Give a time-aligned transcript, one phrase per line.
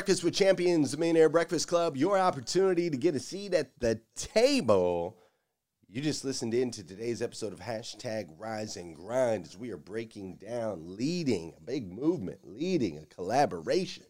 [0.00, 4.00] Breakfast with Champions, the Millionaire Breakfast Club, your opportunity to get a seat at the
[4.16, 5.18] table.
[5.90, 9.76] You just listened in to today's episode of Hashtag Rise and Grind as we are
[9.76, 14.04] breaking down leading a big movement, leading a collaboration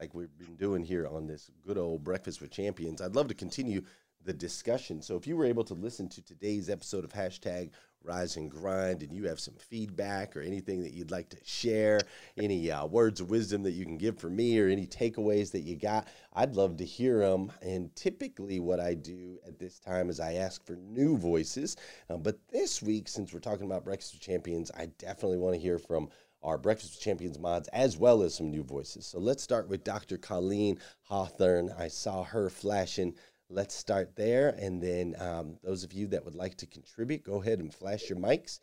[0.00, 3.02] like we've been doing here on this good old Breakfast with Champions.
[3.02, 3.82] I'd love to continue
[4.24, 5.02] the discussion.
[5.02, 9.02] So if you were able to listen to today's episode of Hashtag Rise and Grind
[9.02, 12.00] and you have some feedback or anything that you'd like to share,
[12.36, 15.60] any uh, words of wisdom that you can give for me or any takeaways that
[15.60, 17.52] you got, I'd love to hear them.
[17.62, 21.76] And typically, what I do at this time is I ask for new voices.
[22.08, 25.60] Uh, but this week, since we're talking about Breakfast with Champions, I definitely want to
[25.60, 26.08] hear from
[26.42, 29.06] our Breakfast with Champions mods, as well as some new voices.
[29.06, 30.16] So let's start with Dr.
[30.18, 31.72] Colleen Hawthorne.
[31.76, 33.14] I saw her flashing
[33.50, 34.50] let's start there.
[34.58, 38.08] And then um, those of you that would like to contribute, go ahead and flash
[38.08, 38.60] your mics,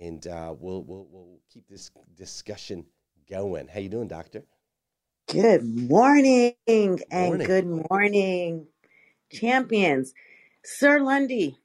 [0.00, 2.86] and uh, we'll, we'll we'll keep this discussion
[3.30, 3.68] going.
[3.68, 4.44] How you doing, Doctor?
[5.26, 7.42] Good morning and morning.
[7.42, 8.66] good morning,
[9.32, 10.14] champions.
[10.64, 11.58] Sir Lundy,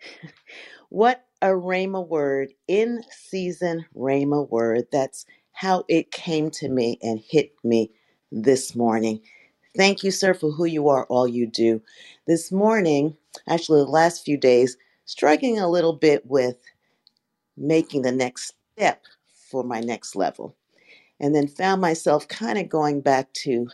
[0.90, 4.86] what a Rhema word, in season Rhema word.
[4.92, 7.92] That's how it came to me and hit me
[8.32, 9.20] this morning.
[9.78, 11.82] Thank you, sir, for who you are, all you do.
[12.28, 13.16] This morning,
[13.48, 16.58] actually, the last few days, struggling a little bit with
[17.56, 19.04] making the next step
[19.50, 20.56] for my next level.
[21.20, 23.68] And then found myself kind of going back to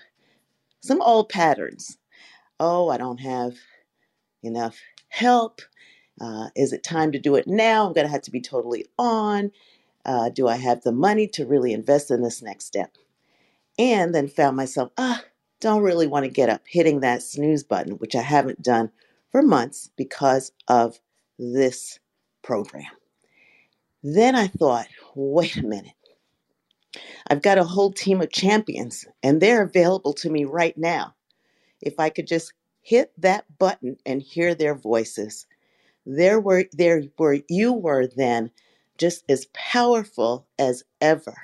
[0.83, 1.99] some old patterns.
[2.61, 3.55] Oh, I don't have
[4.43, 4.79] enough
[5.09, 5.63] help.
[6.21, 7.87] Uh, is it time to do it now?
[7.87, 9.53] I'm going to have to be totally on.
[10.07, 12.97] Uh, do I have the money to really invest in this next step?
[13.79, 15.25] And then found myself, ah,
[15.65, 18.91] don't really want to get up hitting that snooze button, which I haven't done
[19.33, 21.01] for months because of
[21.39, 21.99] this
[22.43, 22.91] program.
[24.03, 25.95] Then I thought, wait a minute.
[27.29, 31.15] I've got a whole team of champions and they're available to me right now.
[31.81, 32.53] If I could just
[32.83, 35.47] hit that button and hear their voices,
[36.05, 38.51] there were there were you were then
[38.99, 41.35] just as powerful as ever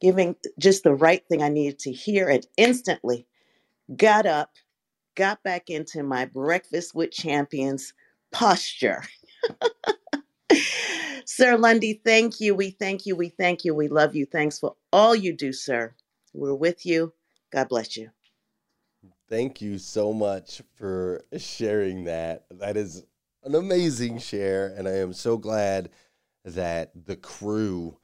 [0.00, 3.26] giving just the right thing I needed to hear, and instantly
[3.96, 4.52] got up,
[5.16, 7.92] got back into my breakfast with champions
[8.32, 9.04] posture.
[11.24, 12.54] sir Lundy, thank you.
[12.54, 13.14] We thank you.
[13.14, 13.74] We thank you.
[13.74, 14.26] We love you.
[14.26, 15.94] Thanks for all you do, sir.
[16.32, 17.12] We're with you.
[17.52, 18.10] God bless you.
[19.28, 22.46] Thank you so much for sharing that.
[22.50, 23.04] That is
[23.44, 25.90] an amazing share, and I am so glad
[26.44, 27.98] that the crew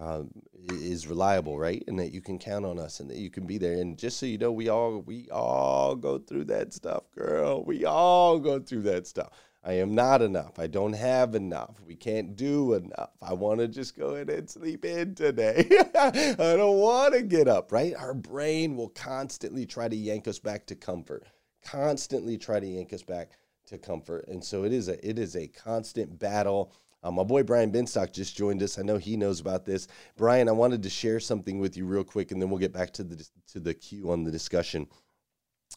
[0.00, 0.30] um,
[0.70, 1.84] is reliable, right?
[1.86, 3.74] And that you can count on us and that you can be there.
[3.74, 7.62] And just so you know, we all we all go through that stuff, girl.
[7.64, 9.30] We all go through that stuff.
[9.62, 10.58] I am not enough.
[10.58, 11.82] I don't have enough.
[11.86, 13.10] We can't do enough.
[13.20, 15.68] I want to just go in and sleep in today.
[15.94, 17.94] I don't want to get up, right?
[17.94, 21.26] Our brain will constantly try to yank us back to comfort.
[21.62, 23.32] Constantly try to yank us back
[23.66, 24.26] to comfort.
[24.28, 26.72] And so it is a it is a constant battle
[27.02, 28.78] uh, my boy Brian Benstock just joined us.
[28.78, 29.88] I know he knows about this.
[30.16, 32.92] Brian, I wanted to share something with you real quick, and then we'll get back
[32.94, 34.86] to the to the queue on the discussion.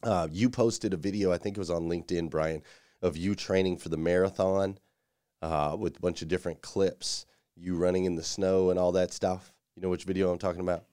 [0.01, 2.61] Uh, you posted a video, I think it was on LinkedIn, Brian,
[3.01, 4.79] of you training for the marathon
[5.41, 7.25] uh, with a bunch of different clips,
[7.55, 9.53] you running in the snow and all that stuff.
[9.75, 10.85] You know which video I'm talking about?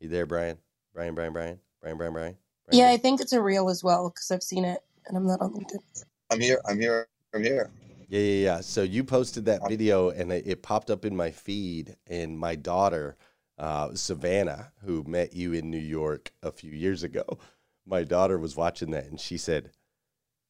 [0.00, 0.58] You there, Brian?
[0.94, 2.36] Brian, Brian, Brian, Brian, Brian, Brian.
[2.66, 5.26] Brian yeah, I think it's a reel as well because I've seen it and I'm
[5.26, 6.04] not on LinkedIn.
[6.30, 6.60] I'm here.
[6.66, 7.08] I'm here.
[7.34, 7.70] I'm here.
[8.12, 8.60] Yeah, yeah, yeah.
[8.60, 12.56] So you posted that video, and it, it popped up in my feed, and my
[12.56, 13.16] daughter,
[13.56, 17.24] uh, Savannah, who met you in New York a few years ago,
[17.86, 19.70] my daughter was watching that, and she said,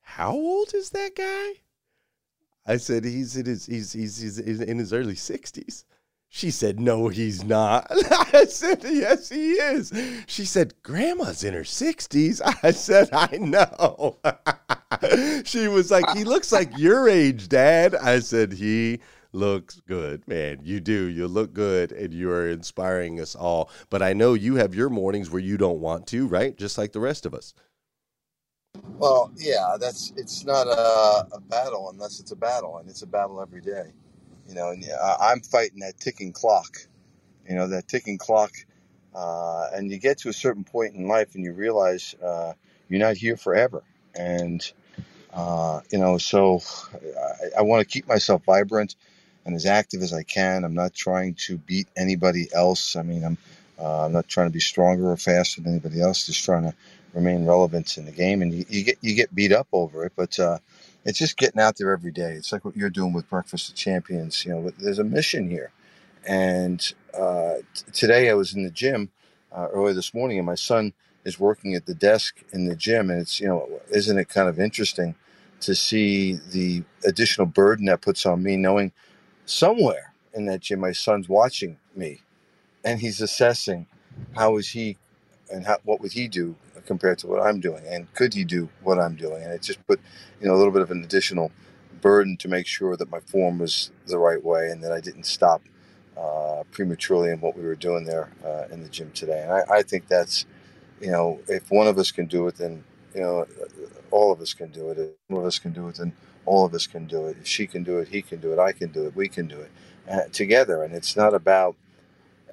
[0.00, 1.60] "How old is that guy?"
[2.66, 5.84] I said, "He's in his he's he's, he's in his early 60s."
[6.34, 7.88] She said, No, he's not.
[8.32, 9.92] I said, Yes, he is.
[10.26, 12.40] She said, Grandma's in her 60s.
[12.62, 14.16] I said, I know.
[15.44, 17.94] she was like, He looks like your age, Dad.
[17.94, 19.00] I said, He
[19.34, 20.60] looks good, man.
[20.62, 21.04] You do.
[21.04, 23.68] You look good and you are inspiring us all.
[23.90, 26.56] But I know you have your mornings where you don't want to, right?
[26.56, 27.52] Just like the rest of us.
[28.96, 33.06] Well, yeah, that's it's not a, a battle unless it's a battle, and it's a
[33.06, 33.92] battle every day.
[34.48, 36.78] You know, and uh, I'm fighting that ticking clock.
[37.48, 38.52] You know, that ticking clock.
[39.14, 42.52] Uh, and you get to a certain point in life and you realize uh,
[42.88, 43.82] you're not here forever.
[44.14, 44.72] And,
[45.32, 46.60] uh, you know, so
[46.94, 48.96] I, I want to keep myself vibrant
[49.44, 50.64] and as active as I can.
[50.64, 52.96] I'm not trying to beat anybody else.
[52.96, 53.38] I mean, I'm,
[53.78, 56.74] uh, I'm not trying to be stronger or faster than anybody else, just trying to
[57.12, 58.42] remain relevant in the game.
[58.42, 60.58] And you, you get you get beat up over it, but uh,
[61.04, 62.32] it's just getting out there every day.
[62.34, 64.44] It's like what you're doing with Breakfast of Champions.
[64.44, 65.72] You know, there's a mission here,
[66.26, 69.10] And uh, t- today I was in the gym
[69.52, 70.94] uh, early this morning, and my son
[71.24, 74.48] is working at the desk in the gym, and it's you know, isn't it kind
[74.48, 75.16] of interesting
[75.60, 78.92] to see the additional burden that puts on me, knowing
[79.46, 82.20] somewhere in that gym my son's watching me,
[82.84, 83.86] and he's assessing
[84.34, 84.98] how is he
[85.52, 86.56] and how, what would he do
[86.92, 89.42] compared to what I'm doing, and could he do what I'm doing?
[89.44, 90.00] And it just put
[90.40, 91.52] you know a little bit of an additional
[92.02, 95.26] burden to make sure that my form was the right way and that I didn't
[95.26, 95.62] stop
[96.18, 99.42] uh, prematurely in what we were doing there uh, in the gym today.
[99.42, 100.46] And I, I think that's
[101.00, 102.84] you know if one of us can do it, then
[103.14, 103.46] you know
[104.12, 104.98] all of us can do it.
[104.98, 106.14] If one of us can do it, then
[106.46, 107.38] all of us can do it.
[107.40, 108.60] If she can do it, he can do it.
[108.60, 109.16] I can do it.
[109.16, 109.72] We can do it
[110.10, 110.84] uh, together.
[110.84, 111.76] And it's not about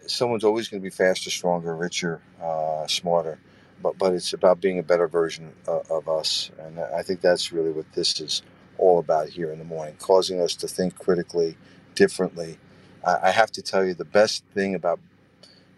[0.08, 3.40] someone's always going to be faster, stronger, richer, uh, smarter.
[3.82, 6.52] But, but it's about being a better version of, of us.
[6.60, 8.42] And I think that's really what this is
[8.78, 11.58] all about here in the morning, causing us to think critically,
[11.96, 12.58] differently.
[13.06, 15.00] I, I have to tell you, the best thing about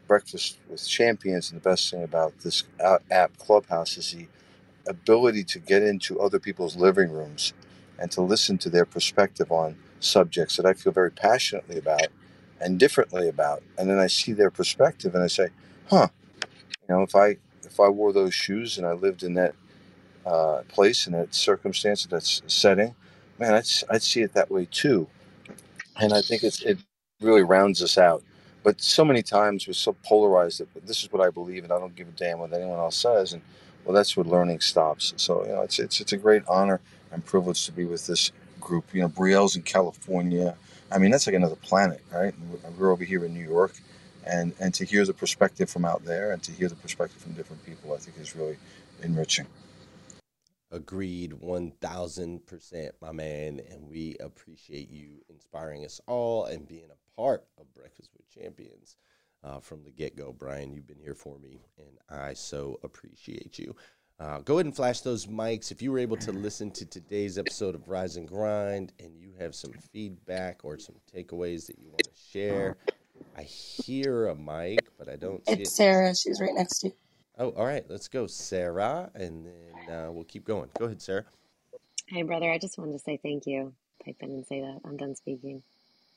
[0.07, 4.27] Breakfast with Champions and the best thing about this uh, app, Clubhouse, is the
[4.87, 7.53] ability to get into other people's living rooms
[7.99, 12.07] and to listen to their perspective on subjects that I feel very passionately about
[12.59, 13.63] and differently about.
[13.77, 15.49] And then I see their perspective and I say,
[15.89, 16.09] huh,
[16.89, 17.37] you know, if I
[17.71, 19.55] if I wore those shoes and I lived in that
[20.25, 22.95] uh, place in that circumstance, that setting,
[23.39, 25.07] man, I'd, I'd see it that way too.
[25.99, 26.79] And I think it's, it
[27.21, 28.23] really rounds us out.
[28.63, 31.79] But so many times we're so polarized that this is what I believe and I
[31.79, 33.33] don't give a damn what anyone else says.
[33.33, 33.41] And
[33.85, 35.13] well, that's where learning stops.
[35.15, 36.81] So, you know, it's, it's, it's a great honor
[37.11, 38.85] and privilege to be with this group.
[38.93, 40.55] You know, Brielle's in California.
[40.91, 42.33] I mean, that's like another planet, right?
[42.77, 43.73] We're over here in New York.
[44.25, 47.33] And, and to hear the perspective from out there and to hear the perspective from
[47.33, 48.57] different people, I think is really
[49.01, 49.47] enriching.
[50.71, 53.61] Agreed, 1000%, my man.
[53.69, 58.95] And we appreciate you inspiring us all and being a part of Breakfast with Champions
[59.43, 60.33] uh, from the get go.
[60.37, 63.75] Brian, you've been here for me, and I so appreciate you.
[64.19, 65.71] Uh, go ahead and flash those mics.
[65.71, 69.31] If you were able to listen to today's episode of Rise and Grind and you
[69.39, 72.77] have some feedback or some takeaways that you want to share,
[73.37, 75.73] I hear a mic, but I don't see It's it.
[75.73, 76.15] Sarah.
[76.15, 76.93] She's right next to you.
[77.37, 77.83] Oh, all right.
[77.89, 80.69] Let's go, Sarah, and then uh, we'll keep going.
[80.77, 81.25] Go ahead, Sarah.
[82.07, 82.51] Hey, brother.
[82.51, 83.73] I just wanted to say thank you.
[84.05, 84.79] Type in and say that.
[84.85, 85.63] I'm done speaking.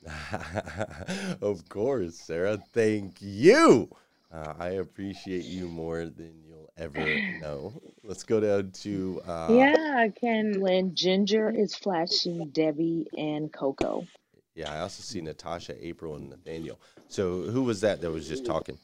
[1.40, 2.58] of course, Sarah.
[2.72, 3.88] Thank you.
[4.32, 7.80] Uh, I appreciate you more than you'll ever know.
[8.02, 9.22] Let's go down to.
[9.26, 14.06] Uh, yeah, can when Ginger is flashing Debbie and Coco.
[14.54, 16.78] Yeah, I also see Natasha, April, and Nathaniel.
[17.08, 18.78] So who was that that was just talking?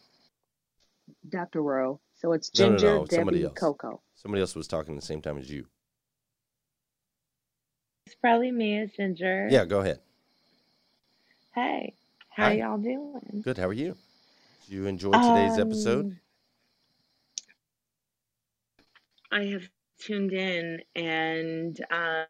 [1.28, 1.62] Dr.
[1.62, 2.00] Rowe.
[2.16, 3.06] So it's Ginger, no, no, no.
[3.06, 3.54] Debbie, else.
[3.54, 4.02] Coco.
[4.14, 5.66] Somebody else was talking at the same time as you.
[8.06, 9.48] It's probably me as Ginger.
[9.50, 10.00] Yeah, go ahead.
[11.54, 11.94] Hey,
[12.28, 12.52] how Hi.
[12.54, 13.40] y'all doing?
[13.42, 13.56] Good.
[13.56, 13.96] How are you?
[14.66, 16.16] Did you enjoy today's um, episode?
[19.32, 19.68] I have
[20.00, 22.24] tuned in and uh,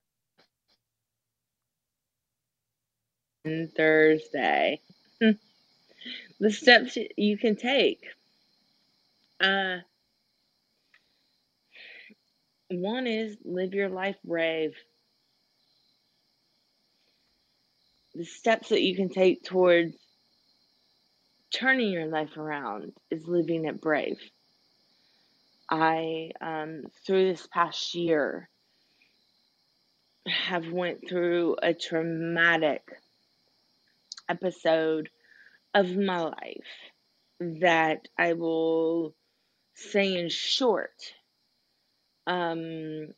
[3.76, 4.80] Thursday.
[6.40, 8.04] the steps you can take.
[9.40, 9.78] Uh,
[12.70, 14.74] one is live your life brave.
[18.14, 19.96] The steps that you can take towards
[21.52, 24.18] turning your life around is living it brave.
[25.70, 28.48] I, um, through this past year,
[30.26, 32.82] have went through a traumatic
[34.30, 35.10] episode
[35.74, 36.90] of my life
[37.40, 39.14] that I will
[39.74, 40.94] say in short
[42.26, 43.08] um,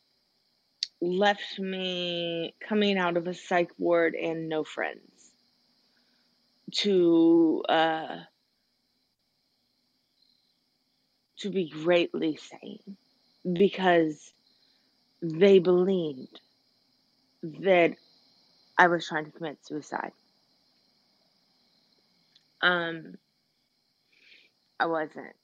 [1.01, 5.01] left me coming out of a psych ward and no friends
[6.71, 8.17] to uh,
[11.39, 12.97] to be greatly sane
[13.51, 14.31] because
[15.21, 16.39] they believed
[17.43, 17.95] that
[18.77, 20.13] I was trying to commit suicide.
[22.63, 23.15] Um,
[24.79, 25.35] I wasn't.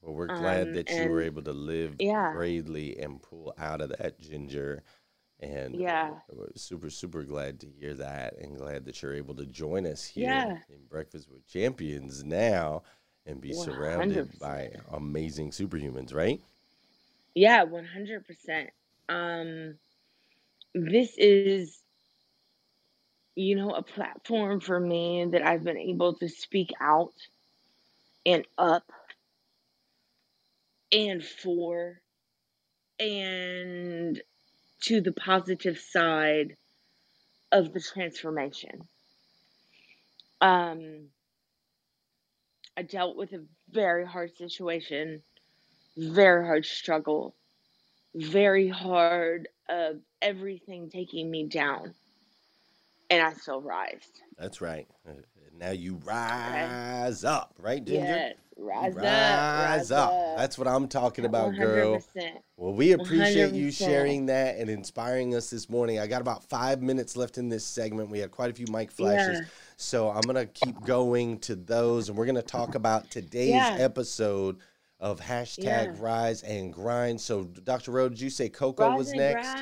[0.00, 2.32] Well, we're glad um, that you were able to live yeah.
[2.32, 4.82] bravely and pull out of that ginger.
[5.40, 6.12] And yeah,
[6.54, 10.24] super, super glad to hear that and glad that you're able to join us here
[10.24, 10.58] yeah.
[10.70, 12.82] in Breakfast with Champions now
[13.26, 13.64] and be 100%.
[13.64, 16.40] surrounded by amazing superhumans, right?
[17.34, 18.68] Yeah, 100%.
[19.10, 19.74] Um,
[20.74, 21.82] this is
[23.36, 27.12] you know, a platform for me that I've been able to speak out
[28.24, 28.90] and up
[30.90, 32.00] and for
[32.98, 34.20] and
[34.82, 36.56] to the positive side
[37.52, 38.88] of the transformation.
[40.40, 41.08] Um,
[42.76, 45.22] I dealt with a very hard situation,
[45.96, 47.34] very hard struggle,
[48.14, 51.94] very hard of everything taking me down,
[53.10, 54.10] and I still rise.
[54.38, 54.86] That's right.
[55.08, 55.12] Uh,
[55.58, 57.32] now you rise okay.
[57.32, 58.04] up, right, Ginger?
[58.04, 60.12] Yes, rise, rise up, rise up.
[60.12, 60.36] up.
[60.36, 61.58] That's what I'm talking about, 100%.
[61.58, 62.02] girl.
[62.56, 63.54] Well, we appreciate 100%.
[63.54, 65.98] you sharing that and inspiring us this morning.
[65.98, 68.10] I got about five minutes left in this segment.
[68.10, 69.40] We had quite a few mic flashes.
[69.40, 69.46] Yeah.
[69.76, 73.50] So I'm going to keep going to those, and we're going to talk about today's
[73.50, 73.76] yeah.
[73.78, 74.58] episode
[75.00, 75.94] of hashtag yeah.
[75.98, 77.20] rise and grind.
[77.20, 77.92] So, Dr.
[77.92, 79.54] Rowe, did you say Coco rise was next?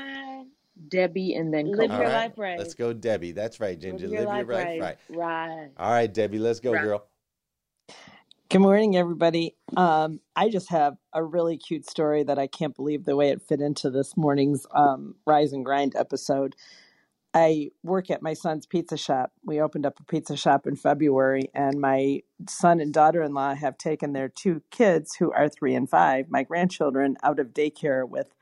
[0.76, 0.90] Grind.
[0.90, 1.78] Debbie and then Coco.
[1.78, 2.12] Live your right.
[2.12, 2.58] life right.
[2.58, 3.32] Let's go, Debbie.
[3.32, 4.08] That's right, Ginger.
[4.08, 4.80] Live your, Live your life right.
[4.80, 4.98] right.
[5.08, 5.70] Right.
[5.78, 6.38] All right, Debbie.
[6.38, 6.82] Let's go, right.
[6.82, 7.06] girl.
[8.50, 9.56] Good morning, everybody.
[9.76, 13.42] Um, I just have a really cute story that I can't believe the way it
[13.42, 16.54] fit into this morning's um, Rise and Grind episode.
[17.32, 19.32] I work at my son's pizza shop.
[19.44, 23.54] We opened up a pizza shop in February, and my son and daughter in law
[23.56, 28.08] have taken their two kids, who are three and five, my grandchildren, out of daycare
[28.08, 28.36] with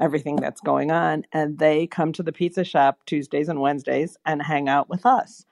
[0.00, 1.24] everything that's going on.
[1.32, 5.44] And they come to the pizza shop Tuesdays and Wednesdays and hang out with us.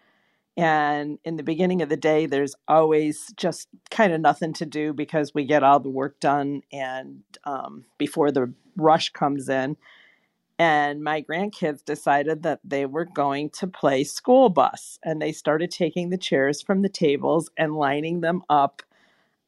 [0.57, 4.95] And in the beginning of the day, there's always just kind of nothing to do
[4.95, 9.77] because we get all the work done and um, before the rush comes in
[10.59, 15.71] and my grandkids decided that they were going to play school bus and they started
[15.71, 18.83] taking the chairs from the tables and lining them up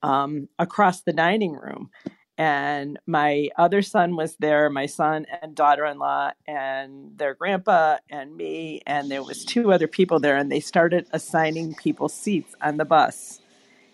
[0.02, 1.90] um, across the dining room
[2.38, 8.80] and my other son was there my son and daughter-in-law and their grandpa and me
[8.86, 12.84] and there was two other people there and they started assigning people seats on the
[12.84, 13.40] bus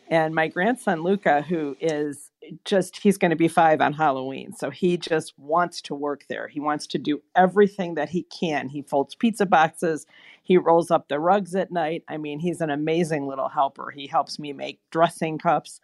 [0.09, 2.31] and my grandson luca who is
[2.65, 4.53] just he's going to be five on Halloween.
[4.53, 6.49] So he just wants to work there.
[6.49, 8.69] He wants to do everything that he can.
[8.69, 10.07] He folds pizza boxes,
[10.43, 12.05] he rolls up the rugs at night.
[12.09, 13.91] I mean, he's an amazing little helper.
[13.91, 15.81] He helps me make dressing cups.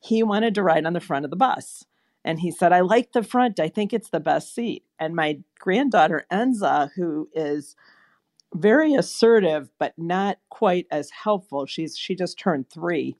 [0.00, 1.84] He wanted to ride on the front of the bus.
[2.24, 3.58] And he said, I like the front.
[3.58, 4.84] I think it's the best seat.
[4.98, 7.74] And my granddaughter, Enza, who is
[8.54, 13.16] very assertive, but not quite as helpful, she's she just turned three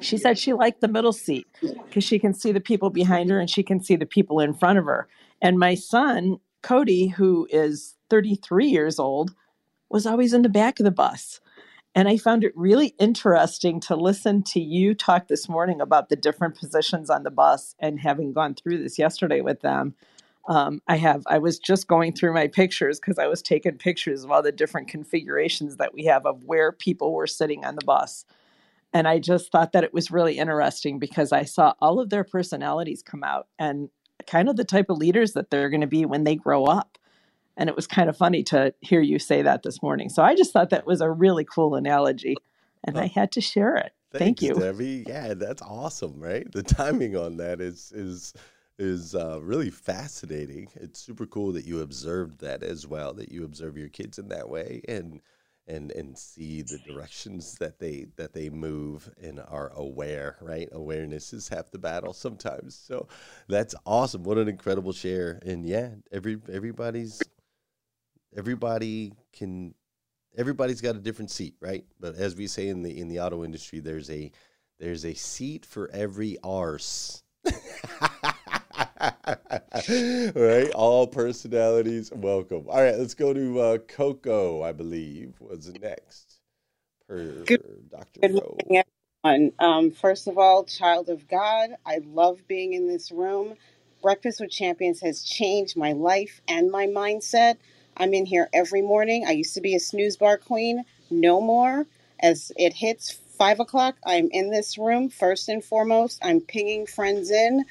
[0.00, 3.40] she said she liked the middle seat because she can see the people behind her
[3.40, 5.08] and she can see the people in front of her.
[5.40, 9.34] And my son, Cody, who is 33 years old,
[9.88, 11.40] was always in the back of the bus.
[11.94, 16.16] And I found it really interesting to listen to you talk this morning about the
[16.16, 19.94] different positions on the bus and having gone through this yesterday with them.
[20.48, 24.24] Um, I have, I was just going through my pictures because I was taking pictures
[24.24, 27.84] of all the different configurations that we have of where people were sitting on the
[27.84, 28.24] bus.
[28.92, 32.24] And I just thought that it was really interesting because I saw all of their
[32.24, 33.88] personalities come out and
[34.26, 36.98] kind of the type of leaders that they're going to be when they grow up.
[37.56, 40.08] And it was kind of funny to hear you say that this morning.
[40.08, 42.36] So I just thought that was a really cool analogy
[42.84, 43.92] and I had to share it.
[44.12, 44.54] Thanks, Thank you.
[44.54, 45.04] Debbie.
[45.06, 46.50] Yeah, that's awesome, right?
[46.50, 48.34] The timing on that is is
[48.78, 50.68] is uh, really fascinating.
[50.74, 54.28] It's super cool that you observed that as well, that you observe your kids in
[54.28, 55.20] that way and
[55.68, 61.32] and and see the directions that they that they move and are aware right awareness
[61.32, 63.06] is half the battle sometimes so
[63.48, 67.22] that's awesome what an incredible share and yeah every everybody's
[68.36, 69.74] everybody can
[70.36, 73.44] everybody's got a different seat right but as we say in the in the auto
[73.44, 74.30] industry there's a
[74.78, 77.22] there's a seat for every arse
[80.34, 80.70] right?
[80.74, 82.64] All personalities welcome.
[82.68, 86.40] All right, let's go to uh, Coco, I believe, was next.
[87.08, 88.20] Per good, Dr.
[88.20, 88.82] Good morning,
[89.24, 89.52] everyone.
[89.58, 93.54] Um, first of all, child of God, I love being in this room.
[94.02, 97.56] Breakfast with Champions has changed my life and my mindset.
[98.00, 99.26] I'm in here every morning.
[99.28, 101.86] I used to be a snooze bar queen, no more.
[102.22, 105.10] As it hits five o'clock, I'm in this room.
[105.10, 107.66] First and foremost, I'm pinging friends in.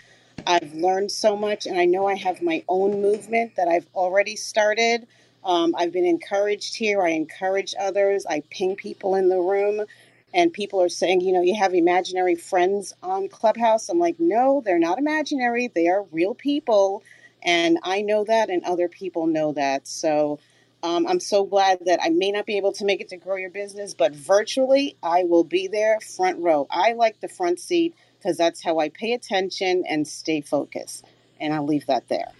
[0.48, 4.36] I've learned so much, and I know I have my own movement that I've already
[4.38, 5.08] started.
[5.46, 7.04] Um, I've been encouraged here.
[7.04, 8.26] I encourage others.
[8.30, 9.86] I ping people in the room,
[10.34, 13.90] and people are saying, you know, you have imaginary friends on Clubhouse.
[13.90, 15.68] I'm like, no, they're not imaginary.
[15.70, 17.04] They are real people.
[17.44, 19.88] And I know that, and other people know that.
[19.88, 20.40] So
[20.82, 23.36] um, I'm so glad that I may not be able to make it to Grow
[23.36, 26.68] Your Business, but virtually, I will be there front row.
[26.70, 31.06] I like the front seat because that's how I pay attention and stay focused.
[31.40, 32.32] And I'll leave that there.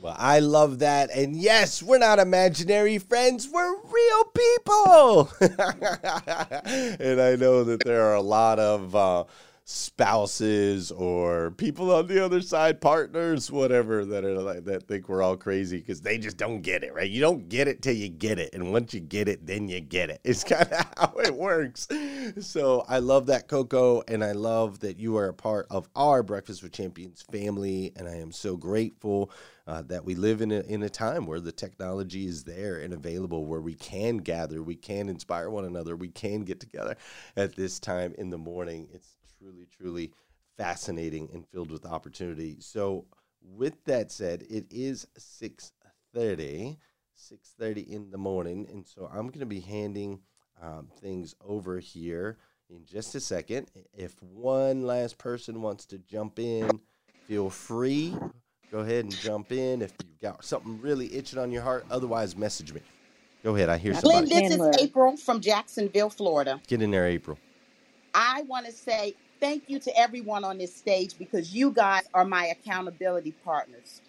[0.00, 1.10] Well, I love that.
[1.14, 5.30] And yes, we're not imaginary friends, we're real people.
[5.40, 9.24] and I know that there are a lot of uh,
[9.64, 15.22] spouses or people on the other side, partners, whatever, that are like that think we're
[15.22, 17.10] all crazy because they just don't get it, right?
[17.10, 18.54] You don't get it till you get it.
[18.54, 20.20] And once you get it, then you get it.
[20.24, 21.88] It's kind of how it works.
[22.40, 24.02] So I love that, Coco.
[24.08, 27.92] And I love that you are a part of our Breakfast with Champions family.
[27.96, 29.30] And I am so grateful
[29.66, 32.92] uh, that we live in a, in a time where the technology is there and
[32.92, 36.96] available, where we can gather, we can inspire one another, we can get together
[37.36, 38.88] at this time in the morning.
[38.92, 40.12] It's truly, truly
[40.56, 42.56] fascinating and filled with opportunity.
[42.60, 43.06] So,
[43.42, 46.76] with that said, it is 6.30,
[47.18, 48.68] 6.30 in the morning.
[48.70, 50.20] And so I'm going to be handing
[50.62, 52.38] um, things over here
[52.70, 53.68] in just a second.
[53.92, 56.70] If one last person wants to jump in,
[57.26, 58.16] feel free.
[58.70, 61.84] Go ahead and jump in if you've got something really itching on your heart.
[61.90, 62.80] Otherwise, message me.
[63.42, 63.68] Go ahead.
[63.68, 64.48] I hear Glenn, somebody.
[64.48, 66.60] this is April from Jacksonville, Florida.
[66.68, 67.38] Get in there, April.
[68.14, 72.24] I want to say thank you to everyone on this stage because you guys are
[72.24, 74.00] my accountability partners.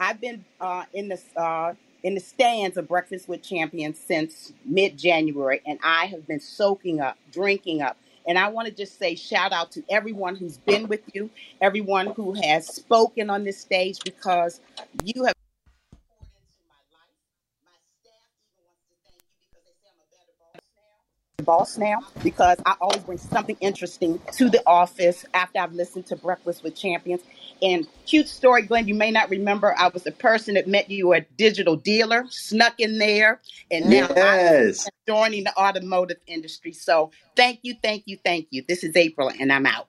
[0.00, 4.96] I've been uh, in the uh, in the stands of Breakfast with Champions since mid
[4.96, 7.98] January, and I have been soaking up, drinking up.
[8.26, 11.28] And I want to just say shout out to everyone who's been with you,
[11.60, 14.60] everyone who has spoken on this stage because
[15.04, 15.34] you have
[21.42, 26.16] boss now because I always bring something interesting to the office after I've listened to
[26.16, 27.22] Breakfast with Champions.
[27.62, 31.12] And cute story, Glenn, you may not remember, I was the person that met you
[31.12, 34.86] a digital dealer, snuck in there, and now Yes.
[34.86, 36.72] I'm joining the automotive industry.
[36.72, 38.64] So thank you, thank you, thank you.
[38.66, 39.88] This is April, and I'm out.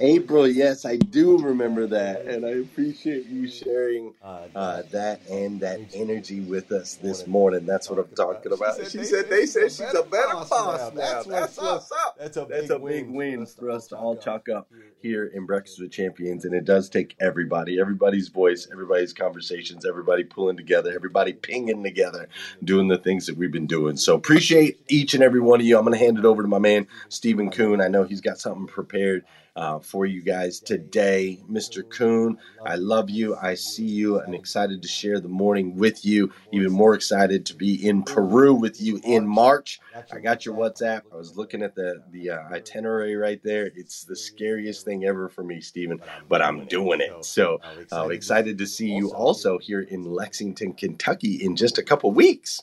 [0.00, 5.80] April, yes, I do remember that, and I appreciate you sharing uh, that and that
[5.94, 7.66] energy with us this morning.
[7.66, 8.76] That's what I'm talking about.
[8.90, 11.22] She said they said she's a better boss now.
[11.22, 12.16] That's what's up.
[12.18, 14.70] That's a That's a big win for us to all chalk up
[15.00, 20.24] here in Breakfast with Champions, and it does take everybody, everybody's voice, everybody's conversations, everybody
[20.24, 22.28] pulling together, everybody pinging together,
[22.62, 23.96] doing the things that we've been doing.
[23.96, 25.76] So appreciate each and every one of you.
[25.76, 27.80] I'm going to hand it over to my man Stephen Kuhn.
[27.80, 29.24] I know he's got something prepared
[29.56, 31.40] uh, for you guys today.
[31.50, 31.88] Mr.
[31.88, 33.36] Kuhn, I love you.
[33.36, 36.32] I see you I'm excited to share the morning with you.
[36.52, 39.80] Even more excited to be in Peru with you in March.
[40.12, 41.02] I got your WhatsApp.
[41.12, 43.70] I was looking at the, the uh, itinerary right there.
[43.74, 47.24] It's the scariest thing ever for me, Stephen, but I'm doing it.
[47.24, 47.60] So
[47.92, 52.62] uh, excited to see you also here in Lexington, Kentucky in just a couple weeks.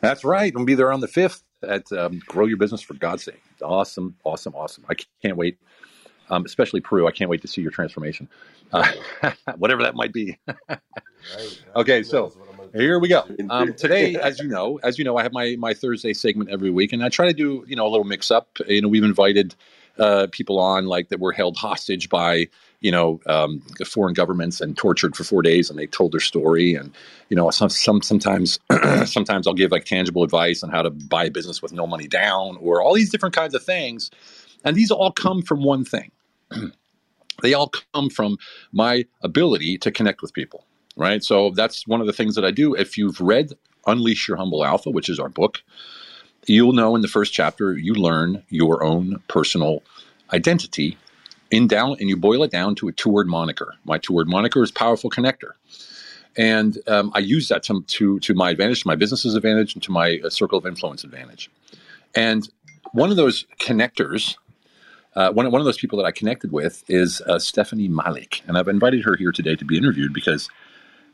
[0.00, 0.54] That's right.
[0.54, 3.42] We'll be there on the 5th at um, Grow Your Business for God's sake.
[3.62, 4.84] Awesome, awesome, awesome.
[4.88, 5.58] I can't wait
[6.30, 7.06] um, especially Peru.
[7.06, 8.28] I can't wait to see your transformation,
[8.72, 8.90] uh,
[9.56, 10.38] whatever that might be.
[11.76, 12.32] okay, so
[12.74, 13.24] here we go.
[13.50, 16.70] Um, today, as you know, as you know, I have my my Thursday segment every
[16.70, 18.48] week, and I try to do you know a little mix up.
[18.66, 19.54] You know, we've invited
[19.98, 22.48] uh, people on like that were held hostage by
[22.80, 26.74] you know um, foreign governments and tortured for four days, and they told their story.
[26.74, 26.92] And
[27.28, 28.58] you know, some, some sometimes
[29.04, 32.08] sometimes I'll give like tangible advice on how to buy a business with no money
[32.08, 34.10] down, or all these different kinds of things.
[34.64, 36.10] And these all come from one thing.
[37.42, 38.38] they all come from
[38.72, 40.64] my ability to connect with people,
[40.96, 41.22] right?
[41.22, 42.74] So that's one of the things that I do.
[42.74, 43.52] If you've read
[43.86, 45.62] Unleash Your Humble Alpha, which is our book,
[46.46, 49.82] you'll know in the first chapter you learn your own personal
[50.32, 50.96] identity
[51.50, 53.74] in down and you boil it down to a two-word moniker.
[53.84, 55.52] My two-word moniker is powerful connector.
[56.36, 59.82] And um, I use that to, to, to my advantage, to my business's advantage, and
[59.84, 61.50] to my uh, circle of influence advantage.
[62.14, 62.48] And
[62.92, 64.36] one of those connectors
[65.16, 68.58] uh, one, one of those people that I connected with is uh, Stephanie Malik, and
[68.58, 70.48] I've invited her here today to be interviewed because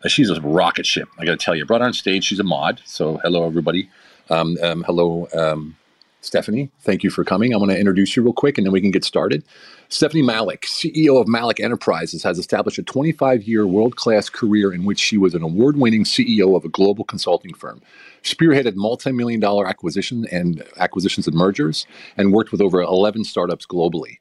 [0.05, 1.09] uh, she's a rocket ship.
[1.19, 2.25] I got to tell you, brought on stage.
[2.25, 2.81] She's a mod.
[2.85, 3.91] So hello, everybody.
[4.31, 5.77] Um, um, hello, um,
[6.21, 6.71] Stephanie.
[6.81, 7.55] Thank you for coming.
[7.55, 9.43] I want to introduce you real quick, and then we can get started.
[9.89, 14.85] Stephanie Malik, CEO of Malik Enterprises, has established a 25 year world class career in
[14.85, 17.81] which she was an award winning CEO of a global consulting firm,
[18.23, 23.67] spearheaded multi million dollar acquisition and acquisitions and mergers, and worked with over 11 startups
[23.67, 24.19] globally.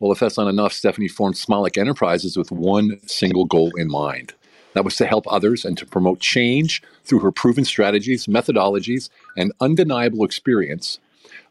[0.00, 4.34] Well, if that's not enough, Stephanie formed Malik Enterprises with one single goal in mind.
[4.72, 9.52] That was to help others and to promote change through her proven strategies, methodologies, and
[9.60, 10.98] undeniable experience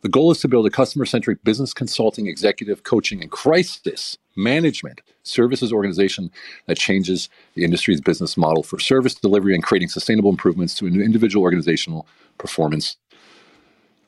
[0.01, 5.01] the goal is to build a customer centric business consulting, executive coaching, and crisis management
[5.23, 6.31] services organization
[6.67, 11.01] that changes the industry's business model for service delivery and creating sustainable improvements to an
[11.01, 12.07] individual organizational
[12.37, 12.95] performance,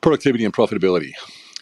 [0.00, 1.12] productivity, and profitability.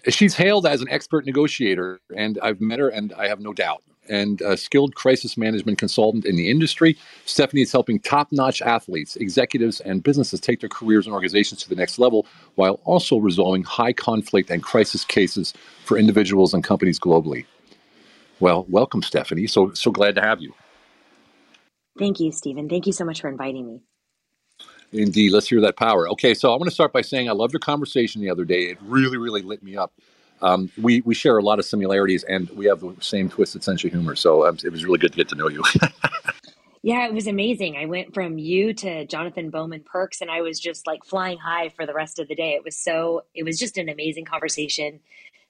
[0.09, 3.83] She's hailed as an expert negotiator, and I've met her, and I have no doubt
[4.11, 6.99] and a skilled crisis management consultant in the industry.
[7.25, 11.69] Stephanie is helping top notch athletes, executives, and businesses take their careers and organizations to
[11.69, 16.99] the next level while also resolving high conflict and crisis cases for individuals and companies
[16.99, 17.47] globally.
[18.41, 19.47] Well, welcome, Stephanie.
[19.47, 20.55] So, so glad to have you.
[21.99, 22.69] Thank you, Stephen.
[22.69, 23.83] Thank you so much for inviting me.
[24.93, 25.33] Indeed.
[25.33, 26.09] Let's hear that power.
[26.11, 28.65] Okay, so I want to start by saying I loved your conversation the other day.
[28.65, 29.93] It really, really lit me up.
[30.43, 33.85] Um, we we share a lot of similarities, and we have the same twisted sense
[33.85, 34.15] of humor.
[34.15, 35.63] So um, it was really good to get to know you.
[36.83, 37.77] yeah, it was amazing.
[37.77, 41.69] I went from you to Jonathan Bowman Perks, and I was just like flying high
[41.71, 42.55] for the rest of the day.
[42.55, 43.23] It was so.
[43.35, 45.01] It was just an amazing conversation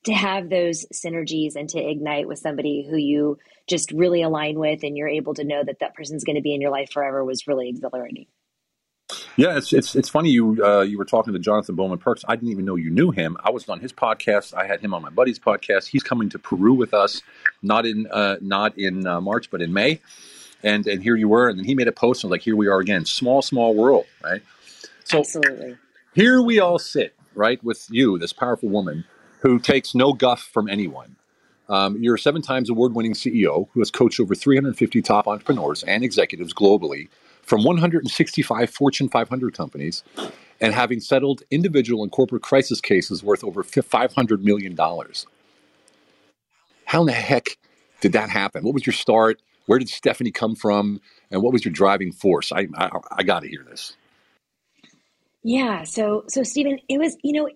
[0.05, 4.83] to have those synergies and to ignite with somebody who you just really align with,
[4.83, 7.25] and you're able to know that that person's going to be in your life forever
[7.25, 8.27] was really exhilarating.
[9.37, 12.25] Yeah, it's it's it's funny you uh, you were talking to Jonathan Bowman Perks.
[12.29, 13.37] I didn't even know you knew him.
[13.43, 14.55] I was on his podcast.
[14.55, 15.87] I had him on my buddy's podcast.
[15.87, 17.23] He's coming to Peru with us,
[17.63, 20.01] not in uh, not in uh, March, but in May.
[20.63, 22.57] And and here you were, and then he made a post and was like, "Here
[22.57, 23.05] we are again.
[23.05, 24.43] Small, small world, right?"
[25.05, 25.77] So Absolutely.
[26.15, 29.05] Here we all sit, right, with you, this powerful woman
[29.41, 31.17] who takes no guff from anyone.
[31.69, 35.85] Um, you're a seven times award winning CEO who has coached over 350 top entrepreneurs
[35.85, 37.09] and executives globally
[37.43, 40.03] from 165 Fortune 500 companies
[40.61, 44.77] and having settled individual and corporate crisis cases worth over $500 million.
[46.85, 47.57] How in the heck
[48.01, 48.65] did that happen?
[48.65, 49.41] What was your start?
[49.67, 51.01] Where did Stephanie come from?
[51.31, 52.53] And what was your driving force?
[52.53, 53.97] I, I, I got to hear this.
[55.43, 55.85] Yeah.
[55.85, 57.49] So, so Stephen, it was, you know,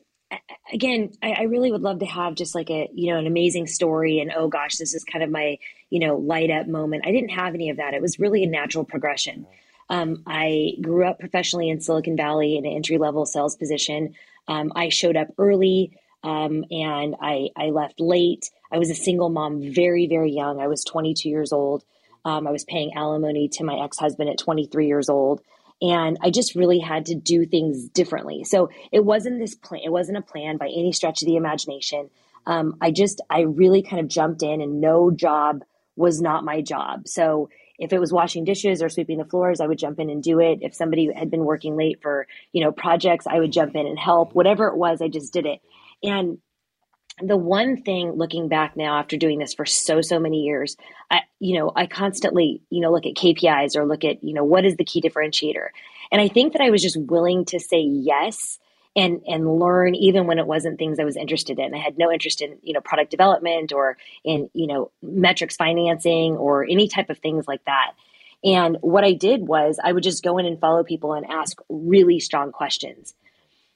[0.73, 3.66] again, I, I, really would love to have just like a, you know, an amazing
[3.66, 5.59] story and, oh gosh, this is kind of my,
[5.90, 7.05] you know, light up moment.
[7.07, 7.94] I didn't have any of that.
[7.94, 9.47] It was really a natural progression.
[9.88, 14.14] Um, I grew up professionally in Silicon Valley in an entry level sales position.
[14.49, 18.51] Um, I showed up early um, and I, I left late.
[18.73, 20.61] I was a single mom, very, very young.
[20.61, 21.85] I was 22 years old.
[22.25, 25.42] Um, I was paying alimony to my ex husband at 23 years old.
[25.83, 28.44] And I just really had to do things differently.
[28.44, 32.09] So it wasn't this plan, it wasn't a plan by any stretch of the imagination.
[32.47, 35.62] Um, I just, I really kind of jumped in, and no job
[35.97, 37.09] was not my job.
[37.09, 40.22] So if it was washing dishes or sweeping the floors, I would jump in and
[40.22, 40.58] do it.
[40.62, 43.98] If somebody had been working late for, you know, projects, I would jump in and
[43.98, 44.34] help.
[44.34, 45.60] Whatever it was, I just did it.
[46.02, 46.38] And
[47.20, 50.76] the one thing looking back now after doing this for so so many years
[51.10, 54.44] i you know i constantly you know look at kpis or look at you know
[54.44, 55.68] what is the key differentiator
[56.10, 58.58] and i think that i was just willing to say yes
[58.96, 61.74] and and learn even when it wasn't things I was interested in.
[61.74, 66.37] I had no interest in you know product development or in you know metrics financing
[66.37, 67.92] or any type of things like that.
[68.44, 71.59] And what I did was I would just go in and follow people and ask
[71.68, 73.14] really strong questions.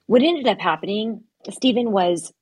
[0.07, 2.33] What ended up happening, Stephen, was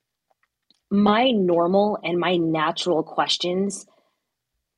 [0.91, 3.87] my normal and my natural questions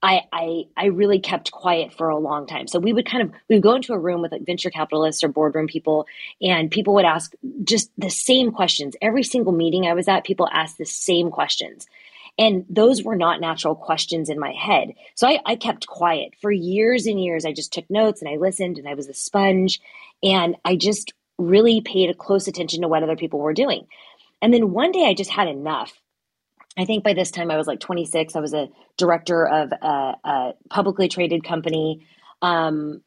[0.02, 2.68] I, I I really kept quiet for a long time.
[2.68, 5.24] So we would kind of we would go into a room with like venture capitalists
[5.24, 6.06] or boardroom people,
[6.40, 7.34] and people would ask
[7.64, 8.94] just the same questions.
[9.02, 11.86] Every single meeting I was at, people asked the same questions.
[12.40, 14.94] And those were not natural questions in my head.
[15.16, 17.44] So I, I kept quiet for years and years.
[17.44, 19.80] I just took notes and I listened and I was a sponge.
[20.22, 23.88] And I just really paid a close attention to what other people were doing.
[24.40, 25.92] And then one day I just had enough
[26.78, 28.36] I think by this time I was like 26.
[28.36, 32.06] I was a director of a, a publicly traded company.
[32.42, 33.02] Um,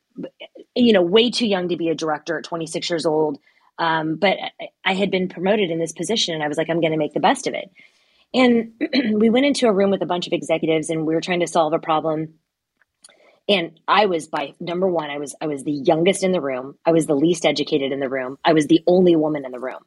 [0.75, 3.39] you know, way too young to be a director at 26 years old.
[3.79, 4.37] Um, but
[4.85, 7.13] I had been promoted in this position, and I was like, I'm going to make
[7.13, 7.71] the best of it.
[8.33, 8.73] And
[9.19, 11.47] we went into a room with a bunch of executives, and we were trying to
[11.47, 12.35] solve a problem.
[13.49, 16.77] And I was by number one, I was I was the youngest in the room.
[16.85, 18.37] I was the least educated in the room.
[18.45, 19.81] I was the only woman in the room.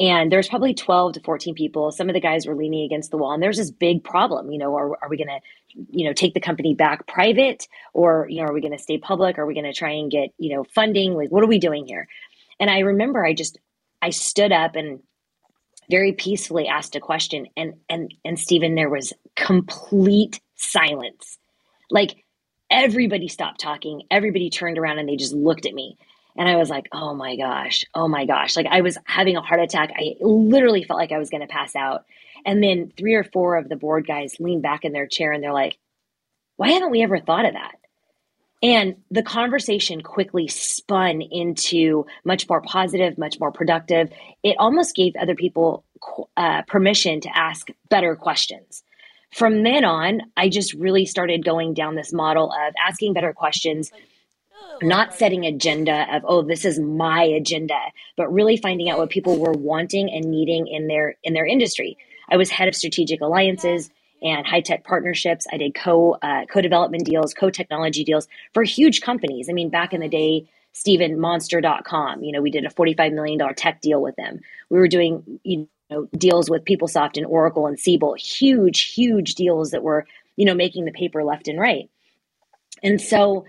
[0.00, 1.90] And there's probably 12 to 14 people.
[1.90, 3.32] Some of the guys were leaning against the wall.
[3.32, 4.52] And there's this big problem.
[4.52, 5.40] You know, are, are we going to,
[5.90, 8.98] you know, take the company back private or, you know, are we going to stay
[8.98, 9.38] public?
[9.38, 11.14] Are we going to try and get, you know, funding?
[11.14, 12.06] Like, what are we doing here?
[12.60, 13.58] And I remember I just,
[14.00, 15.00] I stood up and
[15.90, 17.48] very peacefully asked a question.
[17.56, 21.38] And, and, and Stephen, there was complete silence.
[21.90, 22.24] Like
[22.70, 24.02] everybody stopped talking.
[24.10, 25.96] Everybody turned around and they just looked at me.
[26.38, 28.56] And I was like, oh my gosh, oh my gosh.
[28.56, 29.90] Like I was having a heart attack.
[29.94, 32.04] I literally felt like I was going to pass out.
[32.46, 35.42] And then three or four of the board guys leaned back in their chair and
[35.42, 35.76] they're like,
[36.56, 37.74] why haven't we ever thought of that?
[38.62, 44.10] And the conversation quickly spun into much more positive, much more productive.
[44.42, 45.84] It almost gave other people
[46.36, 48.82] uh, permission to ask better questions.
[49.32, 53.92] From then on, I just really started going down this model of asking better questions,
[54.82, 57.78] not setting agenda of oh this is my agenda
[58.16, 61.96] but really finding out what people were wanting and needing in their in their industry
[62.30, 63.90] i was head of strategic alliances
[64.22, 65.46] and high tech partnerships.
[65.52, 69.48] I did co uh, co development deals, co technology deals for huge companies.
[69.48, 72.22] I mean, back in the day, Stephen Monster.com.
[72.22, 74.40] You know, we did a forty five million dollar tech deal with them.
[74.70, 78.14] We were doing you know deals with PeopleSoft and Oracle and Siebel.
[78.14, 81.88] Huge, huge deals that were you know making the paper left and right.
[82.82, 83.44] And so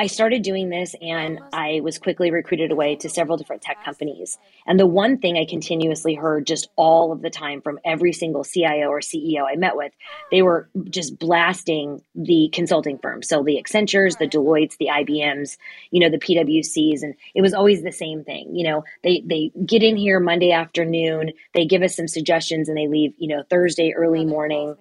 [0.00, 4.38] I started doing this and I was quickly recruited away to several different tech companies.
[4.66, 8.42] And the one thing I continuously heard just all of the time from every single
[8.42, 9.92] CIO or CEO I met with,
[10.30, 13.28] they were just blasting the consulting firms.
[13.28, 15.58] So the Accentures, the Deloittes, the IBMs,
[15.90, 17.02] you know, the PwCs.
[17.02, 18.56] And it was always the same thing.
[18.56, 22.78] You know, they, they get in here Monday afternoon, they give us some suggestions and
[22.78, 24.76] they leave, you know, Thursday early morning.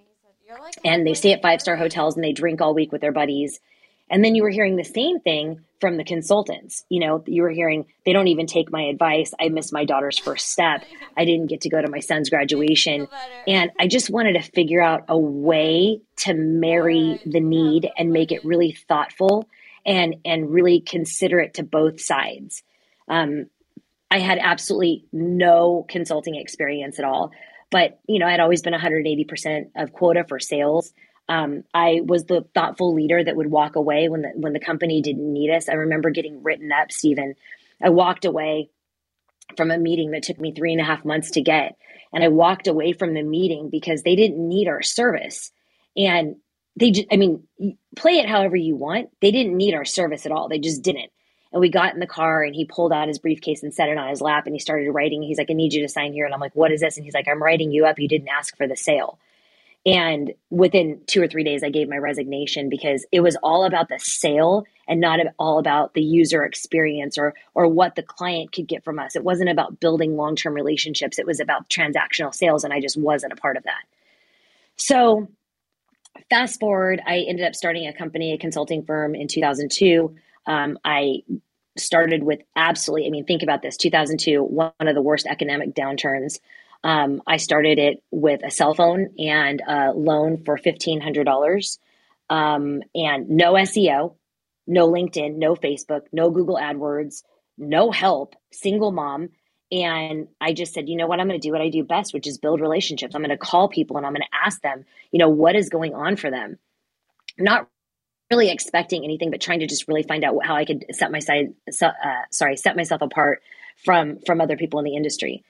[0.86, 3.60] And they stay at five star hotels and they drink all week with their buddies
[4.10, 6.84] and then you were hearing the same thing from the consultants.
[6.90, 9.34] You know, you were hearing, they don't even take my advice.
[9.40, 10.84] I missed my daughter's first step.
[11.16, 13.08] I didn't get to go to my son's graduation.
[13.48, 18.32] And I just wanted to figure out a way to marry the need and make
[18.32, 19.48] it really thoughtful
[19.86, 22.64] and, and really considerate to both sides.
[23.08, 23.48] Um,
[24.12, 27.32] I had absolutely no consulting experience at all,
[27.72, 30.94] but you know, I'd always been 180% of quota for sales.
[31.30, 35.02] Um, I was the thoughtful leader that would walk away when the when the company
[35.02, 35.70] didn't need us.
[35.70, 37.36] I remember getting written up, Stephen.
[37.82, 38.70] I walked away
[39.56, 41.78] from a meeting that took me three and a half months to get,
[42.12, 45.52] and I walked away from the meeting because they didn't need our service,
[45.96, 46.36] and
[46.76, 47.44] they just, I mean,
[47.96, 49.10] play it however you want.
[49.22, 50.48] They didn't need our service at all.
[50.48, 51.12] They just didn't.
[51.52, 53.98] And we got in the car and he pulled out his briefcase and set it
[53.98, 55.24] on his lap and he started writing.
[55.24, 56.26] He's like, I need you to sign here.
[56.26, 56.96] And I'm like, what is this?
[56.96, 58.00] And he's like, I'm writing you up.
[58.00, 59.20] You didn't ask for the sale.
[59.86, 63.88] And within two or three days, I gave my resignation because it was all about
[63.88, 68.68] the sale and not all about the user experience or or what the client could
[68.68, 69.16] get from us.
[69.16, 71.18] It wasn't about building long term relationships.
[71.18, 73.84] It was about transactional sales, and I just wasn't a part of that.
[74.76, 75.30] So,
[76.30, 80.14] fast forward, I ended up starting a company, a consulting firm in 2002.
[80.46, 81.24] Um, I
[81.78, 86.40] started with absolutely, I mean, think about this 2002, one of the worst economic downturns.
[86.84, 91.78] Um, I started it with a cell phone and a loan for $1,500
[92.30, 94.16] um, and no SEO,
[94.68, 97.24] no LinkedIn, no Facebook, no Google AdWords,
[97.58, 99.30] no help, single mom.
[99.72, 102.14] And I just said, you know what, I'm going to do what I do best,
[102.14, 103.14] which is build relationships.
[103.14, 105.70] I'm going to call people and I'm going to ask them, you know, what is
[105.70, 106.58] going on for them.
[107.38, 107.68] Not
[108.32, 111.20] really expecting anything, but trying to just really find out how I could set my
[111.20, 111.92] side, uh,
[112.32, 113.42] sorry, set myself apart
[113.84, 115.44] from from other people in the industry.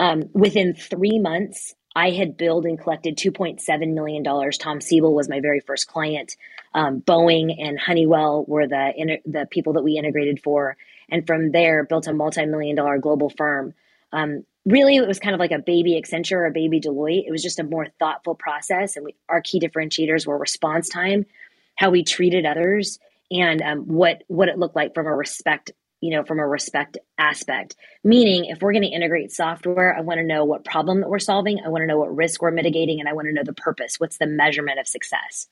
[0.00, 4.24] Um, within three months, I had billed and collected $2.7 million.
[4.52, 6.36] Tom Siebel was my very first client.
[6.72, 10.78] Um, Boeing and Honeywell were the, the people that we integrated for.
[11.10, 13.74] And from there, built a multi million dollar global firm.
[14.12, 17.26] Um, really, it was kind of like a baby Accenture or a baby Deloitte.
[17.26, 18.96] It was just a more thoughtful process.
[18.96, 21.26] And we, our key differentiators were response time,
[21.74, 22.98] how we treated others,
[23.30, 26.98] and um, what, what it looked like from a respect you know, from a respect
[27.18, 27.76] aspect.
[28.04, 31.18] Meaning, if we're going to integrate software, I want to know what problem that we're
[31.18, 31.60] solving.
[31.64, 33.96] I want to know what risk we're mitigating, and I want to know the purpose.
[33.98, 35.48] What's the measurement of success?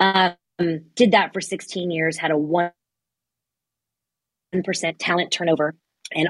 [0.00, 0.36] Um,
[0.94, 2.72] did that for 16 years, had a 1%
[4.98, 5.74] talent turnover,
[6.14, 6.28] and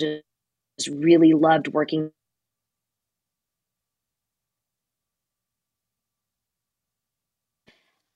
[0.00, 2.10] just really loved working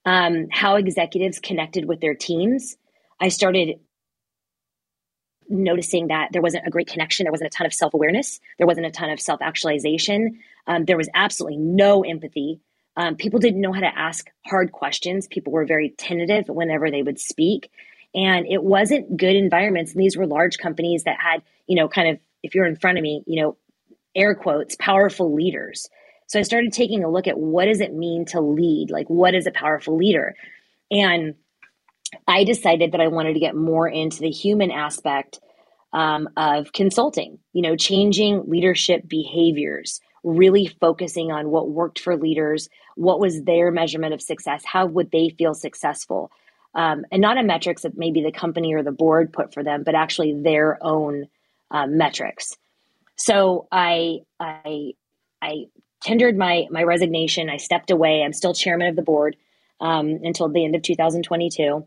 [0.05, 2.77] um, how executives connected with their teams,
[3.21, 3.79] I started
[5.49, 7.25] noticing that there wasn't a great connection.
[7.25, 8.41] There wasn't a ton of self awareness.
[8.59, 10.41] There wasn't a ton of self actualization.
[10.67, 12.61] Um, there was absolutely no empathy.
[12.97, 15.27] Um, people didn't know how to ask hard questions.
[15.27, 17.71] People were very tentative whenever they would speak.
[18.15, 19.93] And it wasn't good environments.
[19.93, 22.99] And these were large companies that had, you know, kind of, if you're in front
[22.99, 23.57] of me, you know,
[24.15, 25.89] air quotes, powerful leaders.
[26.33, 28.91] So I started taking a look at what does it mean to lead?
[28.91, 30.35] Like, what is a powerful leader?
[30.91, 31.35] And
[32.27, 35.41] I decided that I wanted to get more into the human aspect
[35.93, 42.71] um, of consulting, you know, changing leadership behaviors, really focusing on what worked for leaders,
[42.97, 46.31] what was their measurement of success, how would they feel successful,
[46.75, 49.83] um, and not a metrics that maybe the company or the board put for them,
[49.85, 51.27] but actually their own
[51.71, 52.57] um, metrics.
[53.17, 54.93] So I I
[55.43, 55.65] I
[56.03, 57.49] tendered my my resignation.
[57.49, 58.23] I stepped away.
[58.23, 59.37] I'm still chairman of the board
[59.81, 61.85] um, until the end of 2022,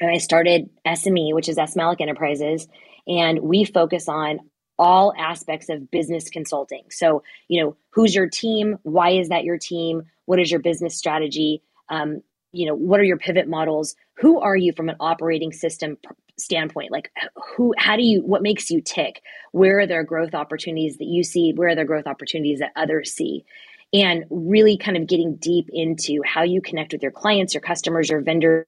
[0.00, 2.68] and I started SME, which is S Malik Enterprises,
[3.06, 4.40] and we focus on
[4.78, 6.84] all aspects of business consulting.
[6.90, 8.78] So, you know, who's your team?
[8.82, 10.04] Why is that your team?
[10.24, 11.62] What is your business strategy?
[11.88, 13.94] Um, you know, what are your pivot models?
[14.18, 15.98] Who are you from an operating system
[16.38, 17.10] standpoint like
[17.56, 19.22] who how do you what makes you tick?
[19.52, 21.52] Where are there growth opportunities that you see?
[21.54, 23.44] Where are there growth opportunities that others see?
[23.92, 28.08] And really kind of getting deep into how you connect with your clients your customers
[28.08, 28.66] your vendors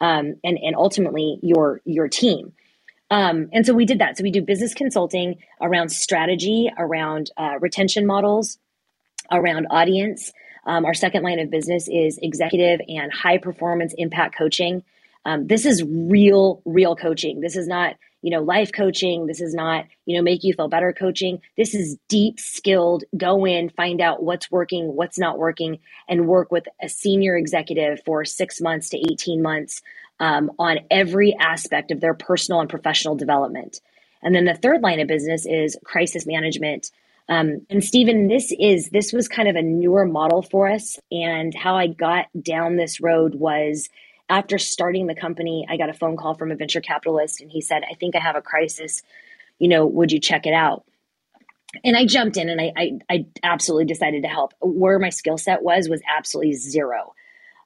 [0.00, 2.52] um, and and ultimately your your team.
[3.10, 4.16] Um, and so we did that.
[4.16, 8.58] So we do business consulting around strategy around uh, retention models
[9.30, 10.32] around audience.
[10.66, 14.82] Um, our second line of business is executive and high performance impact coaching
[15.24, 17.40] um, this is real, real coaching.
[17.40, 19.26] This is not, you know, life coaching.
[19.26, 21.40] This is not, you know, make you feel better coaching.
[21.56, 26.52] This is deep, skilled, go in, find out what's working, what's not working, and work
[26.52, 29.82] with a senior executive for six months to 18 months
[30.20, 33.80] um, on every aspect of their personal and professional development.
[34.22, 36.90] And then the third line of business is crisis management.
[37.28, 40.98] Um, and Stephen, this is this was kind of a newer model for us.
[41.10, 43.88] And how I got down this road was
[44.28, 47.60] after starting the company, I got a phone call from a venture capitalist and he
[47.60, 49.02] said, I think I have a crisis.
[49.58, 50.84] You know, would you check it out?
[51.84, 54.54] And I jumped in and I, I, I absolutely decided to help.
[54.60, 57.14] Where my skill set was, was absolutely zero.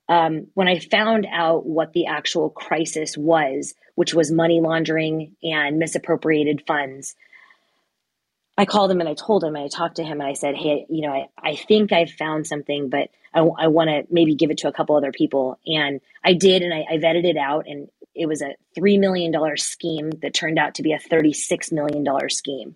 [0.08, 5.78] Um, when I found out what the actual crisis was, which was money laundering and
[5.78, 7.14] misappropriated funds,
[8.58, 10.56] I called him and I told him and I talked to him and I said,
[10.56, 14.34] Hey, you know, I, I think I've found something, but I, I want to maybe
[14.34, 15.60] give it to a couple other people.
[15.64, 17.68] And I did, and I, I vetted it out.
[17.68, 22.04] And it was a $3 million scheme that turned out to be a $36 million
[22.30, 22.74] scheme.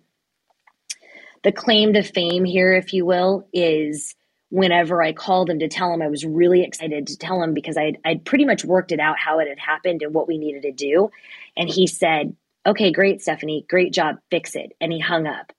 [1.43, 4.15] The claim to fame here, if you will, is
[4.51, 7.75] whenever I called him to tell him, I was really excited to tell him because
[7.75, 10.61] I'd, I'd pretty much worked it out how it had happened and what we needed
[10.61, 11.11] to do.
[11.57, 14.71] And he said, Okay, great, Stephanie, great job, fix it.
[14.79, 15.51] And he hung up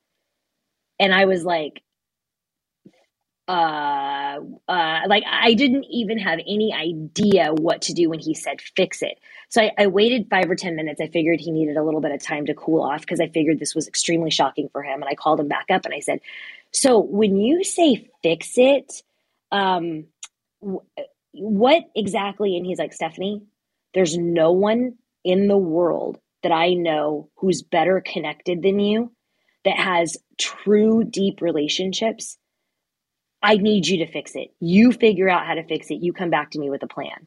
[1.00, 1.82] and I was like,
[3.48, 8.60] uh, uh, like I didn't even have any idea what to do when he said
[8.76, 9.18] fix it.
[9.50, 11.00] So I, I waited five or 10 minutes.
[11.00, 13.58] I figured he needed a little bit of time to cool off because I figured
[13.58, 15.02] this was extremely shocking for him.
[15.02, 16.20] And I called him back up and I said,
[16.72, 19.02] So when you say fix it,
[19.52, 20.06] um,
[21.32, 22.56] what exactly?
[22.56, 23.42] And he's like, Stephanie,
[23.94, 29.12] there's no one in the world that I know who's better connected than you
[29.64, 32.38] that has true deep relationships,
[33.42, 34.54] I need you to fix it.
[34.60, 35.96] You figure out how to fix it.
[36.02, 37.26] You come back to me with a plan.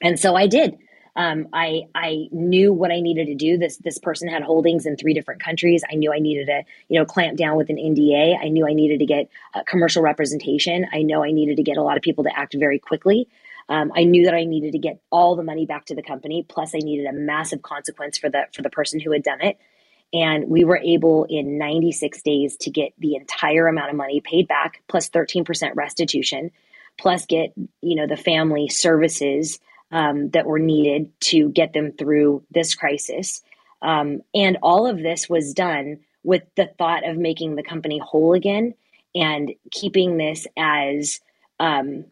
[0.00, 0.76] And so I did.
[1.16, 3.58] Um, I I knew what I needed to do.
[3.58, 5.82] This this person had holdings in three different countries.
[5.90, 8.38] I knew I needed to you know clamp down with an NDA.
[8.40, 9.28] I knew I needed to get
[9.66, 10.86] commercial representation.
[10.92, 13.28] I know I needed to get a lot of people to act very quickly.
[13.68, 16.46] Um, I knew that I needed to get all the money back to the company.
[16.48, 19.58] Plus, I needed a massive consequence for the for the person who had done it.
[20.12, 24.48] And we were able in 96 days to get the entire amount of money paid
[24.48, 26.50] back, plus 13% restitution,
[26.98, 32.42] plus get, you know, the family services um, that were needed to get them through
[32.50, 33.42] this crisis.
[33.82, 38.34] Um, and all of this was done with the thought of making the company whole
[38.34, 38.74] again
[39.14, 41.20] and keeping this as
[41.60, 42.04] um,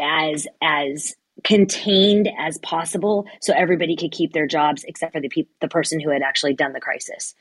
[0.00, 1.14] as as
[1.44, 6.00] contained as possible so everybody could keep their jobs except for the pe- the person
[6.00, 7.34] who had actually done the crisis.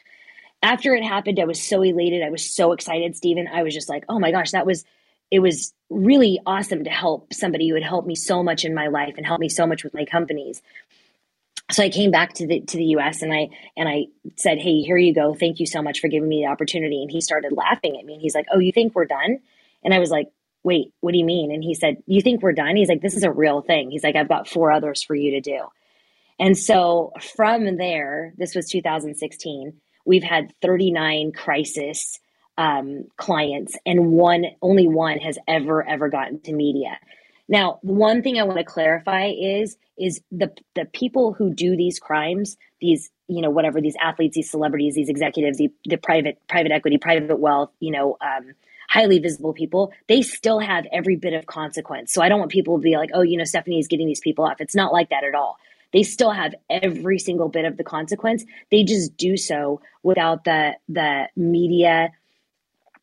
[0.63, 2.23] After it happened, I was so elated.
[2.23, 3.47] I was so excited, Stephen.
[3.47, 4.85] I was just like, "Oh my gosh, that was
[5.31, 8.87] it was really awesome to help somebody who had helped me so much in my
[8.87, 10.61] life and helped me so much with my companies."
[11.71, 14.07] So I came back to the to the US and I and I
[14.37, 15.33] said, "Hey, here you go.
[15.33, 18.13] Thank you so much for giving me the opportunity." And he started laughing at me
[18.13, 19.39] and he's like, "Oh, you think we're done?"
[19.83, 20.27] And I was like,
[20.63, 21.51] wait, what do you mean?
[21.51, 22.75] And he said, you think we're done?
[22.75, 23.91] He's like, this is a real thing.
[23.91, 25.59] He's like, I've got four others for you to do.
[26.39, 29.73] And so from there, this was 2016,
[30.05, 32.19] we've had 39 crisis
[32.57, 36.99] um, clients and one, only one has ever, ever gotten to media.
[37.47, 41.99] Now, one thing I want to clarify is, is the, the people who do these
[41.99, 46.71] crimes, these, you know, whatever, these athletes, these celebrities, these executives, the, the private, private
[46.71, 48.53] equity, private wealth, you know, um,
[48.91, 52.11] highly visible people, they still have every bit of consequence.
[52.11, 54.19] So I don't want people to be like, oh, you know, Stephanie is getting these
[54.19, 54.59] people off.
[54.59, 55.57] It's not like that at all.
[55.93, 58.43] They still have every single bit of the consequence.
[58.69, 62.11] They just do so without the the media.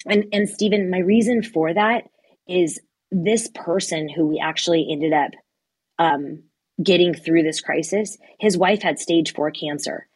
[0.04, 2.04] And and Stephen, my reason for that
[2.46, 2.78] is
[3.10, 5.30] this person who we actually ended up
[5.98, 6.42] um,
[6.82, 8.18] getting through this crisis.
[8.38, 10.06] His wife had stage four cancer,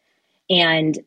[0.50, 0.98] and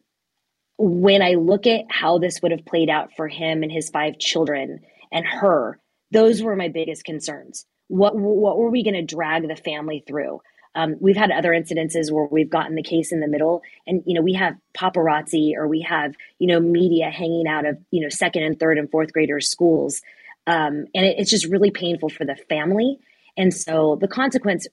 [0.78, 4.20] when I look at how this would have played out for him and his five
[4.20, 4.80] children
[5.12, 5.80] and her,
[6.12, 7.66] those were my biggest concerns.
[7.88, 10.42] What what were we going to drag the family through?
[10.74, 14.16] Um, we've had other incidences where we've gotten the case in the middle, and you
[14.16, 18.10] know we have paparazzi or we have you know media hanging out of you know
[18.10, 20.02] second and third and fourth graders' schools,
[20.48, 22.98] um, and it, it's just really painful for the family.
[23.38, 24.68] And so the consequence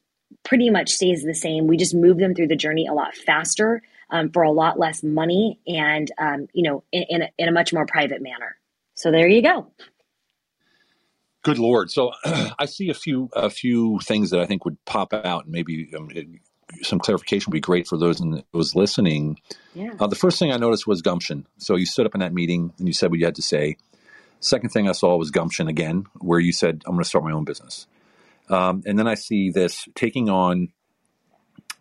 [0.45, 1.67] pretty much stays the same.
[1.67, 3.83] We just move them through the journey a lot faster
[4.13, 7.53] um, for a lot less money and, um, you know, in, in a, in a
[7.53, 8.57] much more private manner.
[8.95, 9.73] So there you go.
[11.43, 11.91] Good Lord.
[11.91, 15.53] So I see a few a few things that I think would pop out, and
[15.53, 16.09] maybe um,
[16.83, 19.41] some clarification would be great for those in, those listening.
[19.75, 19.95] Yeah.
[19.99, 21.47] Uh, the first thing I noticed was gumption.
[21.59, 23.77] So you stood up in that meeting and you said what you had to say.
[24.39, 27.33] Second thing I saw was gumption again, where you said, "I'm going to start my
[27.33, 27.87] own business."
[28.49, 30.69] Um, and then I see this taking on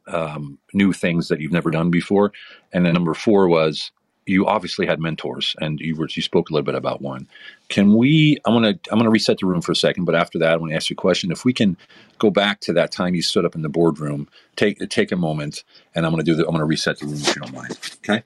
[0.08, 2.32] um, new things that you've never done before.
[2.74, 3.92] And then number four was
[4.26, 7.28] you obviously had mentors, and you were, you spoke a little bit about one.
[7.70, 8.38] Can we?
[8.46, 10.72] I'm gonna I'm gonna reset the room for a second, but after that, I want
[10.72, 11.32] to ask you a question.
[11.32, 11.76] If we can
[12.20, 15.64] go back to that time you stood up in the boardroom, take take a moment,
[15.96, 17.80] and I'm gonna do the I'm gonna reset the room if you don't mind.
[18.04, 18.24] Okay.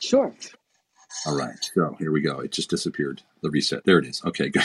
[0.00, 0.32] Sure.
[1.26, 1.70] All right.
[1.74, 2.40] So here we go.
[2.40, 3.22] It just disappeared.
[3.42, 3.84] The reset.
[3.84, 4.22] There it is.
[4.24, 4.64] Okay, good.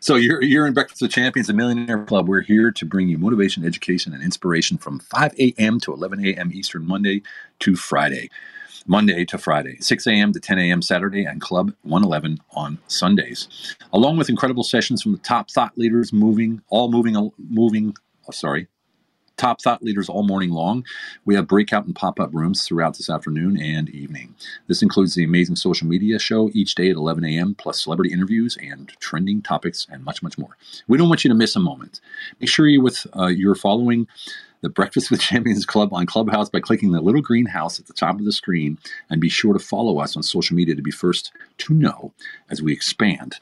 [0.00, 2.28] So you're you're in Breakfast with Champions, a Millionaire Club.
[2.28, 5.80] We're here to bring you motivation, education, and inspiration from 5 a.m.
[5.80, 6.50] to 11 a.m.
[6.52, 7.22] Eastern, Monday
[7.60, 8.30] to Friday.
[8.86, 10.32] Monday to Friday, 6 a.m.
[10.32, 10.82] to 10 a.m.
[10.82, 13.48] Saturday, and Club 111 on Sundays,
[13.92, 17.94] along with incredible sessions from the top thought leaders, moving all moving moving.
[18.28, 18.68] Oh, sorry,
[19.36, 20.84] top thought leaders all morning long.
[21.24, 24.34] We have breakout and pop up rooms throughout this afternoon and evening.
[24.66, 28.56] This includes the amazing social media show each day at 11 a.m., plus celebrity interviews
[28.60, 30.56] and trending topics and much, much more.
[30.88, 32.00] We don't want you to miss a moment.
[32.40, 34.06] Make sure you're, with uh, you're following
[34.64, 37.92] the Breakfast with Champions Club on Clubhouse by clicking the little green house at the
[37.92, 38.78] top of the screen
[39.10, 42.14] and be sure to follow us on social media to be first to know
[42.48, 43.38] as we expand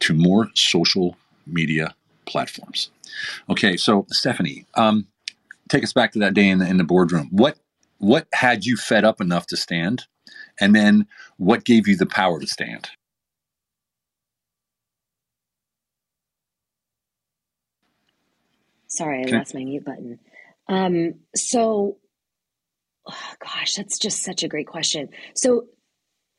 [0.00, 1.16] to more social
[1.46, 1.94] media
[2.26, 2.90] platforms.
[3.48, 5.06] Okay, so Stephanie, um,
[5.68, 7.28] take us back to that day in the, in the boardroom.
[7.30, 7.58] What
[7.98, 10.06] what had you fed up enough to stand,
[10.60, 11.06] and then
[11.36, 12.90] what gave you the power to stand?
[18.88, 20.20] Sorry, I lost my mute button.
[20.68, 21.96] Um, so,
[23.06, 25.08] oh, gosh, that's just such a great question.
[25.34, 25.66] So,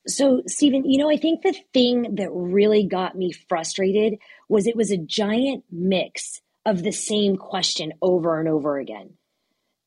[0.08, 4.76] so Stephen, you know, I think the thing that really got me frustrated was it
[4.76, 9.13] was a giant mix of the same question over and over again.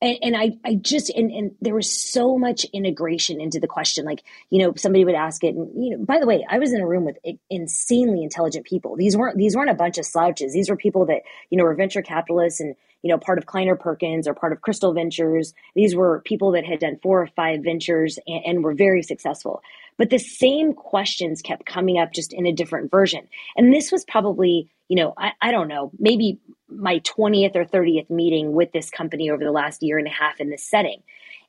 [0.00, 4.04] And, and I, I just and, and there was so much integration into the question.
[4.04, 6.72] Like you know somebody would ask it and you know by the way i was
[6.72, 7.18] in a room with
[7.50, 8.94] insanely intelligent people.
[8.96, 10.52] These weren't these weren't a bunch of slouches.
[10.52, 13.74] These were people that you know were venture capitalists and you know part of kleiner
[13.74, 15.52] perkins or part of crystal ventures.
[15.74, 19.62] These were people that had done four or five ventures and, and were very successful.
[19.96, 23.26] But the same questions kept coming up just in a different version.
[23.56, 26.38] And this was probably you know I, I don't know maybe
[26.68, 30.40] my 20th or 30th meeting with this company over the last year and a half
[30.40, 31.02] in this setting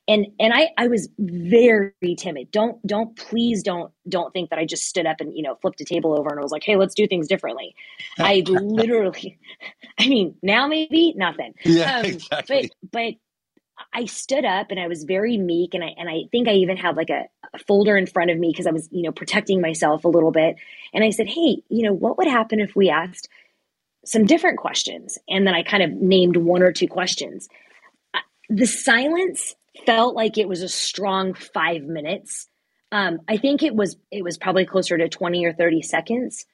[0.08, 4.64] and and I, I was very timid don't don't please don't don't think that i
[4.64, 6.76] just stood up and you know flipped a table over and I was like hey
[6.76, 7.74] let's do things differently
[8.18, 9.38] i literally
[9.98, 12.70] i mean now maybe nothing yeah um, exactly.
[12.82, 13.14] but but
[13.94, 16.76] I stood up and I was very meek and I and I think I even
[16.76, 19.62] had like a, a folder in front of me because I was, you know, protecting
[19.62, 20.56] myself a little bit.
[20.92, 23.30] And I said, "Hey, you know, what would happen if we asked
[24.04, 25.18] some different questions.
[25.28, 27.48] And then I kind of named one or two questions.
[28.48, 29.54] The silence
[29.86, 32.48] felt like it was a strong five minutes.
[32.92, 36.46] Um, I think it was it was probably closer to 20 or 30 seconds.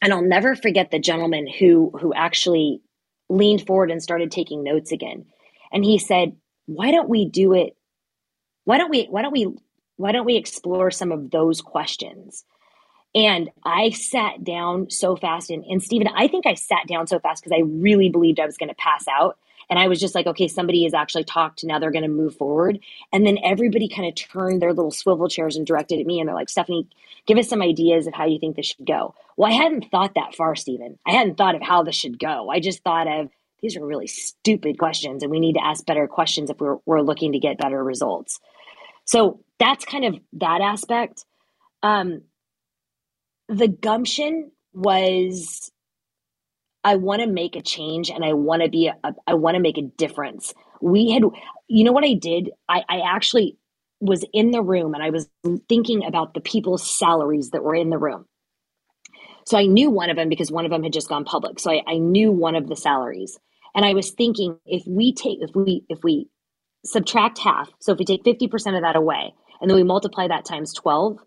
[0.00, 2.80] And I'll never forget the gentleman who who actually
[3.28, 5.26] leaned forward and started taking notes again.
[5.72, 6.36] And he said,
[6.66, 7.76] "Why don't we do it?
[8.64, 9.54] Why don't we why don't we
[9.96, 12.44] why don't we explore some of those questions?"
[13.14, 15.50] And I sat down so fast.
[15.50, 18.46] And, and Stephen, I think I sat down so fast because I really believed I
[18.46, 19.38] was going to pass out.
[19.70, 21.64] And I was just like, okay, somebody has actually talked.
[21.64, 22.80] Now they're going to move forward.
[23.12, 26.20] And then everybody kind of turned their little swivel chairs and directed at me.
[26.20, 26.88] And they're like, Stephanie,
[27.26, 29.14] give us some ideas of how you think this should go.
[29.36, 30.98] Well, I hadn't thought that far, Stephen.
[31.06, 32.50] I hadn't thought of how this should go.
[32.50, 33.30] I just thought of
[33.62, 37.00] these are really stupid questions and we need to ask better questions if we're, we're
[37.00, 38.38] looking to get better results.
[39.06, 41.24] So that's kind of that aspect.
[41.82, 42.22] Um,
[43.48, 45.70] the gumption was
[46.82, 49.60] I want to make a change and I want to be a, I want to
[49.60, 50.54] make a difference.
[50.80, 51.22] We had
[51.68, 52.50] you know what I did?
[52.68, 53.56] I, I actually
[54.00, 55.28] was in the room and I was
[55.68, 58.26] thinking about the people's salaries that were in the room.
[59.46, 61.58] So I knew one of them because one of them had just gone public.
[61.58, 63.38] So I, I knew one of the salaries.
[63.74, 66.28] And I was thinking if we take if we if we
[66.84, 70.44] subtract half, so if we take 50% of that away and then we multiply that
[70.44, 71.18] times 12,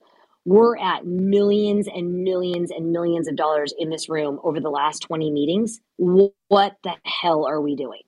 [0.48, 5.00] we're at millions and millions and millions of dollars in this room over the last
[5.02, 5.82] 20 meetings.
[5.98, 8.04] What the hell are we doing?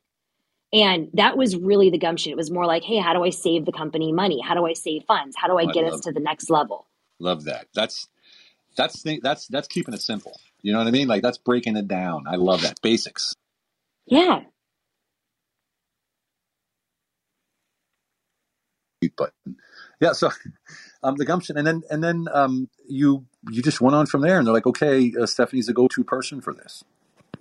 [0.71, 2.31] And that was really the gumption.
[2.31, 4.39] It was more like, hey, how do I save the company money?
[4.39, 5.35] How do I save funds?
[5.37, 6.87] How do I, oh, I get us to the next level?
[7.19, 7.67] Love that.
[7.75, 8.07] That's
[8.77, 10.39] that's that's that's keeping it simple.
[10.61, 11.09] You know what I mean?
[11.09, 12.23] Like that's breaking it down.
[12.25, 13.35] I love that basics.
[14.05, 14.43] Yeah.
[19.17, 19.57] Button.
[19.99, 20.13] Yeah.
[20.13, 20.29] So
[21.03, 24.37] um, the gumption, and then and then um, you you just went on from there,
[24.37, 26.83] and they're like, okay, uh, Stephanie's a go-to person for this,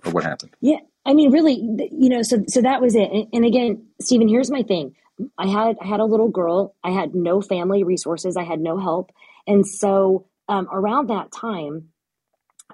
[0.05, 0.55] or what happened?
[0.61, 1.55] Yeah, I mean, really,
[1.91, 3.09] you know, so so that was it.
[3.11, 4.95] And, and again, Stephen, here's my thing.
[5.37, 6.75] I had I had a little girl.
[6.83, 8.37] I had no family resources.
[8.37, 9.11] I had no help,
[9.45, 11.89] and so um, around that time,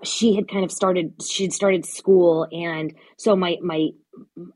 [0.03, 1.13] she had kind of started.
[1.27, 3.89] She'd started school, and so my my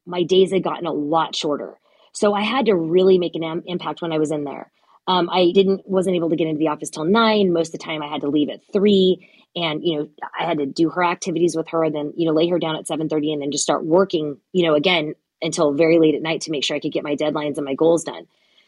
[0.05, 1.79] my days had gotten a lot shorter.
[2.13, 4.71] So I had to really make an impact when I was in there.
[5.09, 7.51] Um, I didn't wasn't able to get into the office till nine.
[7.51, 10.59] Most of the time, I had to leave at three, and you know I had
[10.59, 13.33] to do her activities with her, then you know lay her down at seven thirty,
[13.33, 14.37] and then just start working.
[14.53, 17.15] You know again until very late at night to make sure I could get my
[17.15, 18.27] deadlines and my goals done.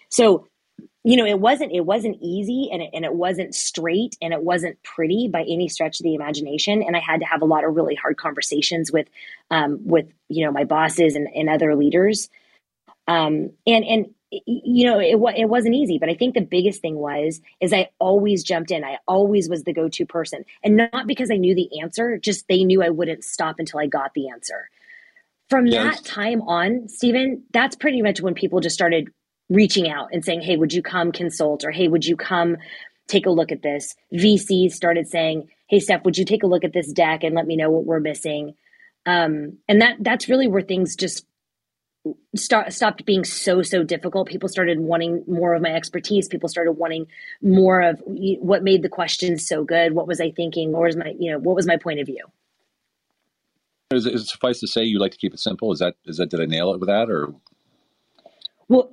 [0.09, 0.47] So
[1.03, 4.41] you know it wasn't it wasn't easy and it, and it wasn't straight and it
[4.41, 7.63] wasn't pretty by any stretch of the imagination and i had to have a lot
[7.63, 9.07] of really hard conversations with
[9.49, 12.29] um, with you know my bosses and, and other leaders
[13.07, 16.95] um, and and you know it, it wasn't easy but i think the biggest thing
[16.95, 18.83] was is i always jumped in.
[18.83, 20.45] I always was the go-to person.
[20.63, 23.87] And not because i knew the answer just they knew i wouldn't stop until i
[23.87, 24.69] got the answer.
[25.49, 25.97] From yes.
[25.97, 29.09] that time on stephen that's pretty much when people just started
[29.49, 31.65] reaching out and saying hey would you come consult?
[31.65, 32.57] or hey would you come
[33.07, 33.95] take a look at this?
[34.13, 37.47] Vcs started saying hey steph would you take a look at this deck and let
[37.47, 38.55] me know what we're missing?
[39.05, 41.25] Um, and that that's really where things just
[42.35, 44.27] start, stopped being so so difficult.
[44.27, 46.27] People started wanting more of my expertise.
[46.27, 47.07] People started wanting
[47.41, 49.93] more of what made the questions so good.
[49.93, 50.73] What was i thinking?
[50.73, 52.25] Or was my you know what was my point of view?
[53.91, 55.71] Is it, is it suffice to say you like to keep it simple?
[55.71, 57.33] Is that is that did i nail it with that or?
[58.67, 58.91] Well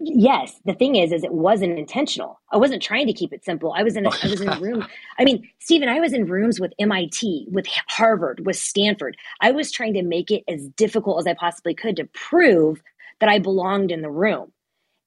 [0.00, 2.40] yes the thing is is it wasn't intentional.
[2.50, 3.72] I wasn't trying to keep it simple.
[3.76, 4.86] I was in a, i was in a room
[5.18, 9.16] i mean stephen i was in rooms with mit with harvard with stanford.
[9.40, 12.82] I was trying to make it as difficult as i possibly could to prove
[13.20, 14.52] that i belonged in the room.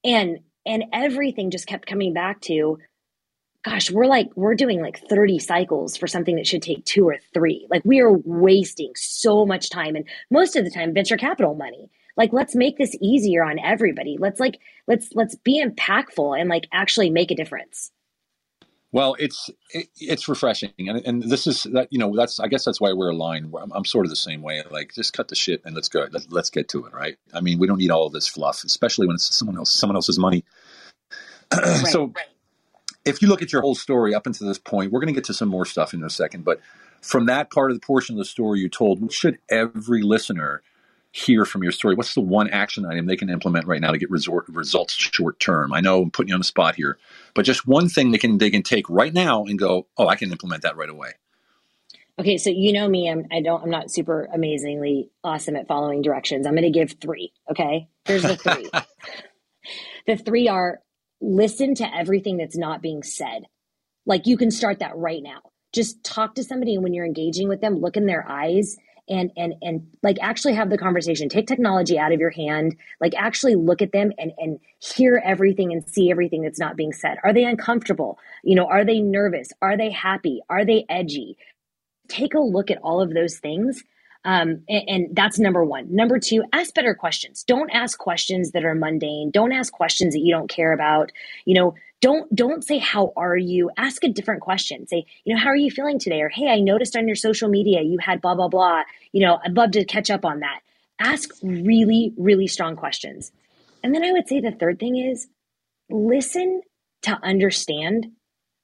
[0.03, 2.77] And and everything just kept coming back to
[3.65, 7.17] gosh we're like we're doing like 30 cycles for something that should take two or
[7.33, 7.67] three.
[7.69, 11.89] Like we are wasting so much time and most of the time venture capital money
[12.19, 14.17] like let's make this easier on everybody.
[14.19, 17.91] Let's like let's let's be impactful and like actually make a difference.
[18.91, 20.73] Well it's it, it's refreshing.
[20.77, 23.55] And, and this is that you know that's i guess that's why we're aligned.
[23.59, 24.61] I'm, I'm, sort of the same way.
[24.69, 26.07] Like just cut the shit and let's go.
[26.11, 27.17] Let, let's get to it right?
[27.33, 29.95] I mean we don't need all of this fluff especially when it's someone else someone
[29.95, 30.43] else's money.
[31.51, 32.27] Right, so right.
[33.05, 35.23] if you look at your whole story up until this point we're going to get
[35.23, 36.59] to some more stuff in a second but
[37.01, 40.61] from that part of the portion of the story you told what should every listener
[41.11, 41.95] hear from your story?
[41.95, 45.39] What's the one action item they can implement right now to get resort, results short
[45.39, 45.73] term?
[45.73, 46.97] I know I'm putting you on the spot here,
[47.33, 50.15] but just one thing they can they can take right now and go, oh, I
[50.15, 51.13] can implement that right away.
[52.19, 56.01] Okay, so you know me, I'm I don't I'm not super amazingly awesome at following
[56.01, 56.45] directions.
[56.45, 57.31] I'm going to give three.
[57.49, 58.69] Okay, here's the three.
[60.07, 60.81] the three are
[61.21, 63.43] listen to everything that's not being said.
[64.05, 65.39] Like you can start that right now.
[65.71, 68.75] Just talk to somebody, and when you're engaging with them, look in their eyes
[69.09, 73.13] and and and like actually have the conversation take technology out of your hand like
[73.15, 77.17] actually look at them and and hear everything and see everything that's not being said
[77.23, 81.37] are they uncomfortable you know are they nervous are they happy are they edgy
[82.07, 83.83] take a look at all of those things
[84.25, 85.87] um, and, and, that's number one.
[85.95, 87.43] Number two, ask better questions.
[87.43, 89.31] Don't ask questions that are mundane.
[89.31, 91.13] Don't ask questions that you don't care about.
[91.45, 93.69] You know, don't don't say how are you?
[93.77, 94.87] Ask a different question.
[94.87, 96.21] Say you know how are you feeling today?
[96.21, 98.83] Or hey i noticed on your social media you had blah blah blah.
[99.11, 100.61] You know i'd love to catch up on that.
[100.99, 103.31] Ask really really strong questions.
[103.83, 105.27] And then i would say the third thing is
[105.89, 106.61] listen
[107.03, 108.07] to understand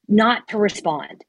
[0.08, 1.26] not to respond.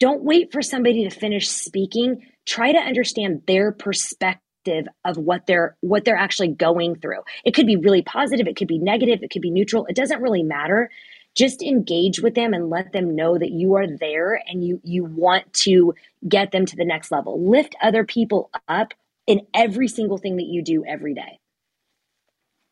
[0.00, 2.22] Don't wait for somebody to finish speaking.
[2.44, 7.20] Try to understand their perspective of what they're what they're actually going through.
[7.44, 10.20] It could be really positive it could be negative it could be neutral it doesn't
[10.20, 10.90] really matter
[11.36, 15.04] just engage with them and let them know that you are there and you you
[15.04, 15.94] want to
[16.28, 17.48] get them to the next level.
[17.48, 18.94] Lift other people up
[19.26, 21.38] in every single thing that you do every day.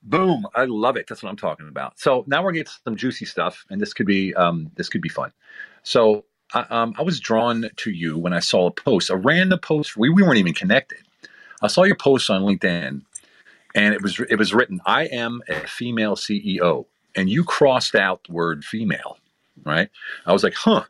[0.02, 0.46] Boom.
[0.54, 1.06] I love it.
[1.08, 1.98] That's what i'm talking about.
[1.98, 5.08] So now we're getting some juicy stuff and this could be um, this could be
[5.08, 5.32] fun.
[5.82, 9.58] So I, um, I was drawn to you when i saw a post a random
[9.60, 9.96] post.
[9.96, 10.98] We, we weren't even connected.
[11.62, 13.02] I saw your post on linkedin
[13.74, 16.86] and it was it was written i am a female ceo
[17.16, 19.18] and you crossed out the word female,
[19.64, 19.88] right?
[20.26, 20.84] I was like, huh.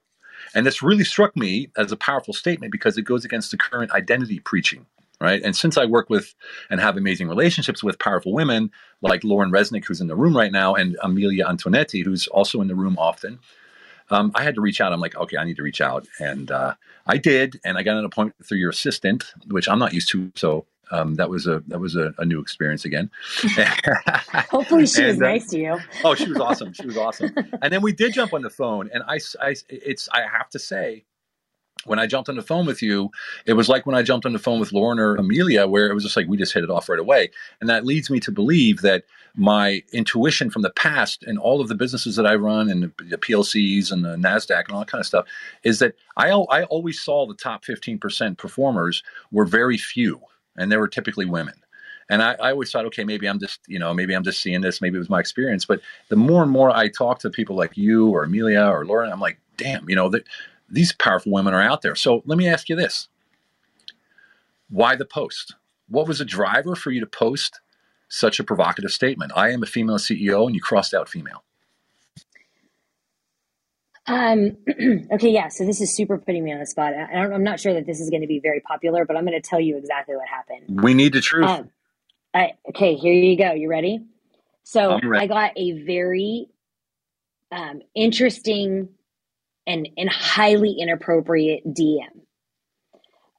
[0.54, 3.90] And this really struck me as a powerful statement because it goes against the current
[3.92, 4.86] identity preaching,
[5.20, 5.42] right?
[5.42, 6.34] And since I work with
[6.70, 8.70] and have amazing relationships with powerful women
[9.02, 12.68] like Lauren Resnick, who's in the room right now, and Amelia Antonetti, who's also in
[12.68, 13.40] the room often,
[14.10, 14.92] um, I had to reach out.
[14.92, 16.06] I'm like, okay, I need to reach out.
[16.20, 16.74] And uh,
[17.06, 17.60] I did.
[17.64, 20.30] And I got an appointment through your assistant, which I'm not used to.
[20.36, 23.10] So um, that was a that was a, a new experience again.
[24.50, 25.78] Hopefully, she was And, uh, nice to you.
[26.04, 26.72] oh, she was awesome.
[26.72, 27.34] She was awesome.
[27.62, 30.58] And then we did jump on the phone, and I, I it's I have to
[30.58, 31.04] say,
[31.84, 33.10] when I jumped on the phone with you,
[33.46, 35.94] it was like when I jumped on the phone with Lauren or Amelia, where it
[35.94, 37.30] was just like we just hit it off right away.
[37.60, 39.04] And that leads me to believe that
[39.36, 43.04] my intuition from the past and all of the businesses that I run and the,
[43.04, 45.26] the PLCs and the NASDAQ and all that kind of stuff
[45.64, 50.20] is that I, I always saw the top 15% performers were very few,
[50.56, 51.54] and they were typically women.
[52.10, 54.60] And I, I always thought, okay, maybe I'm just, you know, maybe I'm just seeing
[54.60, 54.80] this.
[54.80, 55.64] Maybe it was my experience.
[55.64, 59.10] But the more and more I talk to people like you or Amelia or Lauren,
[59.10, 60.26] I'm like, damn, you know, that
[60.68, 61.94] these powerful women are out there.
[61.94, 63.08] So let me ask you this
[64.68, 65.54] why the post?
[65.88, 67.60] What was the driver for you to post
[68.08, 69.32] such a provocative statement?
[69.36, 71.43] I am a female CEO, and you crossed out female.
[74.06, 74.58] Um,
[75.12, 75.48] okay, yeah.
[75.48, 76.92] So this is super putting me on the spot.
[76.94, 79.24] I don't, I'm not sure that this is going to be very popular, but I'm
[79.24, 80.82] going to tell you exactly what happened.
[80.82, 81.46] We need the truth.
[81.46, 81.70] Um,
[82.34, 83.52] I, okay, here you go.
[83.52, 84.00] You ready?
[84.64, 85.24] So ready.
[85.24, 86.48] I got a very
[87.52, 88.88] um, interesting
[89.66, 92.24] and and highly inappropriate DM.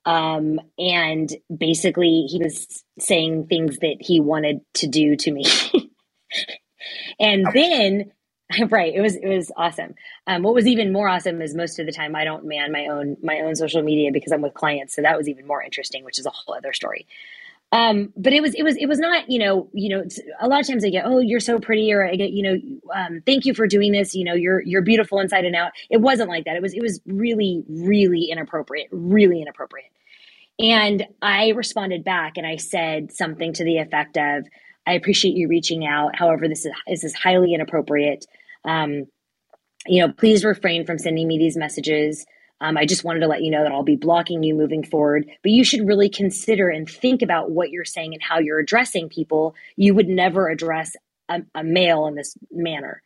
[0.06, 5.46] Um, and basically, he was saying things that he wanted to do to me.
[7.20, 8.12] and then,
[8.70, 9.96] right, it was it was awesome.
[10.28, 12.88] Um, what was even more awesome is most of the time I don't man my
[12.88, 16.04] own my own social media because I'm with clients, so that was even more interesting,
[16.04, 17.08] which is a whole other story.
[17.72, 20.04] Um, but it was it was it was not you know you know
[20.40, 22.94] a lot of times I get oh you're so pretty or I get you know
[22.94, 25.72] um, thank you for doing this you know you're you're beautiful inside and out.
[25.90, 26.56] It wasn't like that.
[26.56, 29.90] It was it was really really inappropriate, really inappropriate.
[30.60, 34.48] And I responded back and I said something to the effect of,
[34.88, 36.16] I appreciate you reaching out.
[36.16, 38.26] However, this is, this is highly inappropriate.
[38.64, 39.08] Um,
[39.88, 42.26] you know, please refrain from sending me these messages.
[42.62, 45.30] Um, I just wanted to let you know that I'll be blocking you moving forward,
[45.44, 49.10] but you should really consider and think about what you're saying and how you're addressing
[49.10, 49.56] people.
[49.76, 50.96] You would never address
[51.30, 53.02] a, a male in this manner.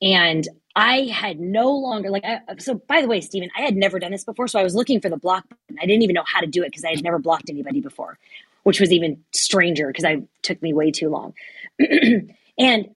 [0.00, 3.98] And I had no longer like I, so by the way, Stephen, I had never
[3.98, 5.78] done this before, so I was looking for the block button.
[5.80, 8.18] I didn't even know how to do it because I had never blocked anybody before,
[8.62, 11.34] which was even stranger because I took me way too long.
[12.58, 12.88] and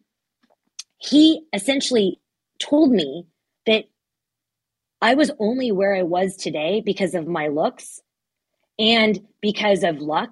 [0.99, 2.21] he essentially
[2.59, 3.27] told me
[3.67, 3.85] that
[5.03, 8.01] I was only where I was today because of my looks
[8.79, 10.31] and because of luck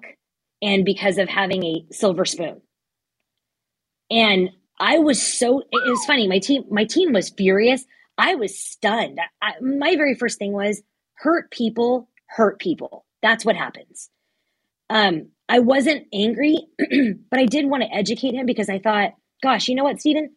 [0.61, 2.61] and because of having a silver spoon.
[4.09, 6.27] And I was so it was funny.
[6.27, 7.85] My team my team was furious.
[8.17, 9.19] I was stunned.
[9.41, 10.81] I, my very first thing was
[11.15, 13.05] hurt people hurt people.
[13.21, 14.09] That's what happens.
[14.89, 16.57] Um, I wasn't angry,
[17.29, 19.11] but I did want to educate him because I thought,
[19.43, 20.35] gosh, you know what, Stephen?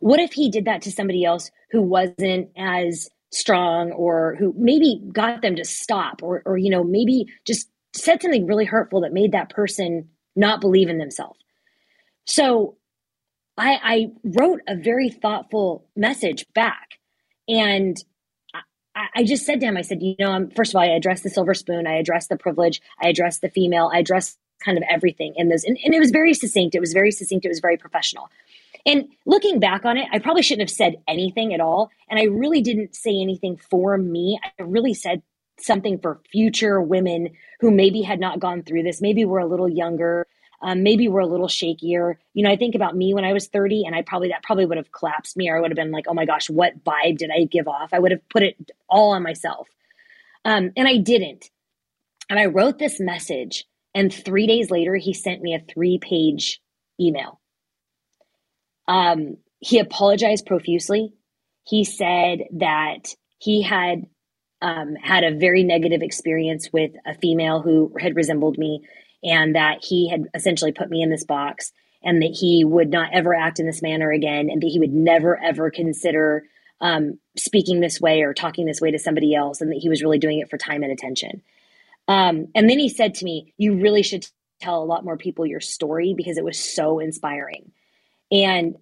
[0.00, 5.00] What if he did that to somebody else who wasn't as strong or who maybe
[5.12, 9.12] got them to stop or or you know, maybe just said something really hurtful that
[9.12, 11.38] made that person not believe in themselves.
[12.26, 12.76] So
[13.58, 16.88] I, I wrote a very thoughtful message back.
[17.48, 17.96] And
[18.94, 21.22] I, just said to him, I said, you know, I'm, first of all, I addressed
[21.22, 24.84] the silver spoon, I addressed the privilege, I addressed the female, I addressed kind of
[24.88, 25.64] everything in those.
[25.64, 26.74] And, and it was very succinct.
[26.74, 27.44] It was very succinct.
[27.44, 28.30] It was very professional.
[28.84, 31.90] And looking back on it, I probably shouldn't have said anything at all.
[32.08, 34.40] And I really didn't say anything for me.
[34.58, 35.22] I really said
[35.58, 37.30] something for future women
[37.60, 40.26] who maybe had not gone through this, maybe were a little younger,
[40.62, 42.14] um, maybe we're a little shakier.
[42.34, 44.64] You know, I think about me when I was 30 and I probably, that probably
[44.64, 47.18] would have collapsed me or I would have been like, oh my gosh, what vibe
[47.18, 47.90] did I give off?
[47.92, 49.68] I would have put it all on myself.
[50.44, 51.50] Um, and I didn't.
[52.30, 56.60] And I wrote this message and three days later, he sent me a three page
[57.00, 57.40] email.
[58.88, 61.12] Um, he apologized profusely.
[61.64, 64.06] He said that he had
[64.60, 68.82] um, had a very negative experience with a female who had resembled me
[69.22, 73.10] and that he had essentially put me in this box and that he would not
[73.12, 76.44] ever act in this manner again and that he would never ever consider
[76.80, 80.02] um, speaking this way or talking this way to somebody else and that he was
[80.02, 81.42] really doing it for time and attention
[82.08, 84.26] um, and then he said to me you really should
[84.60, 87.72] tell a lot more people your story because it was so inspiring
[88.30, 88.76] and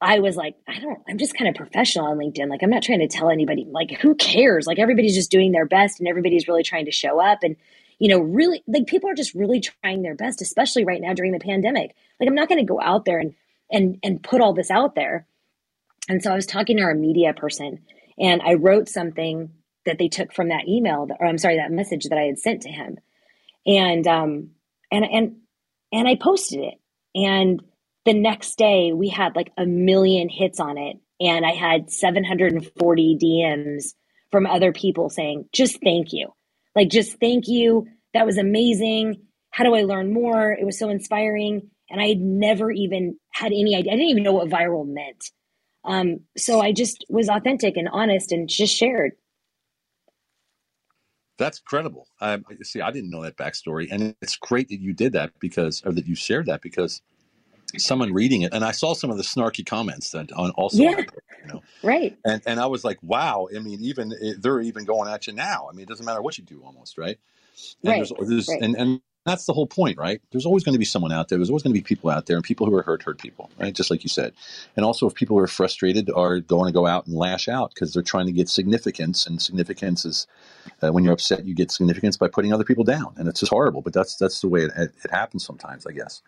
[0.00, 2.48] I was like, I don't, I'm just kind of professional on LinkedIn.
[2.48, 4.66] Like, I'm not trying to tell anybody, like, who cares?
[4.66, 7.38] Like, everybody's just doing their best and everybody's really trying to show up.
[7.42, 7.56] And
[7.98, 11.32] you know, really like people are just really trying their best, especially right now during
[11.32, 11.94] the pandemic.
[12.20, 13.34] Like I'm not going to go out there and
[13.70, 15.26] and and put all this out there.
[16.08, 17.80] And so I was talking to our media person
[18.18, 19.50] and I wrote something
[19.86, 22.62] that they took from that email or I'm sorry, that message that I had sent
[22.62, 22.98] to him.
[23.66, 24.50] And um
[24.92, 25.36] and and
[25.92, 26.74] and I posted it.
[27.14, 27.62] And
[28.04, 33.18] the next day we had like a million hits on it and I had 740
[33.22, 33.94] DMs
[34.30, 36.32] from other people saying, just thank you.
[36.76, 37.88] Like, just thank you.
[38.14, 39.22] That was amazing.
[39.50, 40.52] how do I learn more?
[40.52, 41.70] It was so inspiring.
[41.88, 43.92] And I had never even had any idea.
[43.92, 45.30] I didn't even know what viral meant.
[45.84, 49.12] Um, so I just was authentic and honest and just shared.
[51.38, 52.08] That's credible.
[52.20, 55.82] Um, see, I didn't know that backstory, and it's great that you did that because,
[55.84, 57.02] or that you shared that because
[57.78, 60.98] someone reading it, and I saw some of the snarky comments that on also, yeah,
[60.98, 63.48] you know, right, and and I was like, wow.
[63.54, 65.68] I mean, even they're even going at you now.
[65.70, 67.18] I mean, it doesn't matter what you do, almost, right?
[67.82, 68.08] And right.
[68.18, 68.62] There's, there's, right.
[68.62, 70.22] And and that's the whole point, right?
[70.30, 71.36] There's always going to be someone out there.
[71.36, 73.50] There's always going to be people out there, and people who are hurt hurt people,
[73.58, 73.74] right?
[73.74, 74.32] Just like you said.
[74.76, 77.92] And also, if people are frustrated, are going to go out and lash out because
[77.92, 80.28] they're trying to get significance, and significance is
[80.80, 83.50] uh, when you're upset, you get significance by putting other people down, and it's just
[83.50, 83.82] horrible.
[83.82, 86.22] But that's that's the way it, it, it happens sometimes, I guess.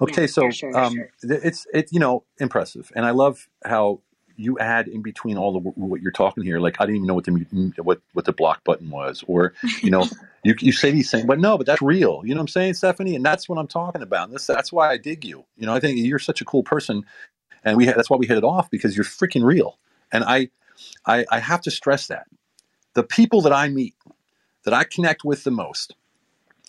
[0.00, 1.10] Okay, yeah, so sure, um, sure.
[1.22, 4.00] it's it you know impressive, and I love how
[4.36, 6.58] you add in between all the what you're talking here.
[6.58, 9.90] Like I didn't even know what the what what the block button was, or you
[9.90, 10.06] know,
[10.44, 12.22] you you say these things, but no, but that's real.
[12.24, 13.14] You know what I'm saying, Stephanie?
[13.14, 14.30] And that's what I'm talking about.
[14.30, 15.44] This that's why I dig you.
[15.56, 17.04] You know, I think you're such a cool person,
[17.64, 19.78] and we that's why we hit it off because you're freaking real.
[20.10, 20.48] And I
[21.04, 22.26] I, I have to stress that
[22.94, 23.94] the people that I meet,
[24.64, 25.94] that I connect with the most,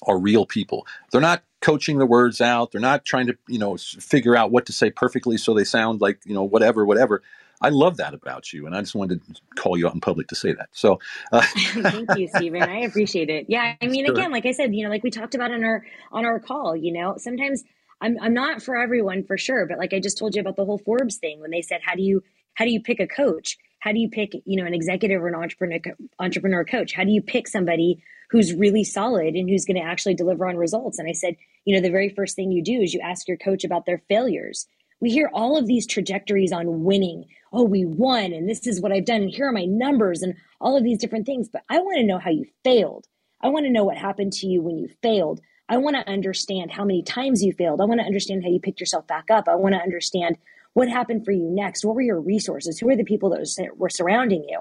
[0.03, 0.85] are real people.
[1.11, 2.71] They're not coaching the words out.
[2.71, 6.01] They're not trying to, you know, figure out what to say perfectly so they sound
[6.01, 7.23] like, you know, whatever, whatever.
[7.61, 10.27] I love that about you, and I just wanted to call you out in public
[10.29, 10.69] to say that.
[10.73, 10.99] So,
[11.31, 11.43] uh,
[11.91, 12.67] thank you, Stephen.
[12.69, 13.47] I appreciate it.
[13.49, 14.07] Yeah, I mean, Sure.
[14.07, 16.75] again, like I said, you know, like we talked about on our on our call,
[16.75, 17.63] you know, sometimes
[18.01, 20.65] I'm I'm not for everyone for sure, but like I just told you about the
[20.65, 22.23] whole Forbes thing when they said how do you
[22.55, 23.57] how do you pick a coach?
[23.79, 25.79] How do you pick, you know, an executive or an entrepreneur
[26.19, 26.93] entrepreneur coach?
[26.93, 30.55] How do you pick somebody who's really solid and who's going to actually deliver on
[30.55, 30.97] results?
[30.97, 33.37] And I said, you know, the very first thing you do is you ask your
[33.37, 34.67] coach about their failures.
[35.01, 37.25] We hear all of these trajectories on winning.
[37.51, 40.35] Oh, we won, and this is what I've done, and here are my numbers, and
[40.61, 41.49] all of these different things.
[41.49, 43.07] But I want to know how you failed.
[43.41, 45.41] I want to know what happened to you when you failed.
[45.67, 47.81] I want to understand how many times you failed.
[47.81, 49.47] I want to understand how you picked yourself back up.
[49.47, 50.37] I want to understand
[50.73, 51.83] what happened for you next.
[51.83, 52.79] What were your resources?
[52.79, 54.59] Who were the people that were surrounding you?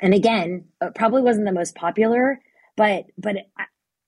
[0.00, 2.40] And again, it probably wasn't the most popular,
[2.78, 3.36] but but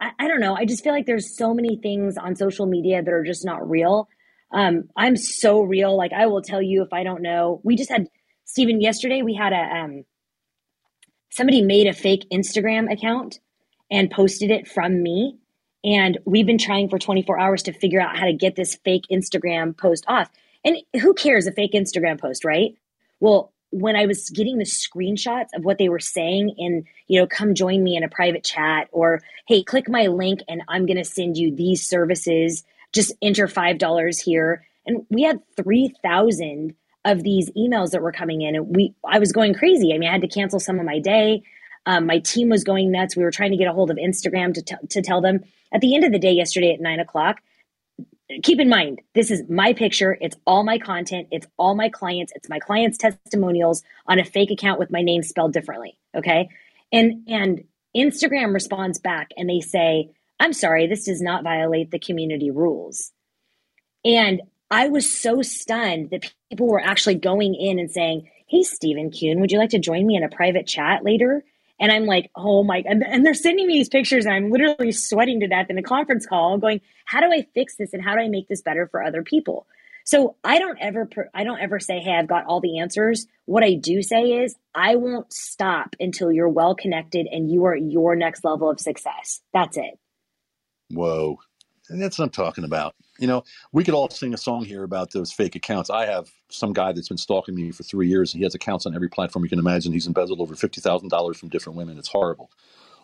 [0.01, 0.55] I, I, don't know.
[0.55, 3.69] I just feel like there's so many things on social media that are just not
[3.69, 4.09] real.
[4.53, 5.97] Um, I'm so real.
[5.97, 7.61] Like I will tell you if I don't know.
[7.65, 8.07] We just had
[8.45, 9.23] Stephen yesterday.
[9.23, 10.05] We had a um,
[11.31, 13.41] somebody made a fake Instagram account
[13.91, 15.37] and posted it from me.
[15.83, 19.07] And we've been trying for 24 hours to figure out how to get this fake
[19.11, 20.31] Instagram post off.
[20.65, 22.75] And who cares a fake Instagram post, right?
[23.19, 27.27] Well, when I was getting the screenshots of what they were saying and, you know,
[27.27, 30.97] come join me in a private chat or, hey, click my link and I'm going
[30.97, 32.65] to send you these services.
[32.93, 34.67] Just enter $5 here.
[34.87, 39.33] And we had 3,000 of these emails that were coming in and we, I was
[39.33, 39.95] going crazy.
[39.95, 41.43] I mean, I had to cancel some of my day.
[41.87, 43.17] Um, my team was going nuts.
[43.17, 45.81] We were trying to get a hold of Instagram to, t- to tell them at
[45.81, 47.41] the end of the day yesterday at nine o'clock,
[48.43, 50.17] keep in mind, this is my picture.
[50.21, 51.29] It's all my content.
[51.31, 52.33] It's all my clients.
[52.35, 55.99] It's my clients' testimonials on a fake account with my name spelled differently.
[56.17, 56.49] Okay.
[56.93, 57.65] And, and
[57.97, 63.13] Instagram responds back and they say, I'm sorry, this does not violate the community rules.
[64.05, 69.11] And I was so stunned that people were actually going in and saying, Hey, Stephen
[69.11, 71.45] Kuhn, would you like to join me in a private chat later?
[71.81, 74.93] And I'm like, oh my, and, and they're sending me these pictures and I'm literally
[74.93, 78.15] sweating to death in a conference call going, how do I fix this and how
[78.15, 79.67] do I make this better for other people?
[80.05, 83.27] So I don't ever, I don't ever say, hey, I've got all the answers.
[83.47, 87.77] What I do say is I won't stop until you're well connected and you are
[87.77, 89.41] your next level of success.
[89.53, 89.99] That's it.
[90.91, 91.39] Whoa.
[91.91, 92.95] And that's what I'm talking about.
[93.19, 95.91] You know, we could all sing a song here about those fake accounts.
[95.91, 98.33] I have some guy that's been stalking me for three years.
[98.33, 99.93] And he has accounts on every platform you can imagine.
[99.93, 101.99] He's embezzled over fifty thousand dollars from different women.
[101.99, 102.51] It's horrible,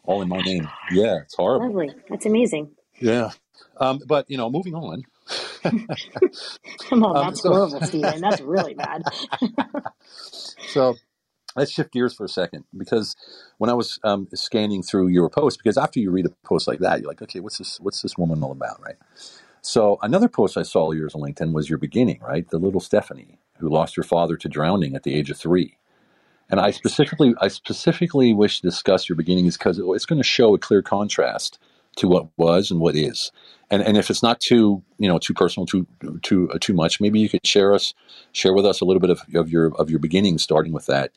[0.04, 0.68] all in my name.
[0.90, 1.66] Yeah, it's horrible.
[1.66, 1.94] Lovely.
[2.08, 2.70] That's amazing.
[2.98, 3.30] Yeah,
[3.78, 5.04] um, but you know, moving on.
[5.62, 8.20] Come on, that's um, so, horrible, Stephen.
[8.20, 9.02] That's really bad.
[10.68, 10.94] so
[11.56, 13.16] let's shift gears for a second because
[13.58, 16.80] when I was um, scanning through your post, because after you read a post like
[16.80, 17.80] that, you're like, okay, what's this?
[17.80, 18.96] What's this woman all about, right?
[19.62, 22.48] So another post I saw yours on LinkedIn was your beginning, right?
[22.48, 25.78] The little Stephanie who lost her father to drowning at the age of three.
[26.48, 30.54] And I specifically, I specifically wish to discuss your beginnings because it's going to show
[30.54, 31.58] a clear contrast
[31.96, 33.32] to what was and what is.
[33.70, 35.86] And and if it's not too you know too personal, too
[36.22, 37.94] too uh, too much, maybe you could share us
[38.32, 41.10] share with us a little bit of, of your of your beginnings, starting with that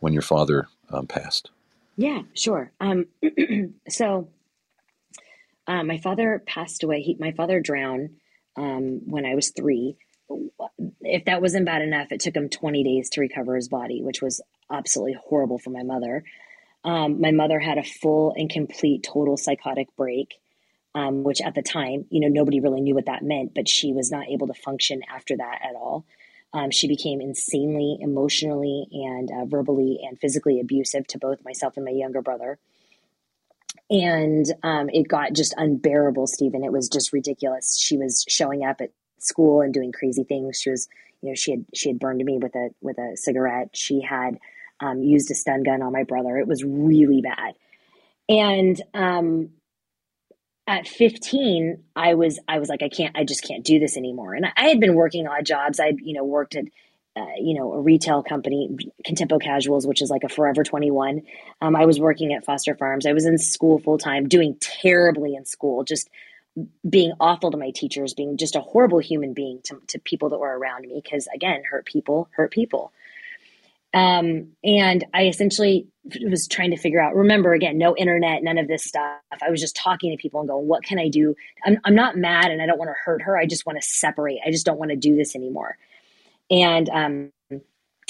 [0.00, 1.50] when your father um, passed.
[1.96, 2.72] Yeah, sure.
[2.80, 3.06] Um,
[3.88, 4.28] so
[5.66, 7.02] uh, my father passed away.
[7.02, 8.10] He, my father drowned
[8.56, 9.96] um, when I was three.
[11.02, 14.22] If that wasn't bad enough, it took him 20 days to recover his body, which
[14.22, 14.40] was
[14.70, 16.24] absolutely horrible for my mother.
[16.84, 20.38] Um, my mother had a full and complete total psychotic break.
[20.94, 23.92] um, which at the time, you know, nobody really knew what that meant, but she
[23.92, 26.04] was not able to function after that at all.
[26.52, 31.84] Um, she became insanely emotionally and uh, verbally and physically abusive to both myself and
[31.84, 32.58] my younger brother.
[33.88, 36.64] And um, it got just unbearable, Stephen.
[36.64, 37.78] It was just ridiculous.
[37.78, 40.60] She was showing up at school and doing crazy things.
[40.60, 40.88] She was,
[41.22, 43.70] you know, she had she had burned me with a with a cigarette.
[43.74, 44.38] She had
[44.80, 46.38] um, used a stun gun on my brother.
[46.38, 47.54] It was really bad.
[48.28, 49.50] And um,
[50.70, 54.34] at 15 i was i was like i can't i just can't do this anymore.
[54.34, 55.80] And i, had been working odd jobs.
[55.80, 56.64] I'd you know worked at
[57.16, 58.70] uh, you know a retail company
[59.04, 61.22] contempo casuals which is like a forever 21
[61.60, 63.04] um, i was working at foster farms.
[63.04, 66.08] I was in school full time doing terribly in school just
[66.88, 70.38] being awful to my teachers being just a horrible human being to, to people that
[70.38, 72.92] were around me because again hurt people hurt people
[73.92, 75.88] um, and I essentially
[76.22, 79.18] was trying to figure out, remember again, no internet, none of this stuff.
[79.42, 81.34] I was just talking to people and going, what can I do?
[81.64, 83.36] I'm, I'm not mad and I don't want to hurt her.
[83.36, 84.38] I just want to separate.
[84.46, 85.76] I just don't want to do this anymore.
[86.50, 87.32] And, um,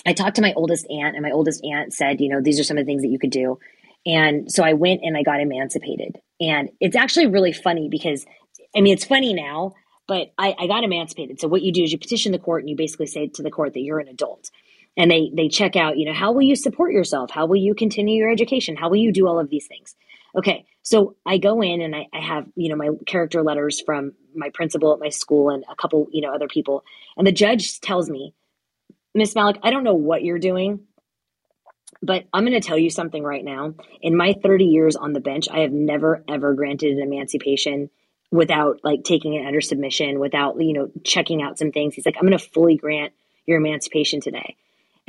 [0.06, 2.64] I talked to my oldest aunt and my oldest aunt said, you know, these are
[2.64, 3.58] some of the things that you could do.
[4.06, 6.18] And so I went and I got emancipated.
[6.40, 8.24] And it's actually really funny because,
[8.74, 9.74] I mean, it's funny now,
[10.08, 11.38] but I, I got emancipated.
[11.38, 13.50] So what you do is you petition the court and you basically say to the
[13.50, 14.50] court that you're an adult
[15.00, 17.30] and they they check out you know how will you support yourself?
[17.30, 18.76] How will you continue your education?
[18.76, 19.94] How will you do all of these things?
[20.36, 24.12] Okay so i go in and I, I, have you know my character letters from
[24.34, 26.84] my principal at my school and a couple you know other people.
[27.16, 28.34] And the judge tells me
[29.14, 30.80] miss malik i don't know what you're doing
[32.02, 33.74] but i'm going to tell you something right now.
[34.00, 37.90] In my 30 years on the bench i have never ever granted an emancipation
[38.30, 41.94] without like taking it under submission without you know checking out some things.
[41.94, 43.12] He's like i'm going to fully grant
[43.46, 44.56] your emancipation today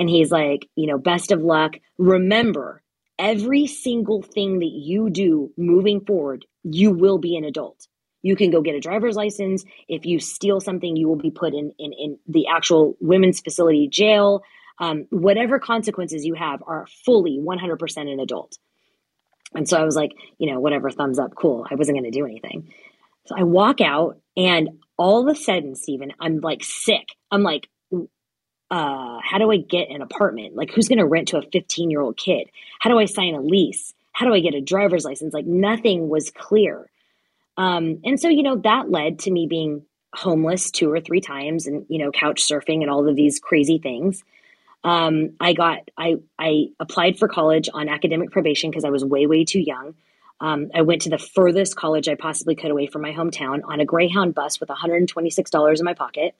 [0.02, 1.76] and he's like, you know, best of luck.
[1.99, 2.82] Remember,
[3.20, 7.88] every single thing that you do moving forward, you will be an adult.
[8.24, 9.64] You can go get a driver's license.
[9.88, 13.89] If you steal something, you will be put in, in, in the actual women's facility
[13.89, 14.41] jail.
[14.80, 18.58] Um, whatever consequences you have are fully 100% an adult.
[19.54, 21.68] And so I was like, you know, whatever, thumbs up, cool.
[21.70, 22.74] I wasn't going to do anything.
[23.28, 27.06] So I walk out, and all of a sudden, Stephen, I'm like sick.
[27.30, 27.70] I'm like,
[28.72, 30.55] uh, how do I get an apartment?
[30.55, 32.49] Like, who's going to rent to a 15 year old kid?
[32.80, 33.93] How do I sign a lease?
[34.13, 35.34] How do I get a driver's license?
[35.34, 36.89] Like, nothing was clear.
[37.57, 41.67] Um, and so, you know, that led to me being homeless two or three times
[41.67, 44.24] and, you know, couch surfing and all of these crazy things.
[44.84, 49.28] Um, I got, I, I applied for college on academic probation because I was way,
[49.28, 49.95] way too young.
[50.39, 53.80] Um, I went to the furthest college I possibly could away from my hometown on
[53.80, 56.36] a Greyhound bus with $126 in my pocket.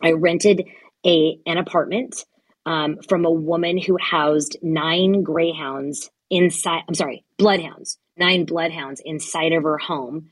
[0.00, 0.66] I rented
[1.04, 2.24] a an apartment
[2.66, 6.82] um, from a woman who housed nine greyhounds inside.
[6.88, 10.30] I'm sorry, bloodhounds, nine bloodhounds inside of her home,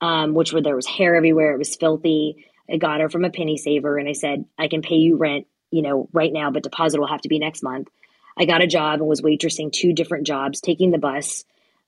[0.00, 1.54] um, which where there was hair everywhere.
[1.54, 2.46] It was filthy.
[2.70, 5.46] I got her from a penny saver, and I said, "I can pay you rent,
[5.70, 7.88] you know, right now, but deposit will have to be next month."
[8.36, 11.44] I got a job and was waitressing two different jobs, taking the bus.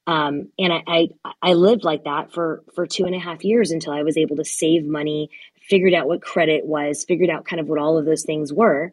[0.06, 1.08] Um, and I, I,
[1.42, 4.36] I lived like that for for two and a half years until I was able
[4.36, 5.30] to save money
[5.68, 8.92] figured out what credit was, figured out kind of what all of those things were.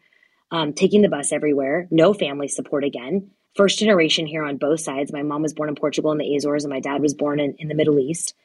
[0.52, 3.32] Um, taking the bus everywhere, no family support again.
[3.56, 5.12] First generation here on both sides.
[5.12, 7.56] My mom was born in Portugal in the Azores, and my dad was born in,
[7.58, 8.36] in the Middle East.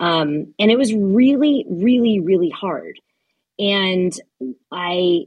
[0.00, 3.00] Um, and it was really, really, really hard.
[3.58, 4.12] And
[4.72, 5.26] I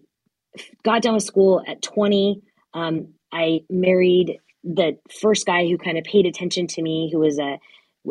[0.83, 2.41] got done with school at 20.
[2.73, 7.39] Um, I married the first guy who kind of paid attention to me, who was
[7.39, 7.59] a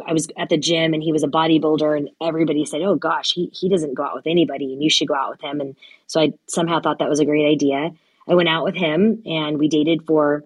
[0.07, 3.33] I was at the gym and he was a bodybuilder and everybody said, "Oh gosh,
[3.33, 5.77] he he doesn't go out with anybody and you should go out with him." And
[6.07, 7.91] so I somehow thought that was a great idea.
[8.29, 10.45] I went out with him and we dated for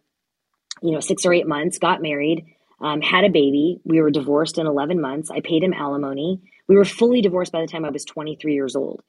[0.83, 2.47] you know 6 or 8 months, got married,
[2.81, 3.81] um, had a baby.
[3.85, 5.31] We were divorced in 11 months.
[5.31, 6.41] I paid him alimony.
[6.69, 9.03] We were fully divorced by the time I was 23 years old.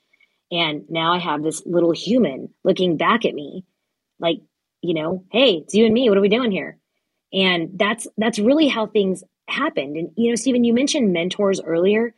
[0.52, 3.64] And now I have this little human looking back at me
[4.20, 4.42] like,
[4.82, 6.10] you know, "Hey, it's you and me.
[6.10, 6.78] What are we doing here?"
[7.34, 9.98] And that's that's really how things happened.
[9.98, 12.14] And you know, Stephen, you mentioned mentors earlier.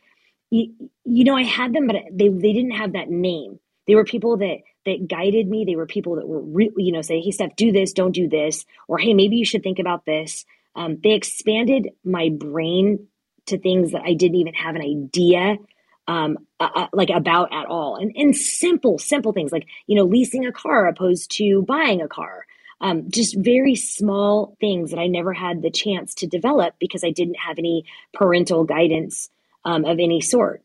[0.50, 0.72] You,
[1.04, 3.58] you know, I had them, but they they didn't have that name.
[3.86, 5.64] They were people that that guided me.
[5.64, 8.28] They were people that were, re- you know, say, "Hey, Steph, do this, don't do
[8.28, 10.44] this," or "Hey, maybe you should think about this."
[10.76, 13.08] Um, they expanded my brain
[13.46, 15.56] to things that I didn't even have an idea
[16.06, 20.46] um, uh, like about at all, and and simple, simple things like you know, leasing
[20.46, 22.46] a car opposed to buying a car
[22.80, 27.10] um, just very small things that I never had the chance to develop because I
[27.10, 29.30] didn't have any parental guidance
[29.64, 30.62] um, of any sort.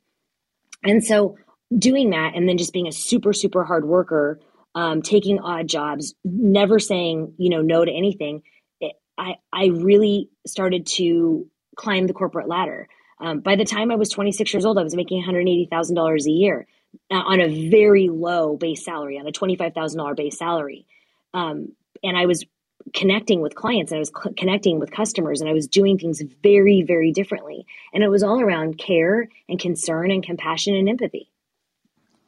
[0.83, 1.37] And so
[1.77, 4.39] doing that and then just being a super, super hard worker,
[4.75, 8.43] um, taking odd jobs, never saying, you know, no to anything,
[8.79, 12.87] it, I, I really started to climb the corporate ladder.
[13.21, 16.67] Um, by the time I was 26 years old, I was making $180,000 a year
[17.11, 20.85] uh, on a very low base salary, on a $25,000 base salary.
[21.33, 21.73] Um,
[22.03, 22.45] and I was
[22.93, 26.21] connecting with clients and I was cl- connecting with customers and I was doing things
[26.41, 27.65] very, very differently.
[27.93, 31.29] And it was all around care and concern and compassion and empathy.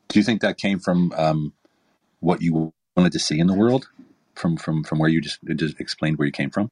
[0.09, 1.53] Do you think that came from um,
[2.19, 3.87] what you wanted to see in the world,
[4.35, 6.69] from from from where you just just explained where you came from?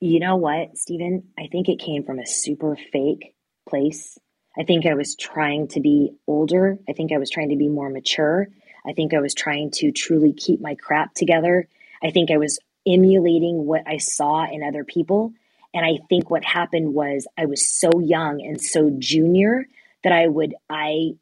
[0.00, 1.24] You know what, Stephen?
[1.38, 3.34] I think it came from a super fake
[3.68, 4.18] place.
[4.58, 6.78] I think I was trying to be older.
[6.88, 8.48] I think I was trying to be more mature.
[8.86, 11.68] I think I was trying to truly keep my crap together.
[12.02, 15.32] I think I was emulating what I saw in other people.
[15.72, 19.66] And I think what happened was I was so young and so junior
[20.02, 21.12] that I would, I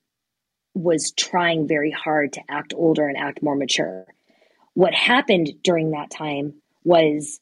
[0.74, 4.06] was trying very hard to act older and act more mature.
[4.74, 6.54] What happened during that time
[6.84, 7.40] was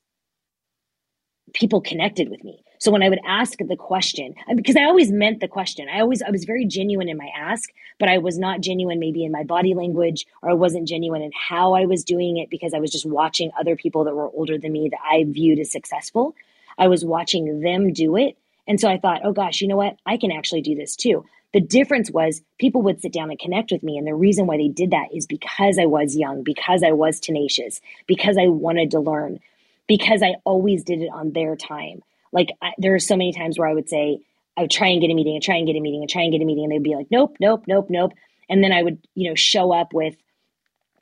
[1.53, 2.65] people connected with me.
[2.79, 6.23] So when I would ask the question, because I always meant the question, I always
[6.23, 9.45] I was very genuine in my ask, but I was not genuine maybe in my
[9.45, 12.91] body language, or I wasn't genuine in how I was doing it because I was
[12.91, 16.35] just watching other people that were older than me that I viewed as successful.
[16.79, 18.37] I was watching them do it,
[18.69, 19.97] and so I thought, oh gosh, you know what?
[20.05, 21.25] I can actually do this too.
[21.53, 23.97] The difference was people would sit down and connect with me.
[23.97, 27.19] And the reason why they did that is because I was young, because I was
[27.19, 29.41] tenacious, because I wanted to learn,
[29.87, 32.03] because I always did it on their time.
[32.37, 34.21] Like I, there are so many times where I would say,
[34.59, 36.23] I would try and get a meeting and try and get a meeting and try
[36.23, 36.65] and get a meeting.
[36.65, 38.13] And they'd be like, nope, nope, nope, nope.
[38.49, 40.17] And then I would, you know, show up with,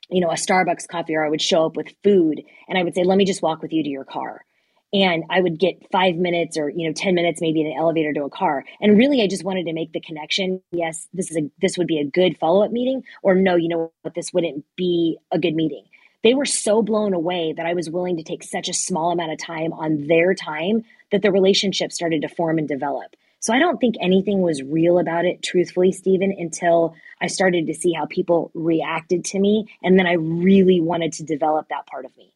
[0.09, 2.95] you know, a Starbucks coffee or I would show up with food and I would
[2.95, 4.45] say, let me just walk with you to your car.
[4.93, 8.13] And I would get five minutes or, you know, 10 minutes maybe in an elevator
[8.13, 8.63] to a car.
[8.79, 10.61] And really, I just wanted to make the connection.
[10.71, 13.67] Yes, this is a, this would be a good follow up meeting or no, you
[13.67, 15.85] know what, this wouldn't be a good meeting
[16.23, 19.31] they were so blown away that I was willing to take such a small amount
[19.31, 20.83] of time on their time
[21.15, 23.15] that the relationship started to form and develop.
[23.39, 27.73] So I don't think anything was real about it, truthfully, Stephen, until I started to
[27.73, 29.67] see how people reacted to me.
[29.81, 32.33] And then I really wanted to develop that part of me.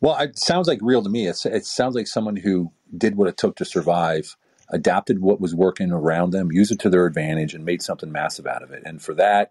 [0.00, 1.26] Well, it sounds like real to me.
[1.26, 4.36] It's, it sounds like someone who did what it took to survive,
[4.68, 8.46] adapted what was working around them, used it to their advantage, and made something massive
[8.46, 8.82] out of it.
[8.86, 9.50] And for that,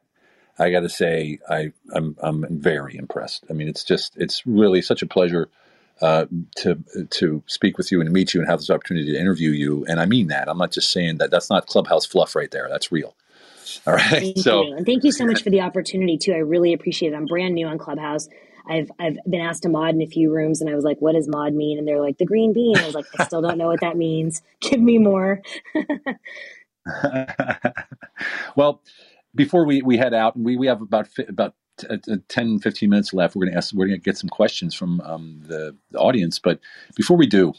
[0.58, 3.46] I got to say, I, I'm I'm very impressed.
[3.50, 5.50] I mean, it's just it's really such a pleasure
[6.02, 6.26] uh,
[6.58, 9.86] to to speak with you and meet you and have this opportunity to interview you.
[9.88, 10.50] And I mean that.
[10.50, 11.32] I'm not just saying that.
[11.32, 12.68] That's not clubhouse fluff right there.
[12.70, 13.16] That's real.
[13.88, 14.22] All right.
[14.22, 14.76] Thank so, you.
[14.76, 16.34] and thank you so much for the opportunity too.
[16.34, 17.16] I really appreciate it.
[17.16, 18.28] I'm brand new on Clubhouse.
[18.68, 21.14] I've I've been asked to mod in a few rooms, and I was like, "What
[21.14, 23.58] does mod mean?" And they're like, "The green bean." I was like, "I still don't
[23.58, 24.42] know what that means.
[24.62, 25.42] Give me more."
[28.56, 28.82] well,
[29.36, 31.56] before we, we head out, we, we have about about
[31.90, 33.36] uh, uh, 10, 15 minutes left.
[33.36, 36.40] We're going to ask, we're going to get some questions from um, the, the, audience.
[36.40, 36.60] But
[36.96, 37.54] before we do,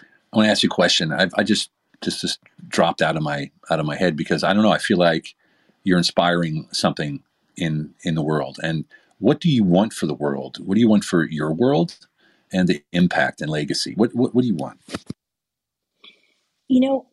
[0.00, 1.12] I want to ask you a question.
[1.12, 1.70] I've, I just,
[2.02, 4.72] just, just dropped out of my, out of my head because I don't know.
[4.72, 5.34] I feel like
[5.84, 7.22] you're inspiring something
[7.56, 8.58] in, in the world.
[8.62, 8.84] And
[9.18, 10.58] what do you want for the world?
[10.64, 11.96] What do you want for your world
[12.52, 13.94] and the impact and legacy?
[13.94, 14.80] What, what, what do you want?
[16.68, 17.06] You know,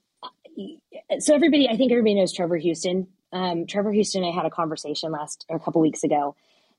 [1.20, 4.49] so everybody, I think everybody knows Trevor Houston um, Trevor Houston and I had a
[4.49, 6.36] conversation last a couple weeks ago,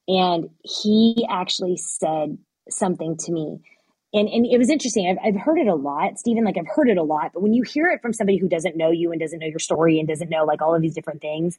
[0.08, 2.38] and he actually said
[2.68, 3.60] something to me.
[4.14, 5.08] And, and it was interesting.
[5.08, 6.44] I've, I've heard it a lot, Stephen.
[6.44, 8.76] Like I've heard it a lot, but when you hear it from somebody who doesn't
[8.76, 11.22] know you and doesn't know your story and doesn't know like all of these different
[11.22, 11.58] things,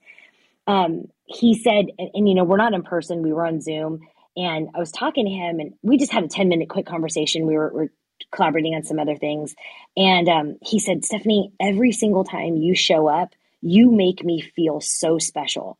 [0.67, 4.01] um, he said, and, and you know, we're not in person, we were on Zoom,
[4.37, 7.47] and I was talking to him, and we just had a ten minute quick conversation.
[7.47, 7.91] We were, were
[8.31, 9.55] collaborating on some other things,
[9.97, 13.33] and um, he said, Stephanie, every single time you show up,
[13.63, 15.77] you make me feel so special.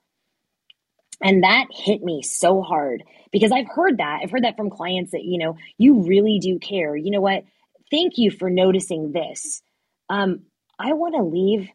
[1.22, 4.22] And that hit me so hard because I've heard that.
[4.24, 6.96] I've heard that from clients that, you know, you really do care.
[6.96, 7.44] You know what?
[7.92, 9.62] Thank you for noticing this.
[10.10, 10.44] Um,
[10.80, 11.70] I want to leave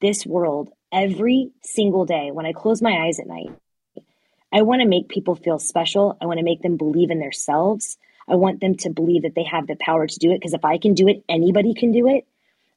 [0.00, 3.50] this world every single day when I close my eyes at night.
[4.52, 6.16] I want to make people feel special.
[6.20, 7.98] I want to make them believe in themselves.
[8.28, 10.64] I want them to believe that they have the power to do it because if
[10.64, 12.26] I can do it, anybody can do it.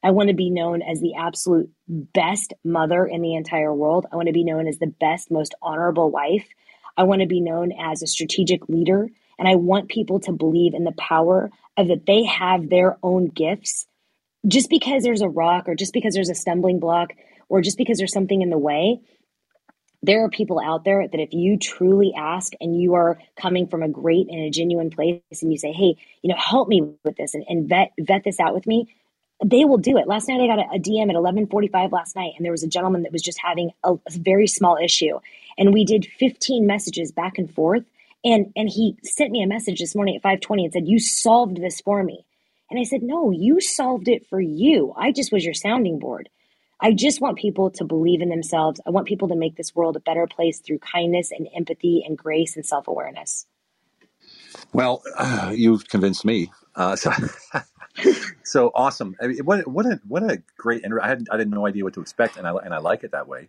[0.02, 4.06] I want to be known as the absolute best mother in the entire world.
[4.12, 6.46] I want to be known as the best, most honorable wife.
[6.96, 9.08] I want to be known as a strategic leader.
[9.38, 13.26] And I want people to believe in the power of that they have their own
[13.26, 13.86] gifts.
[14.46, 17.10] Just because there's a rock or just because there's a stumbling block
[17.48, 19.00] or just because there's something in the way,
[20.02, 23.82] there are people out there that if you truly ask and you are coming from
[23.82, 27.16] a great and a genuine place and you say, hey, you know, help me with
[27.16, 28.94] this and, and vet vet this out with me,
[29.44, 30.06] they will do it.
[30.06, 32.68] Last night I got a, a DM at 11:45 last night and there was a
[32.68, 35.18] gentleman that was just having a, a very small issue
[35.58, 37.84] and we did 15 messages back and forth
[38.24, 41.56] and and he sent me a message this morning at 5:20 and said you solved
[41.56, 42.24] this for me.
[42.70, 44.92] And I said, No, you solved it for you.
[44.96, 46.28] I just was your sounding board.
[46.80, 48.80] I just want people to believe in themselves.
[48.86, 52.18] I want people to make this world a better place through kindness and empathy and
[52.18, 53.46] grace and self awareness.
[54.76, 56.52] Well, uh, you've convinced me.
[56.74, 57.10] Uh, so,
[58.44, 59.16] so awesome!
[59.22, 60.84] I mean, what what a what a great!
[60.84, 63.12] I had I had no idea what to expect, and I and I like it
[63.12, 63.48] that way.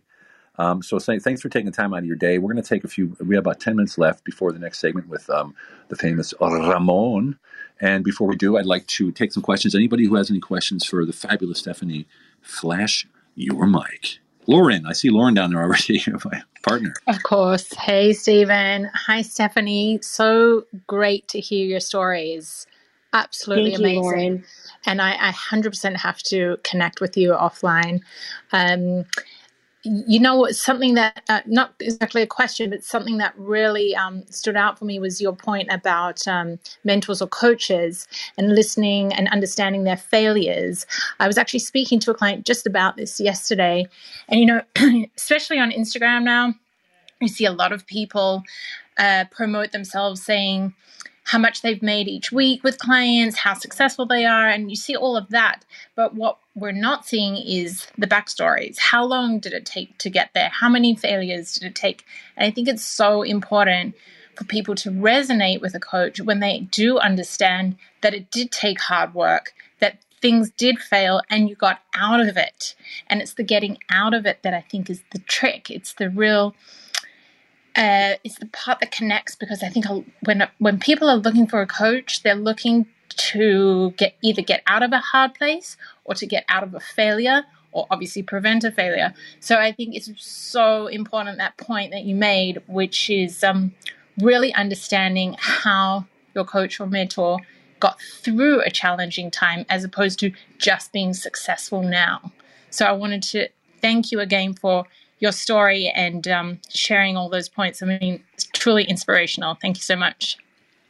[0.56, 2.38] Um, so thanks for taking time out of your day.
[2.38, 3.14] We're going to take a few.
[3.20, 5.54] We have about ten minutes left before the next segment with um,
[5.88, 7.38] the famous Ramon.
[7.78, 9.74] And before we do, I'd like to take some questions.
[9.74, 12.08] Anybody who has any questions for the fabulous Stephanie,
[12.40, 13.06] flash
[13.36, 14.18] your mic.
[14.48, 16.94] Lauren, I see Lauren down there already, my partner.
[17.06, 17.72] Of course.
[17.74, 18.90] Hey, Stephen.
[19.06, 20.00] Hi, Stephanie.
[20.02, 22.66] So great to hear your stories.
[23.12, 23.94] Absolutely Thank amazing.
[23.94, 24.44] You, Lauren.
[24.86, 28.00] And I, I, 100% have to connect with you offline.
[28.52, 29.04] Um,
[30.06, 34.56] you know something that uh, not exactly a question but something that really um, stood
[34.56, 39.84] out for me was your point about um, mentors or coaches and listening and understanding
[39.84, 40.86] their failures
[41.20, 43.86] i was actually speaking to a client just about this yesterday
[44.28, 44.62] and you know
[45.16, 46.54] especially on instagram now
[47.20, 48.42] you see a lot of people
[48.98, 50.74] uh, promote themselves saying
[51.28, 54.96] how much they've made each week with clients, how successful they are, and you see
[54.96, 55.62] all of that.
[55.94, 58.78] But what we're not seeing is the backstories.
[58.78, 60.48] How long did it take to get there?
[60.48, 62.04] How many failures did it take?
[62.36, 63.94] And I think it's so important
[64.36, 68.80] for people to resonate with a coach when they do understand that it did take
[68.80, 72.74] hard work, that things did fail and you got out of it.
[73.08, 75.70] And it's the getting out of it that I think is the trick.
[75.70, 76.54] It's the real
[77.76, 79.86] uh, is the part that connects because I think
[80.24, 84.82] when when people are looking for a coach, they're looking to get either get out
[84.82, 88.70] of a hard place or to get out of a failure or obviously prevent a
[88.70, 89.12] failure.
[89.40, 93.72] So I think it's so important that point that you made, which is um,
[94.20, 97.38] really understanding how your coach or mentor
[97.80, 102.32] got through a challenging time as opposed to just being successful now.
[102.70, 103.48] So I wanted to
[103.80, 104.84] thank you again for
[105.20, 107.82] your story and um, sharing all those points.
[107.82, 109.56] I mean, it's truly inspirational.
[109.60, 110.38] Thank you so much.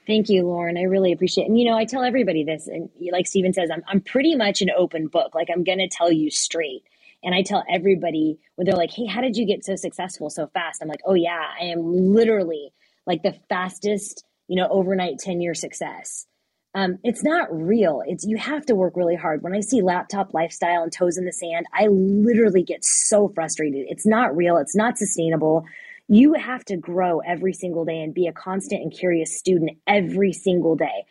[0.09, 0.79] Thank you, Lauren.
[0.79, 1.49] I really appreciate it.
[1.51, 4.63] And, you know, I tell everybody this, and like Stephen says, I'm, I'm pretty much
[4.63, 5.37] an open book.
[5.37, 6.85] Like, I'm going to tell you straight.
[7.25, 10.49] And I tell everybody when they're like, hey, how did you get so successful so
[10.49, 10.83] fast?
[10.83, 12.73] I'm like, oh, yeah, I am literally
[13.07, 16.27] like the fastest, you know, overnight 10 year success
[16.75, 18.03] um, it's not real.
[18.07, 19.43] It's you have to work really hard.
[19.43, 23.87] When I see laptop lifestyle and toes in the sand, I literally get so frustrated.
[23.91, 24.59] It's not real.
[24.59, 25.67] It's not sustainable.
[26.09, 30.33] You have to grow every single day and be a constant and curious student every
[30.33, 31.05] single day.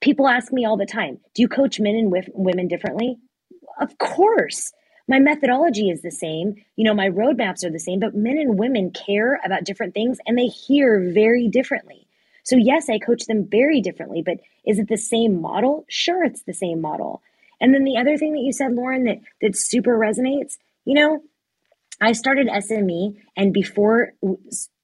[0.00, 3.18] People ask me all the time, "Do you coach men and women differently?"
[3.80, 4.72] Of course.
[5.08, 6.54] My methodology is the same.
[6.76, 10.18] You know, my roadmaps are the same, but men and women care about different things
[10.26, 12.06] and they hear very differently.
[12.44, 15.84] So, yes, I coach them very differently, but is it the same model?
[15.88, 17.22] Sure, it's the same model.
[17.60, 21.22] And then the other thing that you said, Lauren, that, that super resonates, you know,
[22.00, 24.12] I started SME and before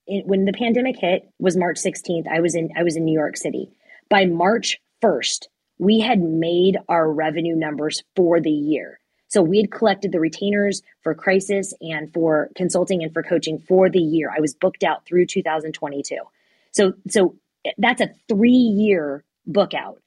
[0.07, 3.37] when the pandemic hit was March 16th, I was in I was in New York
[3.37, 3.71] City.
[4.09, 5.49] By March 1st,
[5.79, 9.01] we had made our revenue numbers for the year.
[9.29, 13.91] So we had collected the retainers for crisis and for consulting and for coaching for
[13.91, 14.31] the year.
[14.35, 16.17] I was booked out through 2022.
[16.73, 20.01] So so eh, that's a three year book out.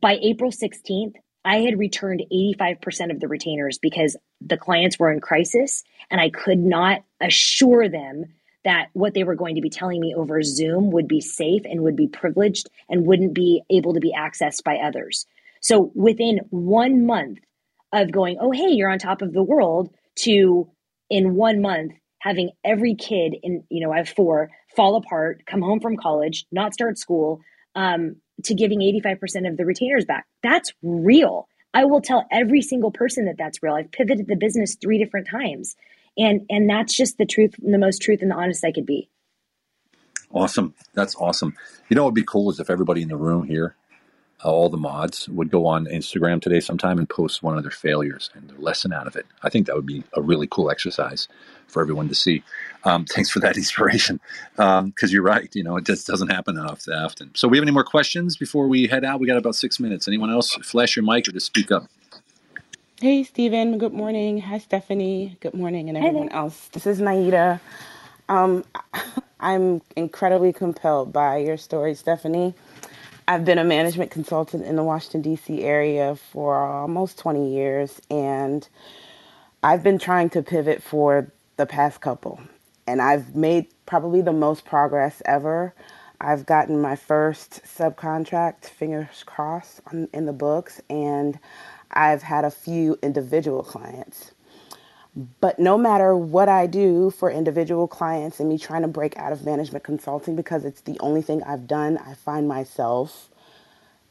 [0.00, 1.14] By April 16th,
[1.44, 6.30] I had returned 85% of the retainers because the clients were in crisis and I
[6.30, 8.26] could not assure them
[8.64, 11.82] that what they were going to be telling me over Zoom would be safe and
[11.82, 15.26] would be privileged and wouldn't be able to be accessed by others.
[15.60, 17.38] So within one month
[17.92, 20.70] of going, oh, hey, you're on top of the world, to
[21.10, 25.60] in one month having every kid in, you know, I have four fall apart, come
[25.60, 27.40] home from college, not start school,
[27.74, 30.26] um, to giving 85% of the retainers back.
[30.42, 31.48] That's real.
[31.74, 33.74] I will tell every single person that that's real.
[33.74, 35.76] I've pivoted the business three different times.
[36.18, 39.08] And and that's just the truth, the most truth and the honest I could be.
[40.30, 40.74] Awesome.
[40.94, 41.54] That's awesome.
[41.88, 43.76] You know what would be cool is if everybody in the room here
[44.42, 48.30] all the mods would go on Instagram today sometime and post one of their failures
[48.34, 49.26] and their lesson out of it.
[49.42, 51.28] I think that would be a really cool exercise
[51.68, 52.42] for everyone to see.
[52.84, 54.20] Um, thanks for that inspiration.
[54.56, 57.30] Because um, you're right, you know, it just doesn't happen often.
[57.34, 59.20] So, we have any more questions before we head out?
[59.20, 60.08] We got about six minutes.
[60.08, 61.86] Anyone else flash your mic or just speak up?
[63.00, 63.78] Hey, Stephen.
[63.78, 64.40] Good morning.
[64.42, 65.36] Hi, Stephanie.
[65.40, 66.68] Good morning, and everyone else.
[66.68, 67.60] This is Naida.
[68.28, 68.64] Um,
[69.40, 72.54] I'm incredibly compelled by your story, Stephanie.
[73.28, 75.62] I've been a management consultant in the Washington, D.C.
[75.62, 78.68] area for almost 20 years, and
[79.62, 82.40] I've been trying to pivot for the past couple.
[82.86, 85.72] And I've made probably the most progress ever
[86.24, 89.80] I've gotten my first subcontract, fingers crossed,
[90.12, 91.36] in the books, and
[91.90, 94.30] I've had a few individual clients.
[95.40, 99.32] But no matter what I do for individual clients and me trying to break out
[99.32, 103.30] of management consulting because it's the only thing I've done, I find myself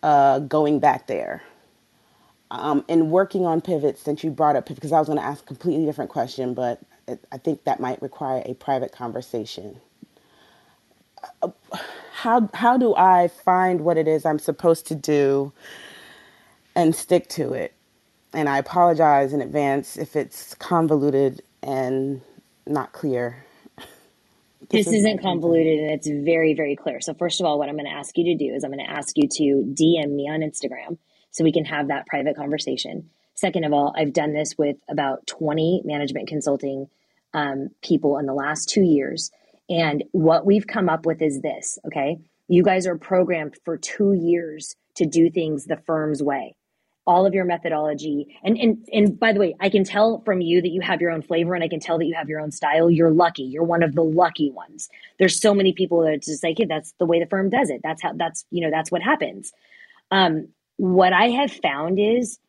[0.04, 1.44] uh, going back there.
[2.52, 5.44] Um, and working on pivots, since you brought up because I was going to ask
[5.44, 9.82] a completely different question, but it, I think that might require a private conversation.
[11.44, 11.50] Uh,
[12.14, 15.54] how how do I find what it is I'm supposed to do
[16.76, 17.74] and stick to it?
[18.34, 22.22] And I apologize in advance if it's convoluted and
[22.66, 23.46] not clear.
[24.70, 27.02] This, this isn't convoluted and it's very, very clear.
[27.02, 28.86] So, first of all, what I'm going to ask you to do is I'm going
[28.86, 29.44] to ask you to
[29.74, 30.98] DM me on Instagram
[31.32, 33.10] so we can have that private conversation.
[33.34, 36.88] Second of all, I've done this with about 20 management consulting
[37.34, 39.32] um, people in the last two years.
[39.70, 42.20] And what we've come up with is this okay?
[42.48, 46.56] You guys are programmed for two years to do things the firm's way
[47.08, 48.28] all of your methodology.
[48.44, 51.12] And and and by the way i can tell from you that you have your
[51.12, 52.90] own flavor and i can tell that you have your own style.
[52.90, 53.44] You're lucky.
[53.44, 54.90] You're one of the lucky ones.
[55.20, 57.82] There's so many people that just like hey, that's the way the firm does it.
[57.84, 59.52] That's how that's you know that's what happens.
[60.12, 60.50] Um,
[60.82, 62.40] what i have found is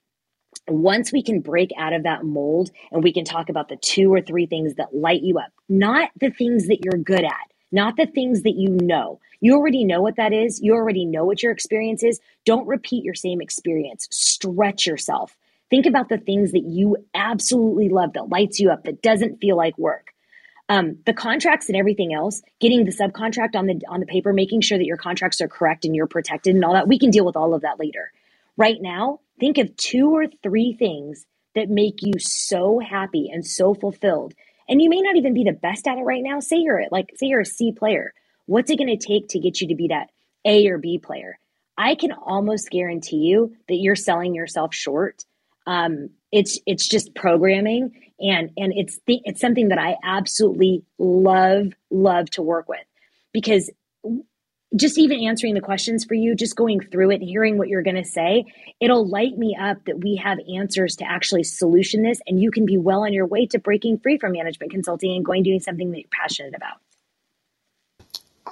[0.66, 4.12] once we can break out of that mold and we can talk about the two
[4.12, 7.96] or three things that light you up not the things that you're good at not
[7.96, 9.20] the things that you know.
[9.40, 10.60] You already know what that is.
[10.62, 12.20] You already know what your experience is.
[12.44, 14.06] Don't repeat your same experience.
[14.10, 15.36] Stretch yourself.
[15.70, 19.56] Think about the things that you absolutely love, that lights you up, that doesn't feel
[19.56, 20.12] like work.
[20.68, 24.60] Um, the contracts and everything else, getting the subcontract on the on the paper, making
[24.60, 26.88] sure that your contracts are correct and you're protected and all that.
[26.88, 28.12] We can deal with all of that later.
[28.56, 33.74] Right now, think of two or three things that make you so happy and so
[33.74, 34.34] fulfilled
[34.68, 36.40] and you may not even be the best at it right now.
[36.40, 38.12] Say you're like, say you're a C player.
[38.46, 40.10] What's it going to take to get you to be that
[40.44, 41.38] A or B player?
[41.76, 45.24] I can almost guarantee you that you're selling yourself short.
[45.66, 51.72] Um, it's it's just programming, and and it's th- it's something that I absolutely love
[51.90, 52.84] love to work with
[53.32, 53.70] because
[54.74, 57.96] just even answering the questions for you, just going through it, hearing what you're going
[57.96, 58.44] to say,
[58.80, 62.20] it'll light me up that we have answers to actually solution this.
[62.26, 65.24] And you can be well on your way to breaking free from management consulting and
[65.24, 66.78] going doing something that you're passionate about.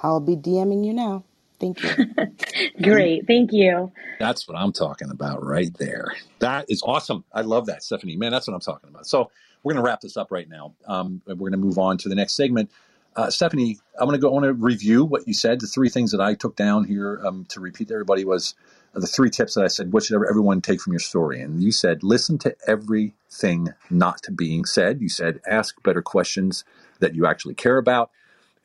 [0.03, 1.23] I'll be DMing you now.
[1.59, 2.05] Thank you.
[2.81, 3.27] Great.
[3.27, 3.91] Thank you.
[4.19, 6.07] That's what I'm talking about right there.
[6.39, 7.23] That is awesome.
[7.33, 8.15] I love that, Stephanie.
[8.15, 9.05] Man, that's what I'm talking about.
[9.05, 9.29] So
[9.61, 10.73] we're going to wrap this up right now.
[10.87, 12.71] Um, we're going to move on to the next segment.
[13.15, 14.29] Uh, Stephanie, I want to go.
[14.29, 15.61] I want to review what you said.
[15.61, 18.55] The three things that I took down here um, to repeat to everybody was
[18.95, 19.93] uh, the three tips that I said.
[19.93, 21.41] What should everyone take from your story?
[21.41, 25.01] And you said, listen to everything not being said.
[25.01, 26.65] You said, ask better questions
[27.01, 28.11] that you actually care about,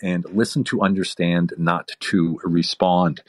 [0.02, 3.22] and listen to understand, not to respond.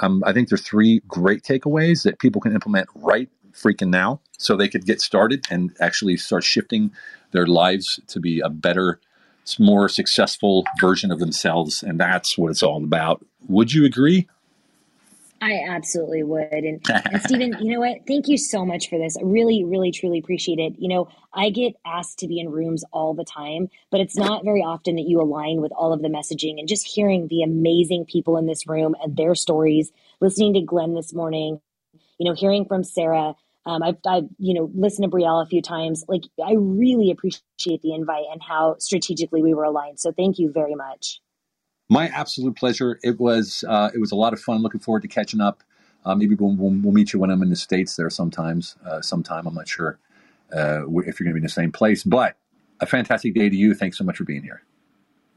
[0.00, 4.56] Um, I think there's three great takeaways that people can implement right freaking now, so
[4.56, 6.92] they could get started and actually start shifting
[7.32, 9.00] their lives to be a better
[9.58, 13.24] more successful version of themselves, and that's what it's all about.
[13.48, 14.28] Would you agree?
[15.42, 16.52] I absolutely would.
[16.52, 18.06] And, and Stephen, you know what?
[18.06, 19.16] Thank you so much for this.
[19.16, 20.74] I really, really, truly appreciate it.
[20.78, 24.44] You know, I get asked to be in rooms all the time, but it's not
[24.44, 28.04] very often that you align with all of the messaging and just hearing the amazing
[28.04, 29.90] people in this room and their stories,
[30.20, 31.60] listening to Glenn this morning,
[32.18, 35.62] you know, hearing from Sarah, um, I've, I've, you know, listened to Brielle a few
[35.62, 36.04] times.
[36.08, 40.00] Like, I really appreciate the invite and how strategically we were aligned.
[40.00, 41.20] So thank you very much.
[41.88, 42.98] My absolute pleasure.
[43.02, 44.62] It was, uh, it was a lot of fun.
[44.62, 45.62] Looking forward to catching up.
[46.04, 49.00] Uh, maybe we'll, we'll, we'll, meet you when I'm in the States there sometimes, uh,
[49.00, 49.46] sometime.
[49.46, 49.98] I'm not sure
[50.52, 52.36] uh, if you're going to be in the same place, but
[52.80, 53.74] a fantastic day to you.
[53.74, 54.62] Thanks so much for being here.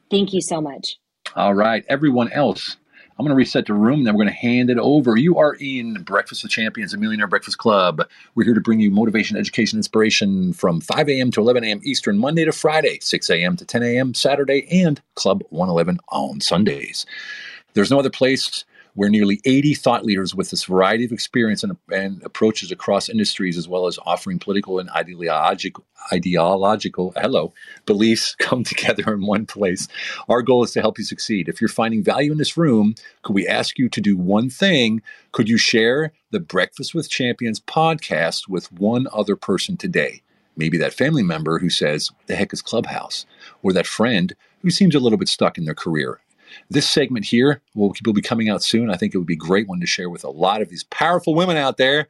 [0.09, 0.97] Thank you so much.
[1.35, 1.85] All right.
[1.87, 2.77] Everyone else,
[3.17, 5.15] I'm going to reset the room, then we're going to hand it over.
[5.15, 8.01] You are in Breakfast with Champions, a Millionaire Breakfast Club.
[8.35, 11.31] We're here to bring you motivation, education, inspiration from 5 a.m.
[11.31, 11.79] to 11 a.m.
[11.83, 13.55] Eastern, Monday to Friday, 6 a.m.
[13.55, 14.13] to 10 a.m.
[14.13, 17.05] Saturday, and Club 111 on Sundays.
[17.73, 18.65] There's no other place
[18.95, 23.57] where nearly 80 thought leaders with this variety of experience and, and approaches across industries,
[23.57, 27.53] as well as offering political and ideological, ideological hello
[27.85, 29.87] beliefs, come together in one place.
[30.29, 31.49] Our goal is to help you succeed.
[31.49, 35.01] If you're finding value in this room, could we ask you to do one thing?
[35.33, 40.21] Could you share the Breakfast with Champions podcast with one other person today?
[40.57, 43.25] Maybe that family member who says, The heck is Clubhouse?
[43.63, 46.19] Or that friend who seems a little bit stuck in their career.
[46.69, 48.89] This segment here will, will be coming out soon.
[48.89, 50.83] I think it would be a great one to share with a lot of these
[50.85, 52.07] powerful women out there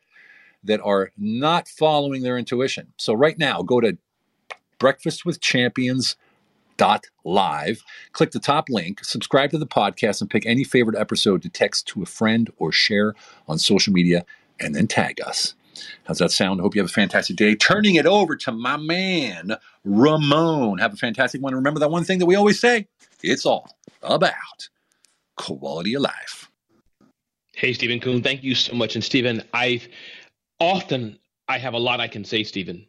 [0.64, 2.94] that are not following their intuition.
[2.98, 3.98] So, right now, go to
[4.80, 6.16] Breakfast with Champions
[6.78, 7.82] dot live
[8.12, 11.88] click the top link subscribe to the podcast and pick any favorite episode to text
[11.88, 13.14] to a friend or share
[13.48, 14.26] on social media
[14.60, 15.54] and then tag us.
[16.06, 16.60] How's that sound?
[16.60, 17.56] I hope you have a fantastic day.
[17.56, 20.78] Turning it over to my man ramon.
[20.78, 21.54] Have a fantastic one.
[21.54, 22.88] Remember that one thing that we always say
[23.32, 23.68] it's all
[24.04, 24.70] about
[25.38, 26.50] quality of life
[27.56, 29.88] hey stephen kuhn thank you so much and stephen i've
[30.60, 32.86] often i have a lot i can say stephen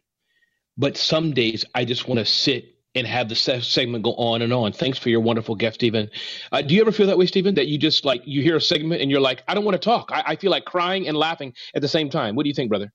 [0.77, 4.51] but some days i just want to sit and have the segment go on and
[4.51, 4.73] on.
[4.73, 6.09] Thanks for your wonderful guest, Stephen.
[6.51, 7.55] Uh, do you ever feel that way, Stephen?
[7.55, 9.85] That you just like you hear a segment and you're like, I don't want to
[9.85, 10.09] talk.
[10.11, 12.35] I, I feel like crying and laughing at the same time.
[12.35, 12.91] What do you think, brother?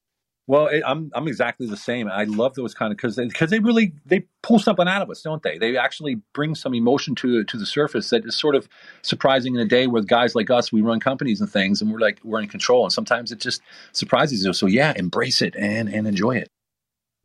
[0.49, 2.09] Well, it, I'm I'm exactly the same.
[2.09, 5.09] I love those kind of because because they, they, really they pull something out of
[5.09, 5.57] us, don't they?
[5.57, 8.69] They actually bring some emotion to to the surface that is sort of
[9.03, 12.01] surprising in a day where guys like us we run companies and things and we're
[12.01, 13.63] like we're in control and sometimes it just
[13.93, 14.53] surprises you.
[14.53, 16.51] So yeah, embrace it and and enjoy it.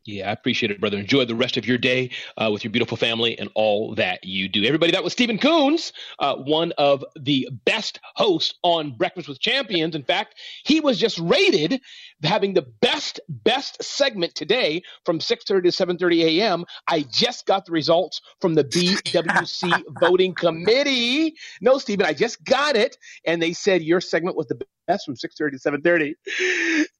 [0.08, 0.96] Yeah, I appreciate it, brother.
[0.96, 2.08] Enjoy the rest of your day
[2.38, 4.64] uh, with your beautiful family and all that you do.
[4.64, 9.94] Everybody, that was Stephen Coons, uh, one of the best hosts on Breakfast with Champions.
[9.94, 11.82] In fact, he was just rated
[12.22, 16.64] having the best best segment today from 6:30 to 7:30 a.m.
[16.88, 21.34] I just got the results from the BWC voting committee.
[21.60, 25.16] No, Stephen, I just got it, and they said your segment was the best from
[25.16, 26.14] 6:30 to 7:30.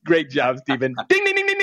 [0.04, 0.94] Great job, Stephen.
[1.08, 1.57] ding ding ding ding.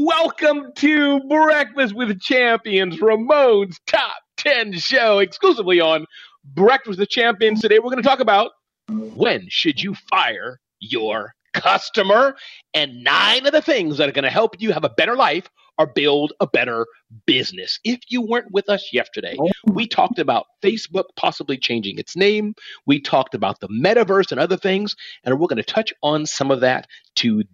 [0.00, 6.06] Welcome to Breakfast with Champions, Ramon's Top 10 show, exclusively on
[6.44, 7.60] Breakfast with Champions.
[7.60, 8.52] Today, we're going to talk about
[8.88, 12.36] when should you fire your customer
[12.74, 15.50] and nine of the things that are going to help you have a better life
[15.78, 16.86] or build a better
[17.26, 17.80] business.
[17.82, 19.50] If you weren't with us yesterday, oh.
[19.66, 22.54] we talked about Facebook possibly changing its name.
[22.86, 24.94] We talked about the metaverse and other things,
[25.24, 27.48] and we're going to touch on some of that today.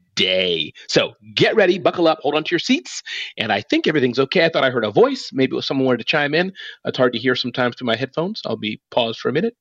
[0.89, 3.03] So get ready, buckle up, hold on to your seats,
[3.37, 4.45] and I think everything's okay.
[4.45, 5.31] I thought I heard a voice.
[5.33, 6.53] Maybe it was someone wanted to chime in.
[6.85, 8.43] It's hard to hear sometimes through my headphones.
[8.47, 9.57] I'll be paused for a minute.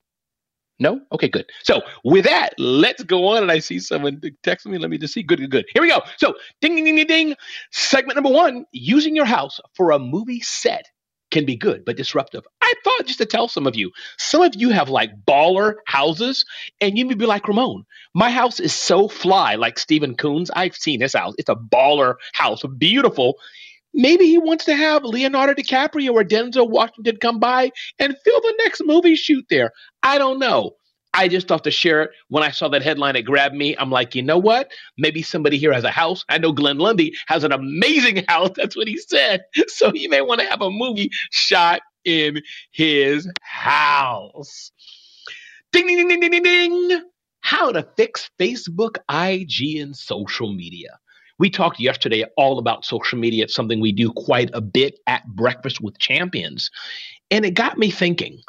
[0.80, 0.99] No?
[1.11, 1.45] Okay, good.
[1.63, 3.43] So with that, let's go on.
[3.43, 4.77] And I see someone texting me.
[4.77, 5.23] Let me just see.
[5.23, 5.65] Good, good, good.
[5.73, 6.01] Here we go.
[6.17, 7.35] So ding, ding, ding, ding, ding.
[7.71, 10.85] Segment number one, using your house for a movie set
[11.31, 12.43] can be good, but disruptive.
[12.73, 16.45] I thought just to tell some of you, some of you have like baller houses,
[16.81, 17.83] and you may be like Ramon.
[18.15, 20.49] My house is so fly, like Stephen Coons.
[20.55, 21.35] I've seen his house.
[21.37, 23.37] It's a baller house, beautiful.
[23.93, 27.69] Maybe he wants to have Leonardo DiCaprio or Denzel Washington come by
[27.99, 29.71] and fill the next movie shoot there.
[30.01, 30.71] I don't know.
[31.14, 32.11] I just thought to share it.
[32.30, 33.76] When I saw that headline, it grabbed me.
[33.77, 34.72] I'm like, you know what?
[34.98, 36.26] Maybe somebody here has a house.
[36.30, 38.49] I know Glenn Lundy has an amazing house.
[38.56, 39.44] That's what he said.
[39.68, 42.41] So he may want to have a movie shot in
[42.72, 44.72] his house.
[45.72, 47.02] Ding, ding, ding, ding, ding, ding.
[47.41, 50.98] How to fix Facebook, IG, and social media.
[51.40, 53.44] We talked yesterday all about social media.
[53.44, 56.72] It's something we do quite a bit at Breakfast with Champions.
[57.31, 58.40] And it got me thinking.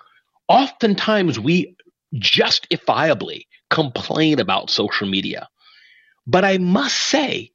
[0.48, 1.74] Oftentimes, we
[2.14, 5.48] justifiably complain about social media.
[6.26, 7.52] But I must say,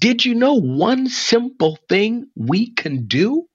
[0.00, 3.46] did you know one simple thing we can do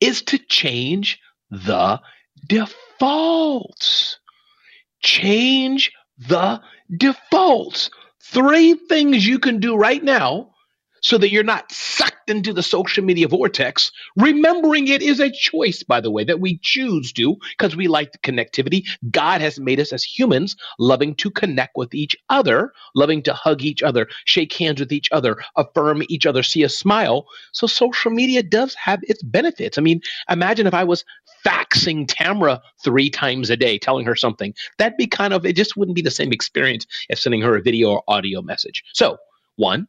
[0.00, 1.20] is to change
[1.50, 2.00] the
[2.48, 4.18] defaults?
[5.02, 6.60] Change the
[6.94, 7.90] defaults.
[8.22, 10.50] Three things you can do right now
[11.06, 13.92] so that you're not sucked into the social media vortex.
[14.16, 18.10] Remembering it is a choice, by the way, that we choose to because we like
[18.10, 18.84] the connectivity.
[19.12, 23.62] God has made us as humans loving to connect with each other, loving to hug
[23.62, 27.28] each other, shake hands with each other, affirm each other, see a smile.
[27.52, 29.78] So social media does have its benefits.
[29.78, 31.04] I mean, imagine if I was
[31.46, 34.54] faxing Tamra three times a day telling her something.
[34.78, 37.62] That'd be kind of, it just wouldn't be the same experience as sending her a
[37.62, 38.82] video or audio message.
[38.92, 39.18] So,
[39.54, 39.86] one,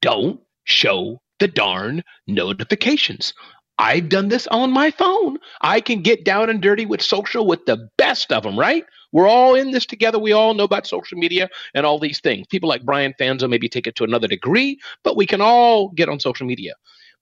[0.00, 3.34] don't show the darn notifications.
[3.78, 5.38] I've done this on my phone.
[5.62, 8.84] I can get down and dirty with social with the best of them, right?
[9.12, 10.18] We're all in this together.
[10.18, 12.46] We all know about social media and all these things.
[12.46, 16.08] People like Brian Fanzo maybe take it to another degree, but we can all get
[16.08, 16.74] on social media.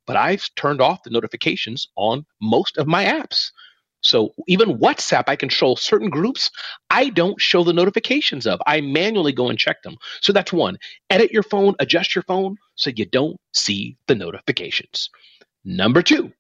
[0.07, 3.51] But I've turned off the notifications on most of my apps.
[4.03, 6.51] So even WhatsApp, I control certain groups
[6.91, 8.61] I don't show the notifications of.
[8.67, 9.97] I manually go and check them.
[10.21, 10.79] So that's one.
[11.11, 15.11] Edit your phone, adjust your phone so you don't see the notifications.
[15.65, 16.33] Number two,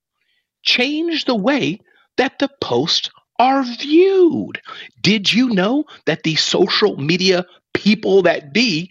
[0.62, 1.80] change the way
[2.16, 4.60] that the posts are viewed.
[5.00, 8.90] Did you know that the social media people that be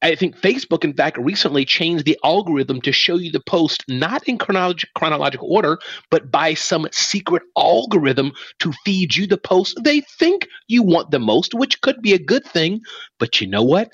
[0.00, 4.22] I think Facebook, in fact, recently changed the algorithm to show you the post not
[4.28, 5.78] in chronolog- chronological order,
[6.10, 11.18] but by some secret algorithm to feed you the post they think you want the
[11.18, 12.80] most, which could be a good thing.
[13.18, 13.90] But you know what?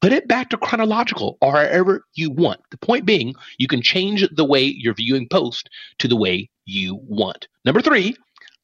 [0.00, 2.60] put it back to chronological or however you want.
[2.70, 5.68] The point being, you can change the way you're viewing post
[5.98, 7.48] to the way you want.
[7.64, 8.16] Number three,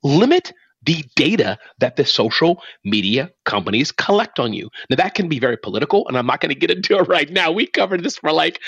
[0.03, 0.53] limit
[0.85, 4.69] the data that the social media companies collect on you.
[4.91, 7.31] Now, that can be very political, and I'm not going to get into it right
[7.31, 7.51] now.
[7.51, 8.61] We covered this for like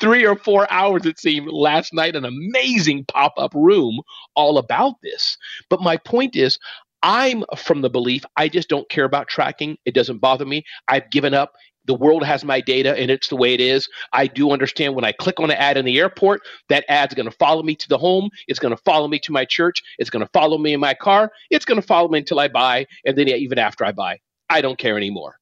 [0.00, 4.00] three or four hours, it seemed, last night, an amazing pop up room
[4.34, 5.36] all about this.
[5.68, 6.58] But my point is,
[7.04, 9.76] I'm from the belief I just don't care about tracking.
[9.84, 10.64] It doesn't bother me.
[10.88, 11.52] I've given up
[11.86, 13.88] the world has my data and it's the way it is.
[14.12, 17.30] I do understand when I click on an ad in the airport, that ad's going
[17.30, 18.30] to follow me to the home.
[18.46, 19.82] It's going to follow me to my church.
[19.98, 21.30] It's going to follow me in my car.
[21.50, 22.86] It's going to follow me until I buy.
[23.04, 24.18] And then even after I buy,
[24.48, 25.36] I don't care anymore.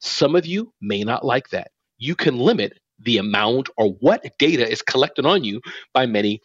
[0.00, 1.70] Some of you may not like that.
[1.98, 5.60] You can limit the amount or what data is collected on you
[5.92, 6.40] by many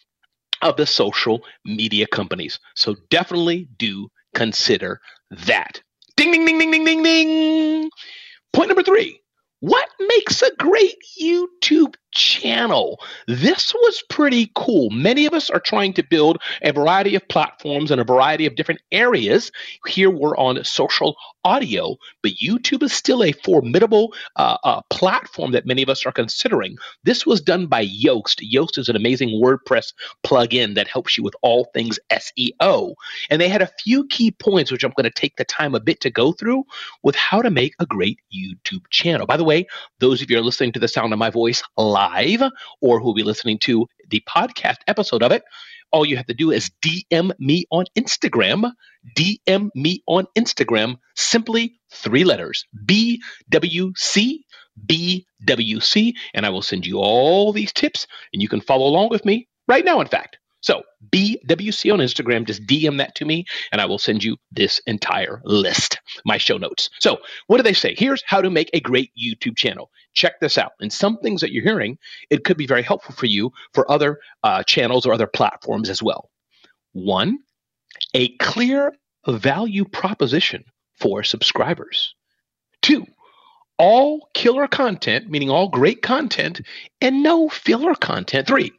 [0.62, 2.60] of the social media companies.
[2.76, 5.00] So definitely do consider
[5.32, 5.82] that.
[6.16, 7.90] Ding, ding, ding, ding, ding, ding, ding.
[8.54, 9.20] Point number three
[9.62, 13.00] what makes a great YouTube channel?
[13.28, 14.90] This was pretty cool.
[14.90, 18.56] Many of us are trying to build a variety of platforms in a variety of
[18.56, 19.52] different areas.
[19.88, 25.66] Here we're on social audio, but YouTube is still a formidable uh, uh, platform that
[25.66, 26.78] many of us are considering.
[27.04, 28.42] This was done by Yoast.
[28.54, 29.94] Yoast is an amazing WordPress
[30.24, 32.94] plugin that helps you with all things SEO.
[33.30, 35.80] And they had a few key points, which I'm going to take the time a
[35.80, 36.64] bit to go through
[37.04, 39.26] with how to make a great YouTube channel.
[39.26, 39.68] By the way,
[40.00, 42.01] those of you are listening to the sound of my voice live
[42.82, 45.44] or who will be listening to the podcast episode of it,
[45.92, 48.72] all you have to do is DM me on Instagram.
[49.18, 50.98] DM me on Instagram.
[51.16, 54.40] Simply three letters BWC.
[54.88, 56.14] BWC.
[56.34, 59.48] And I will send you all these tips and you can follow along with me
[59.68, 60.38] right now, in fact.
[60.62, 64.80] So BWC on Instagram, just DM that to me, and I will send you this
[64.86, 66.90] entire list, my show notes.
[67.00, 67.18] So,
[67.48, 67.96] what do they say?
[67.98, 69.90] Here's how to make a great YouTube channel.
[70.14, 70.74] Check this out.
[70.80, 71.98] And some things that you're hearing,
[72.30, 76.02] it could be very helpful for you for other uh, channels or other platforms as
[76.04, 76.30] well.
[76.94, 77.40] One,
[78.14, 78.94] a clear
[79.28, 80.64] value proposition
[81.00, 82.14] for subscribers.
[82.82, 83.06] Two,
[83.78, 86.62] all killer content, meaning all great content,
[87.02, 88.48] and no filler content.
[88.48, 88.72] Three,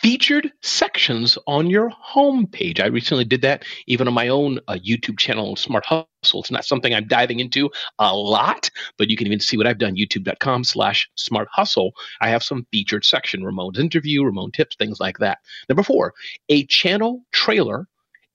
[0.00, 2.80] featured sections on your homepage.
[2.80, 6.40] I recently did that even on my own uh, YouTube channel, Smart Hustle.
[6.40, 9.78] It's not something I'm diving into a lot, but you can even see what I've
[9.78, 11.92] done, youtube.com slash smart hustle.
[12.20, 15.38] I have some featured section, Ramon's interview, Ramon tips, things like that.
[15.68, 16.14] Number four,
[16.48, 17.86] a channel trailer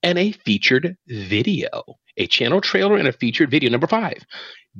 [0.04, 1.84] and a featured video.
[2.18, 3.70] A channel trailer and a featured video.
[3.72, 4.24] Number five,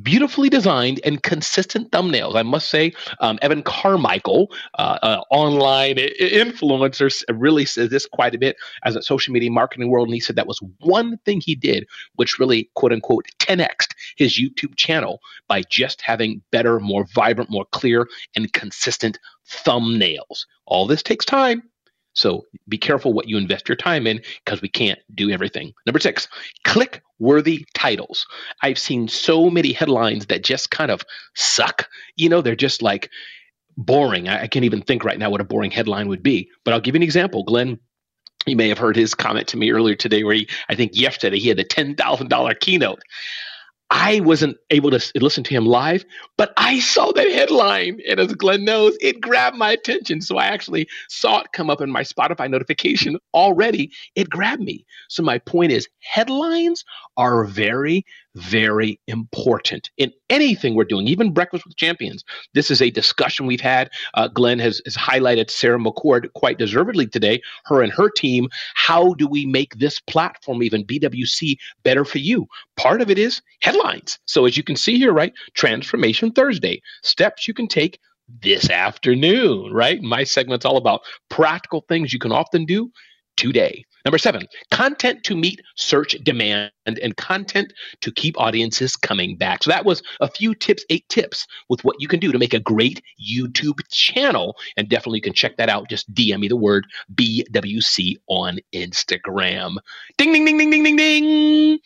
[0.02, 2.36] beautifully designed and consistent thumbnails.
[2.36, 8.38] I must say, um, Evan Carmichael, uh, uh, online influencer, really says this quite a
[8.38, 10.08] bit as a social media marketing world.
[10.08, 14.40] And he said that was one thing he did, which really, quote unquote, 10x his
[14.40, 20.46] YouTube channel by just having better, more vibrant, more clear, and consistent thumbnails.
[20.66, 21.64] All this takes time.
[22.16, 25.74] So be careful what you invest your time in because we can't do everything.
[25.86, 26.28] Number six,
[26.64, 28.26] click worthy titles.
[28.62, 31.04] I've seen so many headlines that just kind of
[31.36, 31.88] suck.
[32.16, 33.12] You know, they're just like
[33.78, 34.28] boring.
[34.28, 36.50] I, I can't even think right now what a boring headline would be.
[36.64, 37.44] But I'll give you an example.
[37.44, 37.80] Glenn
[38.46, 41.40] you may have heard his comment to me earlier today where he i think yesterday
[41.40, 43.02] he had a $10000 keynote
[43.96, 46.06] I wasn't able to listen to him live,
[46.38, 48.02] but I saw that headline.
[48.10, 50.22] And as Glenn knows, it grabbed my attention.
[50.22, 53.92] So I actually saw it come up in my Spotify notification already.
[54.16, 54.86] It grabbed me.
[55.10, 56.86] So my point is headlines
[57.18, 58.06] are very,
[58.36, 62.24] very important in anything we're doing, even Breakfast with Champions.
[62.54, 63.90] This is a discussion we've had.
[64.14, 68.50] Uh, Glenn has, has highlighted Sarah McCord quite deservedly today, her and her team.
[68.76, 72.48] How do we make this platform, even BWC, better for you?
[72.76, 74.20] Part of it is headlines.
[74.26, 78.00] So as you can see here, right, Transformation Thursday, steps you can take
[78.42, 80.02] this afternoon, right?
[80.02, 82.92] My segment's all about practical things you can often do
[83.38, 83.84] today.
[84.06, 89.64] Number seven, content to meet search demand and content to keep audiences coming back.
[89.64, 92.54] So that was a few tips, eight tips with what you can do to make
[92.54, 94.56] a great YouTube channel.
[94.78, 95.90] And definitely you can check that out.
[95.90, 96.86] Just DM me the word
[97.16, 99.78] BWC on Instagram.
[100.20, 101.80] Ding, ding, ding, ding, ding, ding, ding.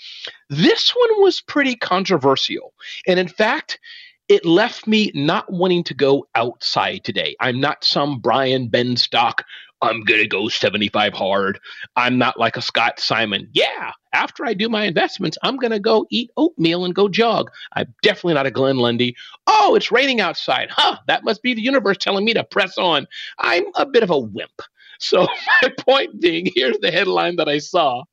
[0.50, 2.74] This one was pretty controversial.
[3.08, 3.80] And in fact,
[4.28, 7.36] it left me not wanting to go outside today.
[7.40, 9.40] I'm not some Brian Benstock
[9.82, 11.60] I'm going to go 75 hard.
[11.96, 13.48] I'm not like a Scott Simon.
[13.54, 17.50] Yeah, after I do my investments, I'm going to go eat oatmeal and go jog.
[17.74, 19.16] I'm definitely not a Glenn Lundy.
[19.48, 20.70] Oh, it's raining outside.
[20.72, 23.08] Huh, that must be the universe telling me to press on.
[23.40, 24.62] I'm a bit of a wimp.
[25.00, 25.28] So,
[25.62, 28.04] my point being, here's the headline that I saw.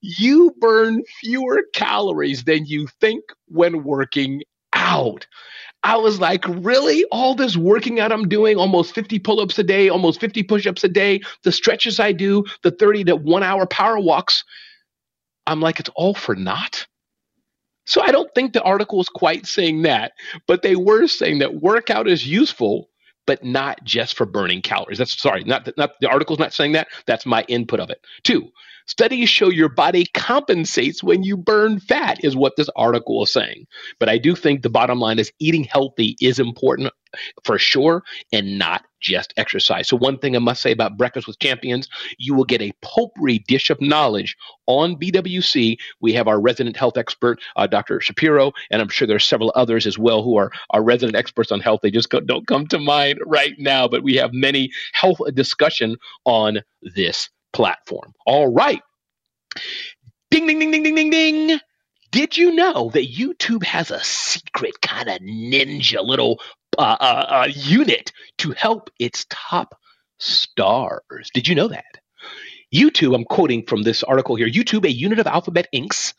[0.00, 4.42] You burn fewer calories than you think when working
[4.72, 5.26] out.
[5.84, 7.04] I was like, really?
[7.12, 10.66] All this working out I'm doing, almost 50 pull ups a day, almost 50 push
[10.66, 14.44] ups a day, the stretches I do, the 30 to one hour power walks.
[15.46, 16.86] I'm like, it's all for naught.
[17.86, 20.12] So I don't think the article is quite saying that,
[20.46, 22.90] but they were saying that workout is useful,
[23.26, 24.98] but not just for burning calories.
[24.98, 26.88] That's sorry, not, not the article's not saying that.
[27.06, 28.00] That's my input of it.
[28.24, 28.50] Two,
[28.88, 33.66] Studies show your body compensates when you burn fat, is what this article is saying.
[34.00, 36.90] But I do think the bottom line is eating healthy is important
[37.44, 38.02] for sure
[38.32, 39.88] and not just exercise.
[39.88, 41.86] So, one thing I must say about Breakfast with Champions,
[42.18, 44.34] you will get a potpourri dish of knowledge
[44.66, 45.76] on BWC.
[46.00, 48.00] We have our resident health expert, uh, Dr.
[48.00, 51.52] Shapiro, and I'm sure there are several others as well who are our resident experts
[51.52, 51.80] on health.
[51.82, 56.60] They just don't come to mind right now, but we have many health discussion on
[56.94, 58.12] this platform.
[58.26, 58.82] All right.
[60.30, 61.60] Ding, ding, ding, ding, ding, ding, ding.
[62.10, 66.40] Did you know that YouTube has a secret kind of ninja little
[66.78, 69.74] uh, uh, uh, unit to help its top
[70.18, 71.30] stars?
[71.34, 71.84] Did you know that?
[72.74, 76.14] YouTube, I'm quoting from this article here YouTube, a unit of Alphabet Inc.'s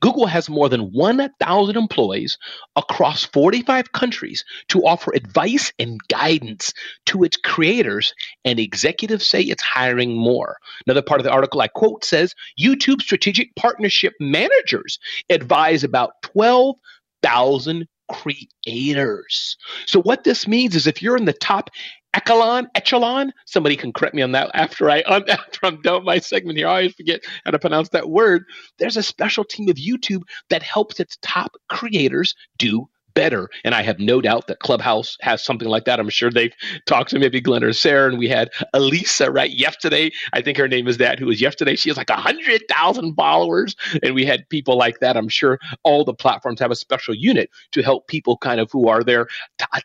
[0.00, 2.38] Google has more than 1,000 employees
[2.76, 6.72] across 45 countries to offer advice and guidance
[7.06, 8.14] to its creators,
[8.44, 10.56] and executives say it's hiring more.
[10.86, 14.98] Another part of the article I quote says YouTube strategic partnership managers
[15.28, 19.56] advise about 12,000 creators.
[19.86, 21.70] So, what this means is if you're in the top
[22.14, 23.32] echelon, echelon.
[23.46, 26.68] Somebody can correct me on that after I after I'm done my segment here.
[26.68, 28.44] I always forget how to pronounce that word.
[28.78, 32.88] There's a special team of YouTube that helps its top creators do
[33.20, 33.50] better.
[33.64, 36.00] And I have no doubt that Clubhouse has something like that.
[36.00, 36.54] I'm sure they've
[36.86, 40.10] talked to maybe Glenn or Sarah, and we had Elisa right yesterday.
[40.32, 41.76] I think her name is that, who was yesterday.
[41.76, 45.18] She has like a hundred thousand followers, and we had people like that.
[45.18, 48.88] I'm sure all the platforms have a special unit to help people kind of who
[48.88, 49.28] are their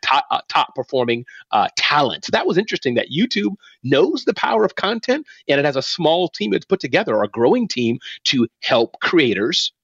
[0.02, 2.30] top, uh, top performing uh, talents.
[2.30, 6.30] That was interesting that YouTube knows the power of content, and it has a small
[6.30, 9.74] team it's put together, a growing team to help creators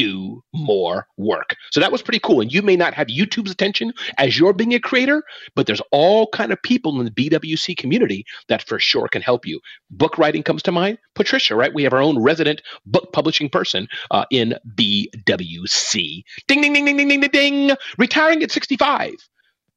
[0.00, 1.54] do more work.
[1.72, 2.40] So that was pretty cool.
[2.40, 5.22] And you may not have YouTube's attention as you're being a creator,
[5.54, 9.44] but there's all kind of people in the BWC community that for sure can help
[9.44, 9.60] you.
[9.90, 10.96] Book writing comes to mind.
[11.14, 11.74] Patricia, right?
[11.74, 16.22] We have our own resident book publishing person uh, in BWC.
[16.48, 17.76] Ding, ding, ding, ding, ding, ding, ding, ding.
[17.98, 19.12] Retiring at 65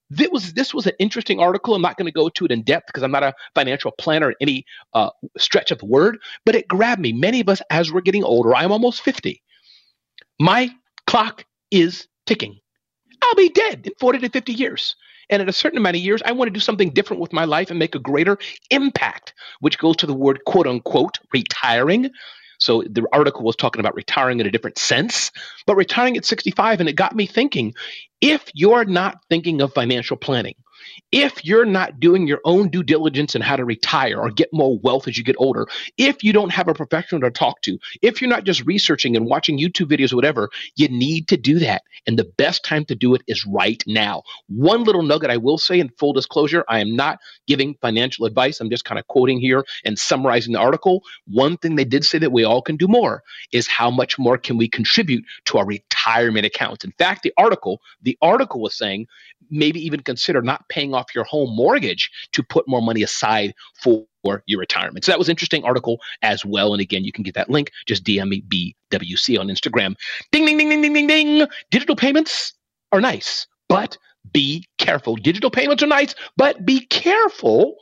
[0.09, 1.73] this was this was an interesting article.
[1.73, 4.29] I'm not going to go to it in depth because I'm not a financial planner
[4.29, 5.09] in any uh,
[5.39, 7.13] stretch of the word, but it grabbed me.
[7.13, 9.41] Many of us, as we're getting older, I'm almost 50.
[10.39, 10.69] My
[11.07, 12.59] clock is ticking.
[13.21, 14.95] I'll be dead in 40 to 50 years.
[15.29, 17.45] And in a certain amount of years, I want to do something different with my
[17.45, 18.37] life and make a greater
[18.69, 22.11] impact, which goes to the word quote unquote retiring.
[22.59, 25.31] So the article was talking about retiring in a different sense,
[25.65, 26.79] but retiring at 65.
[26.79, 27.73] And it got me thinking
[28.21, 30.55] if you're not thinking of financial planning,
[31.11, 34.77] if you're not doing your own due diligence in how to retire or get more
[34.79, 38.21] wealth as you get older, if you don't have a professional to talk to, if
[38.21, 41.83] you're not just researching and watching YouTube videos or whatever, you need to do that.
[42.07, 44.23] And the best time to do it is right now.
[44.47, 48.59] One little nugget I will say in full disclosure I am not giving financial advice.
[48.59, 51.03] I'm just kind of quoting here and summarizing the article.
[51.27, 54.37] One thing they did say that we all can do more is how much more
[54.37, 56.83] can we contribute to our retirement accounts.
[56.83, 59.07] In fact, the article, the article was saying
[59.49, 64.05] maybe even consider not paying off your home mortgage to put more money aside for
[64.23, 65.05] your retirement.
[65.05, 66.73] So that was interesting article as well.
[66.73, 67.71] And again, you can get that link.
[67.85, 68.41] Just DM me
[68.91, 69.95] BWC on Instagram.
[70.31, 71.47] Ding, ding, ding, ding, ding, ding, ding.
[71.69, 72.53] Digital payments
[72.91, 73.97] are nice, but
[74.31, 75.15] be careful.
[75.15, 77.75] Digital payments are nice, but be careful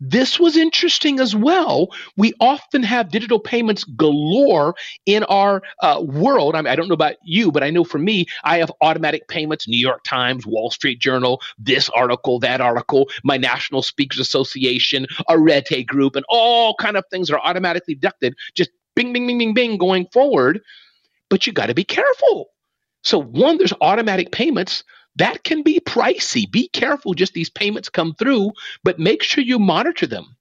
[0.00, 1.88] this was interesting as well.
[2.16, 4.74] We often have digital payments galore
[5.06, 6.54] in our uh, world.
[6.54, 9.28] I, mean, I don't know about you, but I know for me, I have automatic
[9.28, 15.06] payments, New York Times, Wall Street Journal, this article, that article, my National Speakers Association,
[15.30, 19.54] Arete Group, and all kind of things are automatically deducted, just bing, bing, bing, bing,
[19.54, 20.60] bing going forward.
[21.28, 22.50] But you got to be careful.
[23.02, 24.84] So, one, there's automatic payments
[25.16, 26.50] that can be pricey.
[26.50, 28.52] Be careful, just these payments come through,
[28.84, 30.36] but make sure you monitor them.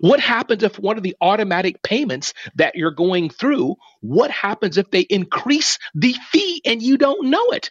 [0.00, 4.90] What happens if one of the automatic payments that you're going through, what happens if
[4.90, 7.70] they increase the fee and you don't know it?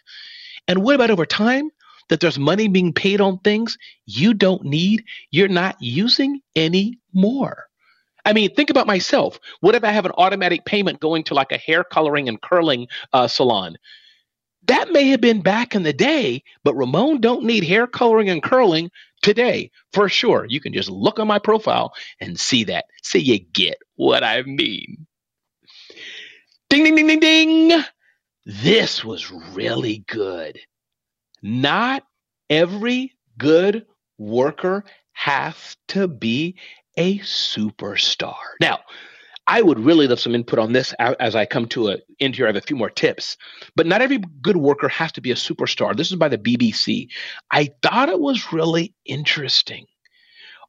[0.66, 1.70] And what about over time?
[2.08, 7.66] That there's money being paid on things you don't need, you're not using anymore.
[8.24, 9.38] I mean, think about myself.
[9.60, 12.88] What if I have an automatic payment going to like a hair coloring and curling
[13.12, 13.76] uh, salon?
[14.70, 18.42] That may have been back in the day, but Ramon don't need hair coloring and
[18.42, 18.90] curling
[19.22, 20.46] today for sure.
[20.48, 22.86] You can just look on my profile and see that.
[23.02, 25.06] So you get what I mean.
[26.70, 27.84] Ding, ding, ding, ding, ding.
[28.46, 30.60] This was really good.
[31.42, 32.04] not
[32.50, 33.86] every good
[34.18, 36.56] worker has to be
[36.98, 38.36] a superstar.
[38.60, 38.80] Now,
[39.52, 42.46] I would really love some input on this as I come to an end here.
[42.46, 43.36] I have a few more tips,
[43.74, 45.96] but not every good worker has to be a superstar.
[45.96, 47.08] This is by the BBC.
[47.50, 49.86] I thought it was really interesting.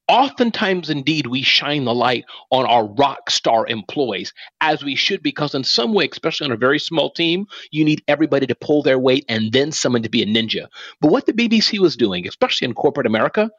[0.08, 5.54] Oftentimes, indeed, we shine the light on our rock star employees, as we should, because
[5.54, 8.98] in some way, especially on a very small team, you need everybody to pull their
[8.98, 10.66] weight and then someone to be a ninja.
[11.00, 13.52] But what the BBC was doing, especially in corporate America,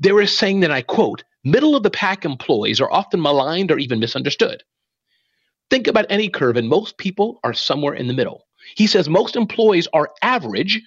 [0.00, 3.78] they were saying that I quote, middle of the pack employees are often maligned or
[3.78, 4.62] even misunderstood.
[5.70, 8.46] Think about any curve, and most people are somewhere in the middle.
[8.74, 10.80] He says most employees are average,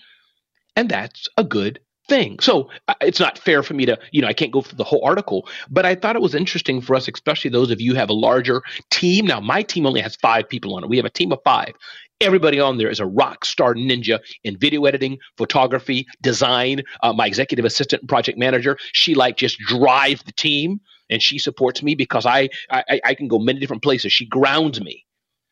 [0.75, 2.39] and that's a good thing.
[2.39, 2.69] So
[2.99, 5.47] it's not fair for me to, you know, I can't go through the whole article,
[5.69, 8.13] but I thought it was interesting for us, especially those of you who have a
[8.13, 9.25] larger team.
[9.27, 10.89] Now, my team only has five people on it.
[10.89, 11.73] We have a team of five.
[12.21, 16.83] Everybody on there is a rock star ninja in video editing, photography, design.
[17.01, 20.79] Uh, my executive assistant project manager, she like just drives the team
[21.09, 24.13] and she supports me because I, I I can go many different places.
[24.13, 25.03] She grounds me.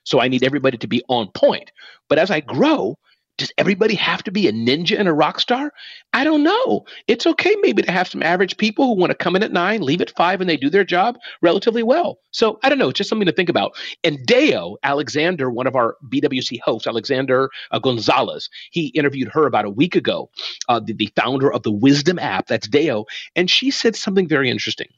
[0.04, 1.72] So I need everybody to be on point.
[2.08, 3.00] But as I grow,
[3.40, 5.72] does everybody have to be a ninja and a rock star?
[6.14, 6.86] I don't know.
[7.08, 9.82] It's okay maybe to have some average people who want to come in at nine,
[9.82, 12.20] leave at five, and they do their job relatively well.
[12.32, 12.90] So I don't know.
[12.90, 13.76] It's just something to think about.
[14.04, 19.66] And Deo Alexander, one of our BWC hosts, Alexander uh, Gonzalez, he interviewed her about
[19.66, 20.30] a week ago,
[20.68, 22.48] uh, the, the founder of the Wisdom app.
[22.48, 23.06] That's Deo.
[23.36, 24.90] And she said something very interesting.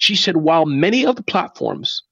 [0.00, 2.02] She said, while many of the platforms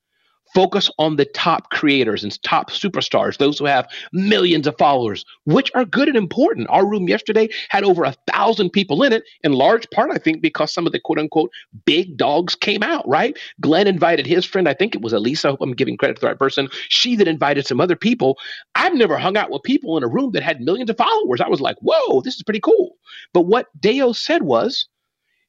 [0.54, 5.70] focus on the top creators and top superstars, those who have millions of followers, which
[5.74, 6.68] are good and important.
[6.70, 10.42] Our room yesterday had over a thousand people in it, in large part, I think,
[10.42, 11.50] because some of the quote unquote
[11.84, 13.36] big dogs came out, right?
[13.60, 15.48] Glenn invited his friend, I think it was Elisa.
[15.48, 16.68] I hope I'm giving credit to the right person.
[16.88, 18.38] She that invited some other people.
[18.74, 21.40] I've never hung out with people in a room that had millions of followers.
[21.40, 22.96] I was like, whoa, this is pretty cool.
[23.32, 24.88] But what Deo said was,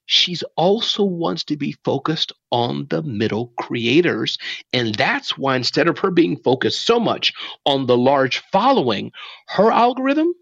[0.05, 4.37] she's also wants to be focused on the middle creators.
[4.71, 7.33] And that's why instead of her being focused so much
[7.65, 9.11] on the large following,
[9.47, 10.33] her algorithm,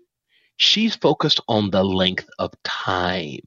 [0.58, 3.40] she's focused on the length of time.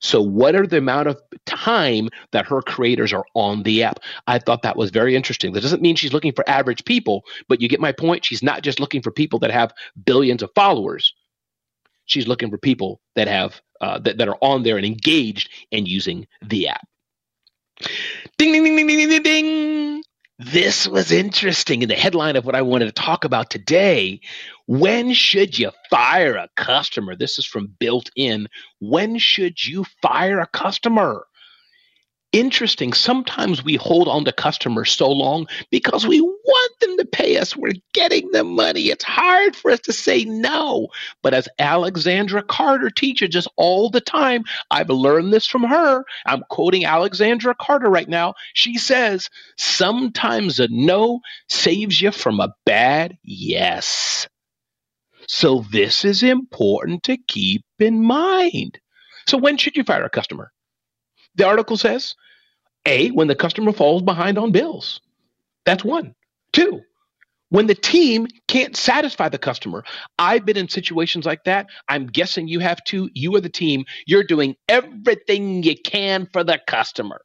[0.00, 4.00] So, what are the amount of time that her creators are on the app?
[4.26, 5.52] I thought that was very interesting.
[5.52, 8.24] That doesn't mean she's looking for average people, but you get my point.
[8.24, 9.72] She's not just looking for people that have
[10.04, 11.14] billions of followers.
[12.06, 15.86] She's looking for people that have uh, that, that are on there and engaged and
[15.86, 16.86] using the app.
[18.38, 20.02] Ding, ding, ding, ding, ding, ding, ding.
[20.38, 24.20] This was interesting in the headline of what I wanted to talk about today.
[24.66, 27.14] When should you fire a customer?
[27.14, 28.48] This is from Built In.
[28.80, 31.26] When should you fire a customer?
[32.32, 32.92] Interesting.
[32.92, 37.56] Sometimes we hold on to customers so long because we want them to pay us.
[37.56, 38.88] We're getting the money.
[38.88, 40.88] It's hard for us to say no.
[41.22, 46.04] But as Alexandra Carter teaches us all the time, I've learned this from her.
[46.26, 48.34] I'm quoting Alexandra Carter right now.
[48.54, 54.28] She says, Sometimes a no saves you from a bad yes.
[55.28, 58.78] So this is important to keep in mind.
[59.26, 60.51] So when should you fire a customer?
[61.36, 62.14] The article says
[62.86, 65.00] A, when the customer falls behind on bills.
[65.64, 66.14] That's one.
[66.52, 66.82] Two,
[67.50, 69.84] when the team can't satisfy the customer.
[70.18, 71.66] I've been in situations like that.
[71.88, 73.10] I'm guessing you have too.
[73.14, 73.84] You are the team.
[74.06, 77.22] You're doing everything you can for the customer.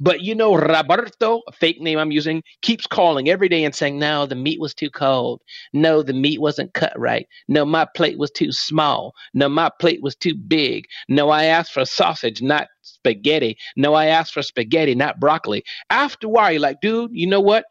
[0.00, 3.98] But you know, Roberto, a fake name I'm using, keeps calling every day and saying,
[3.98, 5.40] No, the meat was too cold.
[5.72, 7.26] No, the meat wasn't cut right.
[7.48, 9.14] No, my plate was too small.
[9.34, 10.86] No, my plate was too big.
[11.08, 13.56] No, I asked for sausage, not spaghetti.
[13.76, 15.64] No, I asked for spaghetti, not broccoli.
[15.90, 17.64] After a while, you're like, Dude, you know what?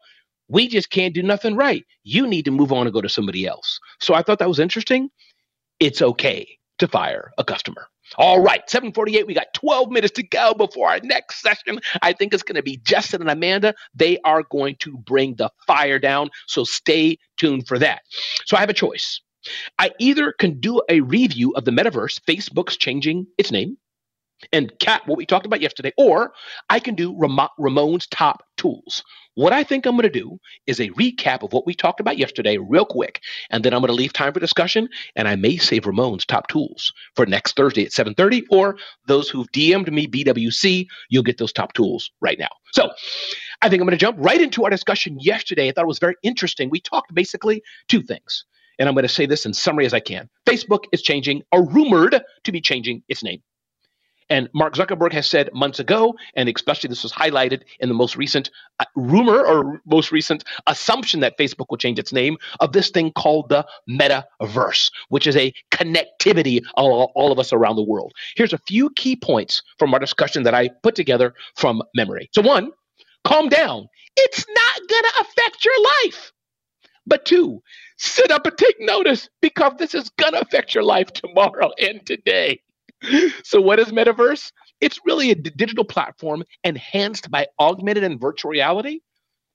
[0.48, 1.84] We just can't do nothing right.
[2.02, 3.78] You need to move on and go to somebody else.
[4.00, 5.08] So I thought that was interesting.
[5.80, 7.88] It's okay to fire a customer.
[8.16, 9.26] All right, 748.
[9.26, 11.80] We got 12 minutes to go before our next session.
[12.02, 13.74] I think it's going to be Justin and Amanda.
[13.94, 16.30] They are going to bring the fire down.
[16.46, 18.02] So stay tuned for that.
[18.46, 19.20] So I have a choice.
[19.78, 23.76] I either can do a review of the metaverse, Facebook's changing its name,
[24.52, 26.32] and cat what we talked about yesterday, or
[26.70, 29.02] I can do Ramon's top tools.
[29.36, 32.18] What I think I'm going to do is a recap of what we talked about
[32.18, 33.20] yesterday, real quick,
[33.50, 34.88] and then I'm going to leave time for discussion.
[35.16, 39.50] And I may save Ramon's top tools for next Thursday at 7:30, or those who've
[39.52, 42.50] DM'd me BWC, you'll get those top tools right now.
[42.72, 42.90] So
[43.62, 45.68] I think I'm going to jump right into our discussion yesterday.
[45.68, 46.70] I thought it was very interesting.
[46.70, 48.44] We talked basically two things.
[48.78, 50.28] And I'm going to say this in summary as I can.
[50.46, 53.40] Facebook is changing, or rumored to be changing its name.
[54.30, 58.16] And Mark Zuckerberg has said months ago, and especially this was highlighted in the most
[58.16, 62.90] recent uh, rumor or most recent assumption that Facebook will change its name of this
[62.90, 67.82] thing called the metaverse, which is a connectivity of all, all of us around the
[67.82, 68.12] world.
[68.36, 72.30] Here's a few key points from our discussion that I put together from memory.
[72.34, 72.70] So, one,
[73.24, 73.88] calm down.
[74.16, 76.32] It's not going to affect your life.
[77.06, 77.62] But two,
[77.98, 82.04] sit up and take notice because this is going to affect your life tomorrow and
[82.06, 82.60] today.
[83.44, 84.52] So, what is metaverse?
[84.80, 89.00] It's really a digital platform enhanced by augmented and virtual reality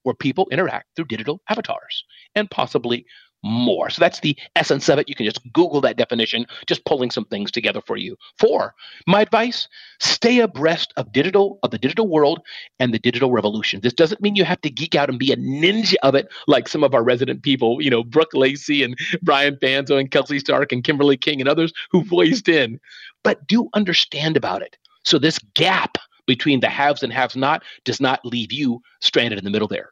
[0.03, 2.03] where people interact through digital avatars
[2.35, 3.05] and possibly
[3.43, 3.89] more.
[3.89, 5.07] So that's the essence of it.
[5.07, 8.17] You can just Google that definition, just pulling some things together for you.
[8.37, 8.75] Four,
[9.07, 9.67] my advice,
[9.99, 12.39] stay abreast of digital, of the digital world
[12.79, 13.79] and the digital revolution.
[13.81, 16.67] This doesn't mean you have to geek out and be a ninja of it like
[16.67, 20.71] some of our resident people, you know, Brooke Lacey and Brian Fanzo and Kelsey Stark
[20.71, 22.79] and Kimberly King and others who voiced in.
[23.23, 24.77] But do understand about it.
[25.03, 25.97] So this gap
[26.27, 29.91] between the haves and haves not does not leave you stranded in the middle there.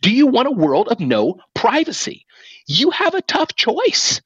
[0.00, 2.26] Do you want a world of no privacy?
[2.66, 4.20] You have a tough choice.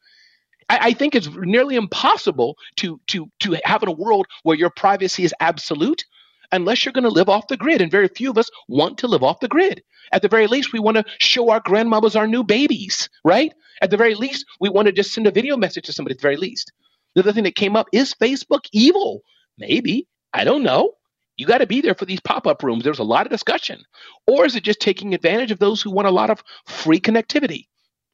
[0.69, 4.71] I, I think it's nearly impossible to to to have in a world where your
[4.71, 6.05] privacy is absolute
[6.53, 7.81] unless you're going to live off the grid.
[7.81, 9.83] And very few of us want to live off the grid.
[10.13, 13.53] At the very least, we want to show our grandmothers our new babies, right?
[13.83, 16.19] At the very least, we want to just send a video message to somebody at
[16.19, 16.73] the very least.
[17.15, 19.23] The other thing that came up is Facebook evil?
[19.59, 20.07] Maybe.
[20.33, 20.93] I don't know.
[21.37, 22.85] You got to be there for these pop up rooms.
[22.85, 23.83] There's a lot of discussion.
[24.27, 27.67] Or is it just taking advantage of those who want a lot of free connectivity?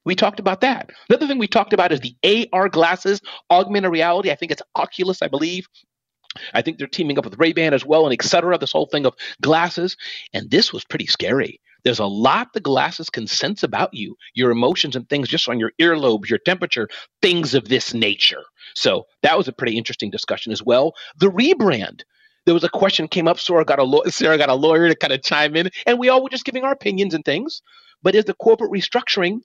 [0.04, 0.90] We talked about that.
[1.08, 3.20] Another thing we talked about is the AR glasses,
[3.50, 4.30] augmented reality.
[4.30, 5.66] I think it's Oculus, I believe.
[6.54, 8.58] I think they're teaming up with Ray-Ban as well, and etc.
[8.58, 9.96] This whole thing of glasses.
[10.32, 11.60] And this was pretty scary.
[11.84, 15.58] There's a lot the glasses can sense about you, your emotions and things just on
[15.58, 16.88] your earlobes, your temperature,
[17.20, 18.42] things of this nature.
[18.74, 20.94] So that was a pretty interesting discussion as well.
[21.18, 22.02] The rebrand
[22.44, 23.38] there was a question came up.
[23.38, 26.08] Sarah got a law- Sarah got a lawyer to kind of chime in, and we
[26.08, 27.62] all were just giving our opinions and things.
[28.02, 29.40] But is the corporate restructuring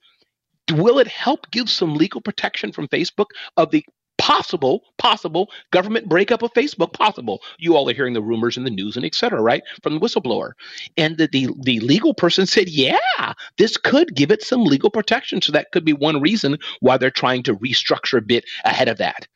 [0.73, 3.27] will it help give some legal protection from Facebook
[3.57, 3.85] of the
[4.18, 6.94] possible possible government breakup of Facebook?
[6.94, 7.41] Possible.
[7.60, 10.52] You all are hearing the rumors in the news and etc right from the whistleblower.
[10.98, 15.41] And the, the the legal person said yeah this could give it some legal protection.
[15.41, 18.98] So that could be one reason why they're trying to restructure a bit ahead of
[18.98, 19.27] that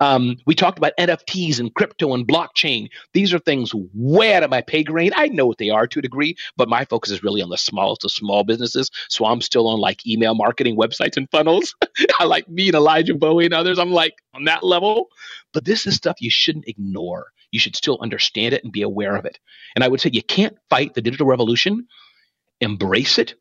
[0.00, 2.88] um, we talked about NFTs and crypto and blockchain.
[3.12, 5.12] These are things way out of my pay grade.
[5.16, 7.58] I know what they are to a degree, but my focus is really on the
[7.58, 8.90] smallest of small businesses.
[9.08, 11.74] So I'm still on like email marketing, websites, and funnels.
[12.18, 13.78] I like me and Elijah Bowie and others.
[13.78, 15.08] I'm like on that level.
[15.52, 17.26] But this is stuff you shouldn't ignore.
[17.52, 19.38] You should still understand it and be aware of it.
[19.76, 21.86] And I would say you can't fight the digital revolution,
[22.60, 23.34] embrace it,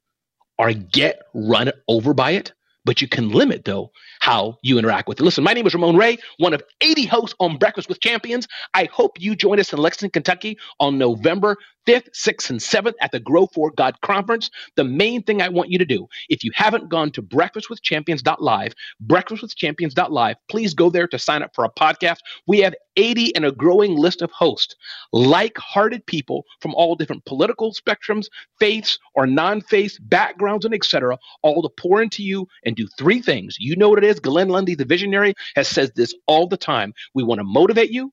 [0.60, 2.54] or get run over by it
[2.86, 3.92] but you can limit though
[4.24, 5.24] how you interact with it.
[5.24, 8.48] Listen, my name is Ramon Ray, one of 80 hosts on Breakfast with Champions.
[8.74, 13.12] I hope you join us in Lexington, Kentucky on November 5th, 6th, and 7th at
[13.12, 14.50] the Grow for God conference.
[14.78, 18.74] The main thing I want you to do, if you haven't gone to breakfastwithchampions.live,
[19.06, 22.20] breakfastwithchampions.live, please go there to sign up for a podcast.
[22.48, 24.76] We have 80 and a growing list of hosts,
[25.12, 28.28] like-hearted people from all different political spectrums,
[28.60, 33.58] faiths or non-faith backgrounds, and etc., all to pour into you and do three things.
[33.60, 34.13] You know what it is.
[34.22, 36.94] Glenn Lundy, the visionary, has said this all the time.
[37.14, 38.12] We want to motivate you,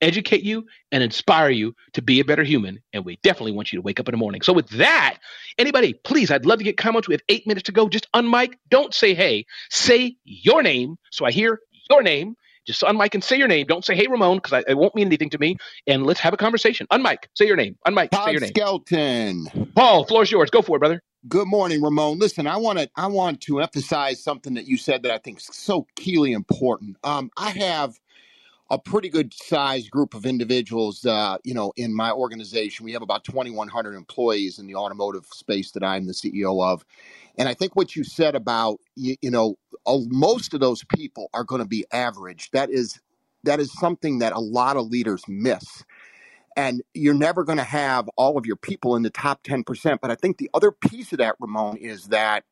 [0.00, 2.80] educate you, and inspire you to be a better human.
[2.92, 4.42] And we definitely want you to wake up in the morning.
[4.42, 5.18] So, with that,
[5.58, 7.08] anybody, please, I'd love to get comments.
[7.08, 7.88] We have eight minutes to go.
[7.88, 8.54] Just unmic.
[8.68, 9.46] Don't say hey.
[9.70, 11.60] Say your name so I hear
[11.90, 12.34] your name.
[12.66, 13.66] Just unmic and say your name.
[13.66, 15.56] Don't say hey Ramon because it won't mean anything to me.
[15.86, 16.86] And let's have a conversation.
[16.92, 17.24] Unmic.
[17.34, 17.78] Say your name.
[17.86, 18.10] Unmic.
[18.10, 18.50] Todd say your name.
[18.50, 19.72] Skelton.
[19.74, 20.50] Paul, floor's yours.
[20.50, 21.02] Go for it, brother.
[21.28, 22.18] Good morning, Ramon.
[22.18, 25.38] Listen, I want to I want to emphasize something that you said that I think
[25.38, 26.96] is so keenly important.
[27.04, 27.98] Um, I have
[28.70, 32.84] a pretty good sized group of individuals, uh, you know, in my organization.
[32.84, 36.84] We have about 2,100 employees in the automotive space that I'm the CEO of.
[37.38, 39.56] And I think what you said about, you, you know,
[39.86, 42.50] most of those people are going to be average.
[42.50, 43.00] That is,
[43.44, 45.84] that is something that a lot of leaders miss.
[46.58, 50.00] And you're never going to have all of your people in the top 10%.
[50.02, 52.42] But I think the other piece of that, Ramon, is that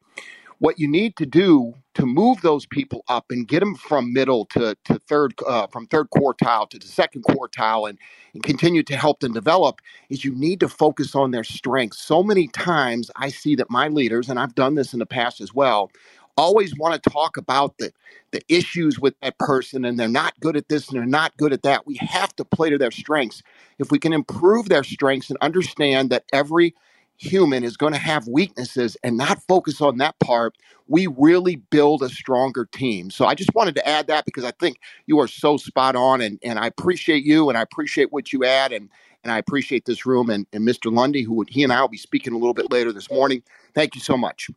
[0.59, 4.47] what you need to do to move those people up and get them from middle
[4.47, 7.99] to, to third uh, from third quartile to the second quartile and,
[8.35, 9.81] and continue to help them develop
[10.11, 13.89] is you need to focus on their strengths so many times i see that my
[13.89, 15.91] leaders and i've done this in the past as well
[16.37, 17.93] always want to talk about the
[18.33, 21.53] the issues with that person and they're not good at this and they're not good
[21.53, 23.43] at that we have to play to their strengths
[23.79, 26.75] if we can improve their strengths and understand that every
[27.19, 30.57] human is going to have weaknesses and not focus on that part,
[30.89, 33.11] we really build a stronger team.
[33.11, 36.23] So I just wanted to add that because I think you are so spot on
[36.23, 38.91] and, and I appreciate you and I appreciate what you add and
[39.25, 40.95] and I appreciate this room and, and Mr.
[40.95, 43.43] Lundy, who he and I will be speaking a little bit later this morning.
[43.75, 44.51] Thank you so much.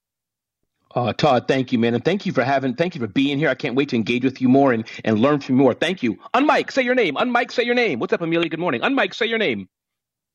[0.95, 3.49] Uh, Todd, thank you, man, and thank you for having, thank you for being here.
[3.49, 5.74] I can't wait to engage with you more and and learn from you more.
[5.76, 6.18] Thank you.
[6.34, 7.16] Unmike, say your name.
[7.16, 7.99] Unmike, say your name.
[7.99, 8.49] What's up, Amelia?
[8.49, 8.82] Good morning.
[8.82, 9.70] Unmike, say your name.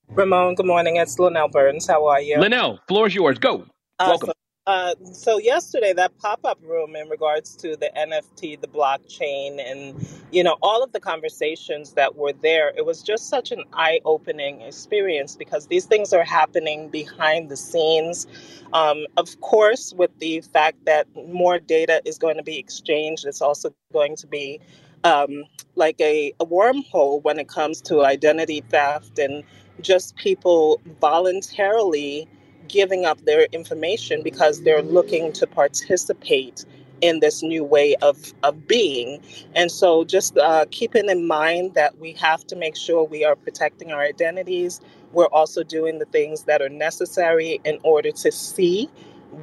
[0.09, 0.97] Ramon, good morning.
[0.97, 1.87] It's Linnell Burns.
[1.89, 2.39] How are you?
[2.39, 3.39] Linnell, floor is yours.
[3.39, 3.67] Go.
[3.99, 4.31] Welcome.
[4.67, 10.43] Uh, so yesterday, that pop-up room in regards to the NFT, the blockchain, and you
[10.43, 15.37] know all of the conversations that were there, it was just such an eye-opening experience
[15.37, 18.27] because these things are happening behind the scenes.
[18.73, 23.43] Um, of course, with the fact that more data is going to be exchanged, it's
[23.43, 24.61] also going to be
[25.05, 29.45] um, like a, a wormhole when it comes to identity theft and
[29.83, 32.27] just people voluntarily
[32.69, 36.65] giving up their information because they're looking to participate
[37.01, 39.21] in this new way of, of being.
[39.55, 43.37] And so, just uh, keeping in mind that we have to make sure we are
[43.37, 44.81] protecting our identities.
[45.13, 48.89] We're also doing the things that are necessary in order to see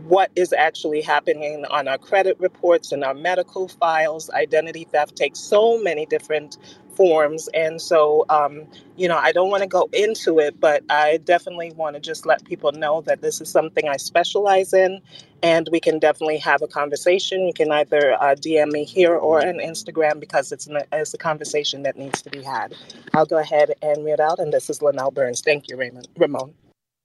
[0.07, 4.30] what is actually happening on our credit reports and our medical files.
[4.31, 6.57] Identity theft takes so many different
[6.95, 7.47] forms.
[7.53, 8.65] And so, um,
[8.97, 12.26] you know, I don't want to go into it, but I definitely want to just
[12.26, 15.01] let people know that this is something I specialize in.
[15.43, 17.47] And we can definitely have a conversation.
[17.47, 21.18] You can either uh, DM me here or on Instagram because it's, an, it's a
[21.18, 22.76] conversation that needs to be had.
[23.13, 24.39] I'll go ahead and read out.
[24.39, 25.41] And this is Linnell Burns.
[25.41, 26.53] Thank you, Raymond, Ramon.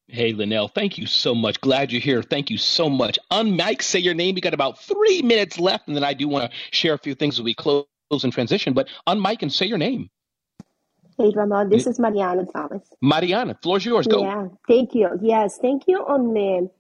[0.09, 1.61] Hey, Linnell, thank you so much.
[1.61, 2.23] Glad you're here.
[2.23, 3.19] Thank you so much.
[3.33, 4.37] On Mike, say your name.
[4.37, 7.17] We got about three minutes left, and then I do want to share a few
[7.17, 8.73] things as we close in transition.
[8.73, 10.11] But on Mike and say your name.
[11.19, 12.83] Hey, Ramon, this is Mariana Thomas.
[13.01, 14.07] Mariana, floor's yours.
[14.07, 14.23] Go.
[14.23, 15.09] Yeah, thank you.
[15.23, 16.71] Yes, thank you on the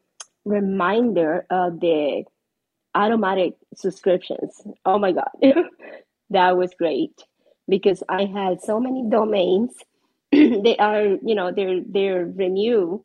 [0.44, 2.24] reminder of the
[2.94, 4.60] automatic subscriptions.
[4.84, 5.30] Oh my God,
[6.30, 7.22] that was great
[7.66, 9.72] because I had so many domains.
[10.32, 13.02] they are, you know, they're they're renewed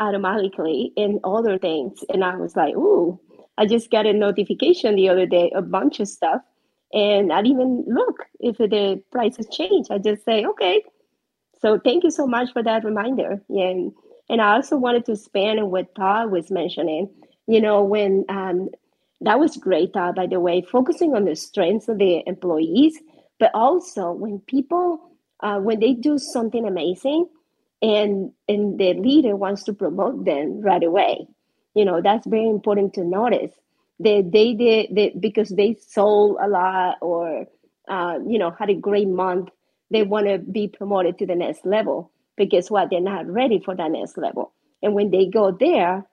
[0.00, 3.20] automatically and other things, and I was like, ooh,
[3.56, 6.42] I just got a notification the other day, a bunch of stuff
[6.92, 9.86] and not even look if the prices change.
[9.90, 10.82] I just say, okay.
[11.60, 13.40] So thank you so much for that reminder.
[13.48, 13.92] And
[14.28, 17.10] and I also wanted to expand on what Todd was mentioning.
[17.46, 18.68] You know, when um,
[19.20, 22.98] that was great, Todd, by the way, focusing on the strengths of the employees,
[23.38, 25.00] but also when people
[25.40, 27.28] uh, when they do something amazing
[27.80, 31.26] and and the leader wants to promote them right away.
[31.74, 33.52] You know, that's very important to notice
[34.02, 37.46] they they did they, because they sold a lot or
[37.88, 39.48] uh, you know had a great month
[39.90, 42.10] they want to be promoted to the next level.
[42.38, 42.88] But guess what?
[42.90, 44.52] They're not ready for that next level.
[44.82, 46.06] And when they go there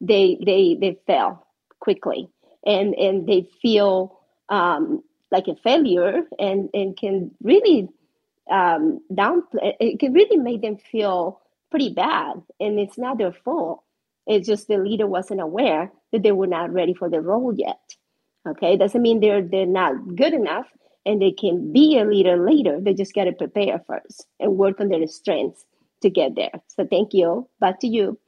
[0.00, 1.46] they they they fail
[1.80, 2.28] quickly.
[2.66, 7.88] And and they feel um, like a failure and and can really
[8.50, 11.40] um, down it can really make them feel
[11.70, 12.42] pretty bad.
[12.60, 13.82] And it's not their fault
[14.26, 17.80] it's just the leader wasn't aware that they were not ready for the role yet.
[18.46, 20.66] Okay, doesn't mean they're they're not good enough
[21.06, 22.78] and they can be a leader later.
[22.80, 25.64] They just got to prepare first and work on their strengths
[26.02, 26.52] to get there.
[26.68, 27.48] So thank you.
[27.60, 28.18] Back to you.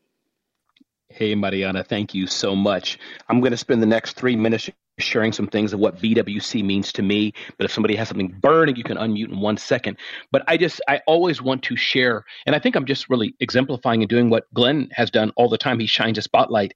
[1.08, 2.98] Hey, Mariana, thank you so much.
[3.28, 6.92] I'm going to spend the next three minutes sharing some things of what BWC means
[6.92, 7.32] to me.
[7.58, 9.98] But if somebody has something burning, you can unmute in one second.
[10.32, 14.02] But I just, I always want to share, and I think I'm just really exemplifying
[14.02, 15.78] and doing what Glenn has done all the time.
[15.78, 16.72] He shines a spotlight.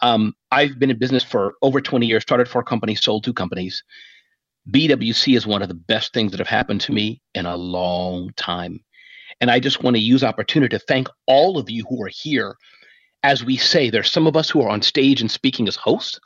[0.00, 3.82] Um, I've been in business for over 20 years, started four companies, sold two companies.
[4.70, 8.30] BWC is one of the best things that have happened to me in a long
[8.36, 8.80] time.
[9.40, 12.56] And I just want to use opportunity to thank all of you who are here.
[13.22, 16.20] As we say, there's some of us who are on stage and speaking as hosts.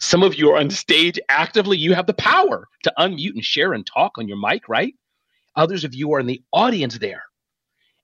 [0.00, 1.78] Some of you are on stage actively.
[1.78, 4.94] You have the power to unmute and share and talk on your mic, right?
[5.56, 7.22] Others of you are in the audience there.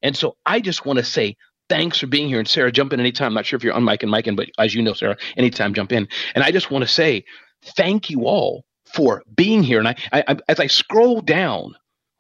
[0.03, 1.37] And so I just want to say
[1.69, 2.39] thanks for being here.
[2.39, 3.29] And Sarah, jump in anytime.
[3.29, 5.75] I'm not sure if you're on mic and mic but as you know, Sarah, anytime
[5.75, 6.09] jump in.
[6.35, 7.25] And I just want to say
[7.65, 9.79] thank you all for being here.
[9.79, 11.75] And I, I, as I scroll down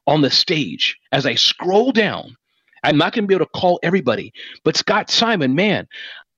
[0.07, 2.37] on the stage, as I scroll down,
[2.85, 4.33] I'm not going to be able to call everybody,
[4.65, 5.87] but Scott Simon, man,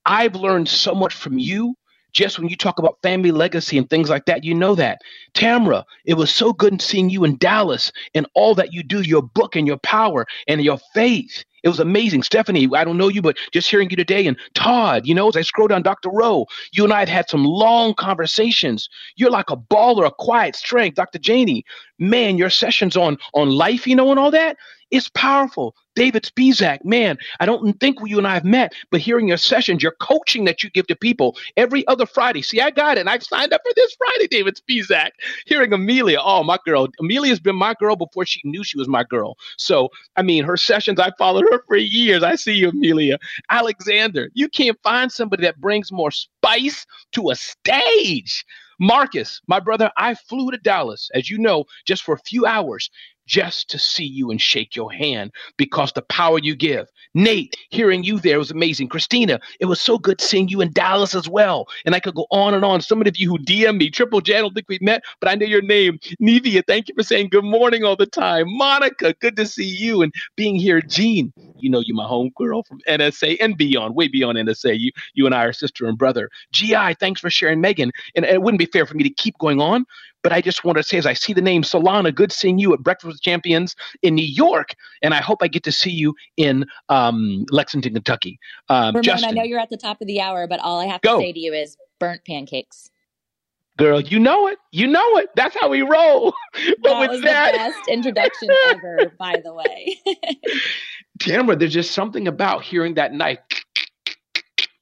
[0.07, 1.75] I've learned so much from you
[2.12, 5.01] just when you talk about family legacy and things like that, you know that.
[5.35, 9.23] Tamra, it was so good seeing you in Dallas and all that you do, your
[9.23, 12.23] book and your power and your faith It was amazing.
[12.23, 15.37] Stephanie, I don't know you, but just hearing you today and Todd, you know, as
[15.37, 16.11] I scroll down Dr.
[16.11, 18.89] Rowe, you and I have had some long conversations.
[19.16, 20.97] You're like a baller, a quiet strength.
[20.97, 21.19] Dr.
[21.19, 21.65] Janie,
[21.99, 24.57] man, your sessions on on life, you know, and all that,
[24.91, 25.74] it's powerful.
[25.97, 29.82] David Spizak, man, I don't think you and I have met, but hearing your sessions,
[29.82, 32.43] your coaching that you give to people every other Friday.
[32.43, 33.01] See, I got it.
[33.01, 35.11] And I've signed up for this Friday, David Spizak.
[35.47, 36.89] Hearing Amelia, oh, my girl.
[37.01, 39.37] Amelia's been my girl before she knew she was my girl.
[39.59, 42.22] So, I mean, her sessions, I followed her for years.
[42.22, 43.18] I see you, Amelia.
[43.51, 48.44] Alexander, you can't find somebody that brings more spice to a stage.
[48.81, 52.90] Marcus, my brother, I flew to Dallas, as you know, just for a few hours
[53.31, 56.89] just to see you and shake your hand because the power you give.
[57.15, 58.89] Nate, hearing you there was amazing.
[58.89, 61.66] Christina, it was so good seeing you in Dallas as well.
[61.85, 62.81] And I could go on and on.
[62.81, 65.36] Some of you who DM me, Triple J, I don't think we've met, but I
[65.36, 66.01] know your name.
[66.20, 68.47] Nevia, thank you for saying good morning all the time.
[68.48, 70.81] Monica, good to see you and being here.
[70.81, 74.78] Jean, you know you're my home girl from NSA and beyond, way beyond NSA.
[74.78, 76.31] You, you and I are sister and brother.
[76.52, 77.93] GI, thanks for sharing, Megan.
[78.16, 79.85] And it wouldn't be fair for me to keep going on,
[80.23, 82.73] but I just want to say, as I see the name Solana, good seeing you
[82.73, 86.15] at Breakfast with Champions in New York, and I hope I get to see you
[86.37, 88.39] in um, Lexington, Kentucky.
[88.69, 90.87] Um, Ramon, Justin, I know you're at the top of the hour, but all I
[90.87, 92.91] have to say to you is burnt pancakes.
[93.77, 94.59] Girl, you know it.
[94.73, 95.31] You know it.
[95.37, 96.35] That's how we roll.
[96.53, 99.99] but that with was that, the best introduction ever, by the way.
[101.19, 103.39] Tamara, there's just something about hearing that knife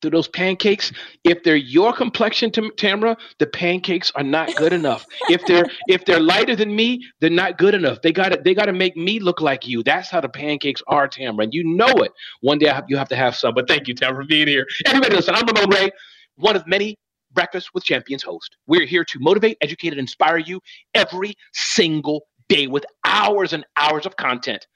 [0.00, 0.92] through those pancakes.
[1.24, 5.06] If they're your complexion, Tamara, the pancakes are not good enough.
[5.28, 8.02] if they're if they're lighter than me, they're not good enough.
[8.02, 9.82] They got to they got to make me look like you.
[9.82, 12.12] That's how the pancakes are, Tamara, and you know it.
[12.40, 13.54] One day you have to have some.
[13.54, 14.66] But thank you, Tamara, for being here.
[14.86, 15.34] Everybody, listen.
[15.34, 15.90] I'm Ramon Ray,
[16.36, 16.96] one of many
[17.32, 18.56] Breakfast with Champions hosts.
[18.66, 20.60] We're here to motivate, educate, and inspire you
[20.94, 24.66] every single day with hours and hours of content.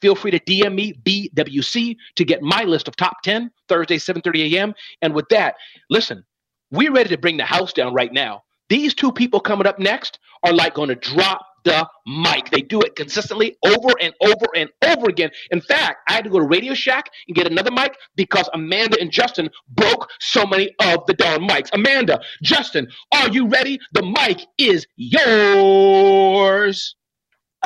[0.00, 4.54] Feel free to DM me BWC to get my list of top 10 Thursday 7:30
[4.54, 4.74] a.m.
[5.02, 5.54] And with that,
[5.90, 6.24] listen,
[6.70, 8.42] we're ready to bring the house down right now.
[8.68, 12.50] These two people coming up next are like going to drop the mic.
[12.50, 15.30] They do it consistently over and over and over again.
[15.50, 18.96] In fact, I had to go to Radio Shack and get another mic because Amanda
[19.00, 21.68] and Justin broke so many of the darn mics.
[21.72, 23.80] Amanda, Justin, are you ready?
[23.92, 26.94] The mic is yours.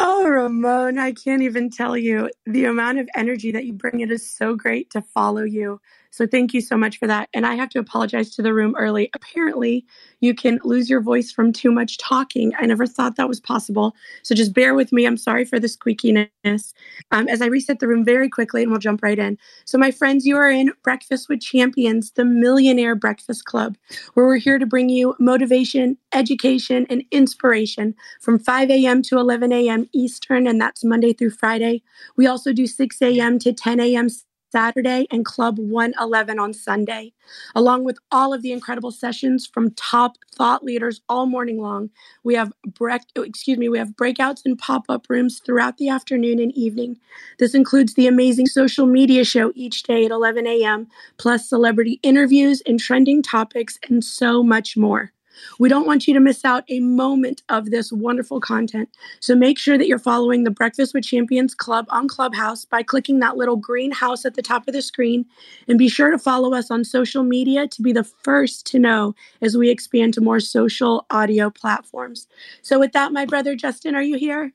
[0.01, 4.01] Oh, Ramon, I can't even tell you the amount of energy that you bring.
[4.01, 5.81] It is so great to follow you.
[6.11, 7.29] So thank you so much for that.
[7.33, 9.11] And I have to apologize to the room early.
[9.15, 9.87] Apparently,
[10.21, 12.53] you can lose your voice from too much talking.
[12.59, 13.95] I never thought that was possible.
[14.23, 15.07] So just bear with me.
[15.07, 16.73] I'm sorry for the squeakiness.
[17.13, 19.39] Um, as I reset the room very quickly, and we'll jump right in.
[19.65, 23.77] So, my friends, you are in Breakfast with Champions, the Millionaire Breakfast Club,
[24.15, 29.03] where we're here to bring you motivation, education, and inspiration from 5 a.m.
[29.03, 29.89] to 11 a.m.
[29.93, 31.83] Eastern, and that's Monday through Friday.
[32.17, 33.39] We also do 6 a.m.
[33.41, 34.09] to 10 a.m.
[34.53, 37.13] Saturday and Club 111 on Sunday,
[37.55, 41.91] along with all of the incredible sessions from top thought leaders all morning long.
[42.25, 46.39] We have break, oh, excuse me, we have breakouts and pop-up rooms throughout the afternoon
[46.39, 46.99] and evening.
[47.39, 52.63] This includes the amazing social media show each day at 11 a.m., plus celebrity interviews
[52.67, 55.13] and trending topics and so much more.
[55.59, 58.89] We don't want you to miss out a moment of this wonderful content.
[59.21, 63.19] So make sure that you're following the Breakfast with Champions Club on Clubhouse by clicking
[63.21, 65.27] that little green house at the top of the screen.
[65.69, 69.15] And be sure to follow us on social media to be the first to know
[69.43, 72.27] as we expand to more social audio platforms.
[72.63, 74.53] So, with that, my brother Justin, are you here?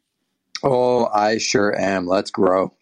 [0.64, 2.07] Oh, I sure am.
[2.07, 2.74] Let's grow.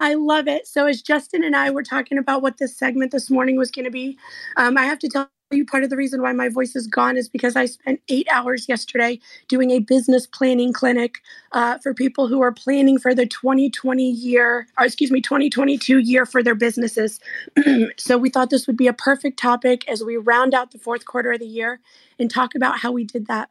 [0.00, 0.66] I love it.
[0.66, 3.84] So, as Justin and I were talking about what this segment this morning was going
[3.84, 4.18] to be,
[4.56, 7.16] um, I have to tell you part of the reason why my voice is gone
[7.16, 9.18] is because I spent eight hours yesterday
[9.48, 11.18] doing a business planning clinic
[11.52, 16.24] uh, for people who are planning for the 2020 year, or excuse me, 2022 year
[16.24, 17.18] for their businesses.
[17.96, 21.04] so we thought this would be a perfect topic as we round out the fourth
[21.04, 21.80] quarter of the year
[22.18, 23.50] and talk about how we did that.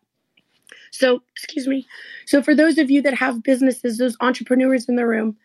[0.92, 1.86] So, excuse me.
[2.26, 5.36] So, for those of you that have businesses, those entrepreneurs in the room,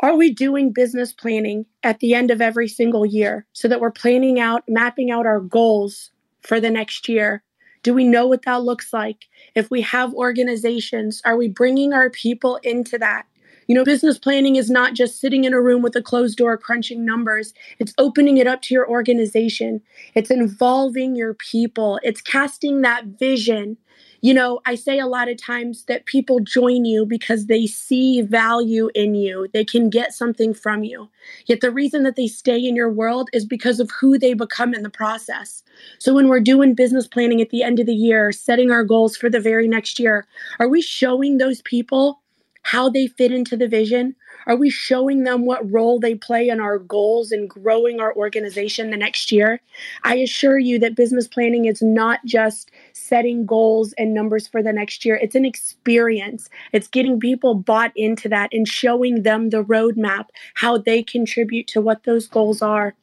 [0.00, 3.90] are we doing business planning at the end of every single year so that we're
[3.90, 6.10] planning out, mapping out our goals
[6.42, 7.42] for the next year?
[7.82, 9.26] Do we know what that looks like?
[9.54, 13.26] If we have organizations, are we bringing our people into that?
[13.68, 16.58] You know, business planning is not just sitting in a room with a closed door
[16.58, 17.54] crunching numbers.
[17.78, 19.80] It's opening it up to your organization.
[20.14, 22.00] It's involving your people.
[22.02, 23.76] It's casting that vision
[24.22, 28.22] you know, I say a lot of times that people join you because they see
[28.22, 29.48] value in you.
[29.52, 31.08] They can get something from you.
[31.46, 34.74] Yet the reason that they stay in your world is because of who they become
[34.74, 35.64] in the process.
[35.98, 39.16] So when we're doing business planning at the end of the year, setting our goals
[39.16, 40.24] for the very next year,
[40.60, 42.21] are we showing those people
[42.62, 44.14] how they fit into the vision?
[44.46, 48.90] Are we showing them what role they play in our goals and growing our organization
[48.90, 49.60] the next year?
[50.04, 54.72] I assure you that business planning is not just setting goals and numbers for the
[54.72, 56.48] next year, it's an experience.
[56.72, 61.80] It's getting people bought into that and showing them the roadmap, how they contribute to
[61.80, 62.94] what those goals are.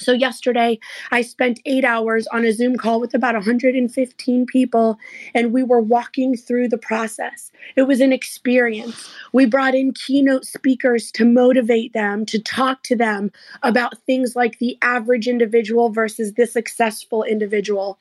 [0.00, 0.78] So, yesterday,
[1.10, 4.98] I spent eight hours on a Zoom call with about 115 people,
[5.34, 7.50] and we were walking through the process.
[7.74, 9.10] It was an experience.
[9.32, 14.58] We brought in keynote speakers to motivate them, to talk to them about things like
[14.58, 17.98] the average individual versus the successful individual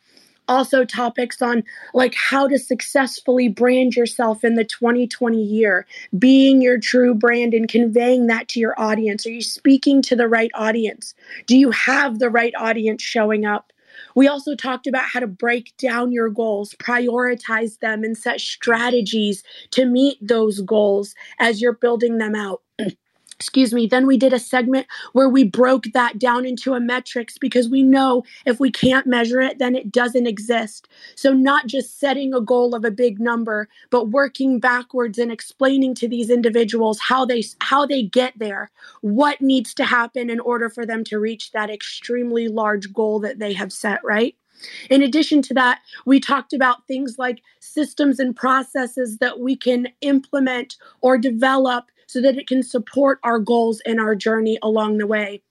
[0.48, 1.64] also topics on
[1.94, 5.86] like how to successfully brand yourself in the 2020 year,
[6.18, 9.26] being your true brand and conveying that to your audience.
[9.26, 11.14] Are you speaking to the right audience?
[11.46, 13.74] Do you have the right audience showing up?
[14.16, 19.44] We also talked about how to break down your goals, prioritize them, and set strategies
[19.72, 22.62] to meet those goals as you're building them out
[23.40, 23.86] excuse me.
[23.86, 27.84] Then we did a segment where we broke that down into a metrics because we
[27.84, 30.88] know if we can't measure it then it doesn't exist.
[31.16, 35.94] So not just setting a goal of a big number but working backwards and explaining
[35.96, 40.70] to these individuals how they how they get there what needs to happen in order
[40.70, 44.36] for them to reach that extremely large goal that they have set right?
[44.90, 49.90] In addition to that, we talked about things like systems and processes that we can
[50.02, 55.08] implement or develop so that it can support our goals and our journey along the
[55.08, 55.42] way.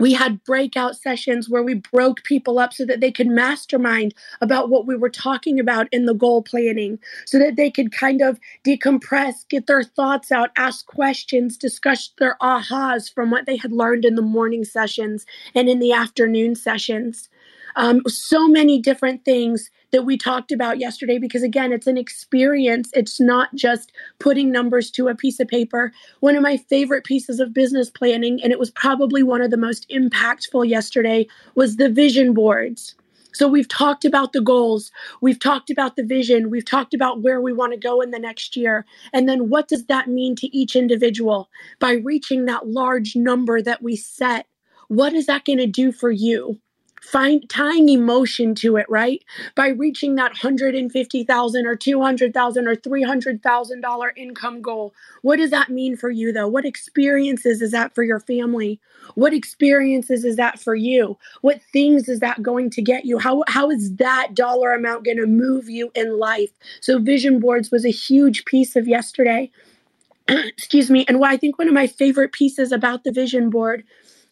[0.00, 4.70] We had breakout sessions where we broke people up so that they could mastermind about
[4.70, 8.38] what we were talking about in the goal planning, so that they could kind of
[8.64, 14.04] decompress, get their thoughts out, ask questions, discuss their ahas from what they had learned
[14.04, 17.28] in the morning sessions and in the afternoon sessions.
[17.76, 22.90] Um, so many different things that we talked about yesterday because, again, it's an experience.
[22.94, 25.92] It's not just putting numbers to a piece of paper.
[26.20, 29.56] One of my favorite pieces of business planning, and it was probably one of the
[29.56, 32.94] most impactful yesterday, was the vision boards.
[33.32, 34.90] So we've talked about the goals,
[35.20, 38.18] we've talked about the vision, we've talked about where we want to go in the
[38.18, 38.84] next year.
[39.12, 43.80] And then what does that mean to each individual by reaching that large number that
[43.80, 44.46] we set?
[44.88, 46.58] What is that going to do for you?
[47.02, 49.22] Find tying emotion to it right?
[49.54, 54.94] By reaching that 150,000 or 200,000 or 300,000 dollar income goal.
[55.22, 56.48] What does that mean for you though?
[56.48, 58.80] What experiences is that for your family?
[59.14, 61.16] What experiences is that for you?
[61.40, 63.18] What things is that going to get you?
[63.18, 66.50] How how is that dollar amount going to move you in life?
[66.80, 69.50] So vision boards was a huge piece of yesterday.
[70.28, 71.04] Excuse me.
[71.08, 73.84] And what i think one of my favorite pieces about the vision board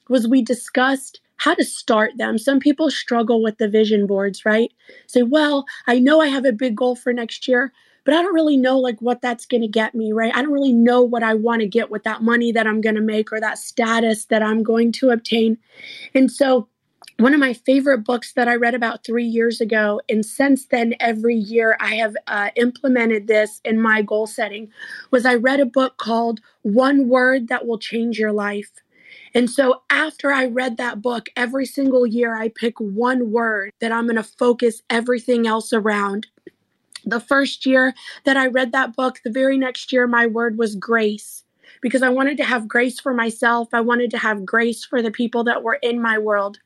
[0.08, 2.38] was we discussed how to start them.
[2.38, 4.72] Some people struggle with the vision boards, right?
[5.06, 7.72] Say, well, I know I have a big goal for next year,
[8.04, 10.34] but I don't really know like what that's going to get me, right?
[10.34, 12.94] I don't really know what I want to get with that money that I'm going
[12.94, 15.58] to make or that status that I'm going to obtain.
[16.14, 16.68] And so
[17.18, 20.94] one of my favorite books that I read about three years ago, and since then,
[21.00, 24.70] every year I have uh, implemented this in my goal setting,
[25.10, 28.70] was I read a book called One Word That Will Change Your Life.
[29.36, 33.92] And so after I read that book, every single year I pick one word that
[33.92, 36.26] I'm going to focus everything else around.
[37.04, 37.92] The first year
[38.24, 41.44] that I read that book, the very next year, my word was grace
[41.82, 43.68] because I wanted to have grace for myself.
[43.74, 46.58] I wanted to have grace for the people that were in my world.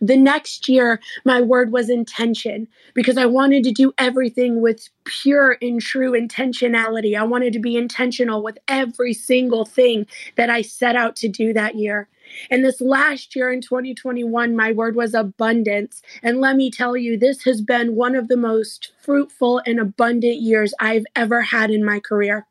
[0.00, 5.56] The next year, my word was intention because I wanted to do everything with pure
[5.60, 7.18] and true intentionality.
[7.18, 10.06] I wanted to be intentional with every single thing
[10.36, 12.08] that I set out to do that year.
[12.50, 16.02] And this last year in 2021, my word was abundance.
[16.22, 20.40] And let me tell you, this has been one of the most fruitful and abundant
[20.42, 22.46] years I've ever had in my career.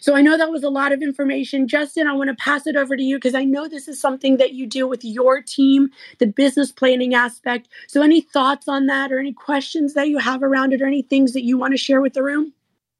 [0.00, 1.68] So I know that was a lot of information.
[1.68, 4.36] Justin, I want to pass it over to you because I know this is something
[4.38, 7.68] that you do with your team, the business planning aspect.
[7.88, 11.02] So any thoughts on that or any questions that you have around it or any
[11.02, 12.52] things that you want to share with the room?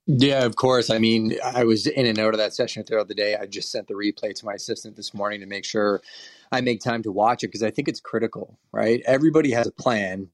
[0.07, 0.91] Yeah, of course.
[0.91, 3.37] I mean, I was in and out of that session throughout the day.
[3.37, 6.03] I just sent the replay to my assistant this morning to make sure
[6.51, 9.01] I make time to watch it because I think it's critical, right?
[9.07, 10.29] Everybody has a plan.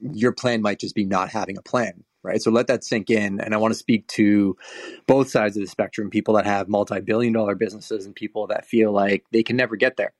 [0.00, 2.42] Your plan might just be not having a plan, right?
[2.42, 3.40] So let that sink in.
[3.40, 4.56] And I want to speak to
[5.06, 8.66] both sides of the spectrum people that have multi billion dollar businesses and people that
[8.66, 10.12] feel like they can never get there,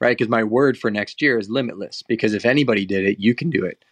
[0.00, 0.16] right?
[0.16, 3.50] Because my word for next year is limitless because if anybody did it, you can
[3.50, 3.84] do it,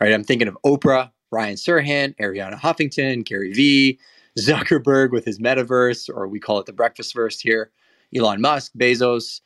[0.00, 0.12] right?
[0.12, 3.98] I'm thinking of Oprah, Ryan Serhant, Arianna Huffington, Gary Vee,
[4.38, 7.70] Zuckerberg with his metaverse, or we call it the breakfast verse here,
[8.14, 9.40] Elon Musk, Bezos.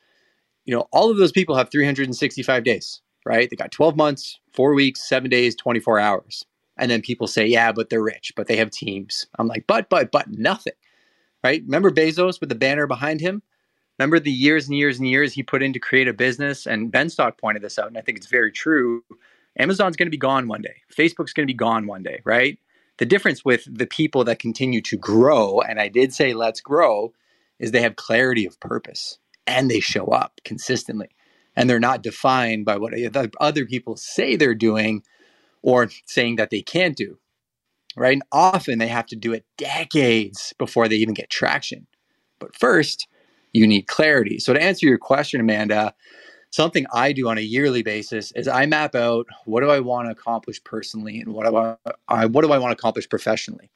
[0.65, 3.49] You know, all of those people have 365 days, right?
[3.49, 6.45] They got 12 months, four weeks, seven days, 24 hours.
[6.77, 9.27] And then people say, yeah, but they're rich, but they have teams.
[9.37, 10.73] I'm like, but, but, but nothing.
[11.43, 11.61] right?
[11.63, 13.41] Remember Bezos with the banner behind him?
[13.99, 16.65] Remember the years and years and years he put in to create a business?
[16.65, 19.03] And Ben Stock pointed this out, and I think it's very true.
[19.59, 20.77] Amazon's going to be gone one day.
[20.91, 22.57] Facebook's going to be gone one day, right?
[22.97, 27.13] The difference with the people that continue to grow, and I did say let's grow,
[27.59, 31.09] is they have clarity of purpose and they show up consistently.
[31.55, 32.93] And they're not defined by what
[33.39, 35.03] other people say they're doing
[35.63, 37.19] or saying that they can't do,
[37.97, 38.13] right?
[38.13, 41.87] And often they have to do it decades before they even get traction.
[42.39, 43.07] But first,
[43.53, 44.39] you need clarity.
[44.39, 45.93] So, to answer your question, Amanda,
[46.51, 50.07] something I do on a yearly basis is I map out what do I want
[50.07, 51.75] to accomplish personally and what do I,
[52.07, 53.69] I what do I want to accomplish professionally,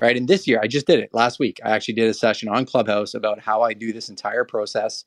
[0.00, 0.16] right?
[0.16, 1.60] And this year I just did it last week.
[1.64, 5.04] I actually did a session on Clubhouse about how I do this entire process.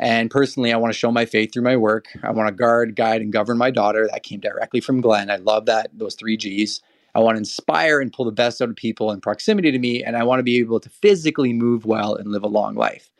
[0.00, 2.06] And personally, I want to show my faith through my work.
[2.22, 4.08] I want to guard, guide, and govern my daughter.
[4.10, 5.30] That came directly from Glenn.
[5.30, 6.80] I love that those three G's.
[7.14, 10.02] I want to inspire and pull the best out of people in proximity to me,
[10.02, 13.10] and I want to be able to physically move well and live a long life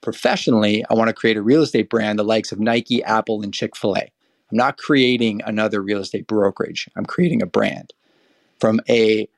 [0.00, 3.52] professionally, I want to create a real estate brand the likes of Nike, Apple, and
[3.52, 4.10] Chick fil A.
[4.50, 7.92] I'm not creating another real estate brokerage, I'm creating a brand.
[8.60, 9.28] From a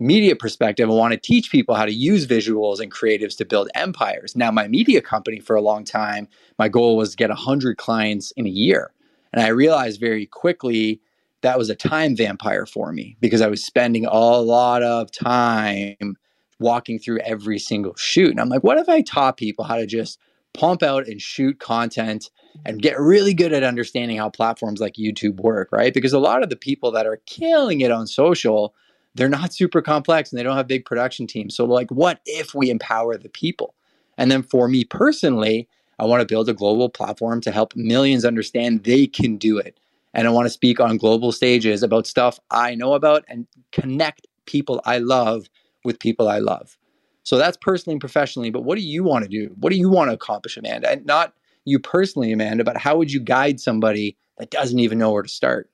[0.00, 3.68] media perspective, I want to teach people how to use visuals and creatives to build
[3.74, 4.36] empires.
[4.36, 8.30] Now, my media company for a long time, my goal was to get 100 clients
[8.32, 8.92] in a year.
[9.32, 11.00] And I realized very quickly
[11.42, 16.16] that was a time vampire for me because I was spending a lot of time
[16.60, 18.30] walking through every single shoot.
[18.30, 20.18] And I'm like, what if I taught people how to just
[20.54, 22.30] pump out and shoot content
[22.64, 25.94] and get really good at understanding how platforms like YouTube work, right?
[25.94, 28.74] Because a lot of the people that are killing it on social,
[29.18, 31.54] they're not super complex and they don't have big production teams.
[31.54, 33.74] So, like, what if we empower the people?
[34.16, 35.68] And then for me personally,
[35.98, 39.78] I want to build a global platform to help millions understand they can do it.
[40.14, 44.26] And I want to speak on global stages about stuff I know about and connect
[44.46, 45.48] people I love
[45.84, 46.78] with people I love.
[47.24, 48.50] So that's personally and professionally.
[48.50, 49.54] But what do you want to do?
[49.60, 50.90] What do you want to accomplish, Amanda?
[50.90, 51.34] And not
[51.64, 55.28] you personally, Amanda, but how would you guide somebody that doesn't even know where to
[55.28, 55.68] start?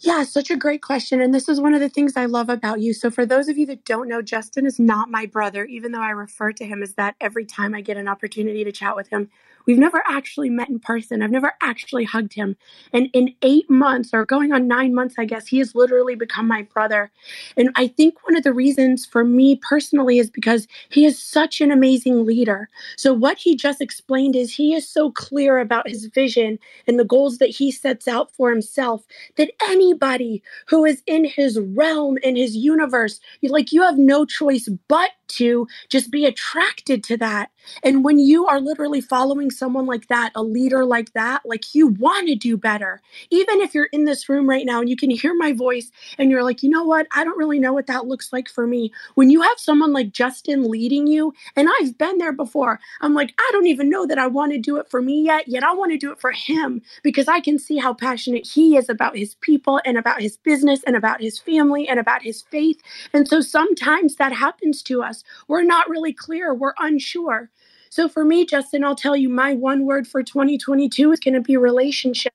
[0.00, 1.20] Yeah, such a great question.
[1.22, 2.94] And this is one of the things I love about you.
[2.94, 6.02] So, for those of you that don't know, Justin is not my brother, even though
[6.02, 9.08] I refer to him as that every time I get an opportunity to chat with
[9.08, 9.30] him.
[9.68, 11.22] We've never actually met in person.
[11.22, 12.56] I've never actually hugged him.
[12.94, 16.48] And in eight months, or going on nine months, I guess, he has literally become
[16.48, 17.12] my brother.
[17.56, 21.62] And I think one of the reasons for me personally is because he is such
[21.62, 22.70] an amazing leader.
[22.98, 26.58] So, what he just explained is he is so clear about his vision
[26.88, 29.04] and the goals that he sets out for himself
[29.36, 34.68] that anybody who is in his realm, in his universe, like you have no choice
[34.88, 37.50] but to just be attracted to that.
[37.84, 41.88] And when you are literally following someone like that, a leader like that, like you
[41.88, 43.00] want to do better.
[43.30, 46.30] Even if you're in this room right now and you can hear my voice and
[46.30, 47.06] you're like, you know what?
[47.14, 48.92] I don't really know what that looks like for me.
[49.14, 53.34] When you have someone like Justin leading you, and I've been there before, I'm like,
[53.38, 55.74] I don't even know that I want to do it for me yet, yet I
[55.74, 59.16] want to do it for him because I can see how passionate he is about
[59.16, 62.80] his people and about his business and about his family and about his faith.
[63.12, 65.24] And so sometimes that happens to us.
[65.48, 67.50] We're not really clear, we're unsure.
[67.90, 71.40] So for me, Justin, I'll tell you my one word for 2022 is going to
[71.40, 72.32] be relationship.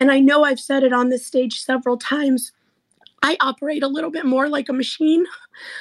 [0.00, 2.52] And I know I've said it on this stage several times.
[3.22, 5.24] I operate a little bit more like a machine.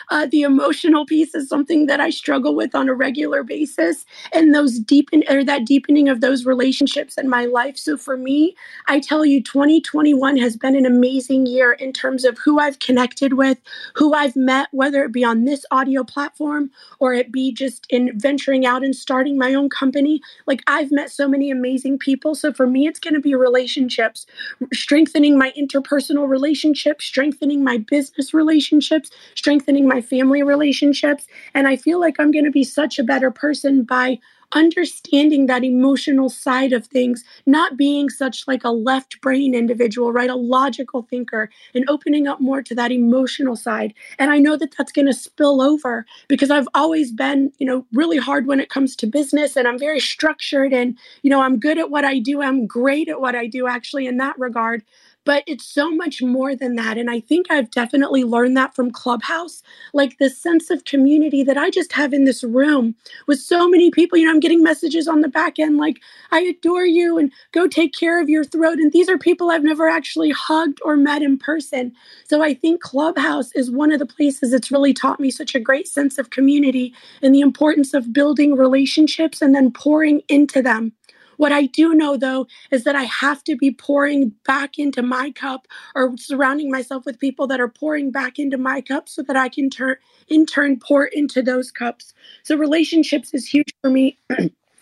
[0.10, 4.53] Uh, the emotional piece is something that I struggle with on a regular basis, and
[4.53, 7.77] those deepen or that deepening of those relationships in my life.
[7.77, 8.56] So for me,
[8.88, 13.34] I tell you, 2021 has been an amazing year in terms of who I've connected
[13.34, 13.60] with,
[13.95, 18.18] who I've met, whether it be on this audio platform or it be just in
[18.18, 20.22] venturing out and starting my own company.
[20.45, 22.35] Like I've met so many amazing people.
[22.35, 24.26] So for me, it's going to be relationships,
[24.73, 31.26] strengthening my interpersonal relationships, strengthening my business relationships, strengthening strengthening my family relationships.
[31.56, 34.20] And I feel like I'm going to be such a better person by
[34.52, 40.30] understanding that emotional side of things, not being such like a left brain individual, right?
[40.30, 43.96] A logical thinker and opening up more to that emotional side.
[44.20, 47.88] And I know that that's going to spill over because I've always been, you know,
[47.92, 51.60] really hard when it comes to business and I'm very structured and, you know, I'm
[51.60, 52.44] good at what I do.
[52.44, 54.84] I'm great at what I do actually in that regard
[55.26, 56.97] but it's so much more than that.
[56.97, 61.57] And I think I've definitely learned that from Clubhouse, like the sense of community that
[61.57, 62.95] I just have in this room
[63.27, 64.18] with so many people.
[64.18, 67.68] You know, I'm getting messages on the back end like, I adore you and go
[67.68, 68.80] take care of your throat.
[68.80, 71.93] And these are people I've never actually hugged or met in person.
[72.27, 75.60] So I think Clubhouse is one of the places that's really taught me such a
[75.60, 80.93] great sense of community and the importance of building relationships and then pouring into them
[81.38, 85.32] What I do know though is that I have to be pouring back into my
[85.32, 89.36] cup or surrounding myself with people that are pouring back into my cup so that
[89.36, 89.98] I can turn
[90.28, 92.14] in turn pour into those cups.
[92.44, 94.18] So relationships is huge for me.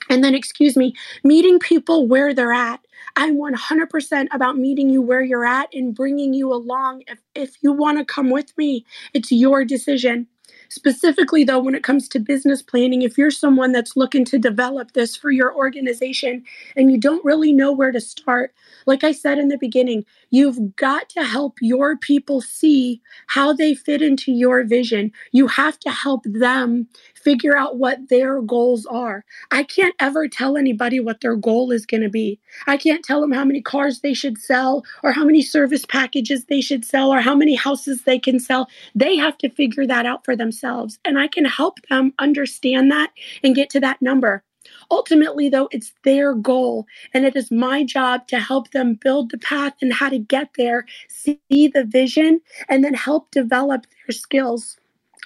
[0.09, 0.93] and then excuse me,
[1.23, 2.79] meeting people where they're at.
[3.15, 7.03] I'm 100% about meeting you where you're at and bringing you along.
[7.07, 10.27] If if you want to come with me, it's your decision.
[10.69, 14.93] Specifically, though, when it comes to business planning, if you're someone that's looking to develop
[14.93, 16.43] this for your organization
[16.75, 18.53] and you don't really know where to start,
[18.85, 23.75] like I said in the beginning, you've got to help your people see how they
[23.75, 25.11] fit into your vision.
[25.31, 29.23] You have to help them figure out what their goals are.
[29.51, 32.39] I can't ever tell anybody what their goal is going to be.
[32.65, 36.45] I can't tell them how many cars they should sell or how many service packages
[36.45, 38.67] they should sell or how many houses they can sell.
[38.95, 40.97] They have to figure that out for themselves.
[41.05, 43.11] And I can help them understand that
[43.43, 44.43] and get to that number.
[44.91, 49.37] Ultimately, though, it's their goal, and it is my job to help them build the
[49.37, 54.77] path and how to get there, see the vision, and then help develop their skills.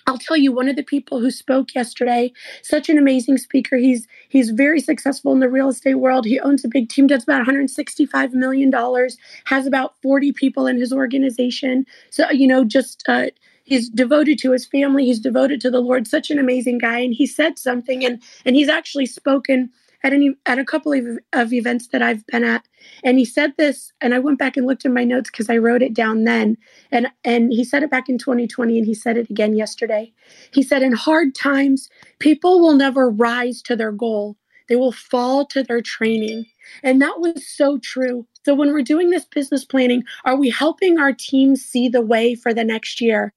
[0.07, 2.31] I'll tell you, one of the people who spoke yesterday,
[2.63, 3.75] such an amazing speaker.
[3.75, 6.25] He's he's very successful in the real estate world.
[6.25, 10.77] He owns a big team, does about 165 million dollars, has about 40 people in
[10.77, 11.85] his organization.
[12.09, 13.27] So you know, just uh,
[13.67, 15.05] he's devoted to his family.
[15.05, 16.07] He's devoted to the Lord.
[16.07, 16.99] Such an amazing guy.
[16.99, 19.69] And he said something, and and he's actually spoken
[20.03, 22.65] at any at a couple of, of events that I've been at.
[23.03, 25.57] And he said this, and I went back and looked in my notes because I
[25.57, 26.57] wrote it down then.
[26.91, 30.13] And and he said it back in 2020, and he said it again yesterday.
[30.53, 31.89] He said, in hard times,
[32.19, 34.37] people will never rise to their goal.
[34.69, 36.45] They will fall to their training.
[36.83, 38.27] And that was so true.
[38.43, 42.35] So when we're doing this business planning, are we helping our team see the way
[42.35, 43.33] for the next year?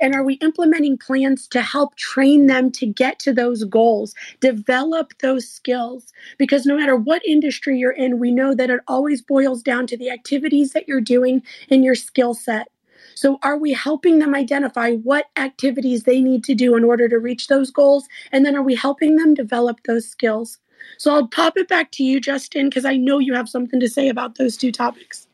[0.00, 5.12] And are we implementing plans to help train them to get to those goals, develop
[5.20, 6.12] those skills?
[6.38, 9.96] Because no matter what industry you're in, we know that it always boils down to
[9.96, 12.68] the activities that you're doing in your skill set.
[13.14, 17.18] So, are we helping them identify what activities they need to do in order to
[17.18, 18.08] reach those goals?
[18.32, 20.58] And then are we helping them develop those skills?
[20.96, 23.88] So, I'll pop it back to you, Justin, because I know you have something to
[23.88, 25.26] say about those two topics.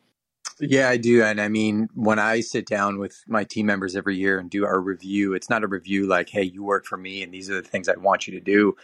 [0.60, 1.22] Yeah, I do.
[1.22, 4.64] And I mean, when I sit down with my team members every year and do
[4.64, 7.60] our review, it's not a review like, hey, you work for me and these are
[7.60, 8.74] the things I want you to do.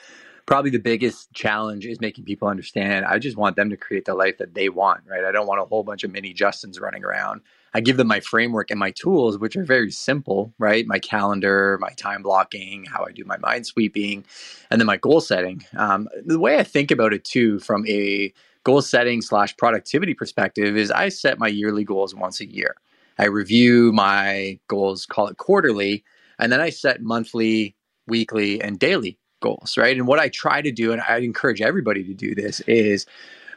[0.47, 4.15] Probably the biggest challenge is making people understand I just want them to create the
[4.15, 5.25] life that they want, right?
[5.25, 7.43] I don't want a whole bunch of mini Justins running around.
[7.75, 10.87] I give them my framework and my tools, which are very simple, right?
[10.87, 14.25] My calendar, my time blocking, how I do my mind sweeping,
[14.71, 15.65] and then my goal setting.
[15.77, 18.33] Um, the way I think about it too, from a
[18.65, 22.77] goal setting slash productivity perspective is I set my yearly goals once a year.
[23.19, 26.05] I review my goals, call it quarterly,
[26.39, 27.77] and then I set monthly,
[28.07, 29.97] weekly, and daily goals, right?
[29.97, 33.07] And what I try to do, and I encourage everybody to do this, is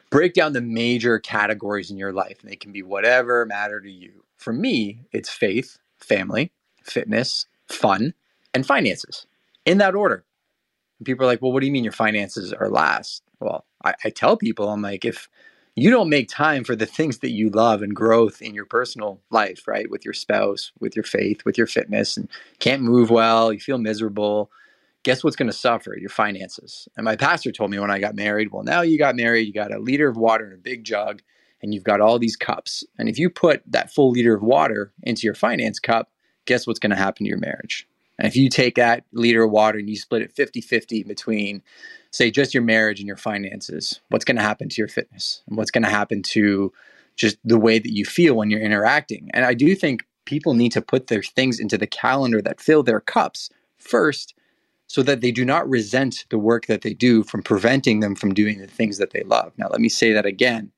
[0.09, 2.37] break down the major categories in your life.
[2.41, 4.23] And they can be whatever matter to you.
[4.37, 6.51] For me, it's faith, family,
[6.83, 8.13] fitness, fun,
[8.53, 9.25] and finances
[9.65, 10.23] in that order.
[10.99, 13.23] And people are like, well, what do you mean your finances are last?
[13.39, 15.29] Well, I, I tell people, I'm like, if
[15.75, 19.21] you don't make time for the things that you love and growth in your personal
[19.29, 19.89] life, right?
[19.89, 22.29] With your spouse, with your faith, with your fitness, and
[22.59, 24.49] can't move well, you feel miserable.
[25.03, 25.95] Guess what's going to suffer?
[25.97, 26.87] Your finances.
[26.95, 29.53] And my pastor told me when I got married, well, now you got married, you
[29.53, 31.21] got a liter of water in a big jug,
[31.61, 32.83] and you've got all these cups.
[32.97, 36.09] And if you put that full liter of water into your finance cup,
[36.45, 37.87] guess what's going to happen to your marriage?
[38.17, 41.61] And if you take that liter of water and you split it 50 50 between
[42.11, 45.57] say just your marriage and your finances, what's going to happen to your fitness and
[45.57, 46.71] what's going to happen to
[47.17, 49.29] just the way that you feel when you're interacting.
[49.33, 52.83] And I do think people need to put their things into the calendar that fill
[52.83, 54.33] their cups first
[54.87, 58.33] so that they do not resent the work that they do from preventing them from
[58.33, 59.51] doing the things that they love.
[59.57, 60.71] Now, let me say that again.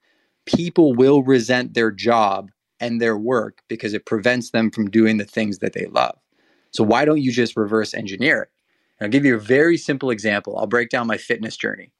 [0.45, 5.26] People will resent their job and their work because it prevents them from doing the
[5.26, 6.18] things that they love.
[6.77, 8.49] So, why don't you just reverse engineer it?
[9.01, 10.55] I'll give you a very simple example.
[10.59, 11.91] I'll break down my fitness journey.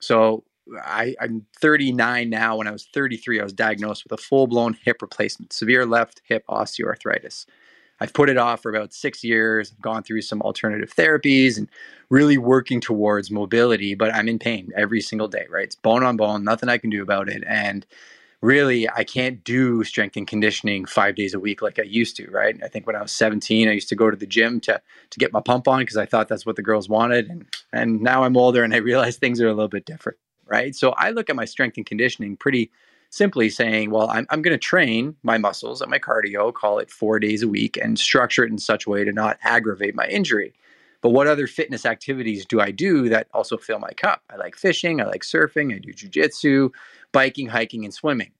[0.00, 0.44] So
[0.84, 2.58] I, am 39 now.
[2.58, 6.20] When I was 33, I was diagnosed with a full blown hip replacement, severe left
[6.24, 7.46] hip osteoarthritis.
[8.00, 11.70] I've put it off for about six years, I've gone through some alternative therapies and
[12.10, 15.64] really working towards mobility, but I'm in pain every single day, right?
[15.64, 17.42] It's bone on bone, nothing I can do about it.
[17.46, 17.86] And
[18.40, 22.30] really I can't do strength and conditioning five days a week like I used to,
[22.30, 22.58] right?
[22.62, 25.18] I think when I was 17, I used to go to the gym to to
[25.18, 27.28] get my pump on because I thought that's what the girls wanted.
[27.28, 30.74] And and now I'm older and I realize things are a little bit different, right?
[30.74, 32.70] So I look at my strength and conditioning pretty
[33.10, 36.90] simply saying, well, I'm, I'm going to train my muscles and my cardio, call it
[36.90, 40.06] four days a week, and structure it in such a way to not aggravate my
[40.06, 40.52] injury.
[41.00, 44.22] But what other fitness activities do I do that also fill my cup?
[44.30, 46.70] I like fishing, I like surfing, I do jujitsu,
[47.12, 48.32] biking, hiking, and swimming.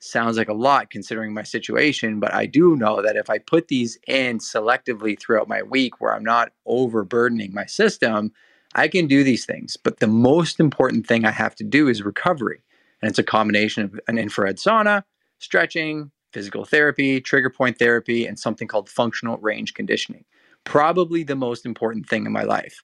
[0.00, 3.66] Sounds like a lot considering my situation, but I do know that if I put
[3.66, 8.32] these in selectively throughout my week where I'm not overburdening my system,
[8.74, 9.76] I can do these things.
[9.76, 12.62] But the most important thing I have to do is recovery.
[13.02, 15.02] And it's a combination of an infrared sauna,
[15.38, 20.24] stretching, physical therapy, trigger point therapy, and something called functional range conditioning.
[20.64, 22.82] Probably the most important thing in my life.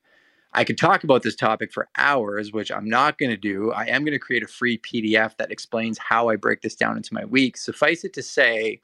[0.55, 3.72] I could talk about this topic for hours, which I'm not going to do.
[3.72, 6.97] I am going to create a free PDF that explains how I break this down
[6.97, 7.56] into my week.
[7.56, 8.81] Suffice it to say,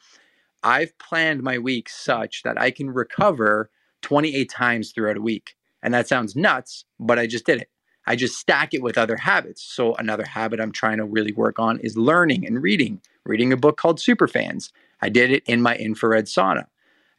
[0.63, 3.71] I've planned my week such that I can recover
[4.03, 5.57] 28 times throughout a week.
[5.83, 7.71] And that sounds nuts, but I just did it.
[8.07, 9.63] I just stack it with other habits.
[9.63, 13.57] So, another habit I'm trying to really work on is learning and reading, reading a
[13.57, 14.73] book called Superfans.
[15.03, 16.67] I did it in my infrared sauna.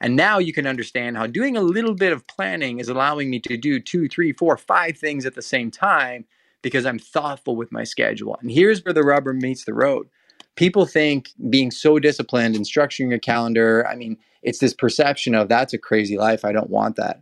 [0.02, 3.40] And now you can understand how doing a little bit of planning is allowing me
[3.42, 6.26] to do two, three, four, five things at the same time
[6.64, 8.36] because I'm thoughtful with my schedule.
[8.42, 10.10] And here's where the rubber meets the road.
[10.56, 15.50] People think being so disciplined and structuring a calendar, I mean, it's this perception of
[15.50, 16.44] that's a crazy life.
[16.44, 17.22] I don't want that.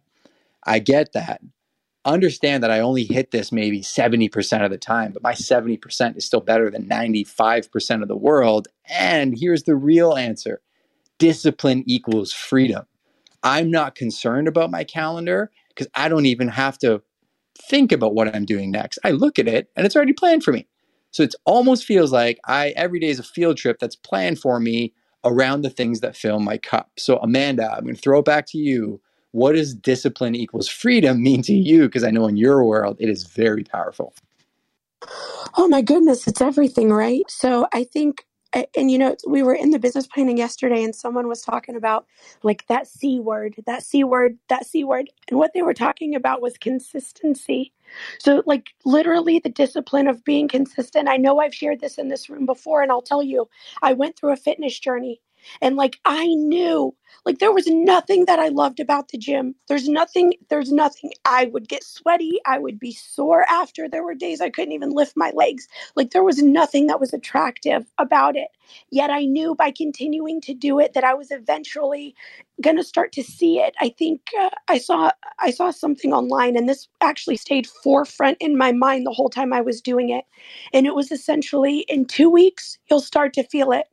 [0.64, 1.42] I get that.
[2.06, 6.26] Understand that I only hit this maybe 70% of the time, but my 70% is
[6.26, 8.70] still better than 95% of the world.
[8.88, 10.62] And here's the real answer
[11.20, 12.86] discipline equals freedom.
[13.44, 17.02] I'm not concerned about my calendar because I don't even have to
[17.62, 19.00] think about what I'm doing next.
[19.04, 20.68] I look at it and it's already planned for me.
[21.12, 24.60] So it almost feels like I every day is a field trip that's planned for
[24.60, 24.94] me
[25.26, 26.92] around the things that fill my cup.
[26.98, 29.02] So Amanda, I'm going to throw it back to you.
[29.32, 31.84] What does discipline equals freedom mean to you?
[31.84, 34.14] Because I know in your world it is very powerful.
[35.58, 37.24] Oh my goodness, it's everything, right?
[37.30, 41.28] So I think and you know we were in the business planning yesterday and someone
[41.28, 42.06] was talking about
[42.44, 46.16] like that c word that c word that c word and what they were talking
[46.16, 47.74] about was consistency.
[48.20, 51.10] So like literally the discipline of being consistent.
[51.10, 53.50] I know i've shared this in this room before and i'll tell you
[53.84, 55.22] i went through a fitness journey
[55.62, 56.96] and like I knew,
[57.26, 59.56] like there was nothing that I loved about the gym.
[59.68, 61.12] There's nothing, there's nothing.
[61.26, 62.40] I would get sweaty.
[62.46, 63.88] I would be sore after.
[63.90, 65.68] There were days I couldn't even lift my legs.
[65.96, 68.50] Like there was nothing that was attractive about it.
[68.92, 72.16] Yet I knew by continuing to do it that I was eventually
[72.62, 73.74] going to start to see it.
[73.80, 78.58] I think uh, I saw I saw something online and this actually stayed forefront in
[78.58, 80.26] my mind the whole time I was doing it.
[80.74, 83.86] And it was essentially in 2 weeks you'll start to feel it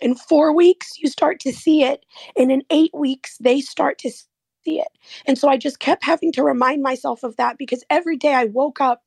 [0.00, 2.04] in four weeks, you start to see it.
[2.36, 4.88] And in eight weeks, they start to see it.
[5.26, 8.44] And so I just kept having to remind myself of that because every day I
[8.44, 9.02] woke up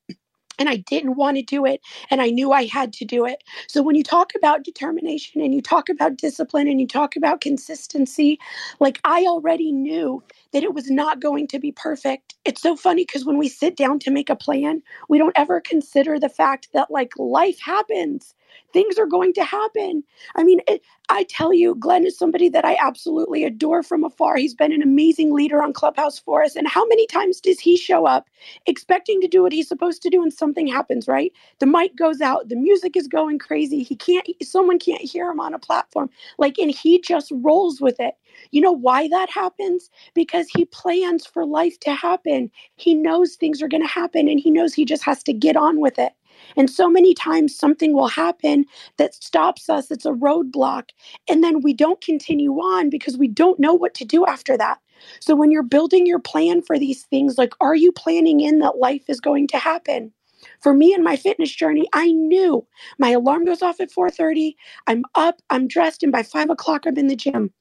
[0.59, 3.43] and I didn't want to do it and I knew I had to do it.
[3.67, 7.41] So when you talk about determination and you talk about discipline and you talk about
[7.41, 8.39] consistency,
[8.79, 12.35] like I already knew that it was not going to be perfect.
[12.45, 15.59] It's so funny because when we sit down to make a plan, we don't ever
[15.59, 18.33] consider the fact that like life happens
[18.73, 20.03] things are going to happen.
[20.35, 24.37] I mean, it, I tell you, Glenn is somebody that I absolutely adore from afar.
[24.37, 26.55] He's been an amazing leader on Clubhouse for us.
[26.55, 28.29] And how many times does he show up
[28.67, 31.31] expecting to do what he's supposed to do and something happens, right?
[31.59, 33.83] The mic goes out, the music is going crazy.
[33.83, 36.09] He can't, someone can't hear him on a platform.
[36.37, 38.15] Like, and he just rolls with it.
[38.51, 39.89] You know why that happens?
[40.15, 42.51] Because he plans for life to happen.
[42.77, 45.57] He knows things are going to happen and he knows he just has to get
[45.57, 46.13] on with it.
[46.55, 48.65] And so many times something will happen
[48.97, 50.89] that stops us, it's a roadblock.
[51.29, 54.79] And then we don't continue on because we don't know what to do after that.
[55.19, 58.77] So when you're building your plan for these things, like, are you planning in that
[58.77, 60.11] life is going to happen?
[60.61, 62.65] For me and my fitness journey, I knew
[62.99, 64.55] my alarm goes off at 4:30.
[64.87, 67.51] I'm up, I'm dressed, and by five o'clock I'm in the gym.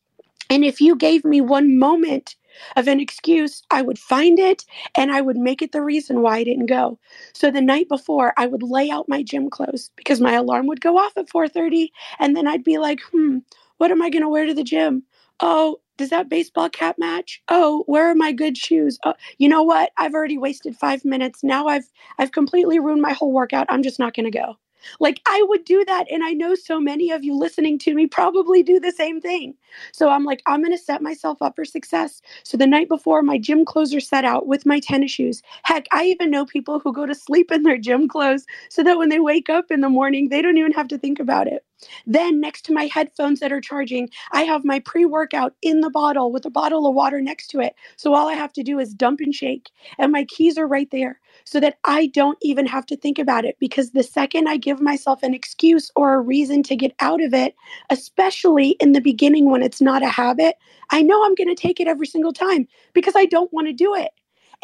[0.50, 2.36] And if you gave me one moment
[2.76, 4.64] of an excuse, I would find it
[4.96, 6.98] and I would make it the reason why I didn't go.
[7.32, 10.80] So the night before, I would lay out my gym clothes because my alarm would
[10.80, 13.38] go off at 4:30 and then I'd be like, "Hmm,
[13.78, 15.04] what am I going to wear to the gym?"
[15.40, 17.42] Oh, does that baseball cap match?
[17.48, 18.98] Oh, where are my good shoes?
[19.04, 19.90] Oh, you know what?
[19.98, 21.42] I've already wasted 5 minutes.
[21.44, 23.66] Now I've I've completely ruined my whole workout.
[23.68, 24.56] I'm just not going to go.
[25.00, 26.06] Like I would do that.
[26.10, 29.54] And I know so many of you listening to me probably do the same thing.
[29.92, 32.22] So I'm like, I'm going to set myself up for success.
[32.44, 35.42] So the night before, my gym clothes are set out with my tennis shoes.
[35.64, 38.98] Heck, I even know people who go to sleep in their gym clothes so that
[38.98, 41.64] when they wake up in the morning, they don't even have to think about it.
[42.06, 45.90] Then, next to my headphones that are charging, I have my pre workout in the
[45.90, 47.74] bottle with a bottle of water next to it.
[47.96, 50.88] So all I have to do is dump and shake, and my keys are right
[50.92, 53.56] there so that I don't even have to think about it.
[53.58, 57.34] Because the second I give myself an excuse or a reason to get out of
[57.34, 57.54] it,
[57.90, 60.56] especially in the beginning when it's not a habit,
[60.90, 63.72] I know I'm going to take it every single time because I don't want to
[63.72, 64.10] do it.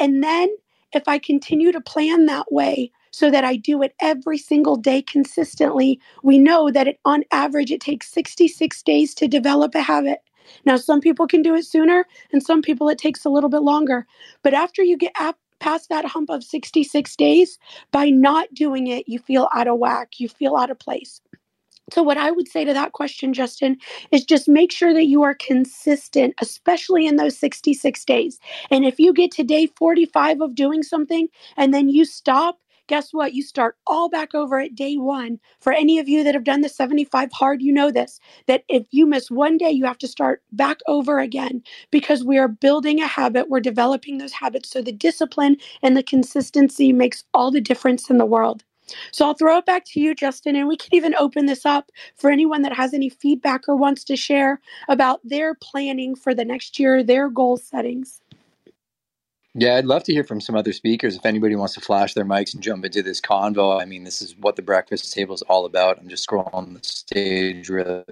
[0.01, 0.49] And then
[0.93, 5.03] if I continue to plan that way so that I do it every single day
[5.03, 10.21] consistently, we know that it, on average it takes 66 days to develop a habit.
[10.65, 13.63] Now, some people can do it sooner, and some people it takes a little bit
[13.63, 14.07] longer.
[14.43, 17.59] But after you get ap- past that hump of 66 days,
[17.93, 21.21] by not doing it, you feel out of whack, you feel out of place.
[21.91, 23.79] So, what I would say to that question, Justin,
[24.13, 28.39] is just make sure that you are consistent, especially in those 66 days.
[28.71, 32.59] And if you get to day 45 of doing something and then you stop,
[32.89, 33.35] guess what?
[33.35, 35.39] You start all back over at day one.
[35.61, 38.87] For any of you that have done the 75 hard, you know this that if
[38.91, 43.01] you miss one day, you have to start back over again because we are building
[43.01, 43.49] a habit.
[43.49, 44.71] We're developing those habits.
[44.71, 48.65] So, the discipline and the consistency makes all the difference in the world.
[49.13, 51.91] So I'll throw it back to you, Justin, and we can even open this up
[52.17, 56.45] for anyone that has any feedback or wants to share about their planning for the
[56.45, 58.23] next year, their goal settings.
[59.55, 61.17] Yeah, I'd love to hear from some other speakers.
[61.17, 64.23] If anybody wants to flash their mics and jump into this convo, I mean, this
[64.23, 65.99] is what the breakfast table is all about.
[66.01, 68.05] I'm just scrolling the stage really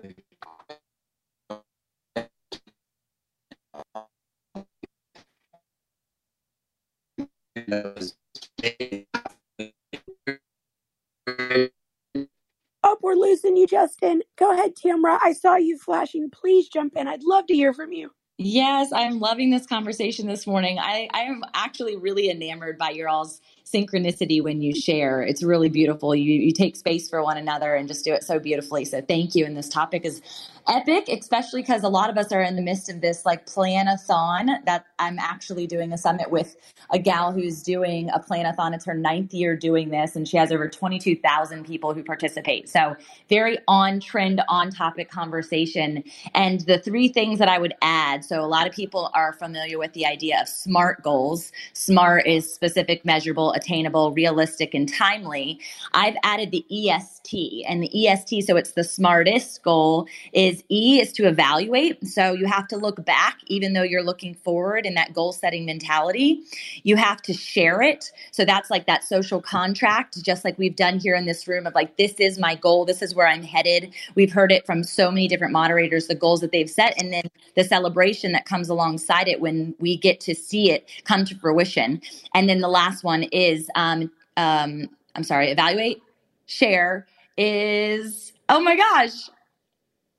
[12.85, 14.23] Oh, we're losing you, Justin.
[14.39, 15.19] Go ahead, Tamra.
[15.23, 16.31] I saw you flashing.
[16.31, 17.09] Please jump in.
[17.09, 18.13] I'd love to hear from you.
[18.39, 20.79] Yes, I'm loving this conversation this morning.
[20.79, 25.23] I, I am actually really enamored by your all's synchronicity when you share.
[25.23, 26.15] It's really beautiful.
[26.15, 28.85] You you take space for one another and just do it so beautifully.
[28.85, 29.45] So thank you.
[29.45, 30.23] And this topic is
[30.69, 34.65] epic, especially because a lot of us are in the midst of this like planathon
[34.65, 36.57] that I'm actually doing a summit with
[36.91, 38.75] a gal who's doing a planathon.
[38.75, 42.69] It's her ninth year doing this, and she has over 22,000 people who participate.
[42.69, 42.97] So,
[43.29, 46.03] very on trend, on topic conversation.
[46.35, 49.79] And the three things that I would add so, a lot of people are familiar
[49.79, 51.53] with the idea of SMART goals.
[51.73, 55.61] SMART is specific, measurable, attainable, realistic, and timely.
[55.95, 61.12] I've added the EST, and the EST, so it's the smartest goal, is E is
[61.15, 62.07] to evaluate.
[62.07, 65.65] So, you have to look back, even though you're looking forward in that goal setting
[65.65, 66.43] mentality.
[66.83, 68.12] You have to share it.
[68.31, 71.74] So that's like that social contract, just like we've done here in this room of
[71.74, 72.85] like, this is my goal.
[72.85, 73.93] This is where I'm headed.
[74.15, 77.24] We've heard it from so many different moderators, the goals that they've set, and then
[77.55, 82.01] the celebration that comes alongside it when we get to see it come to fruition.
[82.35, 86.02] And then the last one is, um, um, I'm sorry, evaluate,
[86.47, 87.06] share
[87.36, 89.28] is, oh my gosh,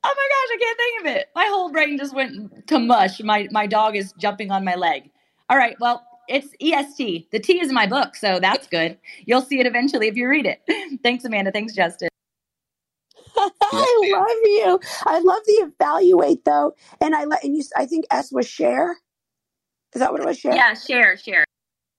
[0.03, 1.29] oh my gosh, I can't think of it.
[1.35, 3.21] My whole brain just went to mush.
[3.21, 5.09] My my dog is jumping on my leg.
[5.49, 7.29] All right, well, it's EST.
[7.31, 8.97] The T is in my book, so that's good.
[9.25, 10.61] You'll see it eventually if you read it.
[11.03, 11.51] Thanks, Amanda.
[11.51, 12.09] Thanks, Justin.
[13.37, 14.79] I love you.
[15.05, 17.63] I love the evaluate though, and I let and you.
[17.75, 18.97] I think S was share.
[19.93, 20.37] Is that what it was?
[20.37, 20.55] Share.
[20.55, 21.45] Yeah, share, share.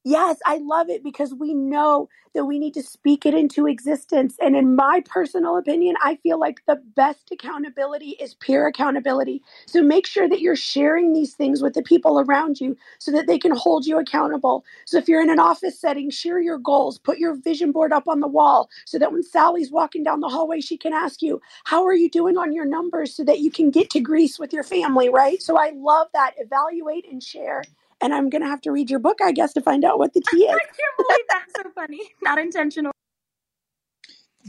[0.04, 4.36] Yes, I love it because we know that we need to speak it into existence.
[4.40, 9.42] And in my personal opinion, I feel like the best accountability is peer accountability.
[9.66, 13.26] So make sure that you're sharing these things with the people around you so that
[13.26, 14.64] they can hold you accountable.
[14.86, 18.08] So if you're in an office setting, share your goals, put your vision board up
[18.08, 21.42] on the wall so that when Sally's walking down the hallway, she can ask you,
[21.64, 24.52] How are you doing on your numbers so that you can get to Greece with
[24.52, 25.42] your family, right?
[25.42, 26.32] So I love that.
[26.38, 27.60] Evaluate and share
[28.00, 30.22] and I'm gonna have to read your book, I guess, to find out what the
[30.30, 30.54] T is.
[30.54, 32.00] I can't believe that's so funny.
[32.22, 32.92] Not intentional.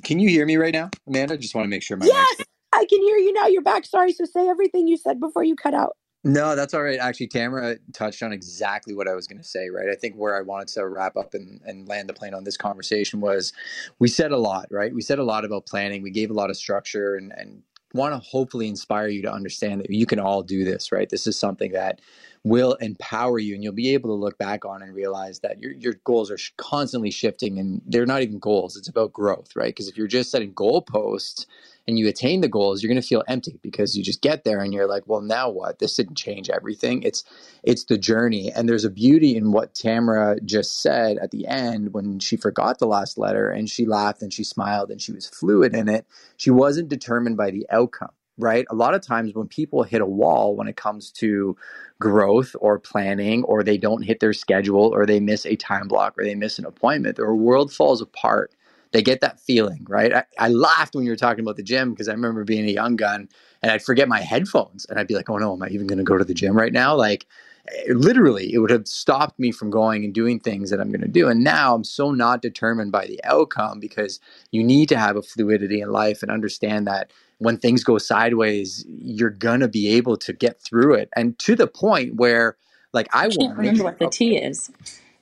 [0.03, 1.33] Can you hear me right now, Amanda?
[1.33, 2.41] I Just want to make sure my yes,
[2.73, 3.47] I can hear you now.
[3.47, 3.85] You're back.
[3.85, 4.13] Sorry.
[4.13, 5.95] So say everything you said before you cut out.
[6.25, 6.99] No, that's all right.
[6.99, 9.87] Actually, Tamara touched on exactly what I was going to say, right?
[9.89, 12.57] I think where I wanted to wrap up and, and land the plane on this
[12.57, 13.53] conversation was
[13.99, 14.93] we said a lot, right?
[14.93, 16.01] We said a lot about planning.
[16.01, 17.63] We gave a lot of structure and, and
[17.93, 21.09] want to hopefully inspire you to understand that you can all do this, right?
[21.09, 22.01] This is something that
[22.43, 25.73] will empower you and you'll be able to look back on and realize that your,
[25.73, 29.67] your goals are constantly shifting and they're not even goals it's about growth right?
[29.67, 31.45] Because if you're just setting goalposts
[31.87, 34.61] and you attain the goals you're going to feel empty because you just get there
[34.61, 35.79] and you're like well now what?
[35.79, 37.03] This didn't change everything.
[37.03, 37.25] It's
[37.63, 41.93] it's the journey and there's a beauty in what tamara just said at the end
[41.93, 45.27] when she forgot the last letter and she laughed and she smiled and she was
[45.27, 46.05] fluid in it.
[46.37, 48.65] She wasn't determined by the outcome right?
[48.69, 51.55] A lot of times when people hit a wall when it comes to
[51.99, 56.15] growth or planning, or they don't hit their schedule, or they miss a time block,
[56.17, 58.53] or they miss an appointment, their world falls apart.
[58.91, 60.13] They get that feeling, right?
[60.15, 62.71] I, I laughed when you were talking about the gym because I remember being a
[62.71, 63.29] young gun
[63.61, 65.99] and I'd forget my headphones and I'd be like, oh no, am I even going
[65.99, 66.95] to go to the gym right now?
[66.95, 67.27] Like,
[67.67, 71.01] eh, literally, it would have stopped me from going and doing things that I'm going
[71.01, 71.27] to do.
[71.27, 74.19] And now I'm so not determined by the outcome because
[74.51, 78.85] you need to have a fluidity in life and understand that when things go sideways,
[78.87, 82.55] you're gonna be able to get through it, and to the point where,
[82.93, 84.71] like, I, I can't remember what the T is.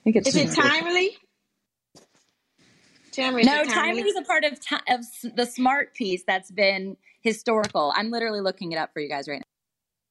[0.03, 1.17] think it's Is it timely?
[3.11, 5.03] Tamara, no, timely is a part of, ti- of
[5.35, 7.91] the smart piece that's been historical.
[7.95, 9.43] I'm literally looking it up for you guys right now.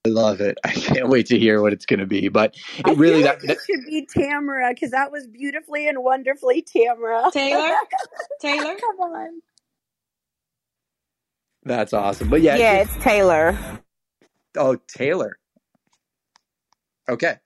[0.06, 0.58] I love it.
[0.64, 2.28] I can't wait to hear what it's going to be.
[2.28, 5.88] But it I really, feel that, like it should be Tamara because that was beautifully
[5.88, 7.30] and wonderfully Tamara.
[7.32, 7.74] Taylor?
[8.40, 8.76] Taylor?
[8.76, 9.42] Come on.
[11.66, 12.30] That's awesome.
[12.30, 13.58] But yeah, Yeah, it- it's Taylor.
[14.56, 15.38] oh, Taylor.
[17.08, 17.36] Okay.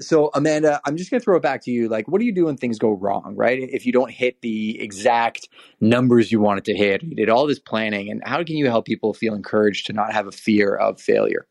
[0.00, 1.88] So, Amanda, I'm just going to throw it back to you.
[1.88, 3.60] Like, what do you do when things go wrong, right?
[3.60, 5.48] If you don't hit the exact
[5.80, 8.86] numbers you wanted to hit, you did all this planning, and how can you help
[8.86, 11.46] people feel encouraged to not have a fear of failure?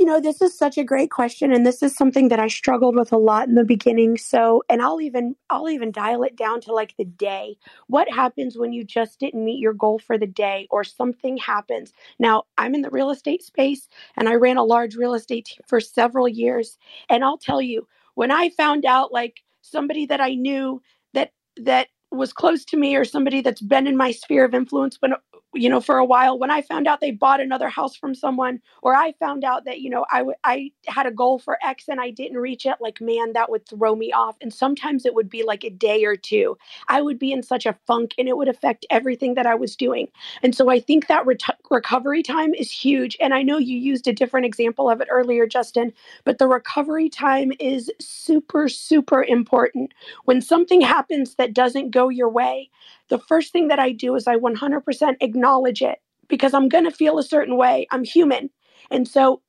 [0.00, 2.96] You know, this is such a great question and this is something that I struggled
[2.96, 4.16] with a lot in the beginning.
[4.16, 7.58] So, and I'll even I'll even dial it down to like the day.
[7.88, 11.92] What happens when you just didn't meet your goal for the day or something happens?
[12.18, 15.60] Now, I'm in the real estate space and I ran a large real estate team
[15.68, 16.78] for several years,
[17.10, 20.80] and I'll tell you, when I found out like somebody that I knew
[21.12, 24.96] that that was close to me or somebody that's been in my sphere of influence
[25.00, 25.12] when
[25.54, 28.60] you know for a while when i found out they bought another house from someone
[28.82, 31.84] or i found out that you know I w- I had a goal for x
[31.88, 34.36] and i didn't reach it like man that would throw me off.
[34.40, 36.56] And sometimes it would be like a day or two.
[36.88, 39.76] I would be in such a funk and it would affect everything that i was
[39.76, 40.08] doing.
[40.42, 41.26] And so i think that
[41.70, 43.16] recovery time is huge.
[43.20, 45.92] And i know you used a different example of it earlier justin
[46.24, 49.92] but the recovery time is super super important.
[50.24, 52.70] When something happens that doesn't go your way
[53.10, 55.98] the first thing that I do is I 100% acknowledge it
[56.28, 57.86] because I'm going to feel a certain way.
[57.90, 58.48] I'm human.
[58.90, 59.42] And so,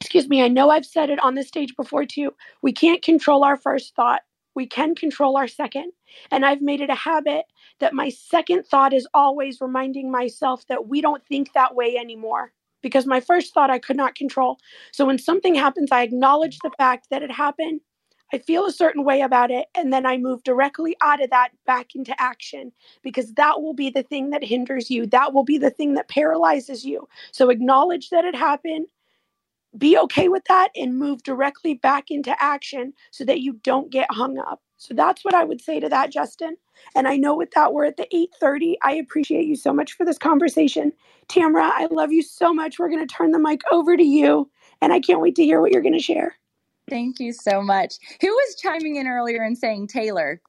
[0.00, 2.34] excuse me, I know I've said it on this stage before too.
[2.62, 4.22] We can't control our first thought,
[4.56, 5.92] we can control our second.
[6.30, 7.44] And I've made it a habit
[7.80, 12.52] that my second thought is always reminding myself that we don't think that way anymore.
[12.80, 14.58] Because my first thought I could not control.
[14.92, 17.80] So when something happens, I acknowledge the fact that it happened.
[18.34, 21.50] I feel a certain way about it, and then I move directly out of that
[21.66, 25.06] back into action because that will be the thing that hinders you.
[25.06, 27.08] That will be the thing that paralyzes you.
[27.32, 28.88] So acknowledge that it happened,
[29.78, 34.08] be okay with that, and move directly back into action so that you don't get
[34.12, 34.62] hung up.
[34.78, 36.56] So that's what I would say to that, Justin.
[36.96, 38.76] And I know with that we're at the 8:30.
[38.82, 40.92] I appreciate you so much for this conversation.
[41.28, 42.78] Tamara, I love you so much.
[42.78, 44.50] We're going to turn the mic over to you,
[44.82, 46.36] and I can't wait to hear what you're going to share.
[46.90, 47.94] Thank you so much.
[48.20, 50.40] Who was chiming in earlier and saying Taylor?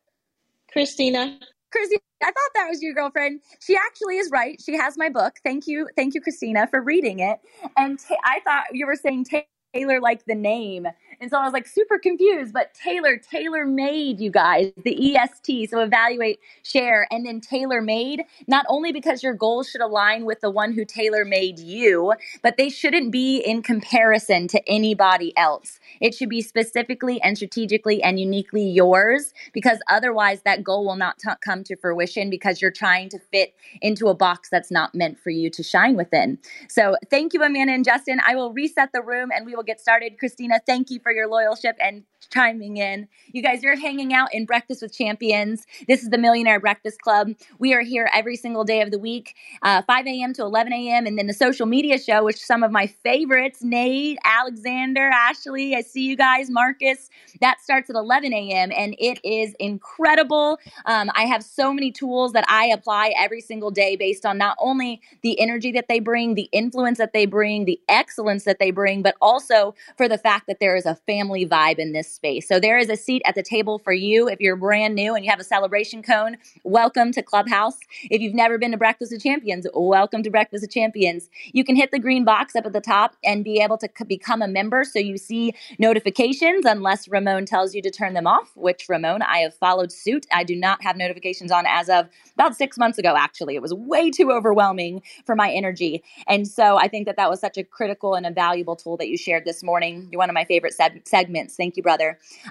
[0.71, 1.39] Christina.
[1.71, 3.41] Christina, I thought that was your girlfriend.
[3.61, 4.61] She actually is right.
[4.65, 5.35] She has my book.
[5.43, 7.39] Thank you, thank you, Christina, for reading it.
[7.77, 9.27] And ta- I thought you were saying
[9.75, 10.87] Taylor like the name,
[11.21, 12.53] and so I was like super confused.
[12.53, 15.69] But Taylor, Taylor made you guys the EST.
[15.71, 18.23] So evaluate, share, and then tailor made.
[18.47, 22.13] Not only because your goals should align with the one who tailor made you,
[22.43, 25.79] but they shouldn't be in comparison to anybody else.
[26.01, 31.19] It should be specifically and strategically and uniquely yours because otherwise that goal will not
[31.19, 35.19] t- come to fruition because you're trying to fit into a box that's not meant
[35.19, 36.39] for you to shine within.
[36.69, 38.19] So thank you, Amanda and Justin.
[38.25, 40.17] I will reset the room and we will get started.
[40.19, 43.07] Christina, thank you for your loyalship and chiming in.
[43.31, 45.65] You guys, you're hanging out in Breakfast with Champions.
[45.87, 47.31] This is the Millionaire Breakfast Club.
[47.59, 50.33] We are here every single day of the week, uh, 5 a.m.
[50.33, 51.05] to 11 a.m.
[51.05, 55.81] And then the social media show, which some of my favorites, Nate, Alexander, Ashley, I
[55.81, 57.09] see you guys, Marcus,
[57.41, 58.71] that starts at 11 a.m.
[58.75, 60.59] And it is incredible.
[60.85, 64.57] Um, I have so many tools that I apply every single day based on not
[64.59, 68.71] only the energy that they bring, the influence that they bring, the excellence that they
[68.71, 72.47] bring, but also for the fact that there is a family vibe in this space.
[72.47, 75.25] So there is a seat at the table for you if you're brand new and
[75.25, 76.37] you have a celebration cone.
[76.63, 77.77] Welcome to Clubhouse.
[78.05, 81.29] If you've never been to Breakfast of Champions, welcome to Breakfast of Champions.
[81.53, 84.05] You can hit the green box up at the top and be able to c-
[84.05, 88.51] become a member so you see notifications unless Ramon tells you to turn them off,
[88.55, 90.25] which Ramon, I have followed suit.
[90.33, 93.55] I do not have notifications on as of about six months ago, actually.
[93.55, 96.03] It was way too overwhelming for my energy.
[96.27, 99.09] And so I think that that was such a critical and a valuable tool that
[99.09, 100.07] you shared this morning.
[100.11, 101.55] You're one of my favorite seg- segments.
[101.55, 101.94] Thank you, brother.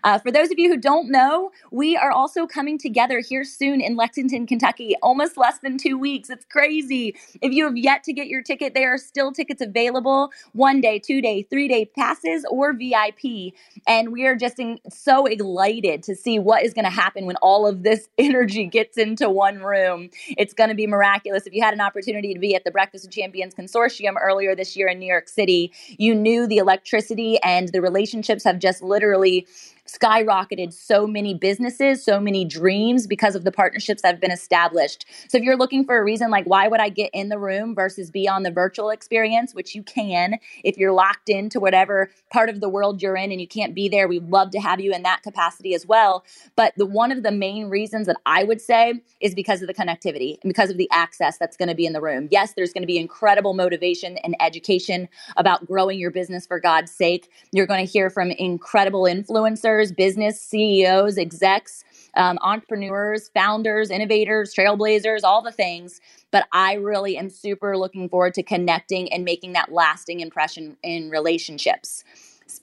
[0.02, 3.80] Uh, for those of you who don't know, we are also coming together here soon
[3.80, 6.30] in Lexington, Kentucky, almost less than two weeks.
[6.30, 7.16] It's crazy.
[7.42, 10.98] If you have yet to get your ticket, there are still tickets available one day,
[10.98, 13.54] two day, three day passes, or VIP.
[13.86, 17.36] And we are just in, so elated to see what is going to happen when
[17.36, 20.10] all of this energy gets into one room.
[20.36, 21.46] It's going to be miraculous.
[21.46, 24.76] If you had an opportunity to be at the Breakfast of Champions Consortium earlier this
[24.76, 29.33] year in New York City, you knew the electricity and the relationships have just literally
[29.40, 29.46] really
[29.86, 35.04] skyrocketed so many businesses, so many dreams because of the partnerships that have been established.
[35.28, 37.74] So if you're looking for a reason like why would I get in the room
[37.74, 42.48] versus be on the virtual experience, which you can if you're locked into whatever part
[42.48, 44.92] of the world you're in and you can't be there, we'd love to have you
[44.92, 46.24] in that capacity as well.
[46.56, 49.74] But the one of the main reasons that I would say is because of the
[49.74, 52.28] connectivity and because of the access that's going to be in the room.
[52.30, 56.90] Yes, there's going to be incredible motivation and education about growing your business for God's
[56.90, 57.30] sake.
[57.52, 61.84] You're going to hear from incredible influencers, business CEOs, execs,
[62.16, 66.00] um, entrepreneurs, founders, innovators, trailblazers, all the things.
[66.30, 71.10] But I really am super looking forward to connecting and making that lasting impression in
[71.10, 72.04] relationships.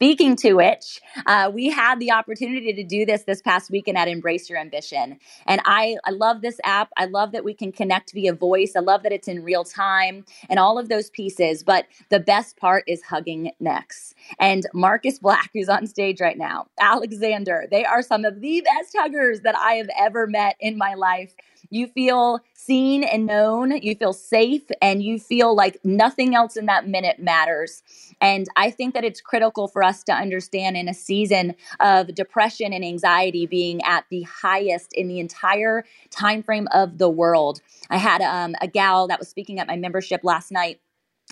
[0.02, 4.08] Speaking to which, uh, we had the opportunity to do this this past weekend at
[4.08, 5.20] Embrace Your Ambition.
[5.46, 6.90] And I, I love this app.
[6.98, 8.72] I love that we can connect via voice.
[8.76, 11.64] I love that it's in real time and all of those pieces.
[11.64, 14.16] But the best part is hugging necks.
[14.40, 18.96] And Marcus Black, who's on stage right now, Alexander, they are some of the best
[18.98, 21.36] huggers that I have ever met in my life.
[21.70, 26.66] You feel seen and known, you feel safe, and you feel like nothing else in
[26.66, 27.82] that minute matters.
[28.20, 32.74] And I think that it's critical for us to understand in a season of depression
[32.74, 37.62] and anxiety being at the highest in the entire time frame of the world.
[37.90, 40.80] I had um, a gal that was speaking at my membership last night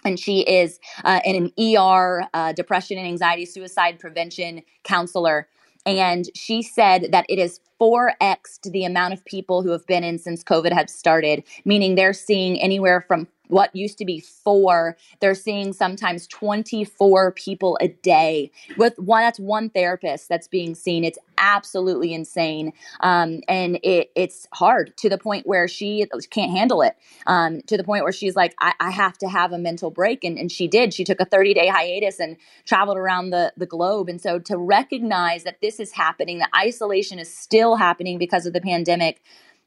[0.06, 5.48] and she is uh, an ER uh, depression and anxiety suicide prevention counselor.
[5.86, 10.18] And she said that it is 4x the amount of people who have been in
[10.18, 15.36] since COVID had started, meaning they're seeing anywhere from what used to be four, they're
[15.36, 21.04] seeing sometimes 24 people a day with one, that's one therapist that's being seen.
[21.04, 22.74] It's absolutely insane.
[23.00, 26.96] Um, and it, it's hard to the point where she can't handle it,
[27.28, 30.24] um, to the point where she's like, I, I have to have a mental break.
[30.24, 30.94] And, and she did.
[30.94, 34.10] She took a 30 day hiatus and traveled around the, the globe.
[34.10, 38.54] And so to recognize that this is happening, that isolation is still happening because of
[38.54, 39.22] the pandemic,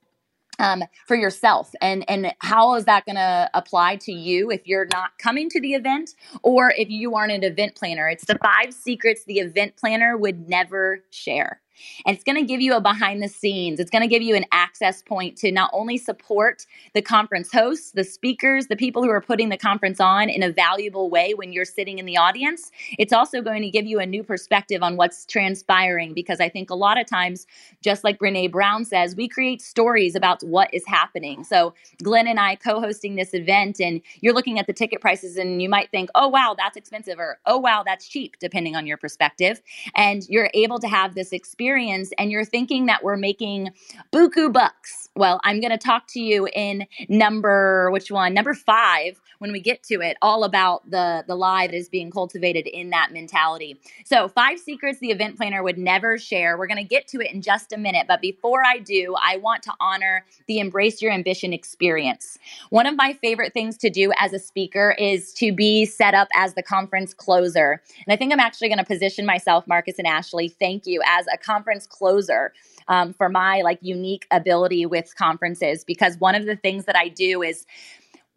[0.59, 4.87] um, for yourself and and how is that going to apply to you if you're
[4.93, 6.11] not coming to the event
[6.43, 8.07] or if you aren't an event planner?
[8.09, 11.61] It's the five secrets the event planner would never share
[12.05, 13.79] and it's going to give you a behind the scenes.
[13.79, 17.91] It's going to give you an access point to not only support the conference hosts,
[17.91, 21.53] the speakers, the people who are putting the conference on in a valuable way when
[21.53, 22.71] you're sitting in the audience.
[22.97, 26.69] It's also going to give you a new perspective on what's transpiring because I think
[26.69, 27.45] a lot of times,
[27.81, 31.43] just like Brene Brown says, we create stories about what is happening.
[31.43, 35.37] So Glenn and I co hosting this event, and you're looking at the ticket prices
[35.37, 38.87] and you might think, oh, wow, that's expensive, or oh, wow, that's cheap, depending on
[38.87, 39.61] your perspective.
[39.95, 43.69] And you're able to have this experience experience and you're thinking that we're making
[44.13, 48.33] buku bucks, well, I'm going to talk to you in number which one?
[48.33, 52.11] Number 5 when we get to it all about the the lie that is being
[52.11, 53.79] cultivated in that mentality.
[54.05, 56.57] So, five secrets the event planner would never share.
[56.57, 59.37] We're going to get to it in just a minute, but before I do, I
[59.37, 62.37] want to honor the embrace your ambition experience.
[62.69, 66.27] One of my favorite things to do as a speaker is to be set up
[66.35, 67.81] as the conference closer.
[68.05, 71.25] And I think I'm actually going to position myself Marcus and Ashley, thank you as
[71.31, 72.53] a conference closer
[72.87, 77.09] um, for my like unique ability with conferences because one of the things that I
[77.09, 77.65] do is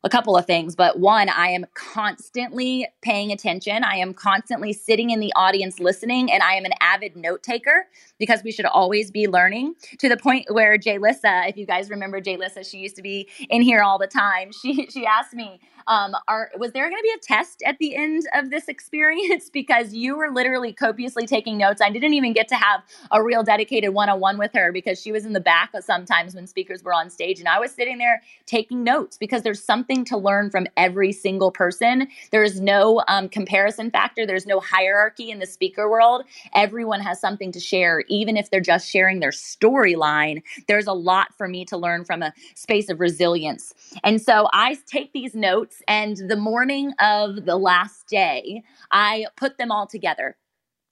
[0.03, 3.85] a couple of things, but one, I am constantly paying attention.
[3.85, 7.87] I am constantly sitting in the audience listening, and I am an avid note taker
[8.19, 11.91] because we should always be learning to the point where Jay Lissa, if you guys
[11.91, 14.51] remember Jay Lissa, she used to be in here all the time.
[14.61, 17.97] She she asked me, um, are was there going to be a test at the
[17.97, 21.81] end of this experience because you were literally copiously taking notes.
[21.81, 25.25] I didn't even get to have a real dedicated one-on-one with her because she was
[25.25, 28.85] in the back sometimes when speakers were on stage and I was sitting there taking
[28.85, 32.07] notes because there's something to learn from every single person.
[32.31, 34.25] There is no um, comparison factor.
[34.25, 36.23] There's no hierarchy in the speaker world.
[36.55, 40.43] Everyone has something to share, even if they're just sharing their storyline.
[40.69, 43.75] There's a lot for me to learn from a space of resilience.
[44.05, 45.83] And so I take these notes.
[45.89, 48.62] And the morning of the last day,
[48.93, 50.36] I put them all together.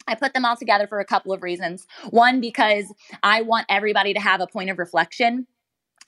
[0.09, 1.87] I put them all together for a couple of reasons.
[2.11, 2.87] One, because
[3.23, 5.47] I want everybody to have a point of reflection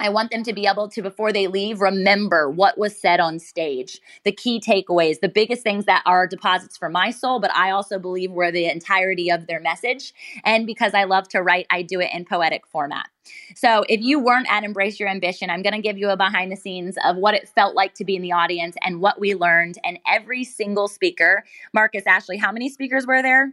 [0.01, 3.39] I want them to be able to, before they leave, remember what was said on
[3.39, 7.71] stage, the key takeaways, the biggest things that are deposits for my soul, but I
[7.71, 10.15] also believe were the entirety of their message.
[10.45, 13.07] And because I love to write, I do it in poetic format.
[13.55, 16.51] So if you weren't at Embrace Your Ambition, I'm going to give you a behind
[16.51, 19.35] the scenes of what it felt like to be in the audience and what we
[19.35, 19.77] learned.
[19.85, 23.53] And every single speaker, Marcus Ashley, how many speakers were there?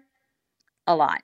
[0.88, 1.22] A lot.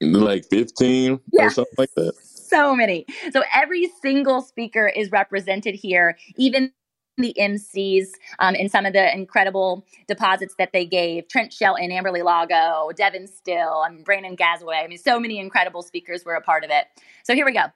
[0.00, 1.46] Like 15 Yeah.
[1.46, 2.14] or something like that.
[2.50, 3.06] So many.
[3.32, 6.72] So every single speaker is represented here, even
[7.16, 11.28] the MCs um, and some of the incredible deposits that they gave.
[11.28, 14.82] Trent Shelton, Amberly Lago, Devin Still, I mean, Brandon Gasaway.
[14.82, 16.86] I mean, so many incredible speakers were a part of it.
[17.24, 17.66] So here we go.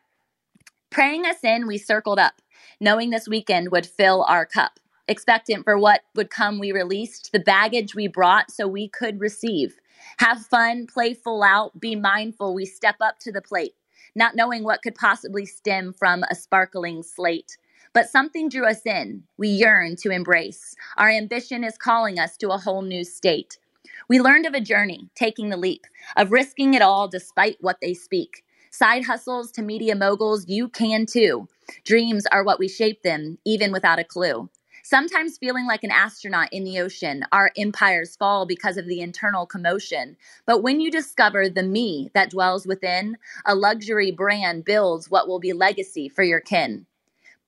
[0.91, 2.35] Praying us in, we circled up,
[2.81, 4.79] knowing this weekend would fill our cup.
[5.07, 9.77] Expectant for what would come, we released the baggage we brought so we could receive.
[10.19, 13.75] Have fun, play full out, be mindful, we step up to the plate,
[14.15, 17.57] not knowing what could possibly stem from a sparkling slate.
[17.93, 20.75] But something drew us in, we yearn to embrace.
[20.97, 23.59] Our ambition is calling us to a whole new state.
[24.09, 25.87] We learned of a journey, taking the leap,
[26.17, 28.45] of risking it all despite what they speak.
[28.71, 31.49] Side hustles to media moguls, you can too.
[31.85, 34.51] Dreams are what we shape them, even without a clue.
[34.87, 39.47] Sometimes feeling like an astronaut in the ocean, our empires fall because of the internal
[39.47, 40.15] commotion.
[40.45, 45.41] But when you discover the me that dwells within, a luxury brand builds what will
[45.41, 46.85] be legacy for your kin.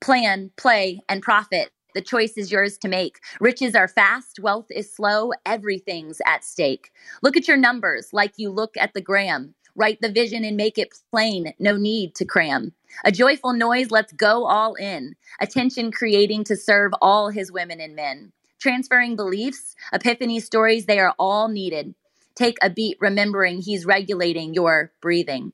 [0.00, 1.72] Plan, play, and profit.
[1.94, 3.18] The choice is yours to make.
[3.38, 6.90] Riches are fast, wealth is slow, everything's at stake.
[7.22, 9.54] Look at your numbers like you look at the gram.
[9.76, 12.72] Write the vision and make it plain, no need to cram.
[13.04, 15.14] A joyful noise, let's go all in.
[15.38, 18.32] Attention creating to serve all his women and men.
[18.58, 21.94] Transferring beliefs, epiphany stories, they are all needed.
[22.34, 25.52] Take a beat, remembering he's regulating your breathing.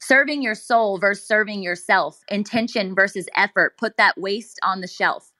[0.00, 2.20] Serving your soul versus serving yourself.
[2.28, 3.78] Intention versus effort.
[3.78, 5.30] Put that waste on the shelf.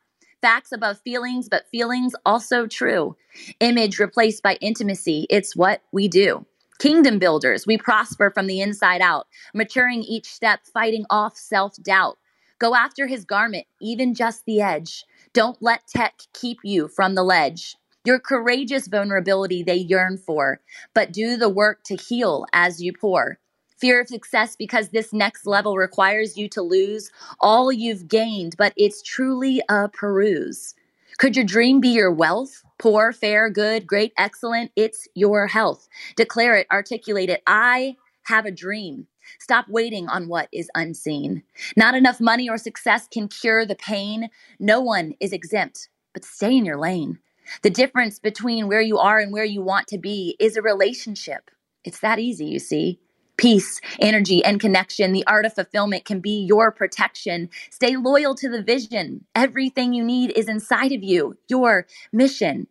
[0.40, 3.16] Facts above feelings, but feelings also true.
[3.58, 5.26] Image replaced by intimacy.
[5.30, 6.46] It's what we do.
[6.82, 12.18] Kingdom builders, we prosper from the inside out, maturing each step, fighting off self doubt.
[12.58, 15.04] Go after his garment, even just the edge.
[15.32, 17.76] Don't let tech keep you from the ledge.
[18.04, 20.58] Your courageous vulnerability they yearn for,
[20.92, 23.38] but do the work to heal as you pour.
[23.78, 28.72] Fear of success because this next level requires you to lose all you've gained, but
[28.76, 30.74] it's truly a peruse.
[31.18, 32.64] Could your dream be your wealth?
[32.82, 34.72] Poor, fair, good, great, excellent?
[34.74, 35.88] It's your health.
[36.16, 37.40] Declare it, articulate it.
[37.46, 37.94] I
[38.24, 39.06] have a dream.
[39.38, 41.44] Stop waiting on what is unseen.
[41.76, 44.30] Not enough money or success can cure the pain.
[44.58, 47.20] No one is exempt, but stay in your lane.
[47.62, 51.52] The difference between where you are and where you want to be is a relationship.
[51.84, 52.98] It's that easy, you see.
[53.36, 55.12] Peace, energy, and connection.
[55.12, 57.50] The art of fulfillment can be your protection.
[57.70, 59.24] Stay loyal to the vision.
[59.34, 62.68] Everything you need is inside of you, your mission.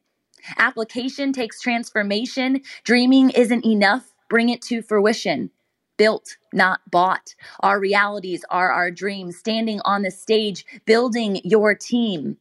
[0.58, 2.62] Application takes transformation.
[2.84, 4.14] Dreaming isn't enough.
[4.30, 5.52] Bring it to fruition.
[5.98, 7.36] Built, not bought.
[7.62, 9.38] Our realities are our dreams.
[9.38, 12.38] Standing on the stage, building your team.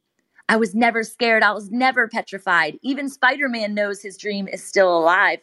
[0.48, 1.42] I was never scared.
[1.42, 2.78] I was never petrified.
[2.82, 5.40] Even Spider Man knows his dream is still alive.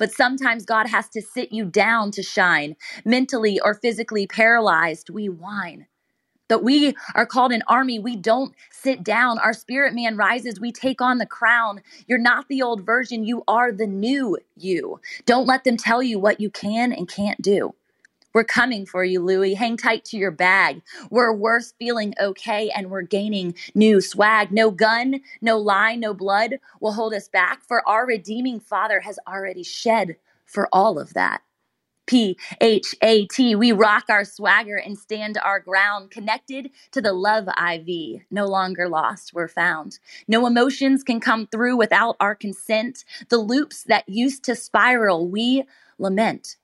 [0.00, 2.76] But sometimes God has to sit you down to shine.
[3.06, 5.86] Mentally or physically paralyzed, we whine.
[6.48, 7.98] But we are called an army.
[8.00, 9.40] We don't sit down.
[9.40, 10.60] Our spirit man rises.
[10.60, 11.82] We take on the crown.
[12.08, 13.24] You're not the old version.
[13.24, 15.00] You are the new you.
[15.26, 17.74] Don't let them tell you what you can and can't do.
[18.32, 19.54] We're coming for you, Louie.
[19.54, 20.82] Hang tight to your bag.
[21.10, 24.52] We're worse feeling okay and we're gaining new swag.
[24.52, 29.18] No gun, no lie, no blood will hold us back, for our redeeming Father has
[29.26, 31.42] already shed for all of that.
[32.06, 33.54] P H A T.
[33.54, 38.22] We rock our swagger and stand our ground, connected to the love IV.
[38.32, 40.00] No longer lost, we're found.
[40.26, 43.04] No emotions can come through without our consent.
[43.28, 45.62] The loops that used to spiral, we
[45.98, 46.56] lament.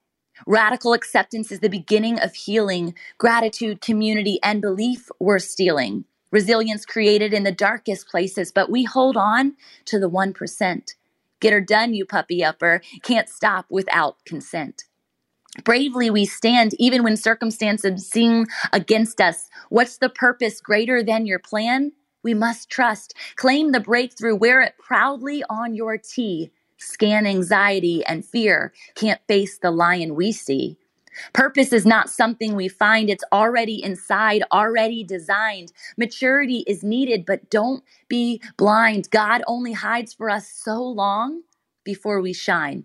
[0.47, 2.95] Radical acceptance is the beginning of healing.
[3.19, 6.05] Gratitude, community, and belief we're stealing.
[6.31, 9.55] Resilience created in the darkest places, but we hold on
[9.87, 10.95] to the 1%.
[11.41, 12.81] Get her done, you puppy upper.
[13.03, 14.85] Can't stop without consent.
[15.65, 19.49] Bravely we stand even when circumstances seem against us.
[19.71, 21.93] What's the purpose greater than your plan?
[22.23, 23.15] We must trust.
[23.37, 26.51] Claim the breakthrough, wear it proudly on your tee.
[26.79, 28.73] Scan anxiety and fear.
[28.95, 30.79] Can't face the lion we see.
[31.33, 35.73] Purpose is not something we find, it's already inside, already designed.
[35.97, 39.11] Maturity is needed, but don't be blind.
[39.11, 41.43] God only hides for us so long
[41.85, 42.85] before we shine.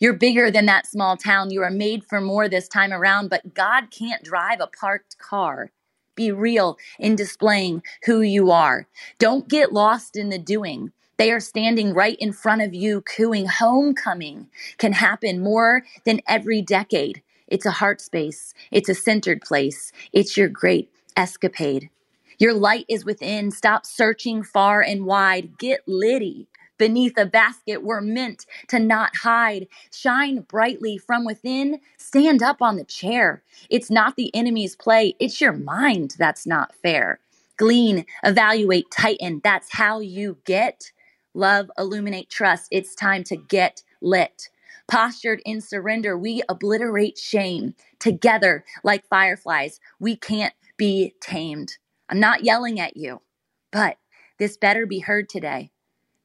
[0.00, 1.50] You're bigger than that small town.
[1.50, 5.70] You are made for more this time around, but God can't drive a parked car.
[6.14, 8.86] Be real in displaying who you are.
[9.18, 10.92] Don't get lost in the doing.
[11.18, 13.46] They are standing right in front of you, cooing.
[13.46, 14.48] Homecoming
[14.78, 17.22] can happen more than every decade.
[17.48, 21.90] It's a heart space, it's a centered place, it's your great escapade.
[22.38, 23.52] Your light is within.
[23.52, 25.58] Stop searching far and wide.
[25.58, 26.48] Get litty.
[26.78, 29.68] Beneath a basket, we're meant to not hide.
[29.94, 31.80] Shine brightly from within.
[31.98, 33.42] Stand up on the chair.
[33.70, 37.20] It's not the enemy's play, it's your mind that's not fair.
[37.56, 39.40] Glean, evaluate, tighten.
[39.44, 40.92] That's how you get
[41.38, 42.68] love, illuminate, trust.
[42.70, 44.50] It's time to get lit.
[44.88, 47.74] Postured in surrender, we obliterate shame.
[47.98, 51.78] Together, like fireflies, we can't be tamed.
[52.08, 53.22] I'm not yelling at you,
[53.70, 53.98] but
[54.38, 55.70] this better be heard today.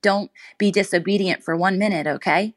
[0.01, 2.55] Don't be disobedient for one minute, okay?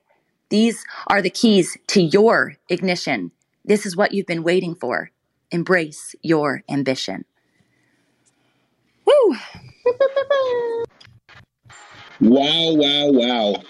[0.49, 3.33] These are the keys to your ignition.
[3.65, 5.11] This is what you've been waiting for.
[5.51, 7.25] Embrace your ambition.
[9.05, 9.37] Woo!
[12.21, 13.63] Wow, wow, wow.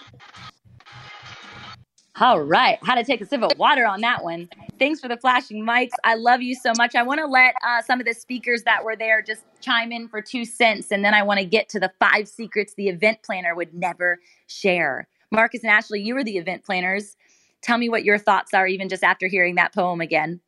[2.19, 2.79] All right.
[2.83, 4.49] How to take a sip of water on that one.
[4.79, 5.91] Thanks for the flashing mics.
[6.03, 6.95] I love you so much.
[6.95, 10.09] I want to let uh, some of the speakers that were there just chime in
[10.09, 10.91] for two cents.
[10.91, 14.19] And then I want to get to the five secrets the event planner would never
[14.47, 15.09] share.
[15.31, 17.17] Marcus and Ashley, you were the event planners.
[17.61, 20.41] Tell me what your thoughts are, even just after hearing that poem again.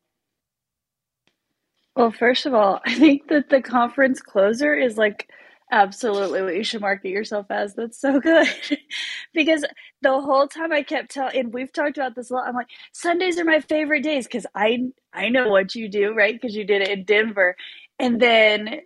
[1.96, 5.30] Well, first of all, I think that the conference closer is like
[5.70, 7.74] absolutely what you should market yourself as.
[7.74, 8.46] That's so good.
[9.34, 9.64] because
[10.02, 12.48] the whole time I kept telling, and we've talked about this a lot.
[12.48, 16.34] I'm like, Sundays are my favorite days because I I know what you do, right?
[16.34, 17.56] Because you did it in Denver,
[17.98, 18.82] and then it,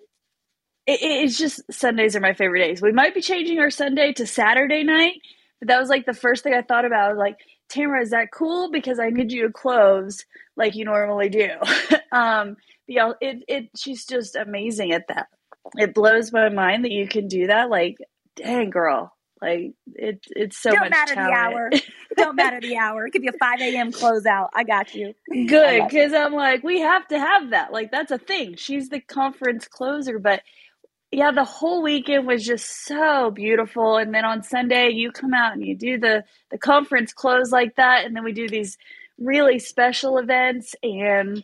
[0.86, 2.82] it's just Sundays are my favorite days.
[2.82, 5.20] We might be changing our Sunday to Saturday night,
[5.60, 7.06] but that was like the first thing I thought about.
[7.06, 7.38] I was like,
[7.68, 8.70] Tamara, is that cool?
[8.70, 10.24] Because I need you to close
[10.56, 11.50] like you normally do.
[12.12, 15.28] um, yeah, it it she's just amazing at that
[15.76, 17.70] it blows my mind that you can do that.
[17.70, 17.96] Like,
[18.36, 19.12] dang, girl.
[19.42, 21.32] Like it, it's so don't matter talent.
[21.32, 21.70] the hour.
[22.16, 23.06] don't matter the hour.
[23.06, 23.90] It could be a five a.m.
[23.90, 24.50] closeout.
[24.54, 25.14] I got you.
[25.48, 27.72] Good, because I'm like, we have to have that.
[27.72, 28.54] Like that's a thing.
[28.54, 30.42] She's the conference closer, but
[31.10, 33.96] yeah, the whole weekend was just so beautiful.
[33.96, 37.74] And then on Sunday, you come out and you do the the conference close like
[37.76, 38.78] that, and then we do these
[39.18, 41.42] really special events and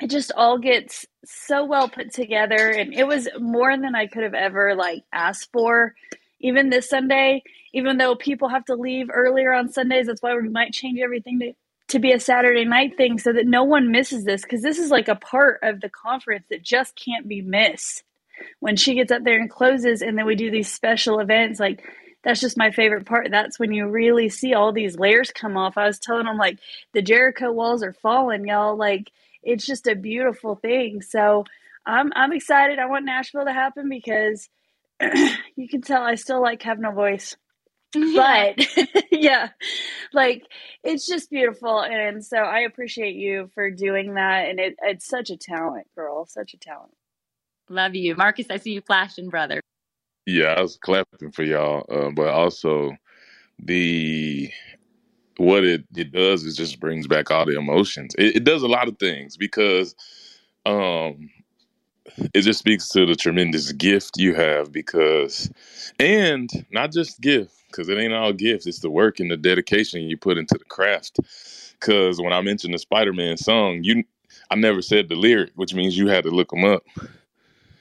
[0.00, 4.22] it just all gets so well put together and it was more than i could
[4.22, 5.94] have ever like asked for
[6.40, 7.42] even this sunday
[7.72, 11.38] even though people have to leave earlier on sundays that's why we might change everything
[11.38, 11.52] to,
[11.88, 14.90] to be a saturday night thing so that no one misses this because this is
[14.90, 18.02] like a part of the conference that just can't be missed
[18.60, 21.82] when she gets up there and closes and then we do these special events like
[22.24, 23.28] that's just my favorite part.
[23.30, 25.78] That's when you really see all these layers come off.
[25.78, 26.58] I was telling them like
[26.92, 28.76] the Jericho walls are falling, y'all.
[28.76, 29.10] Like
[29.42, 31.02] it's just a beautiful thing.
[31.02, 31.44] So
[31.86, 32.78] I'm I'm excited.
[32.78, 34.48] I want Nashville to happen because
[35.56, 37.36] you can tell I still like have no voice.
[37.94, 38.52] Yeah.
[38.56, 39.48] But yeah,
[40.12, 40.44] like
[40.84, 44.48] it's just beautiful, and so I appreciate you for doing that.
[44.48, 46.92] And it, it's such a talent, girl, such a talent.
[47.70, 48.46] Love you, Marcus.
[48.50, 49.60] I see you flashing, brother.
[50.26, 52.92] Yeah, I was clapping for y'all, uh, but also
[53.58, 54.50] the
[55.38, 58.14] what it, it does is just brings back all the emotions.
[58.18, 59.94] It, it does a lot of things because
[60.66, 61.30] um,
[62.34, 65.50] it just speaks to the tremendous gift you have because,
[65.98, 68.66] and not just gift because it ain't all gifts.
[68.66, 71.18] It's the work and the dedication you put into the craft.
[71.78, 74.04] Because when I mentioned the Spider Man song, you
[74.50, 76.82] I never said the lyric, which means you had to look them up.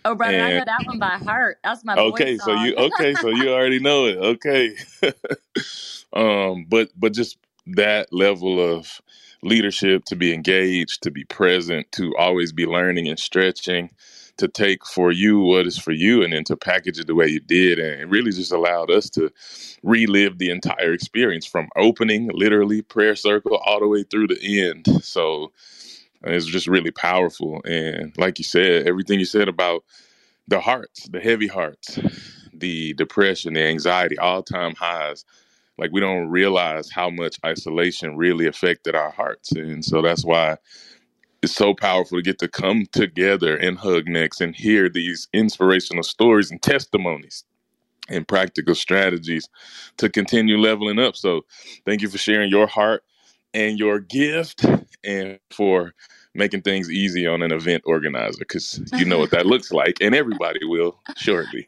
[0.05, 1.57] Oh, brother, I know that one by heart.
[1.63, 2.37] That's my okay.
[2.37, 3.15] So you okay?
[3.15, 4.17] so you already know it.
[4.17, 4.75] Okay.
[6.13, 7.37] um, but but just
[7.75, 9.01] that level of
[9.43, 13.91] leadership to be engaged, to be present, to always be learning and stretching,
[14.37, 17.27] to take for you what is for you, and then to package it the way
[17.27, 19.31] you did, and it really just allowed us to
[19.83, 24.85] relive the entire experience from opening, literally prayer circle, all the way through the end.
[25.03, 25.51] So
[26.23, 29.83] it's just really powerful, and like you said, everything you said about
[30.47, 31.99] the hearts, the heavy hearts,
[32.53, 35.25] the depression, the anxiety, all time highs
[35.77, 39.51] like we don't realize how much isolation really affected our hearts.
[39.51, 40.57] And so that's why
[41.41, 46.03] it's so powerful to get to come together and hug necks and hear these inspirational
[46.03, 47.43] stories and testimonies
[48.09, 49.47] and practical strategies
[49.97, 51.15] to continue leveling up.
[51.15, 51.41] So
[51.85, 53.03] thank you for sharing your heart
[53.53, 54.65] and your gift
[55.03, 55.93] and for
[56.33, 60.13] making things easy on an event organizer because you know what that looks like and
[60.13, 61.67] everybody will shortly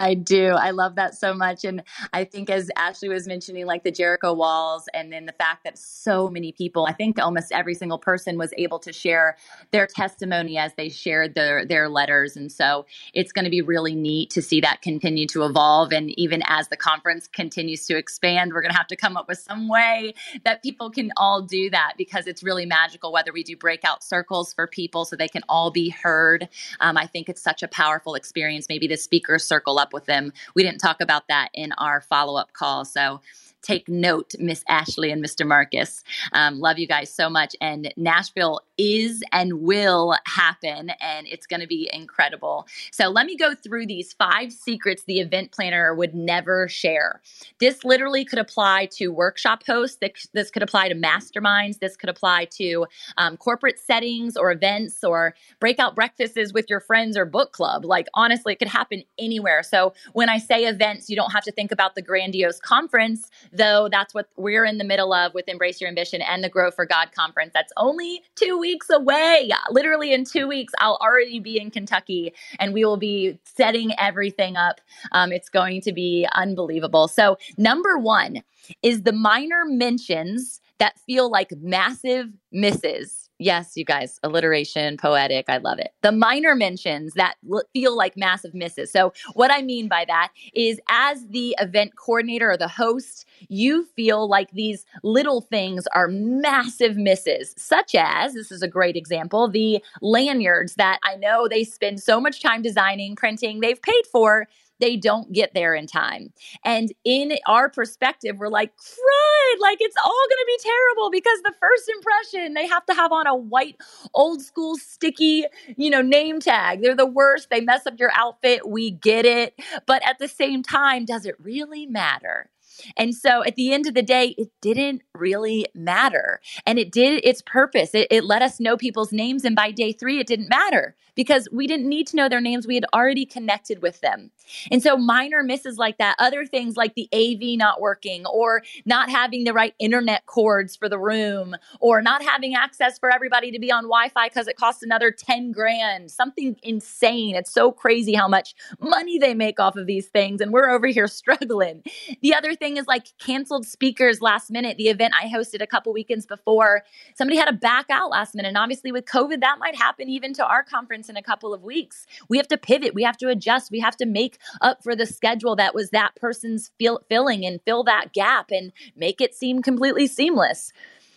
[0.00, 0.48] I do.
[0.52, 1.64] I love that so much.
[1.64, 1.82] And
[2.14, 5.76] I think, as Ashley was mentioning, like the Jericho walls, and then the fact that
[5.78, 9.36] so many people, I think almost every single person was able to share
[9.72, 12.34] their testimony as they shared their, their letters.
[12.34, 15.92] And so it's going to be really neat to see that continue to evolve.
[15.92, 19.28] And even as the conference continues to expand, we're going to have to come up
[19.28, 20.14] with some way
[20.44, 24.54] that people can all do that because it's really magical, whether we do breakout circles
[24.54, 26.48] for people so they can all be heard.
[26.80, 28.66] Um, I think it's such a powerful experience.
[28.70, 30.32] Maybe the speaker circle up with them.
[30.54, 32.84] We didn't talk about that in our follow up call.
[32.84, 33.20] So
[33.62, 35.46] take note, Miss Ashley and Mr.
[35.46, 36.02] Marcus.
[36.32, 37.54] Um, love you guys so much.
[37.60, 42.66] And Nashville is and will happen, and it's going to be incredible.
[42.90, 47.20] So let me go through these five secrets the event planner would never share.
[47.58, 49.98] This literally could apply to workshop hosts,
[50.32, 52.86] this could apply to masterminds, this could apply to
[53.18, 57.84] um, corporate settings or events or breakout breakfasts with your friends or book club.
[57.84, 59.62] Like, honestly, it could happen anywhere.
[59.62, 63.88] So when I say events, you don't have to think about the grandiose conference though
[63.90, 66.86] that's what we're in the middle of with Embrace Your Ambition and the Grow for
[66.86, 67.52] God conference.
[67.52, 69.50] That's only two weeks away.
[69.70, 74.56] Literally in two weeks, I'll already be in Kentucky and we will be setting everything
[74.56, 74.80] up.
[75.12, 77.08] Um, it's going to be unbelievable.
[77.08, 78.42] So, number one
[78.82, 85.46] is the minor mentions that feel like massive misses Yes, you guys, alliteration, poetic.
[85.48, 85.94] I love it.
[86.02, 87.36] The minor mentions that
[87.72, 88.92] feel like massive misses.
[88.92, 93.86] So, what I mean by that is, as the event coordinator or the host, you
[93.96, 99.48] feel like these little things are massive misses, such as this is a great example
[99.48, 104.48] the lanyards that I know they spend so much time designing, printing, they've paid for
[104.80, 106.32] they don't get there in time.
[106.64, 111.42] And in our perspective, we're like, crud, like it's all going to be terrible because
[111.42, 113.76] the first impression, they have to have on a white,
[114.14, 115.44] old school, sticky,
[115.76, 116.82] you know, name tag.
[116.82, 117.50] They're the worst.
[117.50, 118.68] They mess up your outfit.
[118.68, 119.54] We get it.
[119.86, 122.50] But at the same time, does it really matter?
[122.96, 126.40] And so at the end of the day, it didn't really matter.
[126.66, 127.94] And it did its purpose.
[127.94, 129.44] It, it, let us know people's names.
[129.44, 132.66] And by day three, it didn't matter because we didn't need to know their names.
[132.66, 134.30] We had already connected with them.
[134.70, 139.10] And so minor misses like that, other things like the AV not working or not
[139.10, 143.58] having the right internet cords for the room or not having access for everybody to
[143.58, 147.36] be on Wi Fi because it costs another 10 grand, something insane.
[147.36, 150.40] It's so crazy how much money they make off of these things.
[150.40, 151.82] And we're over here struggling.
[152.22, 154.76] The other thing is like canceled speakers last minute.
[154.76, 156.84] The event I hosted a couple weekends before,
[157.16, 158.48] somebody had to back out last minute.
[158.48, 161.64] And obviously, with COVID, that might happen even to our conference in a couple of
[161.64, 162.06] weeks.
[162.28, 165.06] We have to pivot, we have to adjust, we have to make up for the
[165.06, 166.70] schedule that was that person's
[167.08, 170.72] filling and fill that gap and make it seem completely seamless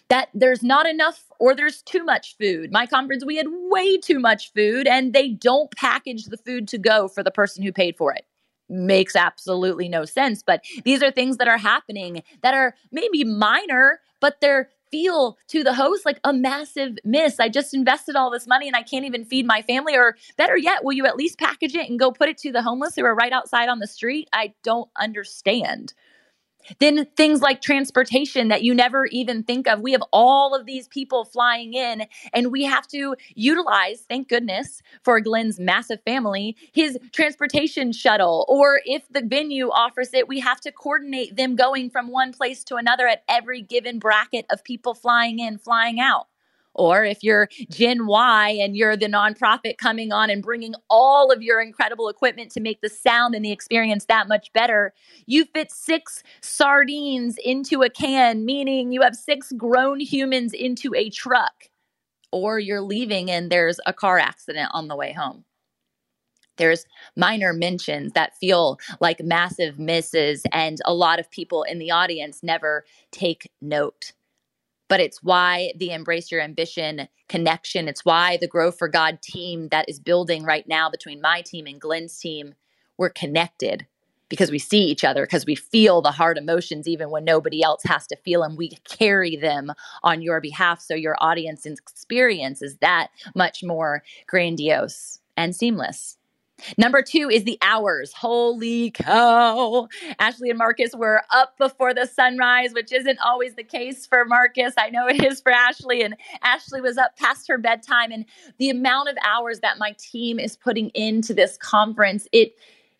[0.09, 2.71] that there's not enough or there's too much food.
[2.71, 6.77] My conference, we had way too much food and they don't package the food to
[6.77, 8.25] go for the person who paid for it
[8.69, 10.43] makes absolutely no sense.
[10.45, 15.63] But these are things that are happening that are maybe minor, but they're feel to
[15.63, 17.39] the host like a massive miss.
[17.39, 19.95] I just invested all this money and I can't even feed my family.
[19.95, 22.61] Or better yet, will you at least package it and go put it to the
[22.61, 24.29] homeless who are right outside on the street?
[24.33, 25.95] I don't understand.
[26.79, 29.81] Then things like transportation that you never even think of.
[29.81, 34.81] We have all of these people flying in, and we have to utilize, thank goodness,
[35.03, 38.45] for Glenn's massive family, his transportation shuttle.
[38.47, 42.63] Or if the venue offers it, we have to coordinate them going from one place
[42.65, 46.27] to another at every given bracket of people flying in, flying out.
[46.75, 51.41] Or if you're Gen Y and you're the nonprofit coming on and bringing all of
[51.41, 54.93] your incredible equipment to make the sound and the experience that much better,
[55.25, 61.09] you fit six sardines into a can, meaning you have six grown humans into a
[61.09, 61.69] truck.
[62.31, 65.45] Or you're leaving and there's a car accident on the way home.
[66.57, 66.85] There's
[67.15, 72.41] minor mentions that feel like massive misses, and a lot of people in the audience
[72.43, 74.13] never take note
[74.87, 79.69] but it's why the Embrace Your Ambition connection, it's why the Grow for God team
[79.69, 82.55] that is building right now between my team and Glenn's team,
[82.97, 83.87] we're connected
[84.29, 87.83] because we see each other, because we feel the hard emotions even when nobody else
[87.83, 88.55] has to feel them.
[88.55, 89.71] We carry them
[90.01, 90.81] on your behalf.
[90.81, 96.17] So your audience experience is that much more grandiose and seamless.
[96.77, 98.13] Number two is the hours.
[98.13, 99.87] Holy cow.
[100.19, 104.73] Ashley and Marcus were up before the sunrise, which isn't always the case for Marcus.
[104.77, 106.01] I know it is for Ashley.
[106.01, 108.11] And Ashley was up past her bedtime.
[108.11, 108.25] And
[108.57, 112.53] the amount of hours that my team is putting into this conference, it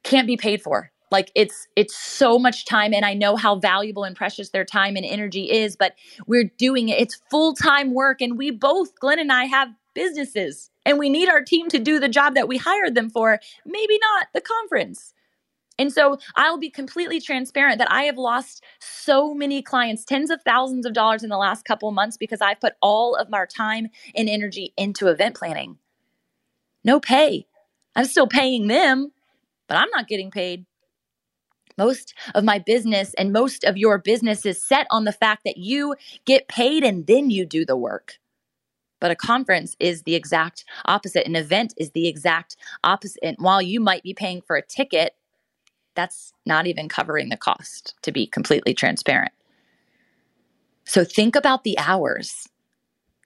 [0.03, 4.03] can't be paid for like it's it's so much time and i know how valuable
[4.03, 5.93] and precious their time and energy is but
[6.27, 10.99] we're doing it it's full-time work and we both glenn and i have businesses and
[10.99, 14.27] we need our team to do the job that we hired them for, maybe not
[14.33, 15.13] the conference.
[15.79, 20.41] And so I'll be completely transparent that I have lost so many clients, tens of
[20.43, 23.87] thousands of dollars in the last couple months because I've put all of my time
[24.15, 25.77] and energy into event planning.
[26.83, 27.47] No pay.
[27.95, 29.11] I'm still paying them,
[29.67, 30.65] but I'm not getting paid.
[31.77, 35.57] Most of my business and most of your business is set on the fact that
[35.57, 38.19] you get paid and then you do the work.
[39.03, 41.27] But a conference is the exact opposite.
[41.27, 43.19] An event is the exact opposite.
[43.21, 45.13] And while you might be paying for a ticket,
[45.93, 49.33] that's not even covering the cost, to be completely transparent.
[50.85, 52.47] So think about the hours,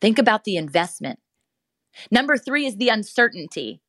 [0.02, 1.20] think about the investment.
[2.10, 3.80] Number three is the uncertainty.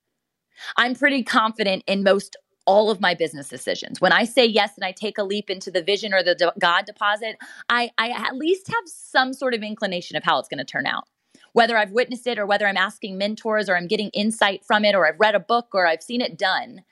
[0.76, 2.36] I'm pretty confident in most
[2.66, 3.98] all of my business decisions.
[3.98, 6.84] When I say yes and I take a leap into the vision or the God
[6.84, 7.38] deposit,
[7.70, 10.84] I, I at least have some sort of inclination of how it's going to turn
[10.84, 11.04] out.
[11.58, 14.94] Whether I've witnessed it or whether I'm asking mentors or I'm getting insight from it
[14.94, 16.84] or I've read a book or I've seen it done,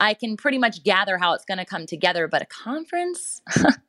[0.00, 2.26] I can pretty much gather how it's going to come together.
[2.26, 3.40] But a conference,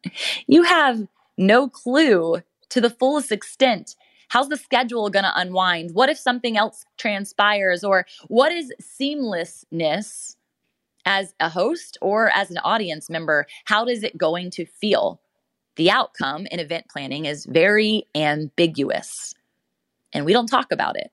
[0.48, 3.96] you have no clue to the fullest extent.
[4.28, 5.96] How's the schedule going to unwind?
[5.96, 7.84] What if something else transpires?
[7.84, 10.36] Or what is seamlessness
[11.08, 13.48] as a host or as an audience member?
[13.66, 15.20] How is it going to feel?
[15.76, 19.34] The outcome in event planning is very ambiguous,
[20.14, 21.12] and we don't talk about it.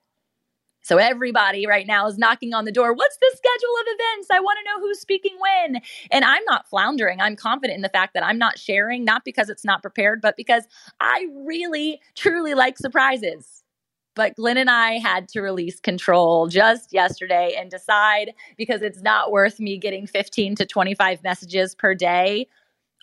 [0.83, 2.95] So everybody right now is knocking on the door.
[2.95, 4.29] What's the schedule of events?
[4.33, 5.83] I want to know who's speaking when.
[6.11, 7.21] And I'm not floundering.
[7.21, 10.37] I'm confident in the fact that I'm not sharing, not because it's not prepared, but
[10.37, 10.65] because
[10.99, 13.63] I really, truly like surprises.
[14.17, 19.31] But Glenn and I had to release control just yesterday and decide because it's not
[19.31, 22.49] worth me getting 15 to 25 messages per day.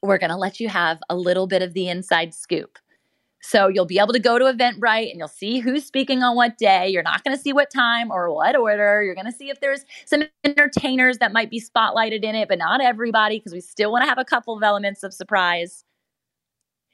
[0.03, 2.77] We're going to let you have a little bit of the inside scoop.
[3.41, 6.57] So you'll be able to go to Eventbrite and you'll see who's speaking on what
[6.57, 6.89] day.
[6.89, 9.03] You're not going to see what time or what order.
[9.03, 12.57] You're going to see if there's some entertainers that might be spotlighted in it, but
[12.57, 15.85] not everybody because we still want to have a couple of elements of surprise.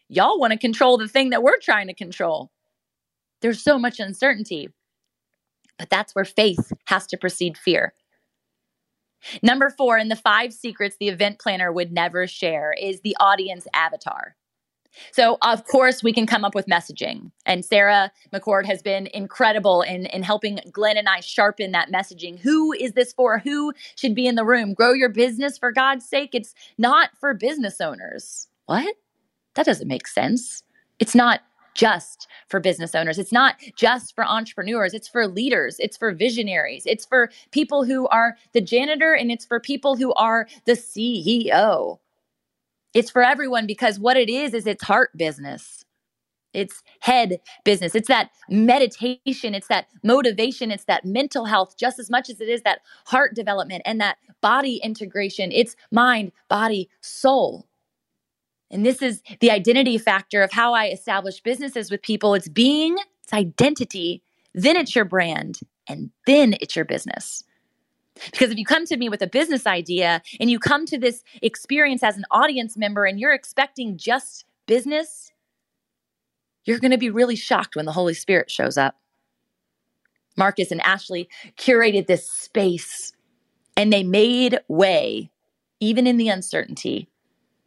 [0.09, 2.51] Y'all want to control the thing that we're trying to control.
[3.41, 4.69] There's so much uncertainty.
[5.79, 7.93] But that's where faith has to precede fear.
[9.41, 13.65] Number four, in the five secrets the event planner would never share is the audience
[13.73, 14.35] avatar.
[15.11, 17.31] So, of course, we can come up with messaging.
[17.45, 22.39] And Sarah McCord has been incredible in, in helping Glenn and I sharpen that messaging.
[22.39, 23.39] Who is this for?
[23.39, 24.73] Who should be in the room?
[24.73, 26.31] Grow your business for God's sake.
[26.33, 28.47] It's not for business owners.
[28.65, 28.95] What?
[29.55, 30.63] That doesn't make sense.
[30.99, 31.41] It's not
[31.73, 33.17] just for business owners.
[33.17, 34.93] It's not just for entrepreneurs.
[34.93, 35.77] It's for leaders.
[35.79, 36.83] It's for visionaries.
[36.85, 41.99] It's for people who are the janitor and it's for people who are the CEO.
[42.93, 45.83] It's for everyone because what it is is it's heart business.
[46.53, 47.95] It's head business.
[47.95, 49.55] It's that meditation.
[49.55, 50.71] It's that motivation.
[50.71, 54.17] It's that mental health just as much as it is that heart development and that
[54.41, 55.51] body integration.
[55.51, 57.67] It's mind, body, soul.
[58.69, 62.33] And this is the identity factor of how I establish businesses with people.
[62.33, 64.23] It's being, it's identity,
[64.53, 67.43] then it's your brand, and then it's your business.
[68.31, 71.23] Because if you come to me with a business idea and you come to this
[71.41, 75.31] experience as an audience member and you're expecting just business,
[76.65, 78.95] you're going to be really shocked when the Holy Spirit shows up.
[80.37, 83.13] Marcus and Ashley curated this space
[83.75, 85.31] and they made way,
[85.79, 87.09] even in the uncertainty.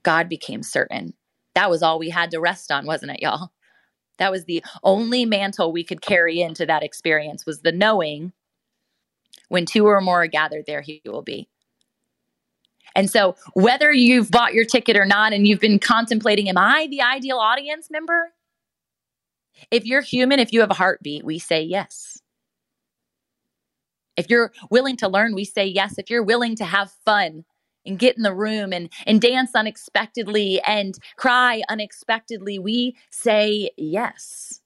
[0.02, 1.14] God became certain.
[1.54, 3.50] That was all we had to rest on, wasn't it, y'all?
[4.18, 8.32] That was the only mantle we could carry into that experience was the knowing
[9.48, 11.48] when two or more are gathered, there he will be.
[12.94, 16.88] And so, whether you've bought your ticket or not, and you've been contemplating, am I
[16.90, 18.32] the ideal audience member?
[19.70, 22.22] If you're human, if you have a heartbeat, we say yes.
[24.16, 25.98] If you're willing to learn, we say yes.
[25.98, 27.44] If you're willing to have fun
[27.84, 34.60] and get in the room and, and dance unexpectedly and cry unexpectedly, we say yes.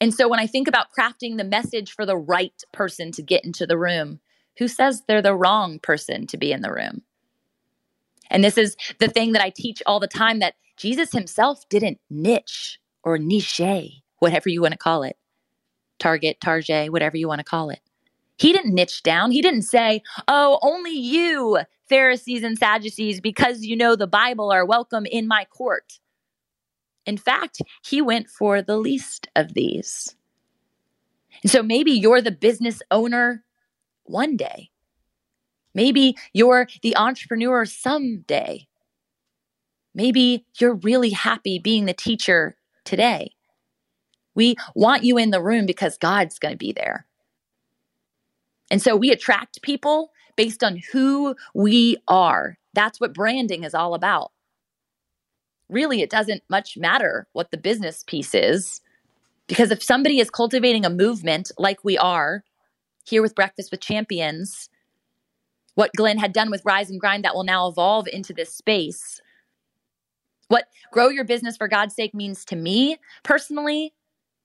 [0.00, 3.44] And so when I think about crafting the message for the right person to get
[3.44, 4.20] into the room,
[4.58, 7.02] who says they're the wrong person to be in the room?
[8.30, 12.00] And this is the thing that I teach all the time that Jesus himself didn't
[12.10, 15.16] niche or niche, whatever you want to call it.
[15.98, 17.80] Target, Target, whatever you want to call it.
[18.36, 19.30] He didn't niche down.
[19.30, 24.66] He didn't say, oh, only you, Pharisees and Sadducees, because you know the Bible, are
[24.66, 26.00] welcome in my court.
[27.06, 30.16] In fact, he went for the least of these.
[31.42, 33.44] And so maybe you're the business owner
[34.04, 34.70] one day.
[35.74, 38.68] Maybe you're the entrepreneur someday.
[39.94, 43.32] Maybe you're really happy being the teacher today.
[44.34, 47.06] We want you in the room because God's going to be there.
[48.70, 52.58] And so we attract people based on who we are.
[52.72, 54.32] That's what branding is all about.
[55.74, 58.80] Really, it doesn't much matter what the business piece is,
[59.48, 62.44] because if somebody is cultivating a movement like we are
[63.04, 64.70] here with Breakfast with Champions,
[65.74, 69.20] what Glenn had done with Rise and Grind that will now evolve into this space.
[70.46, 73.94] What grow your business for God's sake means to me personally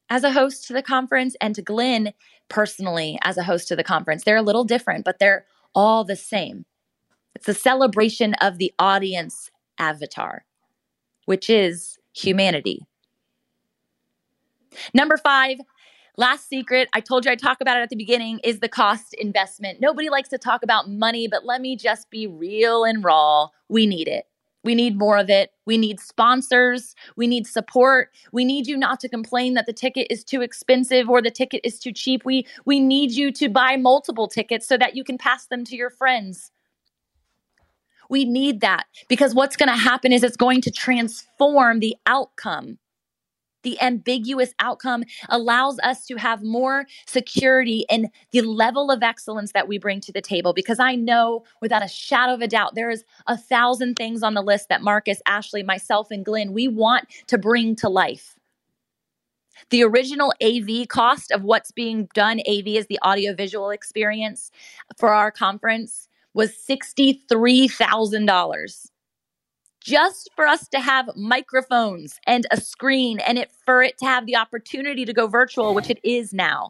[0.10, 2.12] as a host to the conference and to Glenn
[2.48, 4.24] personally as a host to the conference.
[4.24, 6.66] They're a little different, but they're all the same.
[7.36, 10.46] It's a celebration of the audience avatar,
[11.30, 12.88] which is humanity.
[14.96, 15.60] Number five,
[16.18, 19.14] Last secret, I told you I'd talk about it at the beginning, is the cost
[19.14, 19.80] investment.
[19.80, 23.48] Nobody likes to talk about money, but let me just be real and raw.
[23.70, 24.26] We need it.
[24.66, 25.52] We need more of it.
[25.66, 26.94] We need sponsors.
[27.16, 28.10] We need support.
[28.34, 31.62] We need you not to complain that the ticket is too expensive or the ticket
[31.64, 32.26] is too cheap.
[32.26, 35.78] We we need you to buy multiple tickets so that you can pass them to
[35.78, 36.52] your friends.
[38.10, 42.80] We need that because what's going to happen is it's going to transform the outcome.
[43.64, 49.68] The ambiguous outcome allows us to have more security in the level of excellence that
[49.68, 50.54] we bring to the table.
[50.54, 54.34] Because i know without a shadow of a doubt there is a thousand things on
[54.34, 58.36] the list that marcus ashley myself and glenn we want to bring to life.
[59.70, 64.52] The original AV cost of what's being done, AV is the audiovisual experience
[64.98, 68.90] for our conference, was $63,000
[69.82, 74.26] just for us to have microphones and a screen and it for it to have
[74.26, 76.70] the opportunity to go virtual, which it is now.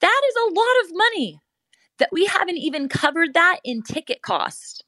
[0.00, 1.40] That is a lot of money
[1.98, 4.84] that we haven't even covered that in ticket cost.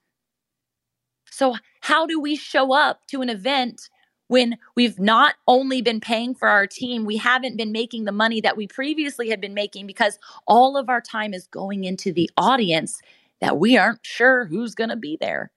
[1.30, 3.88] So, how do we show up to an event
[4.26, 8.40] when we've not only been paying for our team, we haven't been making the money
[8.42, 12.28] that we previously had been making because all of our time is going into the
[12.36, 13.00] audience
[13.40, 15.50] that we aren't sure who's going to be there.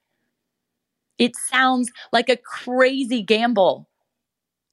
[1.18, 3.88] It sounds like a crazy gamble.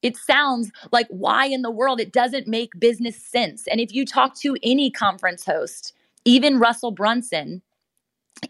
[0.01, 3.67] It sounds like why in the world it doesn't make business sense.
[3.67, 5.93] And if you talk to any conference host,
[6.25, 7.63] even Russell Brunson,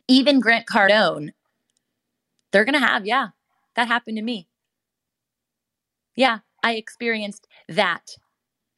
[0.07, 1.31] even Grant Cardone,
[2.53, 3.29] they're going to have, yeah,
[3.77, 4.49] that happened to me.
[6.17, 8.17] Yeah, I experienced that.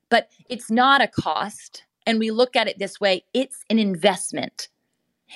[0.09, 1.84] But it's not a cost.
[2.07, 4.68] And we look at it this way it's an investment.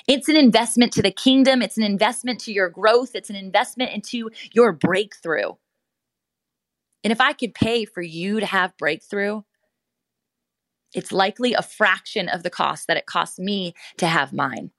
[0.07, 3.91] It's an investment to the kingdom, it's an investment to your growth, it's an investment
[3.91, 5.53] into your breakthrough.
[7.03, 9.41] And if I could pay for you to have breakthrough,
[10.93, 14.71] it's likely a fraction of the cost that it costs me to have mine.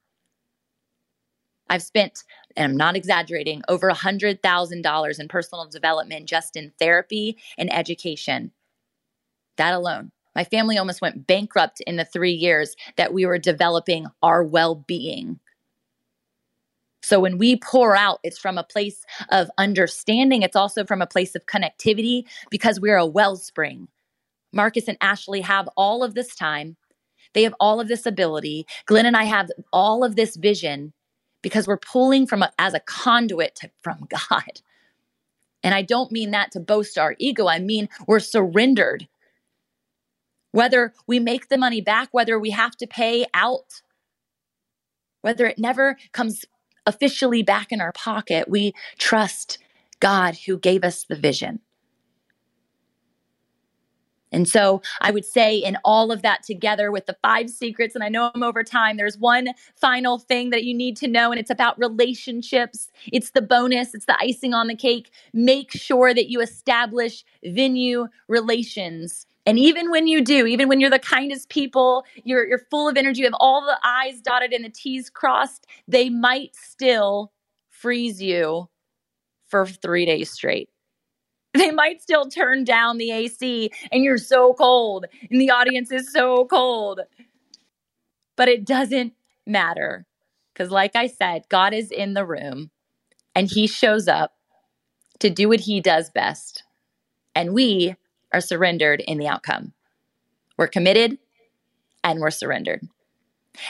[1.68, 2.24] I've spent,
[2.56, 8.52] and I'm not exaggerating, over $100,000 in personal development just in therapy and education.
[9.56, 10.12] That alone.
[10.36, 14.74] My family almost went bankrupt in the three years that we were developing our well
[14.74, 15.40] being.
[17.02, 20.42] So when we pour out, it's from a place of understanding.
[20.42, 23.88] It's also from a place of connectivity because we're a wellspring.
[24.52, 26.76] Marcus and Ashley have all of this time.
[27.32, 28.66] They have all of this ability.
[28.84, 30.92] Glenn and I have all of this vision
[31.42, 34.60] because we're pulling from a, as a conduit to, from God.
[35.62, 37.48] And I don't mean that to boast our ego.
[37.48, 39.08] I mean we're surrendered
[40.52, 43.82] whether we make the money back, whether we have to pay out,
[45.20, 46.44] whether it never comes
[46.86, 49.58] officially back in our pocket, we trust
[50.00, 51.60] God who gave us the vision.
[54.32, 58.02] And so I would say, in all of that together with the five secrets, and
[58.02, 61.40] I know I'm over time, there's one final thing that you need to know, and
[61.40, 62.90] it's about relationships.
[63.12, 65.10] It's the bonus, it's the icing on the cake.
[65.32, 69.26] Make sure that you establish venue relations.
[69.46, 72.96] And even when you do, even when you're the kindest people, you're, you're full of
[72.96, 77.32] energy, you have all the I's dotted and the T's crossed, they might still
[77.70, 78.68] freeze you
[79.46, 80.68] for three days straight.
[81.54, 86.12] They might still turn down the AC and you're so cold and the audience is
[86.12, 87.00] so cold.
[88.36, 89.14] But it doesn't
[89.46, 90.06] matter
[90.52, 92.70] because, like I said, God is in the room
[93.34, 94.34] and He shows up
[95.20, 96.64] to do what He does best.
[97.34, 97.96] And we
[98.32, 99.72] are surrendered in the outcome.
[100.56, 101.18] We're committed
[102.02, 102.88] and we're surrendered.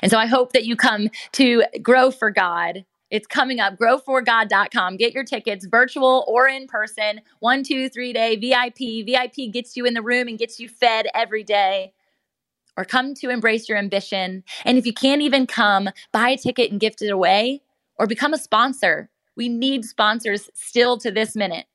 [0.02, 2.85] And so I hope that you come to Grow for God.
[3.10, 4.97] It's coming up, growforgod.com.
[4.97, 9.07] Get your tickets, virtual or in person, one, two, three day VIP.
[9.07, 11.93] VIP gets you in the room and gets you fed every day.
[12.76, 14.43] Or come to embrace your ambition.
[14.65, 17.62] And if you can't even come, buy a ticket and gift it away
[17.99, 19.09] or become a sponsor.
[19.36, 21.67] We need sponsors still to this minute.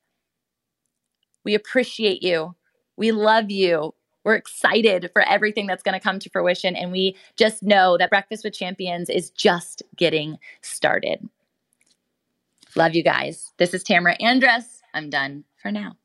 [1.43, 2.56] We appreciate you.
[2.98, 3.94] We love you.
[4.24, 6.76] We're excited for everything that's going to come to fruition.
[6.76, 11.28] And we just know that Breakfast with Champions is just getting started.
[12.76, 13.52] Love you guys.
[13.58, 14.82] This is Tamara Andress.
[14.94, 15.95] I'm done for now.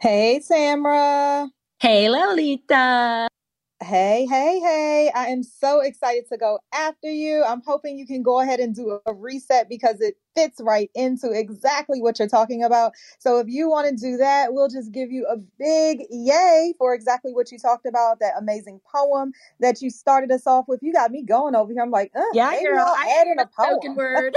[0.00, 1.50] Hey, Tamara.
[1.80, 3.26] Hey, Lolita.
[3.82, 5.10] Hey, hey, hey.
[5.14, 7.42] I am so excited to go after you.
[7.44, 11.30] I'm hoping you can go ahead and do a reset because it fits right into
[11.32, 12.92] exactly what you're talking about.
[13.18, 16.94] So if you want to do that, we'll just give you a big yay for
[16.94, 20.80] exactly what you talked about, that amazing poem that you started us off with.
[20.82, 21.82] You got me going over here.
[21.82, 22.84] I'm like, uh, Yeah, girl.
[22.86, 24.34] I'll I add in a spoken word.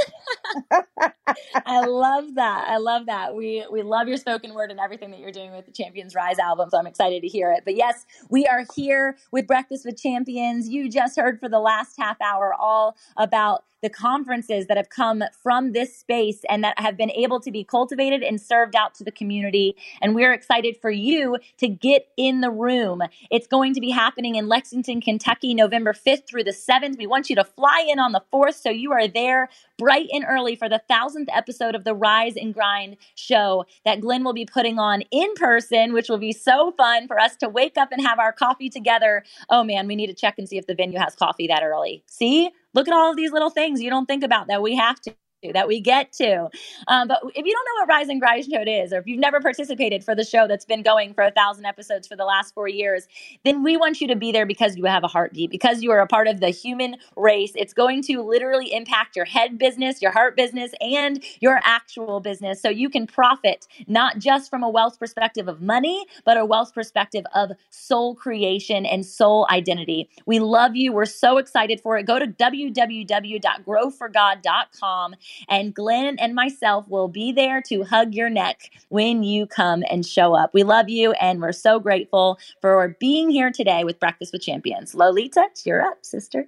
[1.65, 2.65] I love that.
[2.67, 3.35] I love that.
[3.35, 6.39] We we love your spoken word and everything that you're doing with the Champions Rise
[6.39, 6.69] album.
[6.69, 7.63] So I'm excited to hear it.
[7.65, 10.69] But yes, we are here with Breakfast with Champions.
[10.69, 15.23] You just heard for the last half hour all about the conferences that have come
[15.41, 19.03] from this space and that have been able to be cultivated and served out to
[19.03, 19.75] the community.
[20.01, 23.01] And we're excited for you to get in the room.
[23.29, 26.97] It's going to be happening in Lexington, Kentucky, November 5th through the 7th.
[26.97, 30.25] We want you to fly in on the 4th so you are there bright and
[30.27, 34.45] early for the thousandth episode of the Rise and Grind show that Glenn will be
[34.45, 38.01] putting on in person, which will be so fun for us to wake up and
[38.01, 39.23] have our coffee together.
[39.49, 42.03] Oh man, we need to check and see if the venue has coffee that early.
[42.07, 42.51] See?
[42.73, 45.15] Look at all of these little things you don't think about that we have to.
[45.43, 46.49] That we get to.
[46.87, 49.19] Um, but if you don't know what Rise and Grind Show is, or if you've
[49.19, 52.53] never participated for the show that's been going for a thousand episodes for the last
[52.53, 53.07] four years,
[53.45, 55.99] then we want you to be there because you have a heartbeat, because you are
[56.01, 57.53] a part of the human race.
[57.55, 62.61] It's going to literally impact your head business, your heart business, and your actual business.
[62.61, 66.73] So you can profit not just from a wealth perspective of money, but a wealth
[66.75, 70.09] perspective of soul creation and soul identity.
[70.27, 70.93] We love you.
[70.93, 72.05] We're so excited for it.
[72.05, 75.15] Go to www.growforgod.com
[75.49, 80.05] and Glenn and myself will be there to hug your neck when you come and
[80.05, 80.53] show up.
[80.53, 84.95] We love you and we're so grateful for being here today with Breakfast with Champions.
[84.95, 86.47] Lolita, cheer up, sister.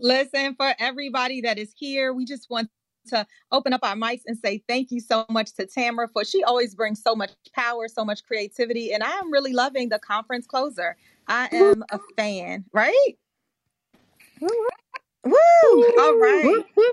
[0.00, 2.68] Listen, for everybody that is here, we just want
[3.08, 6.42] to open up our mics and say thank you so much to Tamara for she
[6.42, 10.46] always brings so much power, so much creativity, and I am really loving the conference
[10.46, 10.96] closer.
[11.28, 13.16] I am a fan, right?
[15.24, 15.34] Woo!
[15.98, 16.64] All right.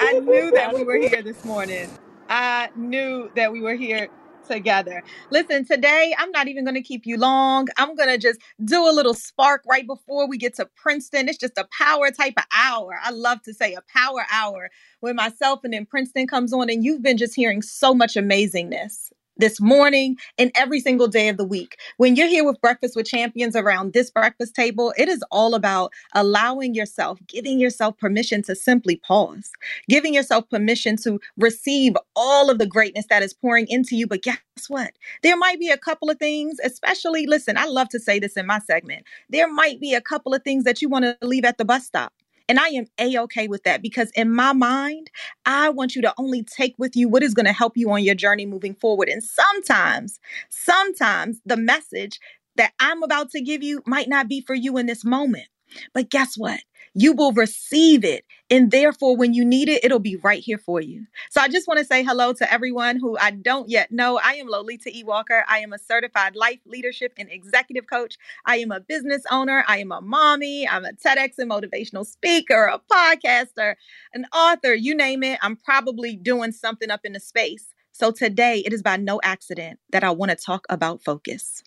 [0.00, 1.90] I knew that we were here this morning.
[2.28, 4.08] I knew that we were here
[4.46, 5.02] together.
[5.30, 7.66] Listen, today I'm not even going to keep you long.
[7.76, 11.28] I'm going to just do a little spark right before we get to Princeton.
[11.28, 12.98] It's just a power type of hour.
[13.02, 14.70] I love to say a power hour
[15.00, 19.10] when myself and then Princeton comes on, and you've been just hearing so much amazingness
[19.36, 21.76] this morning and every single day of the week.
[21.96, 25.92] When you're here with Breakfast with Champions around this breakfast table, it is all about
[26.14, 29.50] allowing yourself, giving yourself permission to simply pause,
[29.88, 34.06] giving yourself permission to receive all of the greatness that is pouring into you.
[34.06, 34.92] But guess what?
[35.22, 38.46] There might be a couple of things, especially, listen, I love to say this in
[38.46, 39.04] my segment.
[39.28, 41.84] There might be a couple of things that you want to leave at the bus
[41.84, 42.12] stop.
[42.48, 45.10] And I am a okay with that because in my mind,
[45.44, 48.04] I want you to only take with you what is going to help you on
[48.04, 49.08] your journey moving forward.
[49.08, 52.20] And sometimes, sometimes the message
[52.56, 55.46] that I'm about to give you might not be for you in this moment.
[55.92, 56.60] But guess what?
[56.98, 58.24] You will receive it.
[58.48, 61.06] And therefore, when you need it, it'll be right here for you.
[61.30, 64.18] So I just want to say hello to everyone who I don't yet know.
[64.22, 65.04] I am Lolita E.
[65.04, 65.44] Walker.
[65.46, 68.16] I am a certified life leadership and executive coach.
[68.46, 69.62] I am a business owner.
[69.68, 70.66] I am a mommy.
[70.66, 73.74] I'm a TEDx and motivational speaker, a podcaster,
[74.14, 75.38] an author, you name it.
[75.42, 77.74] I'm probably doing something up in the space.
[77.92, 81.62] So today, it is by no accident that I want to talk about focus.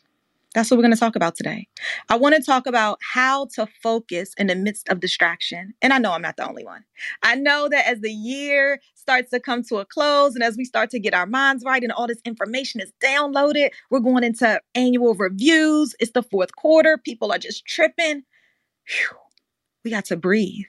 [0.55, 1.67] That's what we're going to talk about today.
[2.09, 5.75] I want to talk about how to focus in the midst of distraction.
[5.81, 6.83] And I know I'm not the only one.
[7.21, 10.65] I know that as the year starts to come to a close and as we
[10.65, 14.59] start to get our minds right and all this information is downloaded, we're going into
[14.73, 15.93] annual reviews.
[15.99, 16.97] It's the fourth quarter.
[16.97, 18.23] People are just tripping.
[18.85, 19.17] Phew.
[19.85, 20.65] We got to breathe.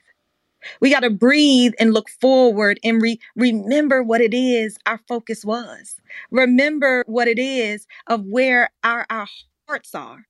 [0.79, 5.43] We got to breathe and look forward and re- remember what it is our focus
[5.43, 5.95] was.
[6.29, 9.27] Remember what it is of where our, our
[9.67, 10.25] hearts are.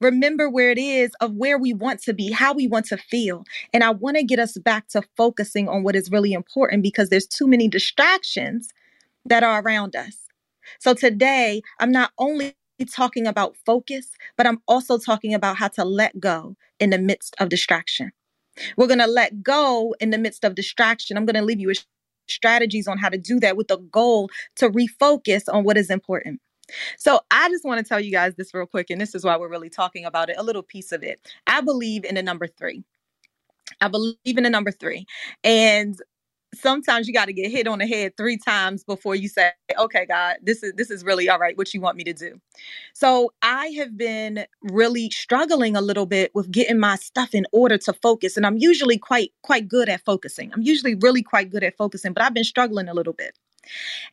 [0.00, 3.44] Remember where it is of where we want to be, how we want to feel.
[3.72, 7.10] And I want to get us back to focusing on what is really important because
[7.10, 8.68] there's too many distractions
[9.26, 10.16] that are around us.
[10.80, 12.54] So today, I'm not only
[12.94, 17.36] talking about focus, but I'm also talking about how to let go in the midst
[17.38, 18.12] of distraction.
[18.76, 21.16] We're going to let go in the midst of distraction.
[21.16, 21.84] I'm going to leave you with
[22.28, 26.40] strategies on how to do that with the goal to refocus on what is important.
[26.98, 29.36] So I just want to tell you guys this real quick, and this is why
[29.36, 31.20] we're really talking about it, a little piece of it.
[31.46, 32.84] I believe in the number three.
[33.80, 35.06] I believe in the number three.
[35.44, 35.96] And
[36.54, 40.06] sometimes you got to get hit on the head three times before you say, "Okay,
[40.06, 41.56] God, this is this is really all right.
[41.56, 42.40] What you want me to do?"
[42.94, 47.78] So I have been really struggling a little bit with getting my stuff in order
[47.78, 50.52] to focus, and I'm usually quite quite good at focusing.
[50.52, 53.38] I'm usually really quite good at focusing, but I've been struggling a little bit.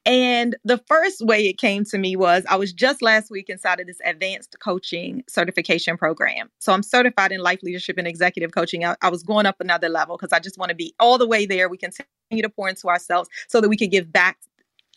[0.05, 3.79] And the first way it came to me was I was just last week inside
[3.79, 6.49] of this advanced coaching certification program.
[6.59, 8.85] So I'm certified in life leadership and executive coaching.
[8.85, 11.27] I, I was going up another level because I just want to be all the
[11.27, 11.69] way there.
[11.69, 12.07] We continue
[12.41, 14.37] to pour into ourselves so that we can give back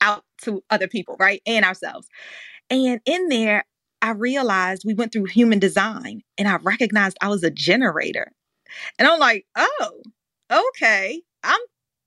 [0.00, 1.42] out to other people, right?
[1.46, 2.08] And ourselves.
[2.70, 3.64] And in there,
[4.02, 8.32] I realized we went through human design and I recognized I was a generator.
[8.98, 10.02] And I'm like, oh,
[10.50, 11.22] okay.
[11.42, 11.60] I'm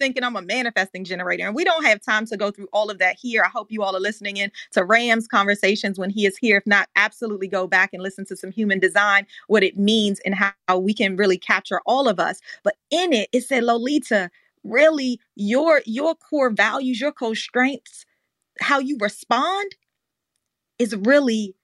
[0.04, 1.46] thinking I'm a manifesting generator.
[1.46, 3.42] And we don't have time to go through all of that here.
[3.46, 6.58] I hope you all are listening in to Ram's conversations when he is here.
[6.58, 10.36] If not, absolutely go back and listen to some human design, what it means and
[10.36, 12.42] how we can really capture all of us.
[12.66, 14.30] But in it, it said, Lolita,
[14.66, 18.06] really your your core values, your core strengths,
[18.60, 19.76] how you respond
[20.80, 21.56] is really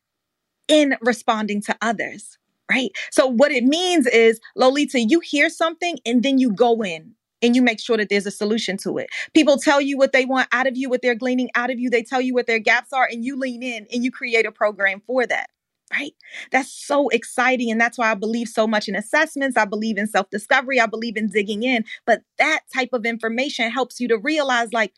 [0.69, 2.37] in responding to others
[2.71, 2.91] right?
[3.11, 7.55] So what it means is, Lolita, you hear something and then you go in and
[7.55, 9.09] you make sure that there's a solution to it.
[9.33, 11.89] People tell you what they want out of you, what they're gleaning out of you.
[11.89, 14.51] They tell you what their gaps are, and you lean in and you create a
[14.51, 15.49] program for that.
[15.91, 16.13] Right?
[16.51, 17.71] That's so exciting.
[17.71, 19.57] And that's why I believe so much in assessments.
[19.57, 20.79] I believe in self discovery.
[20.79, 21.83] I believe in digging in.
[22.05, 24.93] But that type of information helps you to realize, like,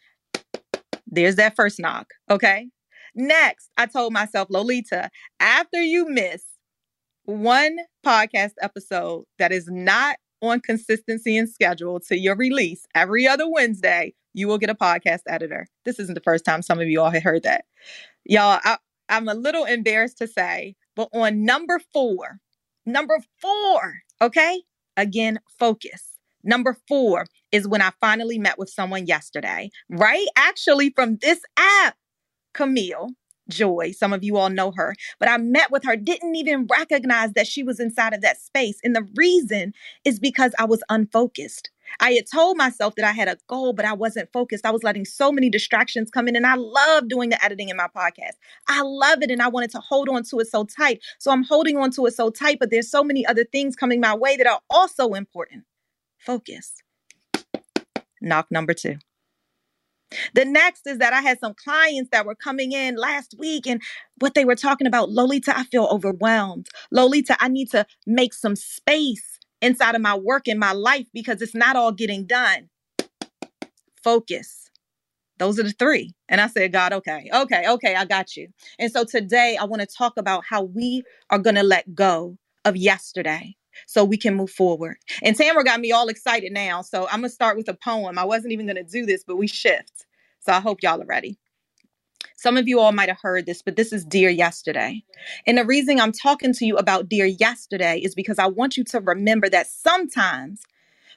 [1.08, 2.08] there's that first knock.
[2.30, 2.68] Okay.
[3.16, 6.44] Next, I told myself, Lolita, after you miss
[7.24, 13.50] one podcast episode that is not on consistency and schedule to your release every other
[13.50, 15.68] Wednesday, you will get a podcast editor.
[15.86, 17.66] This isn't the first time some of you all have heard that.
[18.26, 18.78] Y'all, I,
[19.10, 22.40] I'm a little embarrassed to say, but on number four,
[22.86, 24.64] number four, okay?
[24.98, 26.18] Again, focus.
[26.44, 30.28] Number four is when I finally met with someone yesterday, right?
[30.36, 31.95] Actually, from this app,
[32.53, 33.10] Camille.
[33.50, 33.92] Joy.
[33.92, 37.48] Some of you all know her, but I met with her, didn't even recognize that
[37.48, 38.80] she was inside of that space.
[38.84, 39.74] And the reason
[40.06, 41.70] is because I was unfocused.
[42.00, 44.66] I had told myself that I had a goal, but I wasn't focused.
[44.66, 47.78] I was letting so many distractions come in, and I love doing the editing in
[47.78, 48.36] my podcast.
[48.68, 51.02] I love it, and I wanted to hold on to it so tight.
[51.20, 54.00] So I'm holding on to it so tight, but there's so many other things coming
[54.00, 55.66] my way that are also important.
[56.18, 56.76] Focus.
[58.22, 58.98] Knock number two.
[60.34, 63.82] The next is that I had some clients that were coming in last week and
[64.20, 66.68] what they were talking about, Lolita, I feel overwhelmed.
[66.92, 71.42] Lolita, I need to make some space inside of my work and my life because
[71.42, 72.70] it's not all getting done.
[74.04, 74.70] Focus.
[75.38, 76.14] Those are the three.
[76.30, 78.50] And I said, God, okay, okay, okay, I got you.
[78.80, 82.38] And so today I want to talk about how we are going to let go
[82.66, 83.56] of yesterday
[83.88, 84.98] so we can move forward.
[85.24, 86.82] And Tamara got me all excited now.
[86.82, 88.17] So I'm going to start with a poem.
[88.17, 90.06] I wasn't even going to do this, but we shift.
[90.41, 91.38] So I hope y'all are ready.
[92.38, 95.03] Some of you all might have heard this, but this is Dear Yesterday.
[95.48, 98.83] And the reason I'm talking to you about Dear Yesterday is because I want you
[98.85, 100.61] to remember that sometimes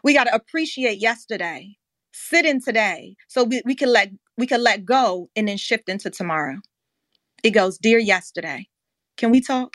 [0.03, 1.77] we got to appreciate yesterday,
[2.13, 5.89] sit in today, so we, we can let we can let go and then shift
[5.89, 6.59] into tomorrow.
[7.45, 8.69] It goes, Dear Yesterday,
[9.17, 9.75] can we talk?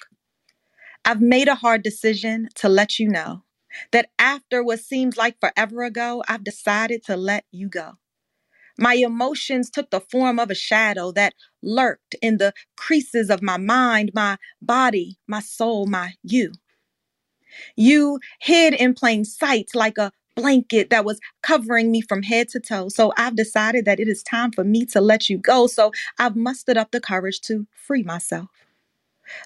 [1.05, 3.43] I've made a hard decision to let you know
[3.91, 7.93] that after what seems like forever ago, I've decided to let you go.
[8.77, 13.57] My emotions took the form of a shadow that lurked in the creases of my
[13.57, 16.53] mind, my body, my soul, my you.
[17.77, 22.59] You hid in plain sight like a blanket that was covering me from head to
[22.59, 22.89] toe.
[22.89, 25.67] So I've decided that it is time for me to let you go.
[25.67, 28.49] So I've mustered up the courage to free myself.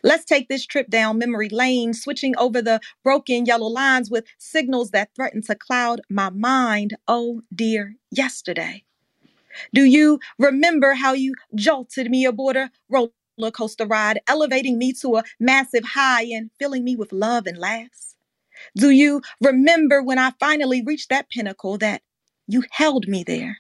[0.04, 4.92] Let's take this trip down memory lane, switching over the broken yellow lines with signals
[4.92, 6.96] that threaten to cloud my mind.
[7.08, 8.84] Oh dear, yesterday.
[9.74, 15.18] Do you remember how you jolted me aboard a roller coaster ride, elevating me to
[15.18, 18.16] a massive high and filling me with love and laughs?
[18.78, 22.04] Do you remember when I finally reached that pinnacle that
[22.48, 23.60] you held me there?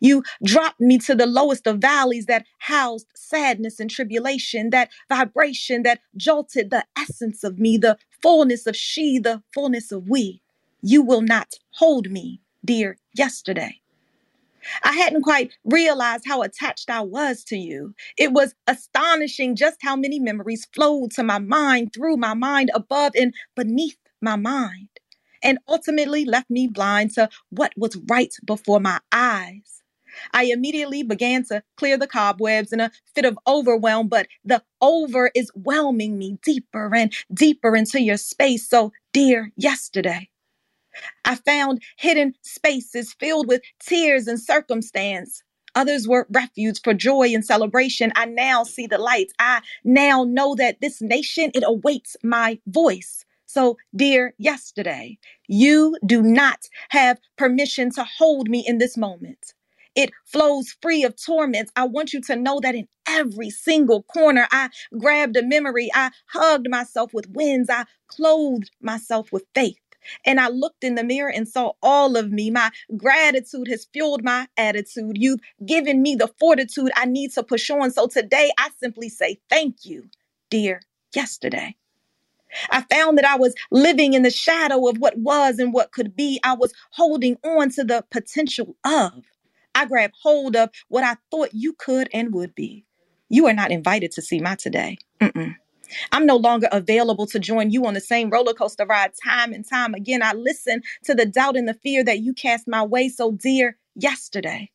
[0.00, 5.82] You dropped me to the lowest of valleys that housed sadness and tribulation, that vibration
[5.84, 10.42] that jolted the essence of me, the fullness of she, the fullness of we.
[10.82, 13.80] You will not hold me, dear yesterday.
[14.84, 17.94] I hadn't quite realized how attached I was to you.
[18.18, 23.12] It was astonishing just how many memories flowed to my mind, through my mind, above
[23.16, 24.88] and beneath my mind,
[25.42, 29.77] and ultimately left me blind to what was right before my eyes.
[30.32, 35.30] I immediately began to clear the cobwebs in a fit of overwhelm, but the over
[35.34, 38.68] is whelming me deeper and deeper into your space.
[38.68, 40.28] So, dear yesterday,
[41.24, 45.42] I found hidden spaces filled with tears and circumstance.
[45.74, 48.12] Others were refuge for joy and celebration.
[48.16, 49.30] I now see the light.
[49.38, 53.24] I now know that this nation, it awaits my voice.
[53.46, 59.54] So, dear yesterday, you do not have permission to hold me in this moment.
[59.98, 61.72] It flows free of torments.
[61.76, 65.90] I want you to know that in every single corner, I grabbed a memory.
[65.94, 67.68] I hugged myself with wins.
[67.70, 69.76] I clothed myself with faith.
[70.24, 72.50] And I looked in the mirror and saw all of me.
[72.50, 75.18] My gratitude has fueled my attitude.
[75.18, 77.90] You've given me the fortitude I need to push on.
[77.90, 80.06] So today I simply say thank you,
[80.50, 80.82] dear
[81.14, 81.76] yesterday.
[82.70, 86.16] I found that I was living in the shadow of what was and what could
[86.16, 86.40] be.
[86.44, 89.24] I was holding on to the potential of.
[89.78, 92.84] I grab hold of what I thought you could and would be.
[93.28, 94.98] You are not invited to see my today.
[95.20, 95.54] Mm-mm.
[96.10, 99.64] I'm no longer available to join you on the same roller coaster ride time and
[99.64, 100.20] time again.
[100.20, 103.76] I listen to the doubt and the fear that you cast my way so dear
[103.94, 104.68] yesterday.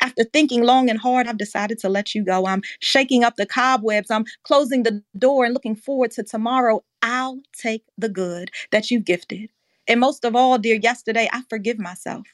[0.00, 2.46] After thinking long and hard, I've decided to let you go.
[2.46, 4.10] I'm shaking up the cobwebs.
[4.10, 6.82] I'm closing the door and looking forward to tomorrow.
[7.02, 9.50] I'll take the good that you've gifted.
[9.86, 12.26] And most of all, dear yesterday, I forgive myself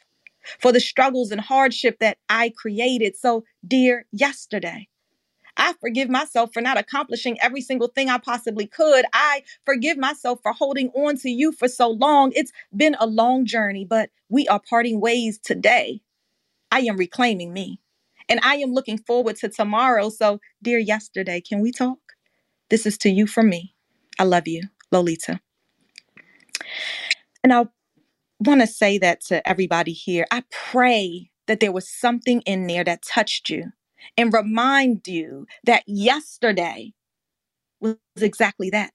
[0.61, 3.17] for the struggles and hardship that I created.
[3.17, 4.89] So, dear yesterday,
[5.57, 9.05] I forgive myself for not accomplishing every single thing I possibly could.
[9.13, 12.33] I forgive myself for holding on to you for so long.
[12.35, 16.01] It's been a long journey, but we are parting ways today.
[16.71, 17.81] I am reclaiming me
[18.29, 20.11] and I am looking forward to tomorrow.
[20.11, 21.99] So, dear yesterday, can we talk?
[22.71, 23.75] This is to you from me.
[24.19, 24.63] I love you,
[24.93, 25.41] Lolita.
[27.43, 27.67] And I
[28.41, 30.27] want to say that to everybody here.
[30.33, 33.73] I pray that there was something in there that touched you
[34.19, 36.93] and remind you that yesterday
[37.81, 38.93] was exactly that.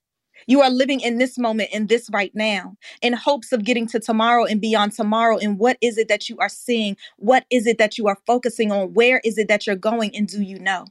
[0.48, 4.00] You are living in this moment, in this right now, in hopes of getting to
[4.00, 5.38] tomorrow and beyond tomorrow.
[5.38, 6.98] And what is it that you are seeing?
[7.18, 8.94] What is it that you are focusing on?
[8.94, 10.16] Where is it that you're going?
[10.16, 10.86] And do you know?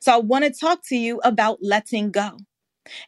[0.00, 2.38] So I want to talk to you about letting go.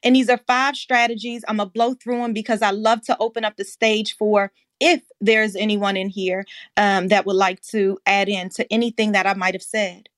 [0.04, 1.44] And these are five strategies.
[1.48, 4.52] I'm going to blow through them because I love to open up the stage for
[4.80, 6.44] if there's anyone in here
[6.76, 10.08] um, that would like to add in to anything that I might have said.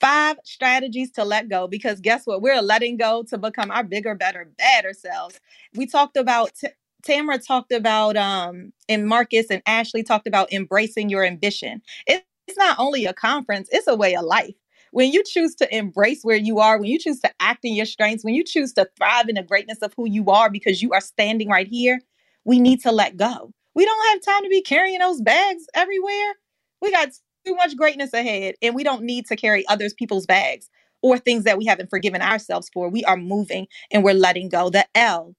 [0.00, 2.42] Five strategies to let go because guess what?
[2.42, 5.40] We're letting go to become our bigger, better, better selves.
[5.74, 6.68] We talked about t-
[7.02, 11.82] Tamara talked about um and Marcus and Ashley talked about embracing your ambition.
[12.06, 12.24] It's
[12.58, 14.54] not only a conference, it's a way of life.
[14.92, 17.86] When you choose to embrace where you are, when you choose to act in your
[17.86, 20.92] strengths, when you choose to thrive in the greatness of who you are because you
[20.92, 22.00] are standing right here,
[22.46, 23.52] we need to let go.
[23.74, 26.34] We don't have time to be carrying those bags everywhere.
[26.80, 27.08] We got
[27.44, 30.70] too much greatness ahead, and we don't need to carry others people's bags
[31.02, 32.88] or things that we haven't forgiven ourselves for.
[32.88, 34.70] We are moving and we're letting go.
[34.70, 35.34] The L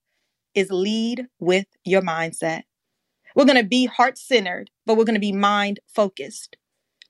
[0.54, 2.62] is lead with your mindset.
[3.34, 6.56] We're going to be heart centered, but we're going to be mind focused.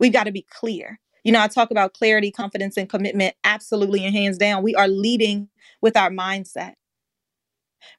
[0.00, 0.98] We've got to be clear.
[1.24, 4.62] You know, I talk about clarity, confidence, and commitment absolutely and hands down.
[4.62, 5.48] We are leading
[5.82, 6.74] with our mindset.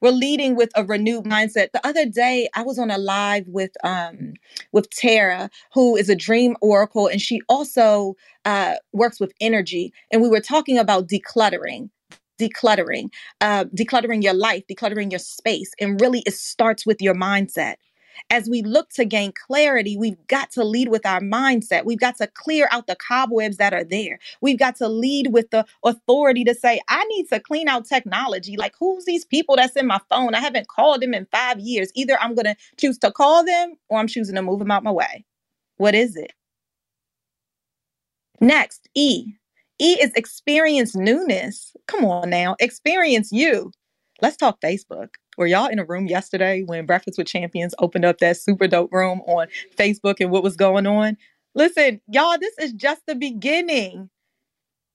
[0.01, 1.71] We're leading with a renewed mindset.
[1.73, 4.33] The other day, I was on a live with um
[4.71, 9.93] with Tara, who is a dream oracle, and she also uh, works with energy.
[10.11, 11.89] And we were talking about decluttering,
[12.39, 13.09] decluttering,
[13.41, 17.75] uh, decluttering your life, decluttering your space, and really it starts with your mindset
[18.29, 21.85] as we look to gain clarity, we've got to lead with our mindset.
[21.85, 24.19] We've got to clear out the cobwebs that are there.
[24.41, 28.57] We've got to lead with the authority to say, I need to clean out technology.
[28.57, 30.35] Like, who's these people that's in my phone?
[30.35, 31.91] I haven't called them in five years.
[31.95, 34.83] Either I'm going to choose to call them or I'm choosing to move them out
[34.83, 35.25] my way.
[35.77, 36.33] What is it?
[38.41, 39.33] Next, E.
[39.79, 41.75] E is experience newness.
[41.87, 43.71] Come on now, experience you.
[44.21, 45.15] Let's talk Facebook.
[45.39, 48.91] Were y'all in a room yesterday when Breakfast with Champions opened up that super dope
[48.91, 51.15] room on Facebook and what was going on?
[51.55, 54.09] Listen, y'all, this is just the beginning.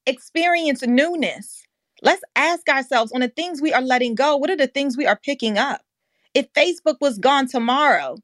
[0.04, 1.64] Experience newness.
[2.02, 5.06] Let's ask ourselves on the things we are letting go, what are the things we
[5.06, 5.80] are picking up?
[6.34, 8.18] If Facebook was gone tomorrow,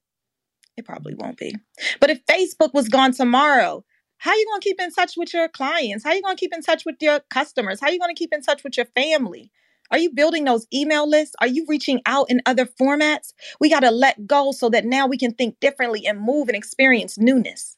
[0.77, 1.57] it probably won't be.
[2.01, 3.83] But if Facebook was gone tomorrow,
[4.19, 6.05] how are you going to keep in touch with your clients?
[6.05, 7.81] How are you going to keep in touch with your customers?
[7.81, 9.51] How are you going to keep in touch with your family?
[9.91, 11.35] Are you building those email lists?
[11.41, 13.33] Are you reaching out in other formats?
[13.61, 16.57] We got to let go so that now we can think differently and move and
[16.57, 17.77] experience newness.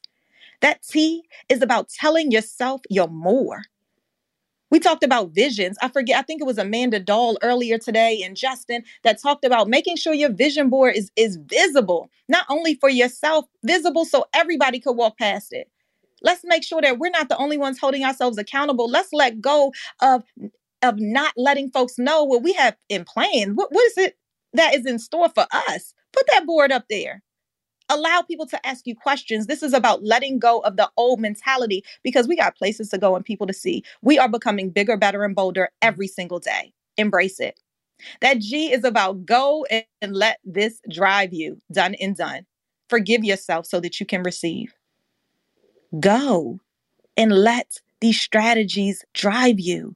[0.61, 3.63] That T is about telling yourself you're more.
[4.71, 5.77] We talked about visions.
[5.83, 9.67] I forget, I think it was Amanda Dahl earlier today and Justin that talked about
[9.67, 14.79] making sure your vision board is, is visible, not only for yourself, visible so everybody
[14.79, 15.69] could walk past it.
[16.23, 18.89] Let's make sure that we're not the only ones holding ourselves accountable.
[18.89, 20.23] Let's let go of
[20.83, 23.55] of not letting folks know what we have in plan.
[23.55, 24.17] What, what is it
[24.53, 25.93] that is in store for us?
[26.11, 27.23] Put that board up there
[27.89, 29.47] allow people to ask you questions.
[29.47, 33.15] This is about letting go of the old mentality because we got places to go
[33.15, 33.83] and people to see.
[34.01, 36.73] We are becoming bigger, better, and bolder every single day.
[36.97, 37.59] Embrace it.
[38.21, 39.65] That G is about go
[40.01, 41.59] and let this drive you.
[41.71, 42.45] Done and done.
[42.89, 44.73] Forgive yourself so that you can receive.
[45.99, 46.59] Go
[47.15, 49.95] and let these strategies drive you.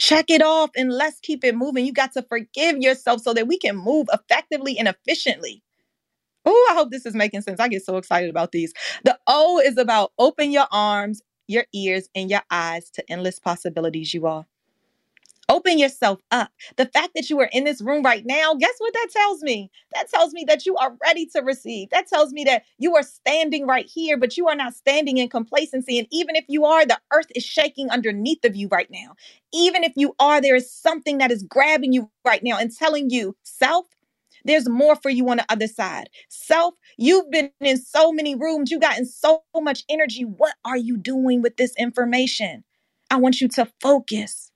[0.00, 1.84] Check it off and let's keep it moving.
[1.84, 5.62] You got to forgive yourself so that we can move effectively and efficiently.
[6.46, 7.60] Oh, I hope this is making sense.
[7.60, 8.74] I get so excited about these.
[9.04, 14.14] The O is about open your arms, your ears, and your eyes to endless possibilities,
[14.14, 14.46] you all.
[15.50, 16.52] Open yourself up.
[16.76, 19.70] The fact that you are in this room right now, guess what that tells me?
[19.94, 21.90] That tells me that you are ready to receive.
[21.90, 25.28] That tells me that you are standing right here, but you are not standing in
[25.28, 25.98] complacency.
[25.98, 29.16] And even if you are, the earth is shaking underneath of you right now.
[29.52, 33.10] Even if you are, there is something that is grabbing you right now and telling
[33.10, 33.86] you, self,
[34.46, 36.10] there's more for you on the other side.
[36.30, 40.24] Self, you've been in so many rooms, you've gotten so much energy.
[40.24, 42.64] What are you doing with this information?
[43.10, 44.49] I want you to focus.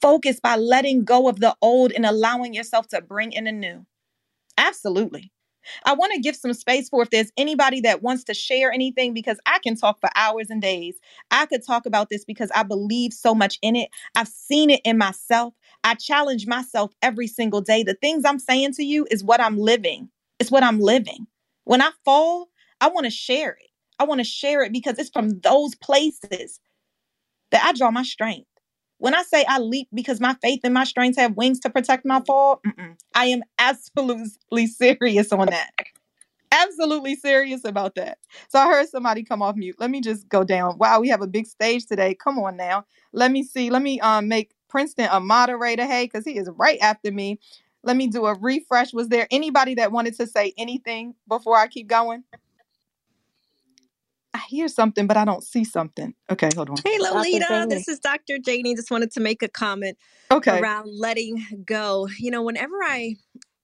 [0.00, 3.86] Focus by letting go of the old and allowing yourself to bring in the new.
[4.58, 5.32] Absolutely.
[5.84, 9.12] I want to give some space for if there's anybody that wants to share anything
[9.12, 10.96] because I can talk for hours and days.
[11.30, 13.90] I could talk about this because I believe so much in it.
[14.14, 15.54] I've seen it in myself.
[15.84, 17.82] I challenge myself every single day.
[17.82, 20.08] The things I'm saying to you is what I'm living.
[20.38, 21.26] It's what I'm living.
[21.64, 22.48] When I fall,
[22.80, 23.70] I want to share it.
[23.98, 26.60] I want to share it because it's from those places
[27.50, 28.46] that I draw my strength.
[28.98, 32.04] When I say I leap because my faith and my strengths have wings to protect
[32.04, 32.96] my fall, mm-mm.
[33.14, 35.70] I am absolutely serious on that.
[36.52, 38.18] Absolutely serious about that.
[38.48, 39.76] So I heard somebody come off mute.
[39.78, 40.78] Let me just go down.
[40.78, 42.14] Wow, we have a big stage today.
[42.14, 42.84] Come on now.
[43.12, 43.68] Let me see.
[43.68, 45.84] Let me um make Princeton a moderator.
[45.84, 47.38] Hey, because he is right after me.
[47.82, 48.92] Let me do a refresh.
[48.92, 52.24] Was there anybody that wanted to say anything before I keep going?
[54.36, 56.14] I hear something, but I don't see something.
[56.30, 56.76] Okay, hold on.
[56.84, 57.66] Hey, Lolita.
[57.70, 58.38] This is Dr.
[58.38, 58.74] Janie.
[58.76, 59.96] Just wanted to make a comment
[60.30, 60.58] Okay.
[60.60, 62.08] around letting go.
[62.18, 63.16] You know, whenever I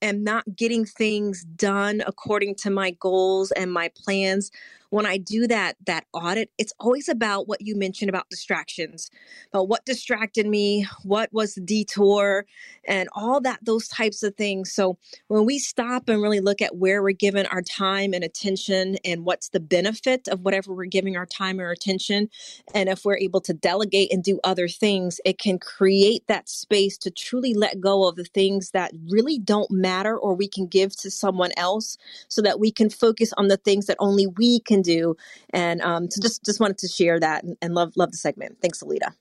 [0.03, 4.51] am not getting things done according to my goals and my plans,
[4.93, 9.11] when I do that that audit, it's always about what you mentioned about distractions,
[9.51, 12.45] about what distracted me, what was the detour,
[12.85, 14.71] and all that those types of things.
[14.71, 14.99] So
[15.29, 19.25] when we stop and really look at where we're giving our time and attention and
[19.25, 22.29] what's the benefit of whatever we're giving our time or attention,
[22.75, 26.99] and if we're able to delegate and do other things, it can create that space
[26.99, 30.95] to truly let go of the things that really don't matter or we can give
[30.97, 31.97] to someone else
[32.29, 35.17] so that we can focus on the things that only we can do.
[35.51, 38.59] And um, so just, just wanted to share that and, and love, love the segment.
[38.61, 39.15] Thanks, Alita.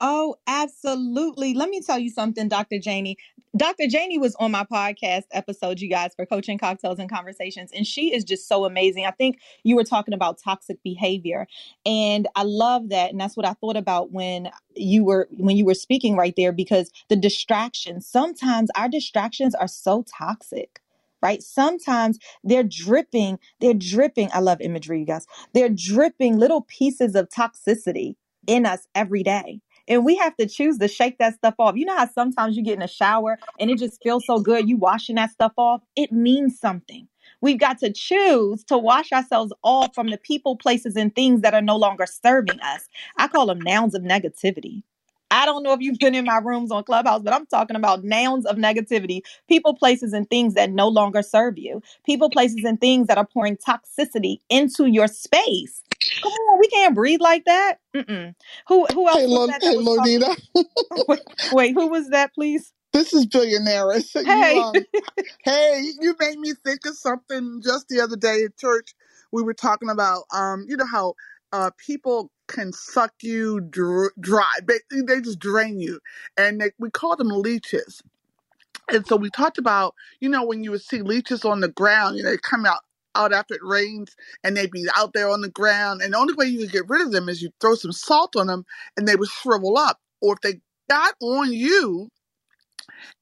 [0.00, 1.52] Oh, absolutely.
[1.52, 2.78] Let me tell you something, Dr.
[2.78, 3.18] Janie.
[3.56, 3.86] Dr.
[3.88, 8.14] Janie was on my podcast episode, you guys, for coaching cocktails and conversations, and she
[8.14, 9.04] is just so amazing.
[9.04, 11.48] I think you were talking about toxic behavior,
[11.84, 15.64] and I love that, and that's what I thought about when you were when you
[15.64, 18.06] were speaking right there because the distractions.
[18.06, 20.80] Sometimes our distractions are so toxic.
[21.22, 21.42] Right.
[21.42, 24.30] Sometimes they're dripping, they're dripping.
[24.32, 25.26] I love imagery, you guys.
[25.52, 28.14] They're dripping little pieces of toxicity
[28.46, 29.60] in us every day.
[29.88, 31.76] And we have to choose to shake that stuff off.
[31.76, 34.68] You know how sometimes you get in a shower and it just feels so good,
[34.68, 35.82] you washing that stuff off?
[35.96, 37.08] It means something.
[37.40, 41.54] We've got to choose to wash ourselves off from the people, places, and things that
[41.54, 42.88] are no longer serving us.
[43.16, 44.82] I call them nouns of negativity.
[45.30, 48.04] I don't know if you've been in my rooms on Clubhouse, but I'm talking about
[48.04, 52.80] nouns of negativity, people, places, and things that no longer serve you, people, places, and
[52.80, 55.82] things that are pouring toxicity into your space.
[56.22, 57.76] Come on, we can't breathe like that.
[57.96, 58.34] Mm-mm.
[58.68, 59.76] Who who else Hey, Lo- that hey?
[59.76, 60.36] Lonita.
[61.08, 61.20] Wait,
[61.52, 62.72] wait, who was that, please?
[62.92, 64.00] This is Billionaire.
[64.00, 64.74] So you, Hey, um,
[65.44, 68.94] hey, you made me think of something just the other day at church.
[69.32, 71.14] We were talking about, um, you know how
[71.52, 74.52] uh, people can suck you dr- dry.
[74.66, 76.00] They, they just drain you,
[76.36, 78.02] and they, we call them leeches.
[78.92, 82.16] And so we talked about, you know, when you would see leeches on the ground,
[82.16, 82.80] you know, they come out
[83.16, 84.14] out after it rains
[84.44, 86.02] and they'd be out there on the ground.
[86.02, 88.36] And the only way you could get rid of them is you throw some salt
[88.36, 88.64] on them
[88.96, 89.98] and they would shrivel up.
[90.22, 92.10] Or if they got on you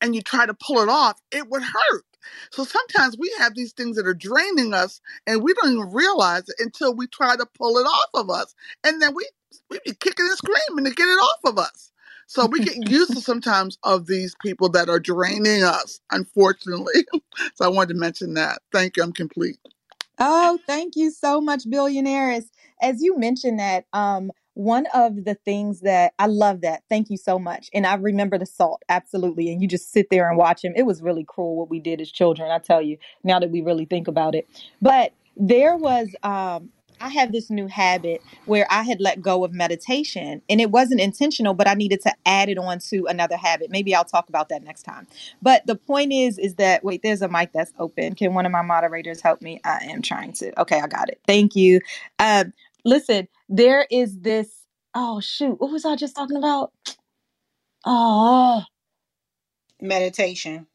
[0.01, 2.05] and you try to pull it off, it would hurt.
[2.51, 6.49] So sometimes we have these things that are draining us and we don't even realize
[6.49, 8.55] it until we try to pull it off of us.
[8.85, 9.29] And then we
[9.71, 11.93] we be kicking and screaming to get it off of us.
[12.27, 17.07] So we get used to sometimes of these people that are draining us, unfortunately.
[17.55, 18.61] so I wanted to mention that.
[18.71, 19.03] Thank you.
[19.03, 19.59] I'm complete.
[20.19, 22.51] Oh, thank you so much, billionaires.
[22.83, 26.83] As you mentioned that, um, one of the things that I love that.
[26.89, 27.70] Thank you so much.
[27.73, 29.53] And I remember the salt, absolutely.
[29.53, 30.73] And you just sit there and watch him.
[30.75, 33.61] It was really cruel what we did as children, I tell you, now that we
[33.61, 34.49] really think about it.
[34.83, 36.70] But there was um
[37.01, 41.01] I have this new habit where I had let go of meditation and it wasn't
[41.01, 43.70] intentional, but I needed to add it on to another habit.
[43.70, 45.07] Maybe I'll talk about that next time.
[45.41, 48.17] But the point is, is that wait, there's a mic that's open.
[48.17, 49.61] Can one of my moderators help me?
[49.65, 50.61] I am trying to.
[50.61, 51.20] Okay, I got it.
[51.28, 51.81] Thank you.
[52.19, 52.53] Um,
[52.85, 54.67] listen, there is this.
[54.94, 56.73] Oh shoot, what was I just talking about?
[57.86, 58.62] Oh,
[59.81, 60.67] Meditation.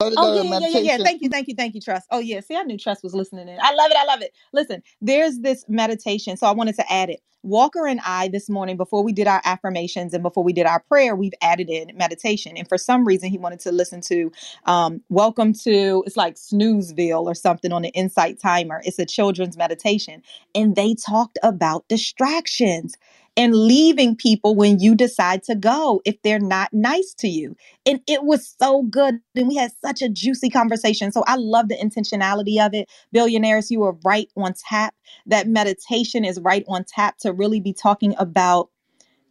[0.00, 0.98] Go to Oh yeah, yeah, yeah, yeah, yeah.
[0.98, 1.04] meditation.
[1.04, 2.06] Thank you, thank you, thank you, Trust.
[2.10, 3.58] Oh yeah, see, I knew Trust was listening in.
[3.60, 4.32] I love it, I love it.
[4.52, 7.20] Listen, there's this meditation, so I wanted to add it.
[7.42, 10.80] Walker and I this morning, before we did our affirmations and before we did our
[10.80, 12.56] prayer, we've added in meditation.
[12.56, 14.32] And for some reason, he wanted to listen to
[14.66, 18.82] um, "Welcome to" it's like Snoozeville or something on the Insight Timer.
[18.84, 20.22] It's a children's meditation,
[20.54, 22.96] and they talked about distractions
[23.36, 27.56] and leaving people when you decide to go if they're not nice to you.
[27.86, 31.12] And it was so good and we had such a juicy conversation.
[31.12, 32.88] So i love the intentionality of it.
[33.12, 34.94] Billionaires you were right on tap.
[35.26, 38.70] That meditation is right on tap to really be talking about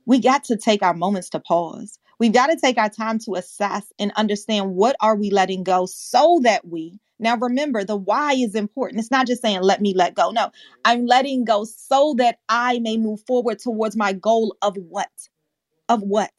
[0.05, 3.35] we got to take our moments to pause we've got to take our time to
[3.35, 8.33] assess and understand what are we letting go so that we now remember the why
[8.33, 10.51] is important it's not just saying let me let go no
[10.85, 15.09] i'm letting go so that i may move forward towards my goal of what
[15.89, 16.31] of what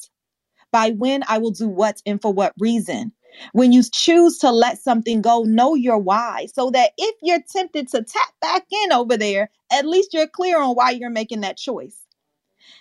[0.72, 3.12] by when I will do what and for what reason.
[3.52, 7.88] When you choose to let something go, know your why so that if you're tempted
[7.88, 11.56] to tap back in over there, at least you're clear on why you're making that
[11.56, 11.96] choice.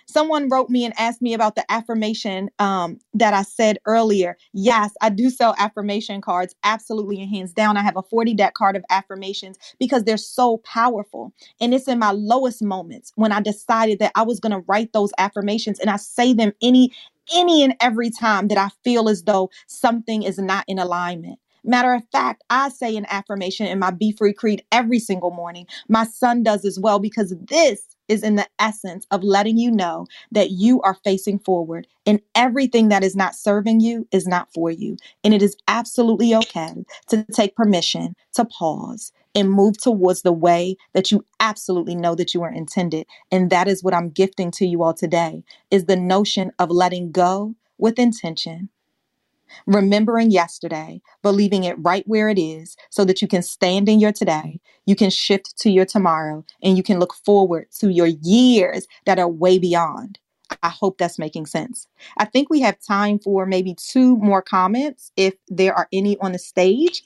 [0.06, 4.36] Someone wrote me and asked me about the affirmation um, that I said earlier.
[4.52, 7.76] Yes, I do sell affirmation cards, absolutely and hands down.
[7.76, 11.32] I have a 40 deck card of affirmations because they're so powerful.
[11.60, 14.92] And it's in my lowest moments when I decided that I was going to write
[14.92, 16.92] those affirmations and I say them any
[17.34, 21.38] any and every time that I feel as though something is not in alignment.
[21.64, 25.66] Matter of fact, I say an affirmation in my Be Free Creed every single morning.
[25.88, 30.06] My son does as well because this is in the essence of letting you know
[30.32, 34.70] that you are facing forward and everything that is not serving you is not for
[34.70, 34.96] you.
[35.22, 40.76] And it is absolutely okay to take permission to pause and move towards the way
[40.92, 43.06] that you absolutely know that you are intended.
[43.30, 47.12] And that is what I'm gifting to you all today is the notion of letting
[47.12, 48.68] go with intention
[49.66, 54.12] remembering yesterday, believing it right where it is, so that you can stand in your
[54.12, 58.86] today, you can shift to your tomorrow, and you can look forward to your years
[59.06, 60.18] that are way beyond.
[60.62, 61.86] I hope that's making sense.
[62.18, 66.32] I think we have time for maybe two more comments if there are any on
[66.32, 67.04] the stage.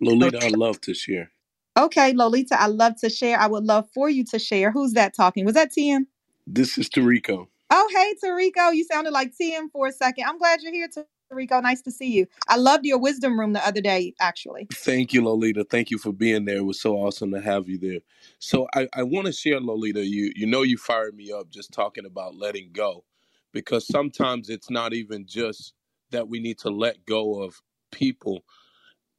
[0.00, 1.30] Lolita, I'd love to share.
[1.78, 3.38] Okay, Lolita, I love to share.
[3.38, 4.70] I would love for you to share.
[4.70, 5.44] Who's that talking?
[5.44, 6.06] Was that TM?
[6.46, 7.48] This is Tarico.
[7.70, 8.74] Oh, hey, Tarico.
[8.74, 10.24] You sounded like TM for a second.
[10.24, 10.88] I'm glad you're here,
[11.32, 11.62] Tarico.
[11.62, 12.26] Nice to see you.
[12.48, 14.70] I loved your wisdom room the other day, actually.
[14.72, 15.64] Thank you, Lolita.
[15.64, 16.58] Thank you for being there.
[16.58, 18.00] It was so awesome to have you there.
[18.38, 21.72] So I, I want to share, Lolita, you you know you fired me up just
[21.72, 23.04] talking about letting go.
[23.52, 25.74] Because sometimes it's not even just
[26.12, 27.60] that we need to let go of
[27.92, 28.44] people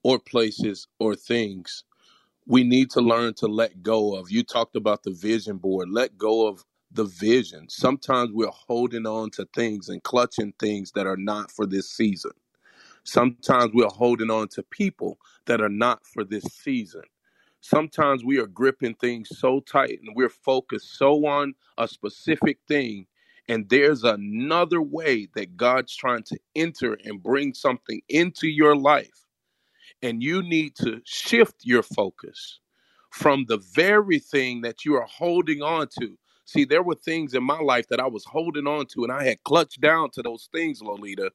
[0.03, 1.83] or places or things.
[2.47, 4.31] We need to learn to let go of.
[4.31, 5.89] You talked about the vision board.
[5.91, 7.69] Let go of the vision.
[7.69, 12.31] Sometimes we're holding on to things and clutching things that are not for this season.
[13.03, 17.03] Sometimes we're holding on to people that are not for this season.
[17.61, 23.07] Sometimes we are gripping things so tight and we're focused so on a specific thing.
[23.49, 29.25] And there's another way that God's trying to enter and bring something into your life.
[30.01, 32.59] And you need to shift your focus
[33.11, 36.17] from the very thing that you are holding on to.
[36.47, 39.25] See, there were things in my life that I was holding on to, and I
[39.25, 41.31] had clutched down to those things, Lolita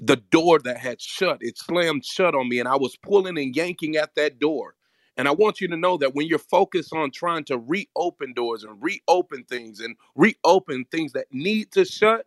[0.00, 3.56] the door that had shut it slammed shut on me and i was pulling and
[3.56, 4.74] yanking at that door
[5.16, 8.64] and i want you to know that when you're focused on trying to reopen doors
[8.64, 12.24] and reopen things and reopen things that need to shut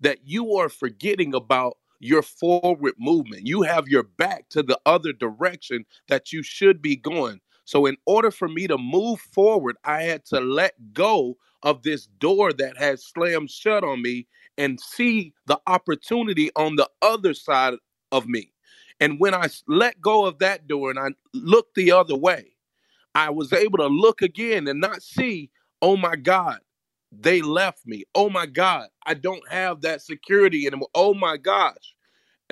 [0.00, 3.46] that you are forgetting about your forward movement.
[3.46, 7.40] You have your back to the other direction that you should be going.
[7.66, 12.08] So, in order for me to move forward, I had to let go of this
[12.20, 14.28] door that had slammed shut on me
[14.58, 17.74] and see the opportunity on the other side
[18.12, 18.52] of me.
[19.00, 22.56] And when I let go of that door and I looked the other way,
[23.14, 25.50] I was able to look again and not see,
[25.82, 26.60] oh my God,
[27.12, 28.04] they left me.
[28.14, 30.90] Oh my God, I don't have that security anymore.
[30.94, 31.94] Oh my gosh.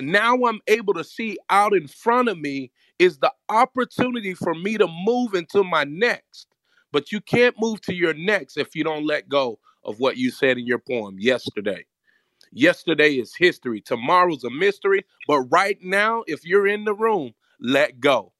[0.01, 4.77] Now I'm able to see out in front of me is the opportunity for me
[4.77, 6.47] to move into my next.
[6.91, 10.31] But you can't move to your next if you don't let go of what you
[10.31, 11.85] said in your poem yesterday.
[12.51, 13.81] Yesterday is history.
[13.81, 15.05] Tomorrow's a mystery.
[15.27, 18.33] But right now, if you're in the room, let go.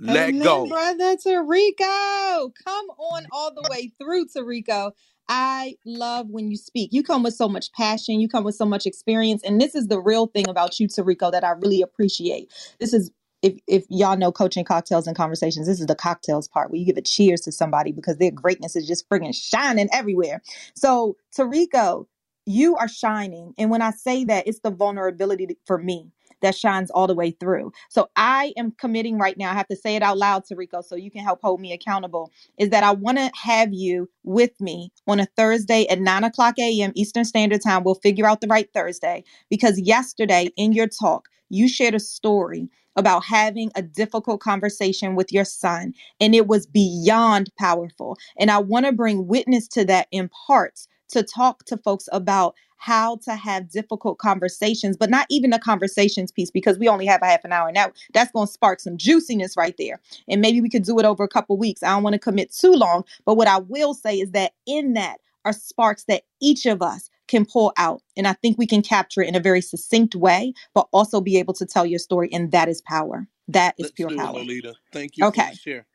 [0.00, 0.68] Let Amen, go.
[0.68, 2.52] brother Tarico.
[2.64, 4.92] Come on all the way through, Tarico.
[5.28, 6.90] I love when you speak.
[6.92, 9.42] You come with so much passion, you come with so much experience.
[9.44, 12.52] And this is the real thing about you, Tarico, that I really appreciate.
[12.80, 13.10] This is
[13.46, 16.86] if if y'all know coaching cocktails and conversations, this is the cocktails part where you
[16.86, 20.42] give a cheers to somebody because their greatness is just friggin' shining everywhere.
[20.74, 22.06] So, Tarico,
[22.46, 23.54] you are shining.
[23.58, 26.10] And when I say that, it's the vulnerability for me
[26.42, 27.72] that shines all the way through.
[27.88, 29.50] So I am committing right now.
[29.50, 32.32] I have to say it out loud, Tarico, so you can help hold me accountable.
[32.58, 36.58] Is that I want to have you with me on a Thursday at 9 o'clock
[36.58, 36.92] a.m.
[36.94, 37.84] Eastern Standard Time.
[37.84, 42.68] We'll figure out the right Thursday because yesterday in your talk, you shared a story
[42.96, 48.16] about having a difficult conversation with your son, and it was beyond powerful.
[48.38, 52.54] And I want to bring witness to that in parts to talk to folks about
[52.78, 57.22] how to have difficult conversations, but not even the conversations piece because we only have
[57.22, 57.72] a half an hour.
[57.72, 60.00] Now that's going to spark some juiciness right there.
[60.28, 61.82] And maybe we could do it over a couple weeks.
[61.82, 64.92] I don't want to commit too long, but what I will say is that in
[64.92, 68.02] that are sparks that each of us can pull out.
[68.16, 71.38] And I think we can capture it in a very succinct way, but also be
[71.38, 72.30] able to tell your story.
[72.32, 73.26] And that is power.
[73.48, 74.34] That is Let's pure do it, power.
[74.34, 74.74] Lolita.
[74.92, 75.50] Thank you Okay.
[75.50, 75.86] the share.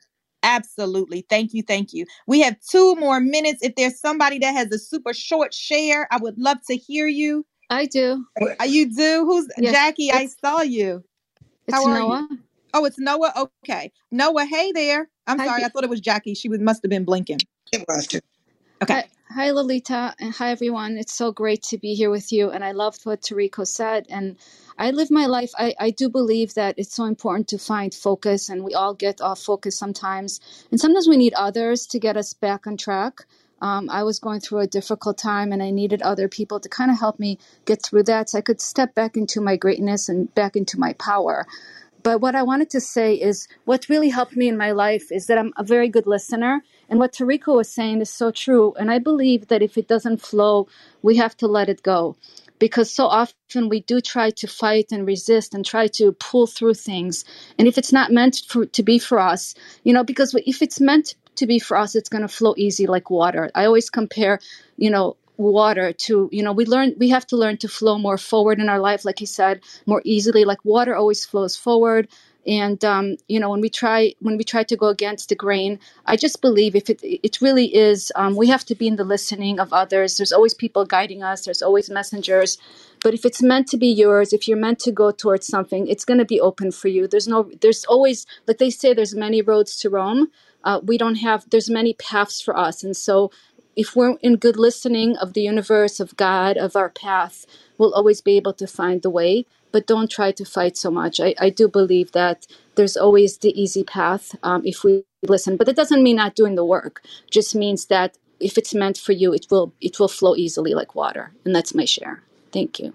[0.44, 1.26] Absolutely.
[1.30, 1.64] Thank you.
[1.64, 2.06] Thank you.
[2.28, 3.60] We have two more minutes.
[3.64, 7.46] If there's somebody that has a super short share, I would love to hear you.
[7.70, 8.26] I do.
[8.60, 9.26] Uh, You do?
[9.26, 10.12] Who's Yes, Jackie?
[10.12, 11.04] I saw you.
[11.68, 12.28] it's How are Noah.
[12.32, 12.40] you?
[12.74, 13.50] Oh, it's Noah.
[13.66, 13.92] Okay.
[14.12, 15.10] Noah, hey there.
[15.28, 15.64] I'm Hi, sorry.
[15.64, 16.34] I thought it was Jackie.
[16.36, 17.40] She was, must have been blinking.
[17.72, 18.20] It was too.
[18.84, 18.96] Okay.
[18.96, 20.98] hi, hi, Lolita, and hi, everyone.
[20.98, 24.06] It's so great to be here with you, and I loved what Tariko said.
[24.10, 24.36] And
[24.78, 25.52] I live my life.
[25.58, 29.22] I, I do believe that it's so important to find focus, and we all get
[29.22, 30.42] off focus sometimes.
[30.70, 33.22] And sometimes we need others to get us back on track.
[33.62, 36.92] Um, I was going through a difficult time, and I needed other people to kind
[36.92, 40.34] of help me get through that so I could step back into my greatness and
[40.36, 41.48] back into my power.
[42.04, 45.28] But what I wanted to say is what really helped me in my life is
[45.28, 46.62] that I'm a very good listener.
[46.90, 48.74] And what Tariko was saying is so true.
[48.80, 50.68] And I believe that if it doesn't flow,
[51.02, 52.16] we have to let it go.
[52.60, 56.76] Because so often we do try to fight and resist and try to pull through
[56.76, 57.26] things.
[57.58, 60.80] And if it's not meant for, to be for us, you know, because if it's
[60.80, 63.50] meant to be for us, it's going to flow easy like water.
[63.56, 64.40] I always compare,
[64.78, 68.18] you know, water to you know we learn we have to learn to flow more
[68.18, 70.46] forward in our life like you said more easily.
[70.46, 72.08] Like water always flows forward.
[72.48, 75.80] And um, you know when we try when we try to go against the grain
[76.08, 79.04] i just believe if it it really is um, we have to be in the
[79.04, 80.18] listening of others.
[80.18, 81.46] There's always people guiding us.
[81.46, 82.58] There's always messengers.
[83.04, 86.06] But if it's meant to be yours if you're meant to go towards something it's
[86.06, 87.08] going to be open for you.
[87.08, 90.30] There's no there's always like they say there's many roads to rome
[90.64, 92.84] uh, we don't have there's many paths for us.
[92.84, 93.32] And so
[93.84, 97.38] if we're in good listening of the universe of god of our path
[97.80, 101.22] we'll always be able to find the way but don't try to fight so much.
[101.22, 105.70] I, I do believe that there's always the easy path um, if we listen but
[105.70, 107.04] it doesn't mean not doing the work.
[107.32, 110.96] Just means that if it's meant for you it will it will flow easily like
[110.96, 112.24] water and that's my share.
[112.54, 112.94] Thank you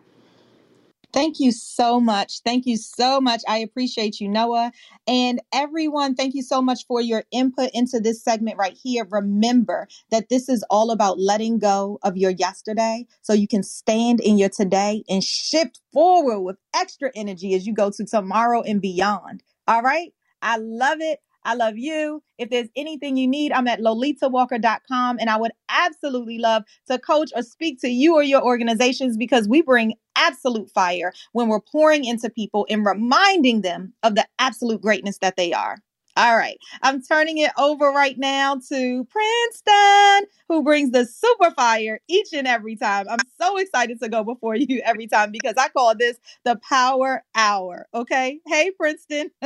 [1.12, 2.40] Thank you so much.
[2.44, 3.42] Thank you so much.
[3.48, 4.72] I appreciate you, Noah.
[5.06, 9.06] And everyone, thank you so much for your input into this segment right here.
[9.10, 14.20] Remember that this is all about letting go of your yesterday so you can stand
[14.20, 18.82] in your today and shift forward with extra energy as you go to tomorrow and
[18.82, 19.42] beyond.
[19.66, 20.12] All right?
[20.42, 21.20] I love it.
[21.44, 22.24] I love you.
[22.38, 27.30] If there's anything you need, I'm at lolitawalker.com and I would absolutely love to coach
[27.36, 32.04] or speak to you or your organizations because we bring absolute fire when we're pouring
[32.04, 35.78] into people and reminding them of the absolute greatness that they are.
[36.18, 42.00] All right, I'm turning it over right now to Princeton, who brings the super fire
[42.08, 43.06] each and every time.
[43.06, 47.22] I'm so excited to go before you every time because I call this the Power
[47.34, 47.86] Hour.
[47.92, 49.30] Okay, hey, Princeton.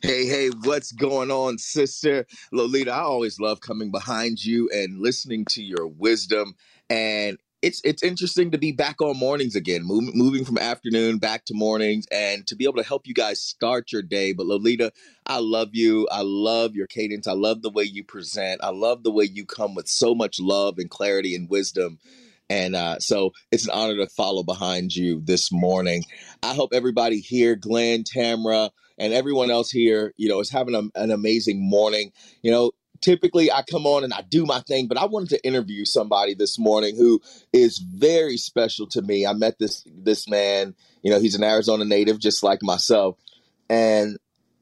[0.00, 2.24] Hey, hey, what's going on, sister?
[2.52, 6.54] Lolita, I always love coming behind you and listening to your wisdom.
[6.88, 11.44] And it's it's interesting to be back on mornings again, moving moving from afternoon back
[11.46, 14.32] to mornings and to be able to help you guys start your day.
[14.32, 14.92] But Lolita,
[15.26, 16.06] I love you.
[16.10, 17.26] I love your cadence.
[17.26, 18.60] I love the way you present.
[18.62, 21.98] I love the way you come with so much love and clarity and wisdom.
[22.50, 26.04] And uh, so it's an honor to follow behind you this morning.
[26.42, 30.82] I hope everybody here, Glenn, Tamra, and everyone else here, you know, is having a,
[30.98, 32.12] an amazing morning.
[32.42, 35.46] You know, typically I come on and I do my thing, but I wanted to
[35.46, 37.20] interview somebody this morning who
[37.52, 39.26] is very special to me.
[39.26, 43.16] I met this this man, you know, he's an Arizona native just like myself.
[43.70, 44.18] And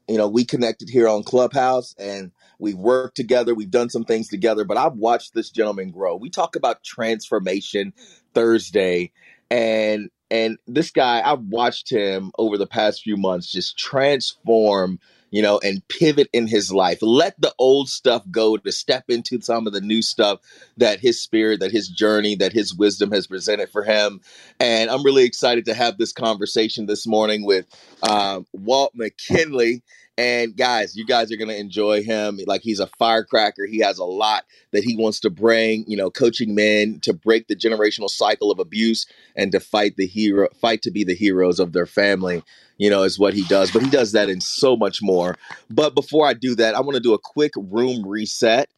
[0.07, 3.53] you know, we connected here on Clubhouse and We've worked together.
[3.53, 6.15] We've done some things together, but I've watched this gentleman grow.
[6.15, 7.93] We talk about transformation
[8.33, 9.11] Thursday,
[9.51, 14.99] and and this guy, I've watched him over the past few months just transform
[15.31, 16.99] you know, and pivot in his life.
[17.01, 20.39] Let the old stuff go to step into some of the new stuff
[20.77, 24.21] that his spirit, that his journey, that his wisdom has presented for him.
[24.59, 27.65] And I'm really excited to have this conversation this morning with
[28.09, 29.83] um, Walt McKinley.
[30.17, 32.39] And guys, you guys are going to enjoy him.
[32.47, 33.67] Like he's a firecracker.
[33.67, 37.47] He has a lot that he wants to bring, you know, coaching men to break
[37.47, 39.05] the generational cycle of abuse
[39.35, 42.43] and to fight the hero, fight to be the heroes of their family
[42.77, 43.71] you know, is what he does.
[43.71, 45.35] But he does that in so much more.
[45.69, 48.69] But before I do that, I want to do a quick room reset.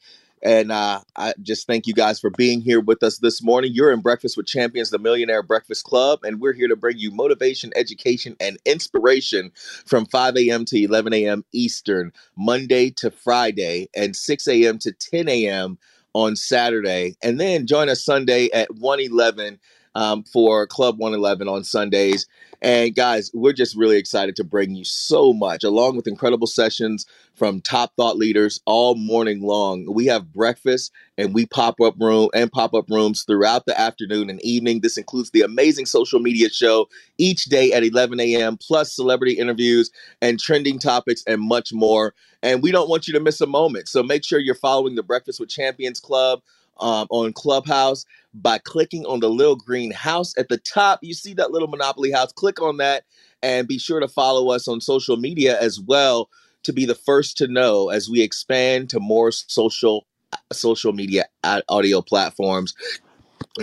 [0.41, 3.71] And uh, I just thank you guys for being here with us this morning.
[3.73, 7.11] You're in Breakfast with Champions, the Millionaire Breakfast Club, and we're here to bring you
[7.11, 9.51] motivation, education, and inspiration
[9.85, 10.65] from 5 a.m.
[10.65, 11.43] to 11 a.m.
[11.51, 14.77] Eastern, Monday to Friday, and 6 a.m.
[14.79, 15.77] to 10 a.m.
[16.13, 17.15] on Saturday.
[17.21, 19.59] And then join us Sunday at 111
[19.95, 22.27] um, for Club 111 on Sundays.
[22.61, 27.05] And guys, we're just really excited to bring you so much, along with incredible sessions
[27.35, 29.85] from top thought leaders all morning long.
[29.93, 34.29] We have breakfast and we pop up room and pop up rooms throughout the afternoon
[34.29, 34.81] and evening.
[34.81, 39.89] This includes the amazing social media show each day at 11 a.m., plus celebrity interviews
[40.21, 42.13] and trending topics and much more.
[42.43, 43.87] And we don't want you to miss a moment.
[43.87, 46.41] So make sure you're following the Breakfast with Champions Club
[46.79, 50.99] um, on Clubhouse by clicking on the little green house at the top.
[51.01, 52.31] You see that little Monopoly house.
[52.31, 53.03] Click on that
[53.41, 56.29] and be sure to follow us on social media as well
[56.63, 60.05] to be the first to know as we expand to more social
[60.53, 61.25] social media
[61.69, 62.73] audio platforms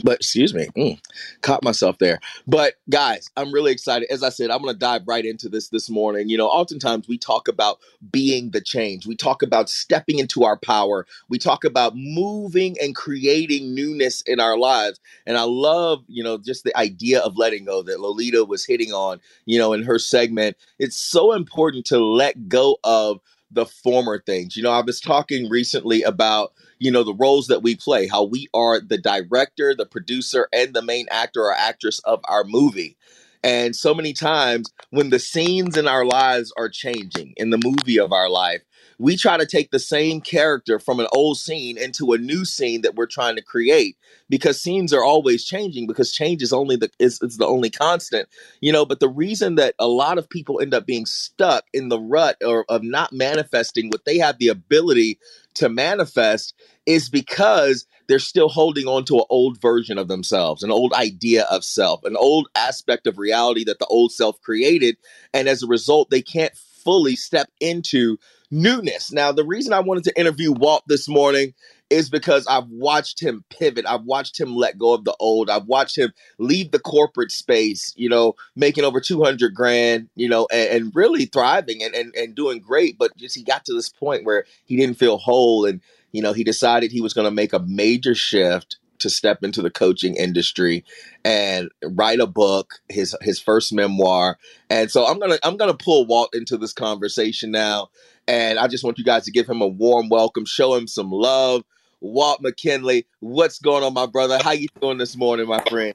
[0.02, 1.00] but excuse me, mm,
[1.40, 2.20] caught myself there.
[2.46, 4.08] But guys, I'm really excited.
[4.10, 6.28] As I said, I'm going to dive right into this this morning.
[6.28, 7.78] You know, oftentimes we talk about
[8.10, 9.06] being the change.
[9.06, 11.06] We talk about stepping into our power.
[11.28, 15.00] We talk about moving and creating newness in our lives.
[15.26, 18.92] And I love, you know, just the idea of letting go that Lolita was hitting
[18.92, 20.56] on, you know, in her segment.
[20.78, 24.56] It's so important to let go of the former things.
[24.56, 28.24] You know, I was talking recently about you know the roles that we play how
[28.24, 32.96] we are the director the producer and the main actor or actress of our movie
[33.46, 38.00] and so many times when the scenes in our lives are changing in the movie
[38.00, 38.62] of our life
[38.98, 42.82] we try to take the same character from an old scene into a new scene
[42.82, 43.96] that we're trying to create
[44.30, 48.24] because scenes are always changing because change is only the is, is the only constant
[48.62, 48.86] you know?
[48.86, 52.38] But the reason that a lot of people end up being stuck in the rut
[52.44, 55.20] or of not manifesting what they have the ability
[55.56, 56.54] to manifest
[56.86, 61.44] is because they're still holding on to an old version of themselves, an old idea
[61.50, 64.96] of self, an old aspect of reality that the old self created.
[65.34, 68.16] And as a result, they can't fully step into
[68.50, 69.12] newness.
[69.12, 71.52] Now, the reason I wanted to interview Walt this morning
[71.90, 73.86] is because I've watched him pivot.
[73.86, 75.50] I've watched him let go of the old.
[75.50, 80.48] I've watched him leave the corporate space, you know, making over 200 grand, you know,
[80.52, 82.98] and, and really thriving and, and, and doing great.
[82.98, 85.64] But just he got to this point where he didn't feel whole.
[85.64, 85.80] And,
[86.16, 89.60] you know, he decided he was going to make a major shift to step into
[89.60, 90.82] the coaching industry
[91.24, 94.38] and write a book his his first memoir
[94.70, 97.88] and so i'm gonna i'm gonna pull walt into this conversation now
[98.26, 101.10] and i just want you guys to give him a warm welcome show him some
[101.10, 101.62] love
[102.00, 103.06] Walt McKinley.
[103.20, 104.38] What's going on, my brother?
[104.42, 105.94] How you doing this morning, my friend?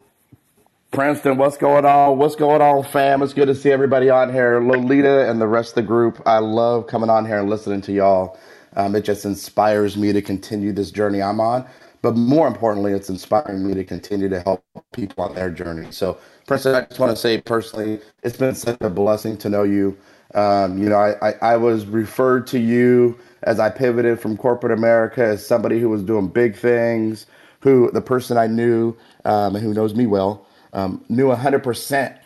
[0.92, 2.18] Princeton, what's going on?
[2.18, 3.22] What's going on, fam?
[3.22, 4.60] It's good to see everybody on here.
[4.60, 6.22] Lolita and the rest of the group.
[6.26, 8.38] I love coming on here and listening to y'all.
[8.76, 11.66] Um, it just inspires me to continue this journey I'm on.
[12.02, 15.92] But more importantly, it's inspiring me to continue to help people on their journey.
[15.92, 16.18] So,
[16.48, 19.98] Princeton, I just want to say personally, it's been such a blessing to know you.
[20.34, 24.72] Um, you know, I, I, I was referred to you as I pivoted from corporate
[24.72, 27.28] America as somebody who was doing big things,
[27.60, 32.18] who the person I knew um, and who knows me well um, knew 100%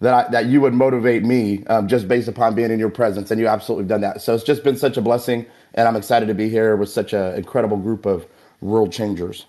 [0.00, 3.30] that, I, that you would motivate me um, just based upon being in your presence.
[3.30, 4.22] And you absolutely done that.
[4.22, 5.46] So it's just been such a blessing.
[5.74, 8.26] And I'm excited to be here with such an incredible group of
[8.60, 9.46] world changers.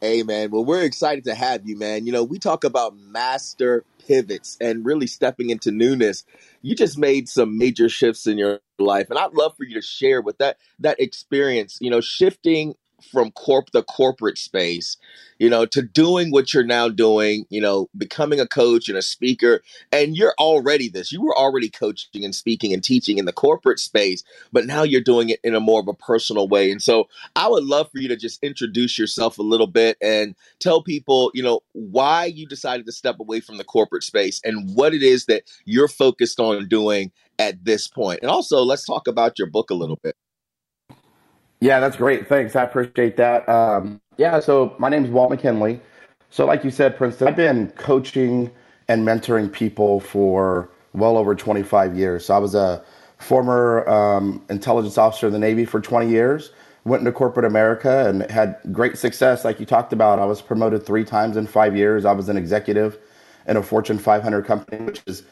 [0.00, 0.50] Hey, man.
[0.50, 2.06] Well, we're excited to have you, man.
[2.06, 6.24] You know, we talk about master pivots and really stepping into newness.
[6.62, 9.82] You just made some major shifts in your life, and I'd love for you to
[9.82, 11.78] share with that that experience.
[11.80, 14.96] You know, shifting from corp the corporate space
[15.38, 19.02] you know to doing what you're now doing you know becoming a coach and a
[19.02, 19.62] speaker.
[19.92, 21.12] And you're already this.
[21.12, 24.22] You were already coaching and speaking and teaching in the corporate space
[24.52, 26.70] but now you're doing it in a more of a personal way.
[26.70, 30.34] And so i would love for you to just introduce yourself a little bit and
[30.58, 34.74] tell people you know why you decided to step away from the corporate space and
[34.74, 38.20] what it is that you're focused on doing at this point.
[38.22, 40.14] And also let's talk about your book a little bit
[41.60, 42.28] Yeah, that's great.
[42.28, 42.56] Thanks.
[42.56, 43.48] I appreciate that.
[43.48, 45.80] Um, yeah, so my name is Walt McKinley.
[46.30, 48.50] So, like you said, Princeton, I've been coaching
[48.88, 52.26] and mentoring people for well over 25 years.
[52.26, 52.82] So, I was a
[53.18, 56.52] former um, intelligence officer in the Navy for 20 years,
[56.84, 59.44] went into corporate America and had great success.
[59.44, 62.06] Like you talked about, I was promoted three times in five years.
[62.06, 62.98] I was an executive
[63.48, 65.24] in a Fortune 500 company, which is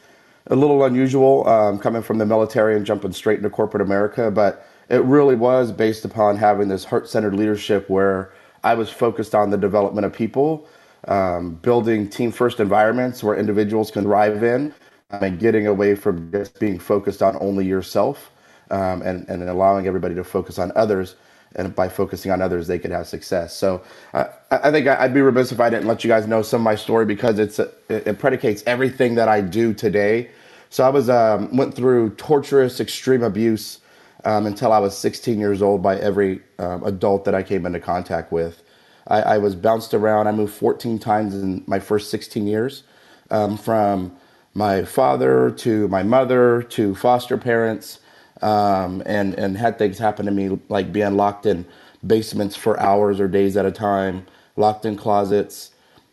[0.47, 4.29] a little unusual um, coming from the military and jumping straight into corporate America.
[4.31, 9.35] But it really was based upon having this heart centered leadership where I was focused
[9.35, 10.67] on the development of people,
[11.07, 14.73] um, building team first environments where individuals can thrive in,
[15.11, 18.31] um, and getting away from just being focused on only yourself
[18.71, 21.15] um, and, and allowing everybody to focus on others.
[21.55, 23.55] And by focusing on others, they could have success.
[23.55, 23.81] So
[24.13, 26.63] uh, I think I'd be remiss if I didn't let you guys know some of
[26.63, 27.59] my story because it's
[27.89, 30.29] it predicates everything that I do today.
[30.69, 33.79] So I was um, went through torturous, extreme abuse
[34.25, 37.79] um, until I was 16 years old by every um, adult that I came into
[37.79, 38.63] contact with.
[39.07, 40.27] I, I, was bounced around.
[40.27, 42.83] I moved 14 times in my first 16 years,
[43.31, 44.15] um, from
[44.53, 47.99] my father to my mother to foster parents,
[48.41, 51.65] um, and and had things happen to me like being locked in
[52.05, 54.25] basements for hours or days at a time,
[54.55, 55.71] locked in closets.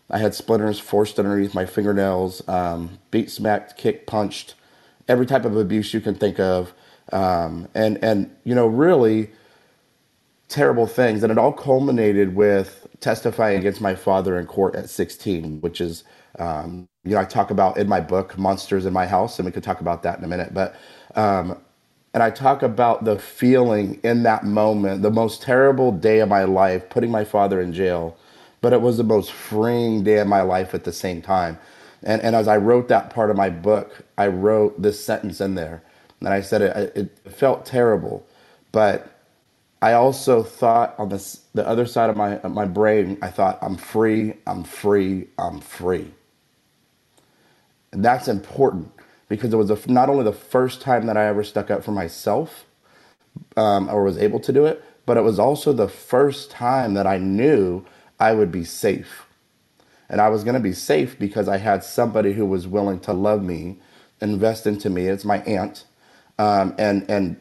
[0.08, 4.54] I had splinters forced underneath my fingernails, um, beat, smacked, kicked, punched,
[5.08, 6.72] every type of abuse you can think of
[7.12, 9.30] um, and and you know really
[10.48, 15.60] terrible things, and it all culminated with testifying against my father in court at 16,
[15.62, 16.04] which is
[16.38, 19.52] um, you know I talk about in my book Monsters in My House, and we
[19.52, 20.76] could talk about that in a minute, but.
[21.16, 21.58] Um,
[22.14, 26.44] and I talk about the feeling in that moment, the most terrible day of my
[26.44, 28.16] life, putting my father in jail,
[28.62, 31.58] but it was the most freeing day of my life at the same time.
[32.02, 35.54] And, and as I wrote that part of my book, I wrote this sentence in
[35.56, 35.82] there
[36.20, 38.26] and I said it, it felt terrible,
[38.72, 39.12] but
[39.82, 43.76] I also thought on this, the other side of my, my brain, I thought, I'm
[43.76, 46.10] free, I'm free, I'm free.
[47.92, 48.90] And that's important
[49.28, 51.92] because it was a, not only the first time that I ever stuck up for
[51.92, 52.64] myself
[53.56, 57.06] um, or was able to do it, but it was also the first time that
[57.06, 57.84] I knew
[58.18, 59.26] I would be safe.
[60.08, 63.12] And I was going to be safe because I had somebody who was willing to
[63.12, 63.78] love me,
[64.20, 65.06] invest into me.
[65.06, 65.84] It's my aunt
[66.38, 67.36] um, and and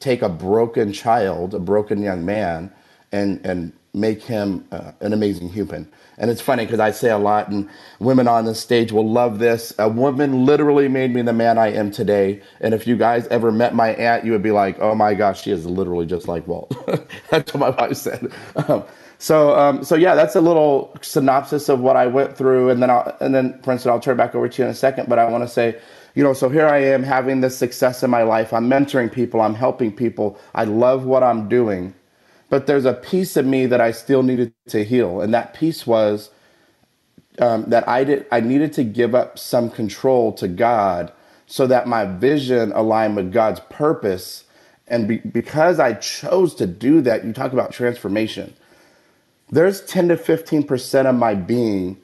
[0.00, 2.72] take a broken child, a broken young man,
[3.12, 5.90] and and make him uh, an amazing human.
[6.18, 7.68] And it's funny because I say a lot, and
[8.00, 9.72] women on the stage will love this.
[9.78, 12.42] A woman literally made me the man I am today.
[12.60, 15.42] And if you guys ever met my aunt, you would be like, "Oh my gosh,
[15.42, 16.76] she is literally just like Walt."
[17.30, 18.32] that's what my wife said.
[18.56, 18.84] Um,
[19.18, 22.90] so, um, so yeah, that's a little synopsis of what I went through, and then
[22.90, 25.08] I'll, and then Princeton, I'll turn back over to you in a second.
[25.08, 25.80] But I want to say
[26.14, 28.52] you know, so here I am having this success in my life.
[28.52, 30.38] I'm mentoring people, I'm helping people.
[30.54, 31.94] I love what I'm doing.
[32.50, 35.20] But there's a piece of me that I still needed to heal.
[35.20, 36.30] And that piece was
[37.40, 41.12] um, that I, did, I needed to give up some control to God
[41.46, 44.44] so that my vision aligned with God's purpose.
[44.88, 48.54] And be, because I chose to do that, you talk about transformation.
[49.50, 51.98] There's 10 to 15% of my being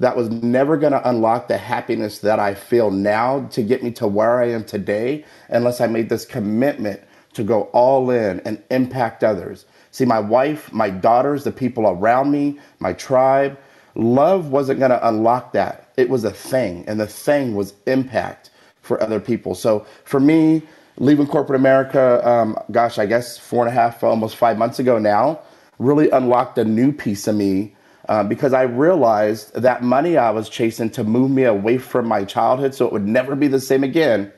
[0.00, 3.90] that was never going to unlock the happiness that I feel now to get me
[3.92, 7.00] to where I am today unless I made this commitment
[7.34, 9.64] to go all in and impact others.
[9.90, 13.58] See, my wife, my daughters, the people around me, my tribe,
[13.94, 15.92] love wasn't going to unlock that.
[15.96, 18.50] It was a thing, and the thing was impact
[18.82, 19.54] for other people.
[19.54, 20.62] So for me,
[20.98, 24.98] leaving corporate America, um, gosh, I guess four and a half, almost five months ago
[24.98, 25.40] now,
[25.78, 27.74] really unlocked a new piece of me
[28.08, 32.24] uh, because I realized that money I was chasing to move me away from my
[32.24, 34.32] childhood so it would never be the same again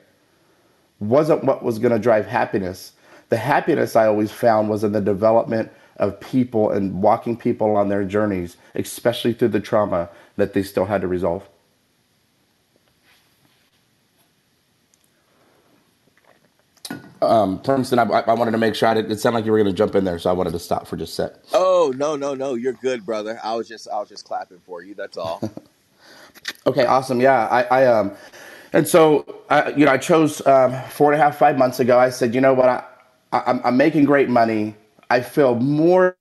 [0.99, 2.93] wasn't what was going to drive happiness.
[3.31, 7.89] The happiness I always found was in the development of people and walking people on
[7.89, 11.49] their journeys, especially through the trauma that they still had to resolve.
[17.23, 19.13] Um, Princeton, I, I wanted to make sure I didn't.
[19.13, 20.87] It sounded like you were going to jump in there, so I wanted to stop
[20.89, 21.35] for just a sec.
[21.53, 22.55] Oh no, no, no!
[22.55, 23.41] You're good, brother.
[23.45, 24.95] I was just, I was just clapping for you.
[24.95, 25.45] That's all.
[26.67, 27.21] okay, awesome.
[27.21, 28.13] Yeah, I, I um,
[28.73, 31.99] and so I, you know, I chose um, four and a half, five months ago.
[31.99, 32.85] I said, you know what, I,
[33.33, 34.77] I I'm making great money.
[35.11, 36.17] I feel more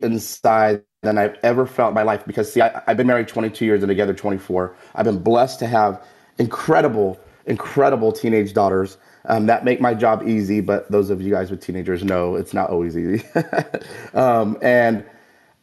[0.00, 3.64] inside than I've ever felt in my life because see, I, I've been married 22
[3.66, 4.76] years and together 24.
[4.94, 6.02] I've been blessed to have
[6.38, 10.60] incredible, incredible teenage daughters um, that make my job easy.
[10.60, 13.24] But those of you guys with teenagers know it's not always easy.
[14.14, 15.04] um, and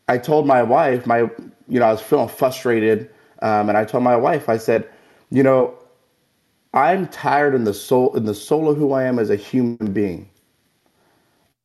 [0.08, 1.30] I told my wife, my
[1.68, 3.10] you know, I was feeling frustrated,
[3.42, 4.90] um, and I told my wife, I said,
[5.30, 5.78] you know,
[6.74, 9.94] I'm tired in the soul in the soul of who I am as a human
[9.94, 10.30] being.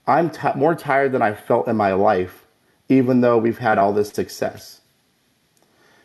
[0.07, 2.47] I'm t- more tired than I felt in my life,
[2.89, 4.81] even though we've had all this success.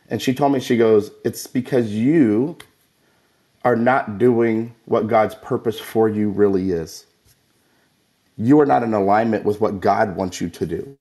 [0.10, 2.58] And she told me, she goes, It's because you
[3.66, 7.08] are not doing what God's purpose for you really is.
[8.38, 10.98] You are not in alignment with what God wants you to do.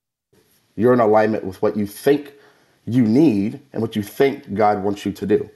[0.75, 2.33] You're in alignment with what you think
[2.85, 5.49] you need and what you think God wants you to do.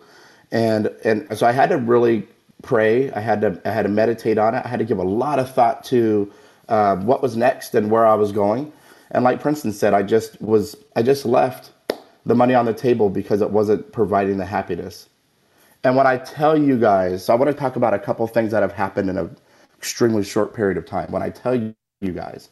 [0.51, 2.27] And and so I had to really
[2.64, 3.11] pray.
[3.11, 4.64] I had to I had to meditate on it.
[4.66, 6.32] I had to give a lot of thought to
[6.69, 8.74] uh, what was next and where I was going.
[9.11, 11.72] And like Princeton said, I just was I just left
[12.25, 15.09] the money on the table because it wasn't providing the happiness.
[15.86, 18.52] And when I tell you guys, so I want to talk about a couple things
[18.54, 19.38] that have happened in an
[19.78, 21.12] extremely short period of time.
[21.12, 21.76] When I tell you
[22.14, 22.50] guys,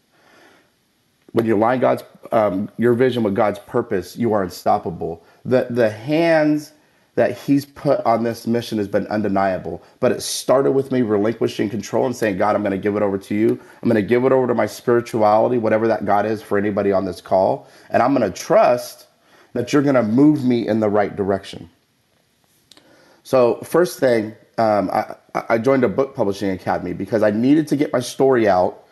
[1.33, 5.25] when you align God's um, your vision with God's purpose, you are unstoppable.
[5.45, 6.73] The the hands
[7.15, 9.83] that He's put on this mission has been undeniable.
[10.01, 13.03] But it started with me relinquishing control and saying, God, I'm going to give it
[13.03, 13.59] over to you.
[13.83, 16.91] I'm going to give it over to my spirituality, whatever that God is for anybody
[16.93, 19.07] on this call, and I'm going to trust
[19.53, 21.69] that you're going to move me in the right direction.
[23.23, 25.15] So first thing, um, I,
[25.49, 28.83] I joined a book publishing academy because I needed to get my story out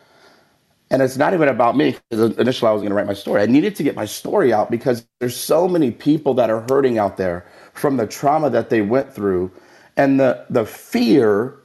[0.92, 3.40] and it's not even about me because initially I was going to write my story.
[3.40, 6.98] I needed to get my story out because there's so many people that are hurting
[6.98, 9.50] out there from the trauma that they went through,
[9.96, 11.56] and the the fear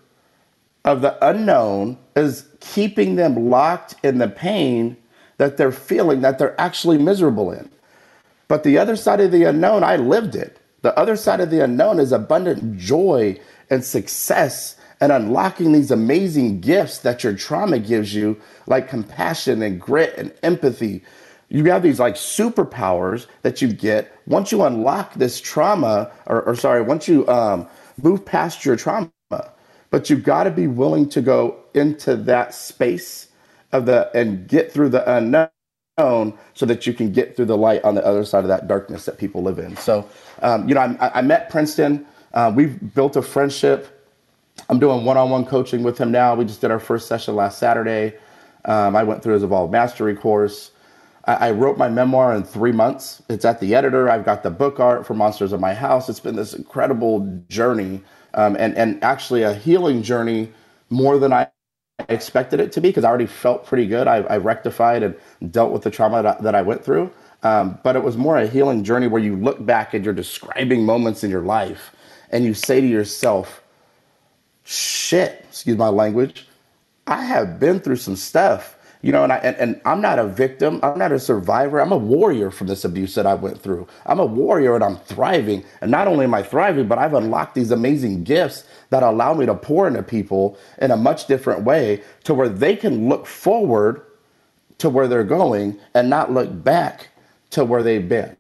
[0.86, 4.96] of the unknown is keeping them locked in the pain
[5.38, 7.70] that they're feeling that they're actually miserable in.
[8.48, 10.58] But the other side of the unknown, I lived it.
[10.82, 13.40] The other side of the unknown is abundant joy
[13.70, 19.80] and success and unlocking these amazing gifts that your trauma gives you, like compassion and
[19.82, 21.04] grit and empathy.
[21.50, 26.56] You have these like superpowers that you get once you unlock this trauma, or, or
[26.56, 27.68] sorry, once you um,
[28.02, 29.12] move past your trauma.
[29.92, 33.30] But you've got to be willing to go into that space
[33.74, 35.50] of the and get through the unknown
[36.00, 39.06] so that you can get through the light on the other side of that darkness
[39.06, 39.76] that people live in.
[39.77, 40.08] So,
[40.43, 42.06] um, you know, I, I met Princeton.
[42.35, 44.06] Uh, we've built a friendship.
[44.69, 46.35] I'm doing one-on-one coaching with him now.
[46.35, 48.14] We just did our first session last Saturday.
[48.66, 50.69] Um, I went through his Evolved Mastery course.
[51.26, 53.24] I, I, wrote my memoir in three months.
[53.27, 54.08] It's at the editor.
[54.08, 56.09] I've got the book art for Monsters of My House.
[56.09, 58.03] It's been this incredible journey,
[58.35, 60.51] um, and and actually a healing journey
[60.90, 61.48] more than I
[62.09, 64.08] expected it to be because I already felt pretty good.
[64.08, 65.16] I, I, rectified and
[65.51, 67.11] dealt with the trauma that I, that I went through.
[67.43, 70.85] Um, but it was more a healing journey where you look back and you're describing
[70.85, 71.95] moments in your life
[72.30, 73.64] and you say to yourself,
[74.64, 76.48] shit, excuse my language,
[77.08, 78.77] I have been through some stuff.
[79.01, 80.80] You know, and, I, and, and I'm not a victim.
[80.84, 81.80] I'm not a survivor.
[81.80, 83.88] I'm a warrior from this abuse that I went through.
[84.06, 85.64] I'm a warrior and I'm thriving.
[85.82, 89.45] And not only am I thriving, but I've unlocked these amazing gifts that allow me
[89.45, 94.01] to pour into people in a much different way to where they can look forward
[94.80, 97.09] to where they're going and not look back
[97.51, 98.35] to where they've been.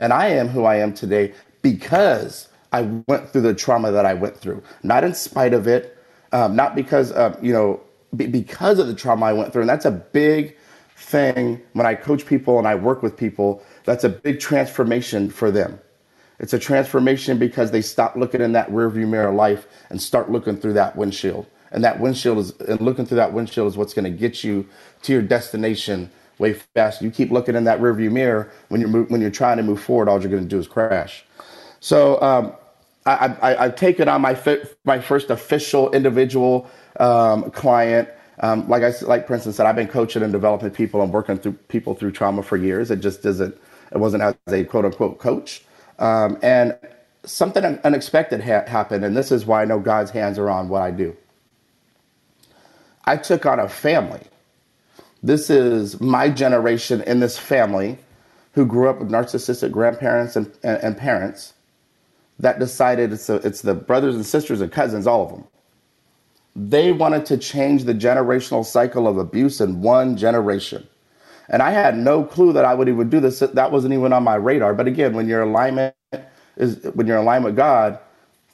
[0.00, 4.14] And I am who I am today because I went through the trauma that I
[4.14, 5.96] went through, not in spite of it,
[6.32, 7.80] um, not because of, you know,
[8.16, 9.62] b- because of the trauma I went through.
[9.62, 10.56] And that's a big
[10.96, 13.62] thing when I coach people and I work with people.
[13.84, 15.78] That's a big transformation for them.
[16.38, 20.56] It's a transformation because they stop looking in that rearview mirror life and start looking
[20.56, 21.46] through that windshield.
[21.72, 24.68] And that windshield is, and looking through that windshield is what's going to get you
[25.02, 27.04] to your destination way faster.
[27.04, 30.08] You keep looking in that rearview mirror when you're when you're trying to move forward.
[30.08, 31.24] All you're going to do is crash.
[31.80, 32.52] So um,
[33.06, 36.68] I, I, have taken on my fi- my first official individual
[37.00, 38.08] um, client.
[38.40, 41.52] Um, like I like Princeton said, I've been coaching and developing people and working through
[41.68, 42.90] people through trauma for years.
[42.90, 43.56] It just doesn't.
[43.92, 45.64] It wasn't as a quote unquote coach.
[45.98, 46.76] Um, and
[47.24, 50.82] something unexpected ha- happened, and this is why I know God's hands are on what
[50.82, 51.16] I do.
[53.04, 54.22] I took on a family.
[55.22, 57.98] This is my generation in this family
[58.52, 61.54] who grew up with narcissistic grandparents and, and, and parents
[62.38, 65.44] that decided it's, a, it's the brothers and sisters and cousins, all of them.
[66.56, 70.86] They wanted to change the generational cycle of abuse in one generation.
[71.48, 73.40] And I had no clue that I would even do this.
[73.40, 74.74] That wasn't even on my radar.
[74.74, 75.94] But again, when your alignment
[76.56, 77.98] is when you're in alignment with God,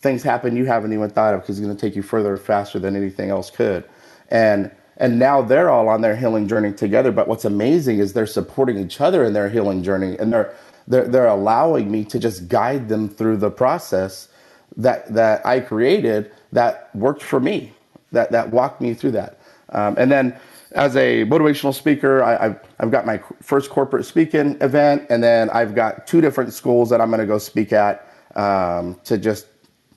[0.01, 2.79] things happen you haven't even thought of because it's going to take you further faster
[2.79, 3.85] than anything else could.
[4.31, 7.13] And and now they're all on their healing journey together.
[7.13, 10.55] But what's amazing is they're supporting each other in their healing journey, and they're
[10.89, 14.29] they're, they're allowing me to just guide them through the process
[14.77, 17.73] that, that I created that worked for me,
[18.13, 19.39] that, that walked me through that.
[19.71, 20.37] Um, and then
[20.73, 25.51] as a motivational speaker, I, have I've got my first corporate speaking event, and then
[25.51, 29.47] I've got two different schools that I'm going to go speak at um, to just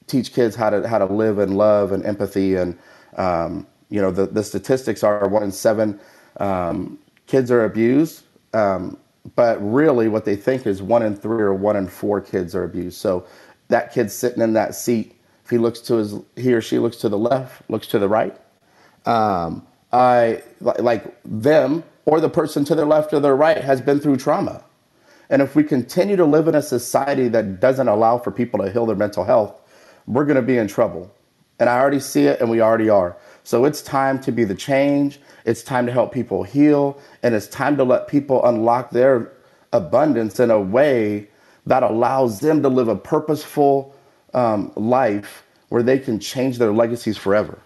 [0.07, 2.55] teach kids how to how to live and love and empathy.
[2.55, 2.77] And
[3.17, 5.99] um, you know, the, the statistics are one in seven
[6.37, 8.97] Um, kids are abused, um,
[9.35, 12.63] but really what they think is one in three or one in four kids are
[12.63, 12.97] abused.
[12.97, 13.25] So
[13.69, 15.14] that kid sitting in that seat,
[15.49, 18.35] he looks to his, he or she looks to the left, looks to the right,
[19.05, 23.99] um, I like them or the person to their left or their right has been
[23.99, 24.63] through trauma.
[25.29, 28.71] And if we continue to live in a society that doesn't allow for people to
[28.71, 29.59] heal their mental health,
[30.05, 31.11] we're going to be in trouble.
[31.59, 33.17] And I already see it, and we already are.
[33.43, 35.19] So it's time to be the change.
[35.45, 36.99] It's time to help people heal.
[37.23, 39.31] And it's time to let people unlock their
[39.71, 41.29] abundance in a way
[41.65, 43.94] that allows them to live a purposeful
[44.35, 47.57] um, life where they can change their legacies forever.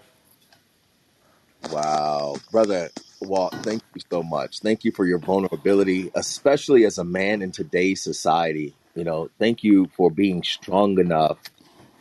[1.70, 2.88] Wow, brother
[3.20, 4.60] Walt, thank you so much.
[4.60, 8.74] Thank you for your vulnerability, especially as a man in today's society.
[8.94, 11.38] You know, thank you for being strong enough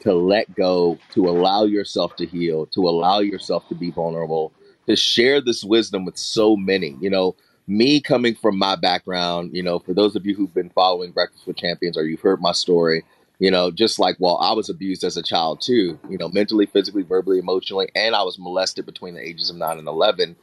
[0.01, 4.53] to let go, to allow yourself to heal, to allow yourself to be vulnerable,
[4.88, 6.95] to share this wisdom with so many.
[7.01, 7.35] You know,
[7.67, 11.45] me coming from my background, you know, for those of you who've been following Breakfast
[11.45, 13.03] with Champions or you've heard my story,
[13.40, 16.66] you know, just like, well, I was abused as a child too, you know, mentally,
[16.66, 20.35] physically, verbally, emotionally, and I was molested between the ages of nine and 11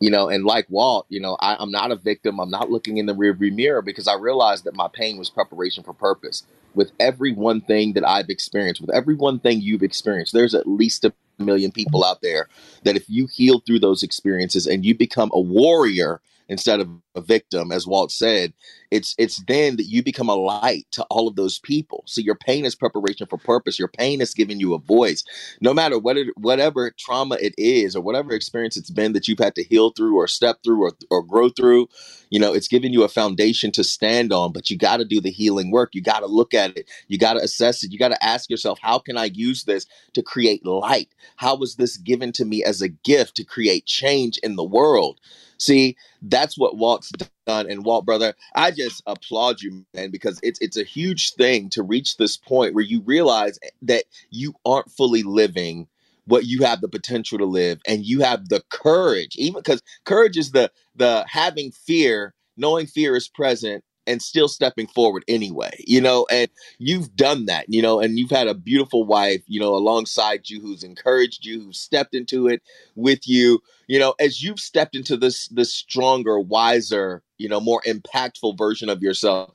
[0.00, 2.38] you know and like walt you know I, i'm not a victim.
[2.40, 5.82] I'm not looking in the rearview mirror because i realized that my pain was preparation
[5.84, 6.44] for purpose.
[6.74, 10.68] With every one thing that i've experienced with every one thing you've experienced there's at
[10.68, 12.48] least a million people out there
[12.84, 17.20] that if you heal through those experiences and you become a warrior instead of a
[17.20, 18.52] victim as walt said
[18.90, 22.04] it's it's then that you become a light to all of those people.
[22.06, 23.78] So your pain is preparation for purpose.
[23.78, 25.24] Your pain is giving you a voice.
[25.60, 29.40] No matter what it, whatever trauma it is or whatever experience it's been that you've
[29.40, 31.88] had to heal through or step through or, or grow through
[32.30, 35.20] you know it's giving you a foundation to stand on but you got to do
[35.20, 35.94] the healing work.
[35.94, 36.90] You got to look at it.
[37.08, 37.92] You got to assess it.
[37.92, 41.10] You got to ask yourself how can i use this to create light?
[41.36, 45.20] How was this given to me as a gift to create change in the world
[45.58, 47.10] see that's what walt's
[47.46, 47.70] done.
[47.70, 51.82] And walt brother i just applaud you man because it's it's a huge thing to
[51.82, 55.86] reach this point where you realize that you aren't fully living
[56.26, 57.80] what you have the potential to live.
[57.86, 63.16] And you have the courage even because courage is the the having fear knowing fear
[63.16, 68.00] is present and still stepping forward anyway you know and you've done that you know
[68.00, 72.14] and you've had a beautiful wife you know alongside you who's encouraged you who's stepped
[72.14, 72.62] into it
[72.96, 77.82] with you you know as you've stepped into this this stronger wiser you know more
[77.86, 79.52] impactful version of yourself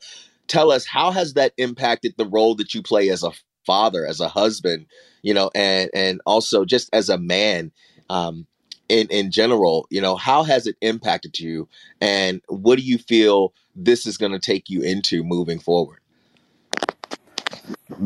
[0.48, 3.32] tell us how has that impacted the role that you play as a
[3.66, 4.86] father as a husband
[5.22, 7.72] you know and and also just as a man
[8.10, 8.46] um
[8.90, 11.68] in in general you know how has it impacted you
[12.02, 16.00] and what do you feel this is going to take you into moving forward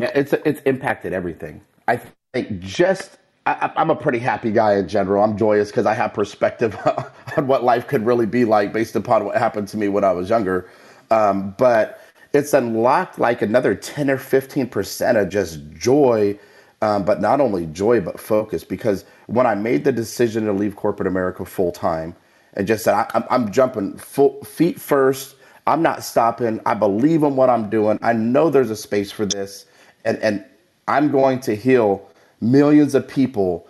[0.01, 1.61] it's it's impacted everything.
[1.87, 2.01] I
[2.33, 5.23] think just I, I'm a pretty happy guy in general.
[5.23, 6.77] I'm joyous because I have perspective
[7.37, 10.11] on what life could really be like based upon what happened to me when I
[10.11, 10.69] was younger.
[11.11, 12.01] Um, but
[12.33, 16.37] it's unlocked like another 10 or 15 percent of just joy,
[16.81, 18.63] um, but not only joy but focus.
[18.63, 22.15] Because when I made the decision to leave corporate America full time
[22.55, 25.35] and just said I, I'm, I'm jumping full feet first.
[25.67, 26.61] I'm not stopping.
[26.65, 27.99] I believe in what I'm doing.
[28.01, 29.65] I know there's a space for this
[30.05, 30.45] and and
[30.87, 32.09] I'm going to heal
[32.41, 33.67] millions of people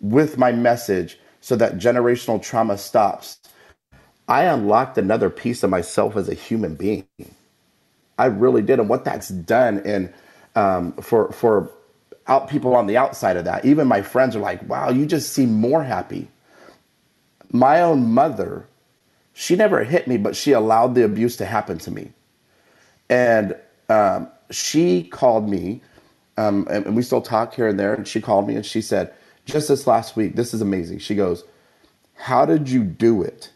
[0.00, 3.38] with my message so that generational trauma stops.
[4.28, 7.06] I unlocked another piece of myself as a human being.
[8.18, 10.12] I really did, and what that's done, and
[10.56, 11.70] um, for for
[12.28, 15.32] out people on the outside of that, even my friends are like, "Wow, you just
[15.32, 16.28] seem more happy."
[17.50, 18.66] My own mother,
[19.32, 22.12] she never hit me, but she allowed the abuse to happen to me.
[23.08, 23.56] And
[23.88, 25.80] um, she called me,
[26.36, 27.94] um, and, and we still talk here and there.
[27.94, 29.14] And she called me and she said,
[29.48, 30.98] just this last week, this is amazing.
[30.98, 31.42] She goes,
[32.14, 33.50] How did you do it?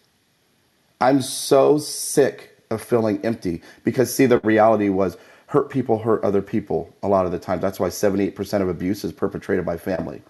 [1.00, 5.18] I'm so sick of feeling empty because, see, the reality was
[5.52, 7.60] hurt people hurt other people a lot of the time.
[7.60, 10.22] That's why 78% of abuse is perpetrated by family.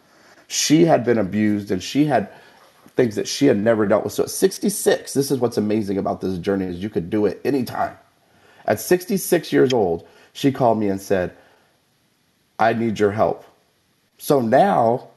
[0.48, 2.28] She had been abused and she had
[2.96, 4.12] things that she had never dealt with.
[4.12, 7.40] So at 66, this is what's amazing about this journey is you could do it
[7.44, 7.96] anytime.
[8.66, 11.32] At 66 years old, she called me and said,
[12.58, 13.44] I need your help.
[14.18, 15.08] So now,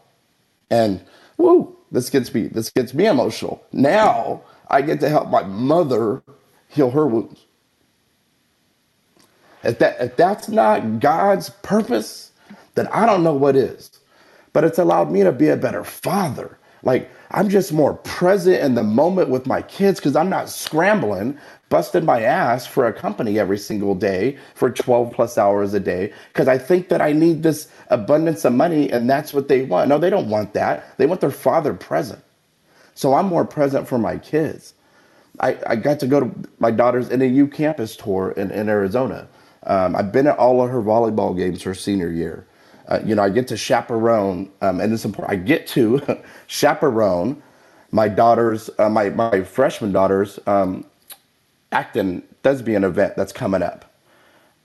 [0.69, 1.03] and
[1.37, 3.65] woo, this gets me this gets me emotional.
[3.71, 6.21] Now I get to help my mother
[6.69, 7.44] heal her wounds.
[9.65, 12.31] If that if that's not God's purpose,
[12.75, 13.91] then I don't know what is.
[14.53, 16.57] But it's allowed me to be a better father.
[16.83, 21.37] Like I'm just more present in the moment with my kids because I'm not scrambling,
[21.69, 26.13] busting my ass for a company every single day for 12 plus hours a day
[26.33, 29.89] because I think that I need this abundance of money and that's what they want.
[29.89, 30.97] No, they don't want that.
[30.97, 32.23] They want their father present.
[32.95, 34.73] So I'm more present for my kids.
[35.41, 39.27] I, I got to go to my daughter's NAU campus tour in, in Arizona.
[39.65, 42.45] Um, I've been at all of her volleyball games her senior year.
[42.87, 45.39] Uh, you know, I get to chaperone, um, and it's important.
[45.39, 46.01] I get to
[46.47, 47.41] chaperone
[47.91, 50.85] my daughter's, uh, my my freshman daughter's um,
[51.71, 53.85] acting thespian event that's coming up.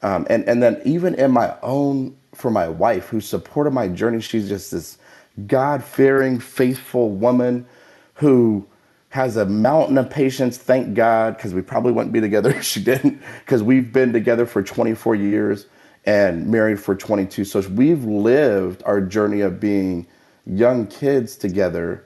[0.03, 4.21] Um, and and then even in my own for my wife who supported my journey,
[4.21, 4.99] she's just this
[5.47, 7.67] God fearing, faithful woman
[8.15, 8.67] who
[9.11, 10.57] has a mountain of patience.
[10.57, 13.21] Thank God, because we probably wouldn't be together if she didn't.
[13.45, 15.67] Because we've been together for 24 years
[16.07, 17.45] and married for 22.
[17.45, 20.07] So we've lived our journey of being
[20.47, 22.05] young kids together.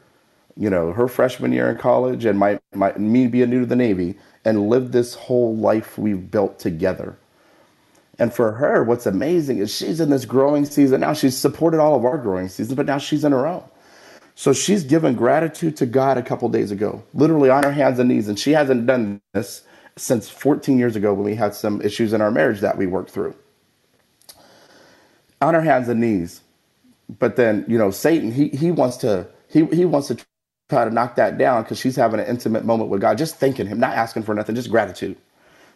[0.56, 3.76] You know, her freshman year in college and my, my me being new to the
[3.76, 7.16] Navy, and lived this whole life we've built together.
[8.18, 11.14] And for her, what's amazing is she's in this growing season now.
[11.14, 13.64] She's supported all of our growing seasons, but now she's in her own.
[14.36, 18.08] So she's given gratitude to God a couple days ago, literally on her hands and
[18.08, 18.28] knees.
[18.28, 19.62] And she hasn't done this
[19.96, 23.10] since 14 years ago when we had some issues in our marriage that we worked
[23.10, 23.34] through.
[25.42, 26.42] On her hands and knees.
[27.18, 30.18] But then, you know, Satan, he, he wants to he, he wants to
[30.70, 33.66] try to knock that down because she's having an intimate moment with God, just thanking
[33.66, 35.16] him, not asking for nothing, just gratitude.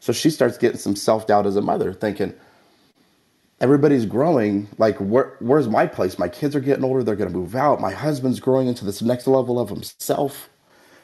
[0.00, 2.34] So she starts getting some self doubt as a mother, thinking,
[3.60, 4.68] everybody's growing.
[4.78, 6.18] Like, where, where's my place?
[6.18, 7.02] My kids are getting older.
[7.02, 7.80] They're going to move out.
[7.80, 10.50] My husband's growing into this next level of himself.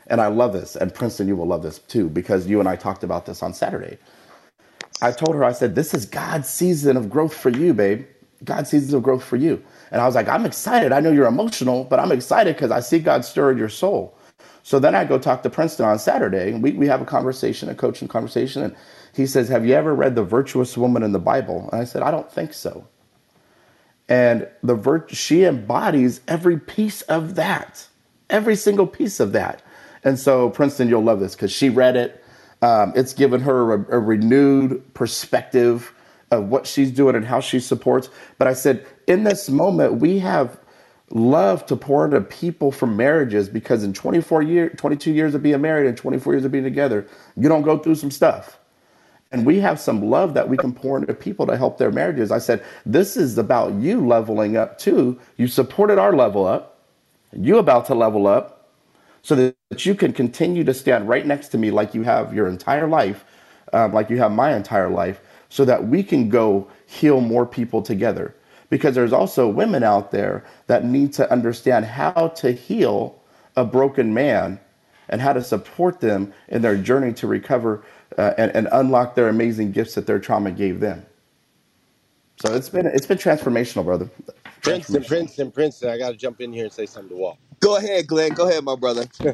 [0.06, 0.76] And I love this.
[0.76, 3.54] And Princeton, you will love this too, because you and I talked about this on
[3.54, 3.98] Saturday.
[5.02, 8.06] I told her, I said, this is God's season of growth for you, babe.
[8.44, 9.62] God's season of growth for you.
[9.90, 10.92] And I was like, I'm excited.
[10.92, 14.16] I know you're emotional, but I'm excited because I see God stir in your soul.
[14.62, 17.68] So then I go talk to Princeton on Saturday, and we, we have a conversation,
[17.68, 18.62] a coaching conversation.
[18.62, 18.76] And
[19.14, 21.68] he says, Have you ever read the virtuous woman in the Bible?
[21.72, 22.86] And I said, I don't think so.
[24.08, 27.86] And the vir- she embodies every piece of that,
[28.28, 29.62] every single piece of that.
[30.02, 32.22] And so, Princeton, you'll love this because she read it.
[32.60, 35.92] Um, it's given her a, a renewed perspective
[36.30, 38.10] of what she's doing and how she supports.
[38.38, 40.58] But I said, in this moment, we have
[41.10, 45.60] love to pour into people from marriages because in 24 years, 22 years of being
[45.60, 48.58] married and 24 years of being together, you don't go through some stuff.
[49.34, 52.30] And we have some love that we can pour into people to help their marriages.
[52.30, 55.18] I said, this is about you leveling up too.
[55.38, 56.78] You supported our level up.
[57.32, 58.70] You about to level up
[59.22, 62.46] so that you can continue to stand right next to me like you have your
[62.46, 63.24] entire life,
[63.72, 67.82] um, like you have my entire life, so that we can go heal more people
[67.82, 68.36] together
[68.70, 73.20] because there's also women out there that need to understand how to heal
[73.56, 74.60] a broken man
[75.08, 77.84] and how to support them in their journey to recover
[78.18, 81.04] uh, and, and unlock their amazing gifts that their trauma gave them.
[82.38, 84.10] So it's been it's been transformational, brother.
[84.62, 85.08] Princeton, Transformational.
[85.08, 85.88] Princeton, Princeton.
[85.90, 87.38] I got to jump in here and say something to Walt.
[87.60, 88.32] Go ahead, Glenn.
[88.32, 89.06] Go ahead, my brother.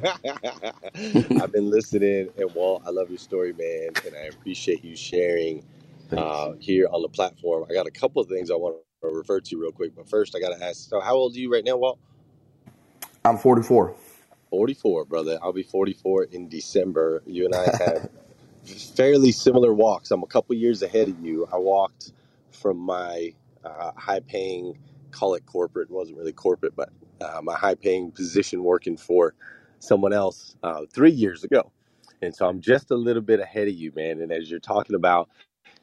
[1.41, 5.65] I've been listening, and Walt, I love your story, man, and I appreciate you sharing
[6.09, 6.23] Thanks.
[6.23, 7.65] uh, here on the platform.
[7.71, 10.37] I got a couple of things I want to refer to real quick, but first
[10.37, 10.89] I got to ask.
[10.89, 11.99] So, how old are you right now, Walt?
[13.25, 13.95] I'm 44.
[14.51, 15.39] 44, brother.
[15.43, 17.23] I'll be 44 in December.
[17.27, 18.09] You and I have
[18.75, 20.11] fairly similar walks.
[20.11, 21.47] I'm a couple years ahead of you.
[21.53, 22.13] I walked
[22.53, 23.35] from my
[23.65, 24.79] uh, high paying,
[25.11, 26.91] call it corporate, it wasn't really corporate, but
[27.21, 29.35] uh, my high paying position working for
[29.81, 31.73] someone else uh, three years ago.
[32.23, 34.21] And so I'm just a little bit ahead of you, man.
[34.21, 35.29] And as you're talking about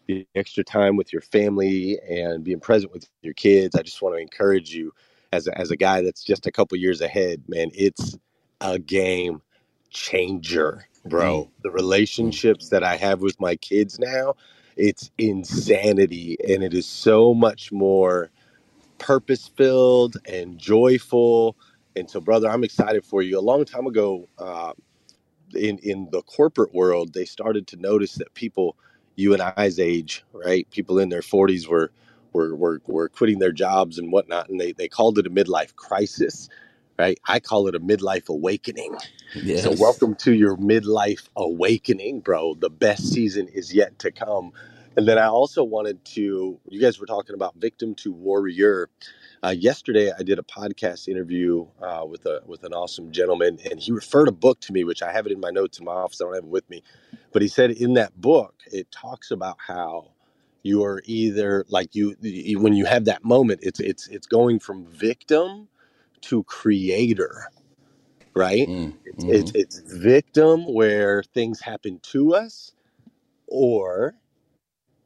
[0.07, 4.16] the extra time with your family and being present with your kids, I just want
[4.16, 4.93] to encourage you
[5.33, 7.72] as a, as a guy that's just a couple years ahead, man.
[7.74, 8.17] It's
[8.61, 9.41] a game
[9.90, 11.50] changer, bro.
[11.64, 14.36] The relationships that I have with my kids now,
[14.76, 16.38] it's insanity.
[16.48, 18.32] And it is so much more
[19.00, 21.58] purpose filled and joyful.
[21.95, 23.40] And so, brother, I'm excited for you.
[23.40, 24.74] A long time ago, uh,
[25.56, 28.77] in in the corporate world, they started to notice that people
[29.16, 30.69] you and I's age, right?
[30.72, 31.92] People in their 40s were
[32.34, 35.76] were were, were quitting their jobs and whatnot, and they they called it a midlife
[35.76, 36.50] crisis,
[37.00, 37.19] right?
[37.27, 38.98] I call it a midlife awakening.
[39.56, 42.56] So welcome to your midlife awakening, bro.
[42.56, 44.51] The best season is yet to come.
[44.98, 48.90] And then I also wanted to, you guys were talking about victim to warrior.
[49.43, 53.80] Uh, yesterday, I did a podcast interview uh, with a with an awesome gentleman, and
[53.80, 55.93] he referred a book to me, which I have it in my notes in my
[55.93, 56.22] office.
[56.22, 56.84] I don't have it with me,
[57.34, 60.11] but he said in that book it talks about how
[60.64, 64.59] you are either like you you- when you have that moment, it's it's it's going
[64.59, 65.67] from victim
[66.24, 67.50] to creator,
[68.36, 68.70] right?
[68.70, 72.74] Mm, It's hmm it's it's victim where things happen to us,
[73.48, 74.16] or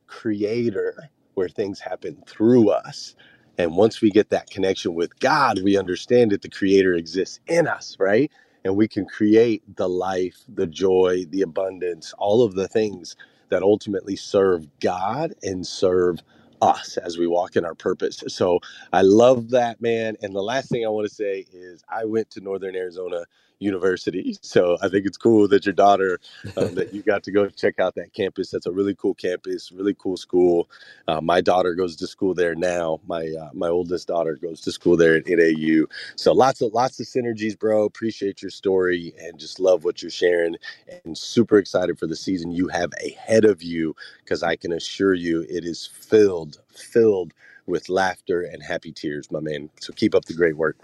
[0.07, 3.15] creator where things happen through us.
[3.59, 7.67] And once we get that connection with God, we understand that the creator exists in
[7.67, 8.23] us, right?
[8.63, 13.15] and we can create the life, the joy, the abundance, all of the things
[13.49, 16.19] that ultimately serve God and serve
[16.61, 18.23] us as we walk in our purpose.
[18.27, 18.59] So
[18.93, 20.17] I love that, man.
[20.21, 23.25] And the last thing I want to say is I went to Northern Arizona
[23.61, 24.37] University.
[24.51, 26.19] So I think it's cool that your daughter,
[26.57, 28.49] um, that you got to go check out that campus.
[28.51, 30.69] That's a really cool campus, really cool school.
[31.07, 32.99] Uh, my daughter goes to school there now.
[33.07, 35.85] My uh, my oldest daughter goes to school there at NAU.
[36.15, 37.85] So lots of lots of synergies, bro.
[37.85, 40.55] Appreciate your story and just love what you're sharing.
[41.05, 45.13] And super excited for the season you have ahead of you because I can assure
[45.13, 47.33] you it is filled filled
[47.67, 49.69] with laughter and happy tears, my man.
[49.79, 50.77] So keep up the great work.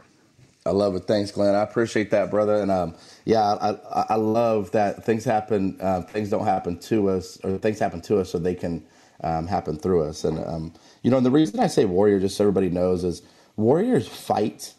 [0.68, 1.06] I love it.
[1.08, 1.56] Thanks, Glenn.
[1.56, 2.62] I appreciate that, brother.
[2.62, 5.78] And um, yeah, I, I, I love that things happen.
[5.82, 8.86] Uh, things don't happen to us, or things happen to us so they can
[9.24, 10.26] um, happen through us.
[10.26, 10.74] And um,
[11.04, 13.24] you know, and the reason I say warrior, just so everybody knows, is
[13.58, 14.76] warriors fight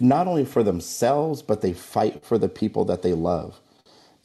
[0.00, 3.60] not only for themselves, but they fight for the people that they love.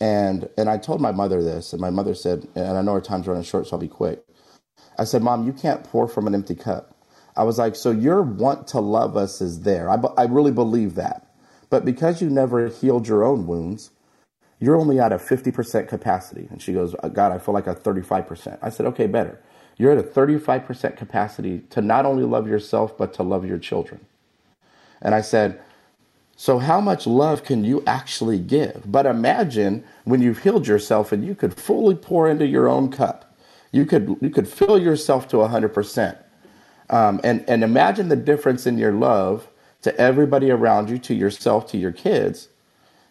[0.02, 3.02] And and I told my mother this, and my mother said, and I know our
[3.02, 4.24] time's running short, so I'll be quick.
[5.00, 6.91] I said, Mom, you can't pour from an empty cup.
[7.42, 9.90] I was like, so your want to love us is there.
[9.90, 11.26] I, I really believe that.
[11.72, 13.90] But because you never healed your own wounds,
[14.60, 16.48] you're only at a 50% capacity.
[16.52, 18.60] And she goes, uh, God, I feel like a 35%.
[18.62, 19.42] I said, okay, better.
[19.76, 24.06] You're at a 35% capacity to not only love yourself, but to love your children.
[25.02, 25.60] And I said,
[26.36, 28.84] so how much love can you actually give?
[28.86, 33.36] But imagine when you've healed yourself and you could fully pour into your own cup.
[33.72, 36.18] You could you could fill yourself to 100%.
[36.92, 39.48] Um, and, and imagine the difference in your love
[39.84, 42.50] to everybody around you, to yourself, to your kids.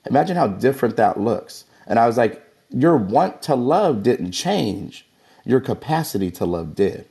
[0.09, 1.65] Imagine how different that looks.
[1.87, 5.07] And I was like, your want to love didn't change,
[5.45, 7.09] your capacity to love did.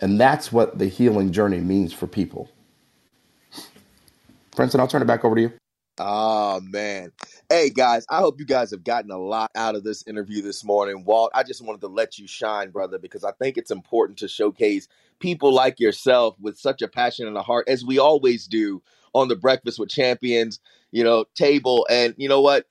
[0.00, 2.50] And that's what the healing journey means for people.
[4.54, 5.52] Princeton, I'll turn it back over to you.
[5.98, 7.12] Oh man.
[7.56, 10.64] Hey guys, I hope you guys have gotten a lot out of this interview this
[10.64, 11.04] morning.
[11.04, 14.28] Walt, I just wanted to let you shine, brother, because I think it's important to
[14.28, 14.88] showcase
[15.20, 19.28] people like yourself with such a passion and a heart, as we always do on
[19.28, 20.58] the Breakfast with Champions,
[20.90, 21.86] you know, table.
[21.88, 22.66] And you know what?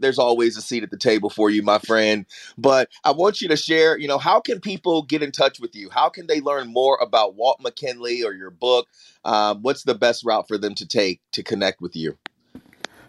[0.00, 2.26] There's always a seat at the table for you, my friend.
[2.58, 5.74] But I want you to share, you know, how can people get in touch with
[5.74, 5.88] you?
[5.88, 8.86] How can they learn more about Walt McKinley or your book?
[9.24, 12.18] Um, what's the best route for them to take to connect with you?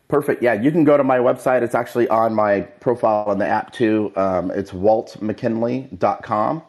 [0.07, 0.41] Perfect.
[0.41, 1.63] Yeah, you can go to my website.
[1.63, 4.13] It's actually on my profile in the app too.
[4.15, 6.63] Um, it's waltmckinley.com.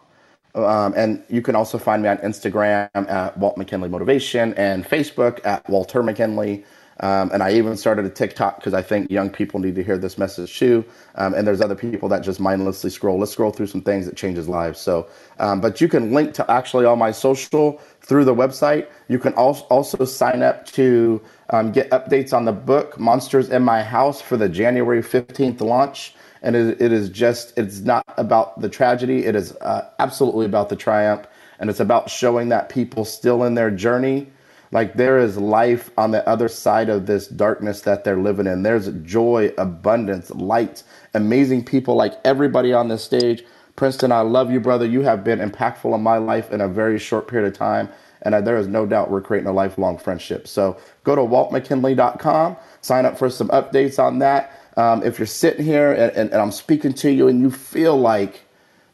[0.55, 5.45] Um, and you can also find me on Instagram at Walt McKinley Motivation and Facebook
[5.47, 6.65] at Walter McKinley.
[7.01, 9.99] Um, and I even started a TikTok because I think young people need to hear
[9.99, 10.85] this message too.
[11.15, 13.19] Um, and there's other people that just mindlessly scroll.
[13.19, 14.81] Let's scroll through some things that changes lives.
[14.81, 18.89] So, um, but you can link to actually all my social through the website.
[19.09, 21.21] You can also also sign up to
[21.51, 26.15] um, get updates on the book Monsters in My House for the January 15th launch.
[26.43, 29.25] And it, it is just, it's not about the tragedy.
[29.25, 31.27] It is uh, absolutely about the triumph.
[31.61, 34.29] And it's about showing that people still in their journey
[34.71, 38.63] like there is life on the other side of this darkness that they're living in.
[38.63, 40.83] There's joy, abundance, light,
[41.15, 43.45] amazing people like everybody on this stage.
[43.77, 44.85] Princeton, I love you, brother.
[44.87, 47.89] You have been impactful in my life in a very short period of time.
[48.23, 50.49] And there is no doubt we're creating a lifelong friendship.
[50.49, 54.53] So go to waltmckinley.com, sign up for some updates on that.
[54.77, 57.97] Um, if you're sitting here and, and, and I'm speaking to you and you feel
[57.97, 58.43] like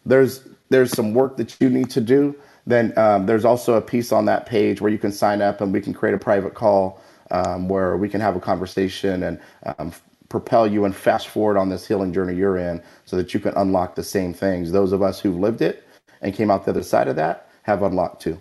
[0.06, 2.34] there's there's some work that you need to do,
[2.66, 5.72] then um, there's also a piece on that page where you can sign up and
[5.72, 9.40] we can create a private call um, where we can have a conversation and
[9.78, 9.92] um,
[10.28, 13.54] propel you and fast forward on this healing journey you're in so that you can
[13.56, 14.72] unlock the same things.
[14.72, 15.84] Those of us who've lived it
[16.22, 18.40] and came out the other side of that have unlocked too.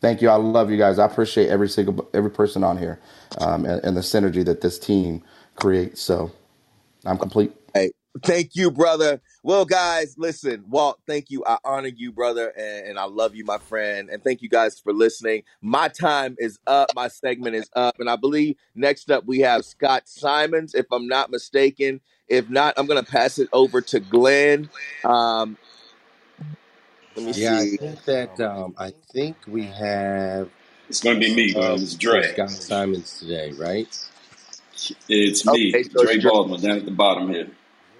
[0.00, 0.28] Thank you.
[0.30, 0.98] I love you guys.
[0.98, 3.00] I appreciate every single every person on here
[3.40, 5.22] um, and, and the synergy that this team
[5.56, 6.00] creates.
[6.00, 6.32] So
[7.06, 7.52] I'm complete.
[7.74, 7.92] Hey,
[8.24, 9.20] thank you, brother.
[9.44, 11.44] Well, guys, listen, Walt, thank you.
[11.44, 14.08] I honor you, brother, and, and, I love you, my friend.
[14.08, 15.42] And thank you guys for listening.
[15.60, 16.90] My time is up.
[16.94, 17.98] My segment is up.
[17.98, 22.00] And I believe next up we have Scott Simons, if I'm not mistaken.
[22.28, 24.70] If not, I'm going to pass it over to Glenn.
[25.04, 25.58] Um,
[27.16, 30.50] let me Yeah, I think that um, I think we have
[30.88, 31.80] It's going to be me, Glenn.
[31.80, 32.32] It's for Dre.
[32.32, 33.88] Scott Simons today, right?
[35.08, 36.30] It's Okay, me, so Dre Dre.
[36.30, 37.48] Baldwin, down at the bottom here.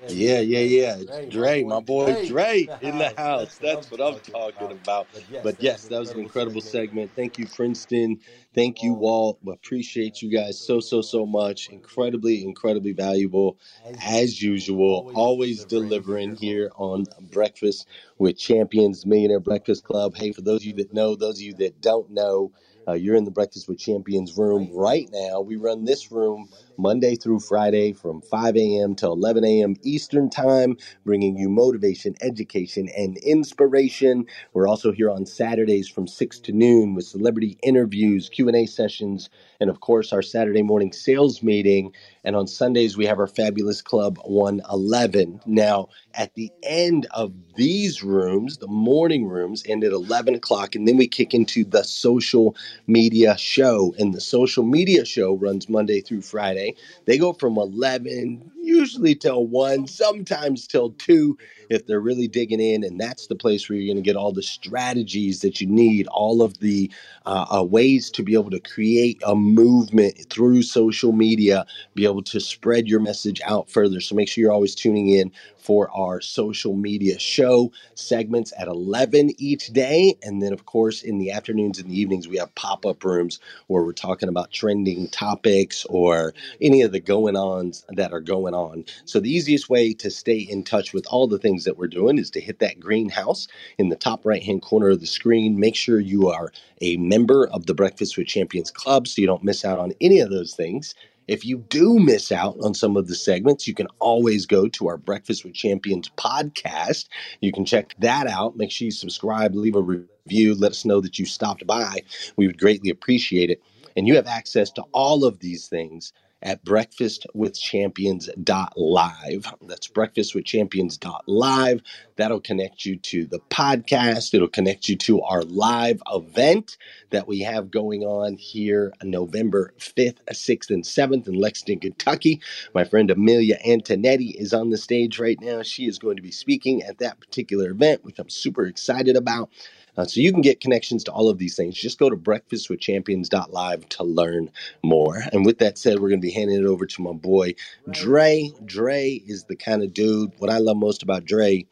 [0.08, 0.96] Yeah, yeah, yeah.
[0.98, 3.58] It's Dre, my boy Dre in the house.
[3.58, 5.08] That's what I'm talking about.
[5.42, 7.12] But yes, that was an incredible segment.
[7.16, 8.20] Thank you, Princeton.
[8.54, 9.38] Thank you, Walt.
[9.48, 11.70] Appreciate you guys so, so, so much.
[11.70, 13.58] Incredibly, incredibly valuable
[14.04, 15.10] as usual.
[15.14, 17.86] Always delivering here on Breakfast
[18.18, 20.16] with Champions Millionaire Breakfast Club.
[20.16, 22.52] Hey, for those of you that know, those of you that don't know,
[22.88, 25.40] Uh, you're in the Breakfast with Champions room right now.
[25.40, 26.48] We run this room
[26.82, 28.96] Monday through Friday from 5 a.m.
[28.96, 29.76] to 11 a.m.
[29.84, 34.26] Eastern Time, bringing you motivation, education, and inspiration.
[34.54, 39.30] We're also here on Saturdays from 6 to noon with celebrity interviews, Q&A sessions,
[39.60, 41.92] and of course our Saturday morning sales meeting.
[42.24, 45.40] And on Sundays, we have our fabulous Club 111.
[45.46, 50.88] Now, at the end of these rooms, the morning rooms end at 11 o'clock, and
[50.88, 53.94] then we kick into the social media show.
[53.98, 56.71] And the social media show runs Monday through Friday.
[57.06, 61.38] They go from 11, usually till 1, sometimes till 2
[61.70, 62.84] if they're really digging in.
[62.84, 66.06] And that's the place where you're going to get all the strategies that you need,
[66.08, 66.90] all of the
[67.26, 72.22] uh, uh, ways to be able to create a movement through social media, be able
[72.24, 74.00] to spread your message out further.
[74.00, 79.32] So make sure you're always tuning in for our social media show segments at 11
[79.38, 80.16] each day.
[80.22, 83.40] And then, of course, in the afternoons and the evenings, we have pop up rooms
[83.68, 88.54] where we're talking about trending topics or any of the going ons that are going
[88.54, 88.84] on.
[89.06, 92.18] So, the easiest way to stay in touch with all the things that we're doing
[92.18, 95.60] is to hit that greenhouse in the top right hand corner of the screen.
[95.60, 99.44] Make sure you are a member of the Breakfast with Champions Club so you don't
[99.44, 100.94] miss out on any of those things.
[101.28, 104.88] If you do miss out on some of the segments, you can always go to
[104.88, 107.08] our Breakfast with Champions podcast.
[107.40, 108.56] You can check that out.
[108.56, 112.02] Make sure you subscribe, leave a review, let us know that you stopped by.
[112.36, 113.62] We would greatly appreciate it.
[113.96, 116.12] And you have access to all of these things
[116.42, 119.54] at breakfastwithchampions.live.
[119.62, 121.82] That's breakfastwithchampions.live.
[122.16, 124.34] That'll connect you to the podcast.
[124.34, 126.76] It'll connect you to our live event
[127.10, 132.40] that we have going on here November 5th, 6th, and 7th in Lexington, Kentucky.
[132.74, 135.62] My friend Amelia Antonetti is on the stage right now.
[135.62, 139.50] She is going to be speaking at that particular event, which I'm super excited about.
[139.96, 141.76] Uh, so you can get connections to all of these things.
[141.76, 144.50] Just go to breakfastwithchampions.live to learn
[144.82, 145.24] more.
[145.32, 147.54] And with that said, we're going to be handing it over to my boy
[147.90, 148.50] Dre.
[148.64, 150.32] Dre is the kind of dude.
[150.38, 151.66] What I love most about Dre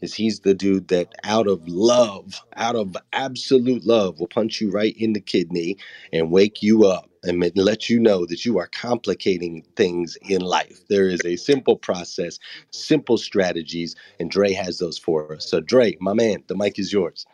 [0.00, 4.70] is he's the dude that out of love, out of absolute love, will punch you
[4.70, 5.76] right in the kidney
[6.12, 10.80] and wake you up and let you know that you are complicating things in life.
[10.88, 12.38] There is a simple process,
[12.72, 15.48] simple strategies, and Dre has those for us.
[15.48, 17.26] So, Dre, my man, the mic is yours.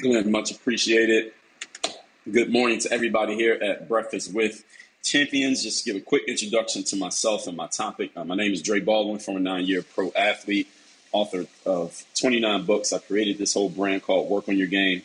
[0.00, 1.32] Much appreciated.
[2.30, 4.64] Good morning to everybody here at Breakfast with
[5.04, 5.62] Champions.
[5.62, 8.10] Just give a quick introduction to myself and my topic.
[8.16, 10.66] Uh, my name is Dre Baldwin, former nine-year pro athlete,
[11.12, 12.92] author of 29 books.
[12.92, 15.02] I created this whole brand called Work on Your Game.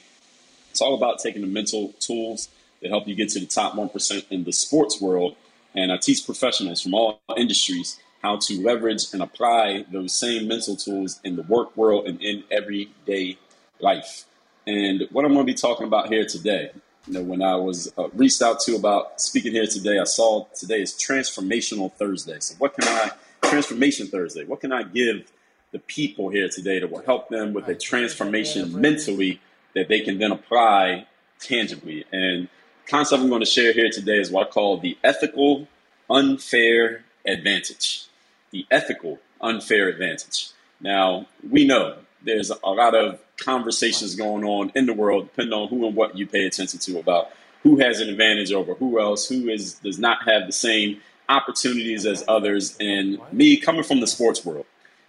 [0.71, 2.47] It's all about taking the mental tools
[2.81, 5.35] that help you get to the top 1% in the sports world.
[5.75, 10.77] And I teach professionals from all industries how to leverage and apply those same mental
[10.77, 13.37] tools in the work world and in everyday
[13.79, 14.23] life.
[14.67, 16.71] And what I'm going to be talking about here today,
[17.07, 20.43] you know, when I was uh, reached out to about speaking here today, I saw
[20.53, 22.37] today is Transformational Thursday.
[22.41, 23.11] So, what can I,
[23.43, 25.31] Transformation Thursday, what can I give
[25.71, 29.39] the people here today that will help them with a transformation mentally
[29.73, 31.07] that they can then apply
[31.39, 32.03] tangibly?
[32.11, 32.49] And
[32.87, 35.69] concept I'm going to share here today is what I call the ethical
[36.09, 38.07] unfair advantage.
[38.51, 40.49] The ethical unfair advantage.
[40.81, 45.67] Now, we know there's a lot of conversations going on in the world, depending on
[45.67, 47.31] who and what you pay attention to about
[47.63, 52.05] who has an advantage over who else, who is does not have the same opportunities
[52.05, 52.77] as others.
[52.79, 54.65] And me coming from the sports world,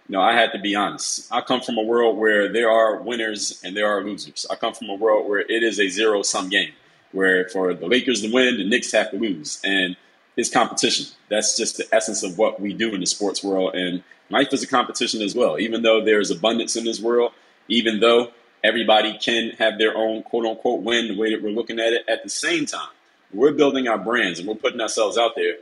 [0.07, 1.31] you know, I had to be honest.
[1.31, 4.45] I come from a world where there are winners and there are losers.
[4.49, 6.73] I come from a world where it is a zero sum game,
[7.11, 9.61] where for the Lakers to win, the Knicks have to lose.
[9.63, 9.95] And
[10.35, 11.07] it's competition.
[11.29, 13.75] That's just the essence of what we do in the sports world.
[13.75, 15.59] And life is a competition as well.
[15.59, 17.33] Even though there's abundance in this world,
[17.69, 18.31] even though
[18.63, 22.03] everybody can have their own quote unquote win, the way that we're looking at it,
[22.09, 22.89] at the same time,
[23.33, 25.55] we're building our brands and we're putting ourselves out there.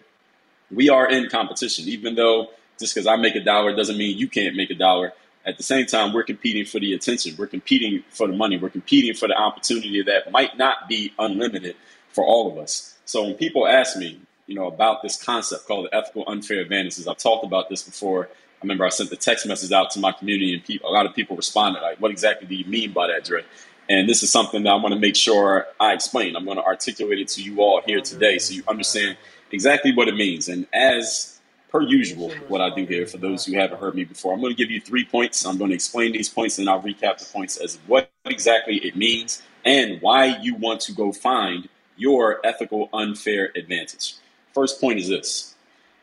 [0.72, 2.48] We are in competition, even though
[2.80, 5.14] just because I make a dollar doesn't mean you can't make a dollar.
[5.46, 8.70] At the same time, we're competing for the attention, we're competing for the money, we're
[8.70, 11.76] competing for the opportunity that might not be unlimited
[12.10, 12.98] for all of us.
[13.06, 17.08] So when people ask me, you know, about this concept called the ethical unfair advantages,
[17.08, 18.30] I've talked about this before
[18.60, 21.14] I remember I sent the text message out to my community, and a lot of
[21.14, 23.44] people responded like, "What exactly do you mean by that, Dre?"
[23.90, 26.36] And this is something that I want to make sure I explain.
[26.36, 29.18] I'm going to articulate it to you all here today, so you understand
[29.52, 30.50] exactly what it means.
[30.50, 34.34] And as per usual, what I do here for those who haven't heard me before,
[34.34, 35.46] I'm going to give you three points.
[35.46, 38.96] I'm going to explain these points, and I'll recap the points as what exactly it
[38.96, 44.16] means and why you want to go find your ethical unfair advantage.
[44.54, 45.56] First point is this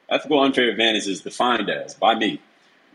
[0.08, 2.40] Ethical unfair advantage is defined as, by me,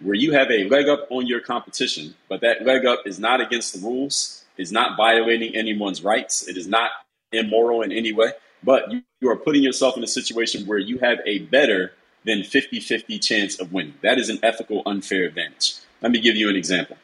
[0.02, 3.42] where you have a leg up on your competition, but that leg up is not
[3.42, 6.48] against the rules, is not violating anyone's rights.
[6.48, 6.92] It is not
[7.32, 8.32] immoral in any way,
[8.64, 11.94] but you, you are putting yourself in a situation where you have a better
[12.26, 13.96] than 50 50 chance of winning.
[14.02, 15.76] That is an ethical, unfair advantage.
[16.02, 16.98] Let me give you an example.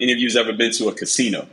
[0.00, 1.48] Any of you has ever been to a casino?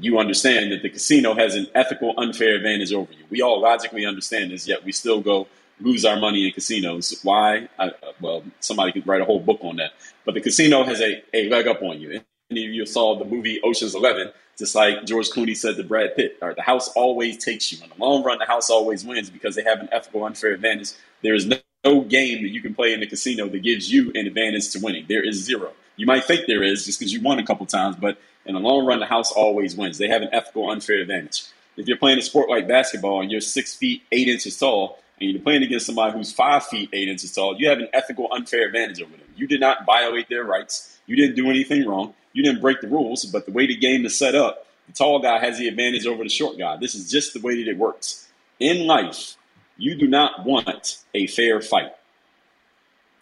[0.00, 3.24] You understand that the casino has an ethical, unfair advantage over you.
[3.30, 5.48] We all logically understand this, yet we still go
[5.80, 7.18] lose our money in casinos.
[7.22, 7.68] Why?
[7.78, 9.92] I, well, somebody could write a whole book on that.
[10.24, 12.20] But the casino has a, a leg up on you.
[12.50, 16.16] Any of you saw the movie Ocean's Eleven, just like George Clooney said to Brad
[16.16, 17.78] Pitt, or the house always takes you.
[17.82, 20.92] In the long run, the house always wins because they have an ethical, unfair advantage.
[21.22, 24.10] There is no, no game that you can play in the casino that gives you
[24.14, 25.04] an advantage to winning.
[25.08, 25.72] There is zero.
[25.96, 28.60] You might think there is just because you won a couple times, but in the
[28.60, 29.98] long run, the house always wins.
[29.98, 31.44] They have an ethical, unfair advantage.
[31.76, 35.30] If you're playing a sport like basketball and you're six feet eight inches tall, and
[35.30, 38.66] you're playing against somebody who's five feet eight inches tall, you have an ethical, unfair
[38.66, 39.26] advantage over them.
[39.36, 40.98] You did not violate their rights.
[41.06, 42.14] You didn't do anything wrong.
[42.32, 45.20] You didn't break the rules, but the way the game is set up, the tall
[45.20, 46.76] guy has the advantage over the short guy.
[46.76, 48.28] This is just the way that it works.
[48.60, 49.36] In life,
[49.76, 51.92] you do not want a fair fight.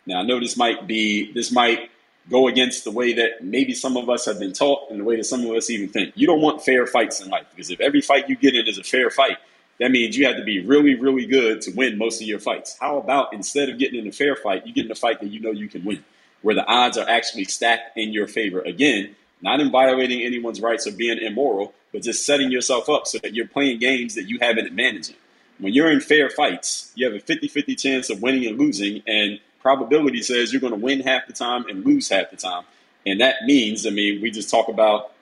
[0.06, 1.90] Now, I know this might be, this might
[2.30, 5.16] go against the way that maybe some of us have been taught and the way
[5.16, 6.12] that some of us even think.
[6.16, 8.78] You don't want fair fights in life because if every fight you get in is
[8.78, 9.38] a fair fight,
[9.78, 12.76] that means you have to be really, really good to win most of your fights.
[12.80, 15.28] How about instead of getting in a fair fight, you get in a fight that
[15.28, 16.04] you know you can win,
[16.42, 18.60] where the odds are actually stacked in your favor?
[18.60, 23.18] Again, not in violating anyone's rights or being immoral, but just setting yourself up so
[23.18, 25.16] that you're playing games that you have an advantage in.
[25.58, 29.02] When you're in fair fights, you have a 50 50 chance of winning and losing,
[29.06, 32.64] and probability says you're going to win half the time and lose half the time.
[33.06, 35.12] And that means, I mean, we just talk about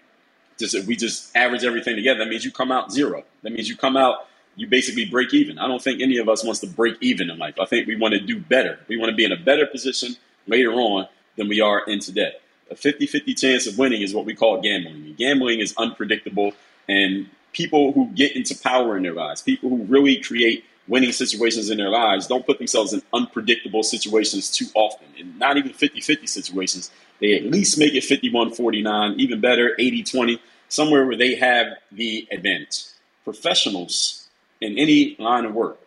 [0.59, 3.25] just we just average everything together, that means you come out zero.
[3.43, 5.59] That means you come out you basically break even.
[5.59, 7.55] I don't think any of us wants to break even in life.
[7.61, 8.79] I think we want to do better.
[8.89, 10.17] We want to be in a better position
[10.47, 12.33] later on than we are in today.
[12.71, 15.15] A 50 50 chance of winning is what we call gambling.
[15.19, 16.53] Gambling is unpredictable,
[16.89, 21.71] and people who get into power in their lives, people who really create winning situations
[21.71, 25.07] in their lives, don't put themselves in unpredictable situations too often.
[25.19, 26.91] And not even 50 50 situations.
[27.21, 31.69] They at least make it 51 49, even better, 80 20, somewhere where they have
[31.93, 32.85] the advantage.
[33.25, 34.24] Professionals
[34.65, 35.79] in any line of work.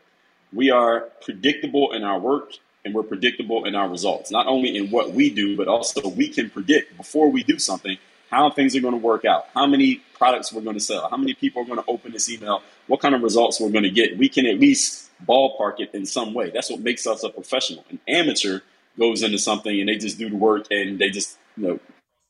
[0.53, 2.51] We are predictable in our work
[2.85, 6.29] and we're predictable in our results, not only in what we do, but also we
[6.29, 7.97] can predict before we do something
[8.29, 11.17] how things are going to work out, how many products we're going to sell, how
[11.17, 13.89] many people are going to open this email, what kind of results we're going to
[13.89, 14.17] get.
[14.17, 16.49] We can at least ballpark it in some way.
[16.49, 17.85] That's what makes us a professional.
[17.89, 18.59] An amateur
[18.99, 21.79] goes into something and they just do the work and they just you know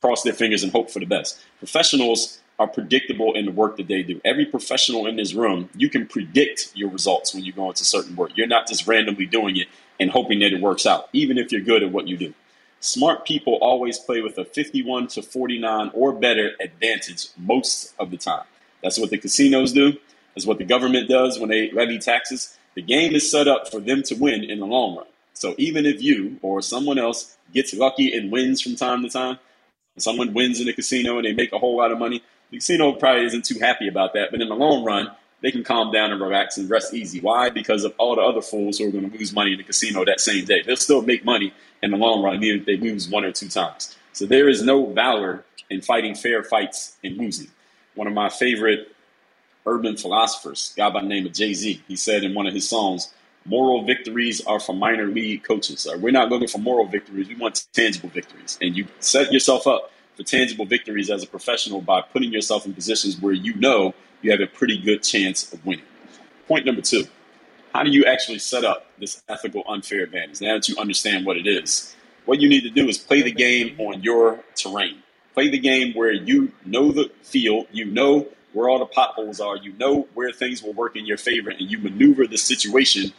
[0.02, 1.40] cross their fingers and hope for the best.
[1.60, 4.20] Professionals are predictable in the work that they do.
[4.26, 8.16] Every professional in this room, you can predict your results when you go into certain
[8.16, 8.32] work.
[8.36, 9.68] You're not just randomly doing it
[10.00, 12.34] and hoping that it works out, even if you're good at what you do.
[12.80, 18.18] Smart people always play with a 51 to 49 or better advantage most of the
[18.18, 18.44] time.
[18.84, 19.94] That's what the casinos do.
[20.36, 22.58] That's what the government does when they levy taxes.
[22.76, 25.08] The game is set up for them to win in the long run.
[25.34, 29.40] So even if you or someone else gets lucky and wins from time to time,
[29.98, 32.94] someone wins in a casino and they make a whole lot of money, the casino
[32.94, 35.12] probably isn't too happy about that, but in the long run,
[35.42, 37.20] they can calm down and relax and rest easy.
[37.20, 37.50] Why?
[37.50, 40.04] Because of all the other fools who are going to lose money in the casino
[40.06, 40.64] that same day.
[40.64, 41.54] They'll still make money
[41.84, 43.96] in the long run, even if they lose one or two times.
[44.14, 47.50] So there is no valor in fighting fair fights and losing.
[47.94, 48.92] One of my favorite
[49.66, 52.68] urban philosophers, guy by the name of Jay Z, he said in one of his
[52.68, 53.14] songs,
[53.46, 55.86] moral victories are for minor league coaches.
[55.86, 57.28] Uh, we're not looking for moral victories.
[57.28, 58.58] We want tangible victories.
[58.62, 62.74] And you set yourself up for tangible victories as a professional by putting yourself in
[62.74, 65.86] positions where you know you have a pretty good chance of winning.
[66.48, 67.06] Point number two
[67.74, 71.38] how do you actually set up this ethical unfair advantage now that you understand what
[71.38, 71.96] it is?
[72.26, 75.04] What you need to do is play the game on your terrain.
[75.36, 79.56] Play the game where you know the field, you know where all the potholes are,
[79.58, 83.14] you know where things will work in your favor, and you maneuver the situation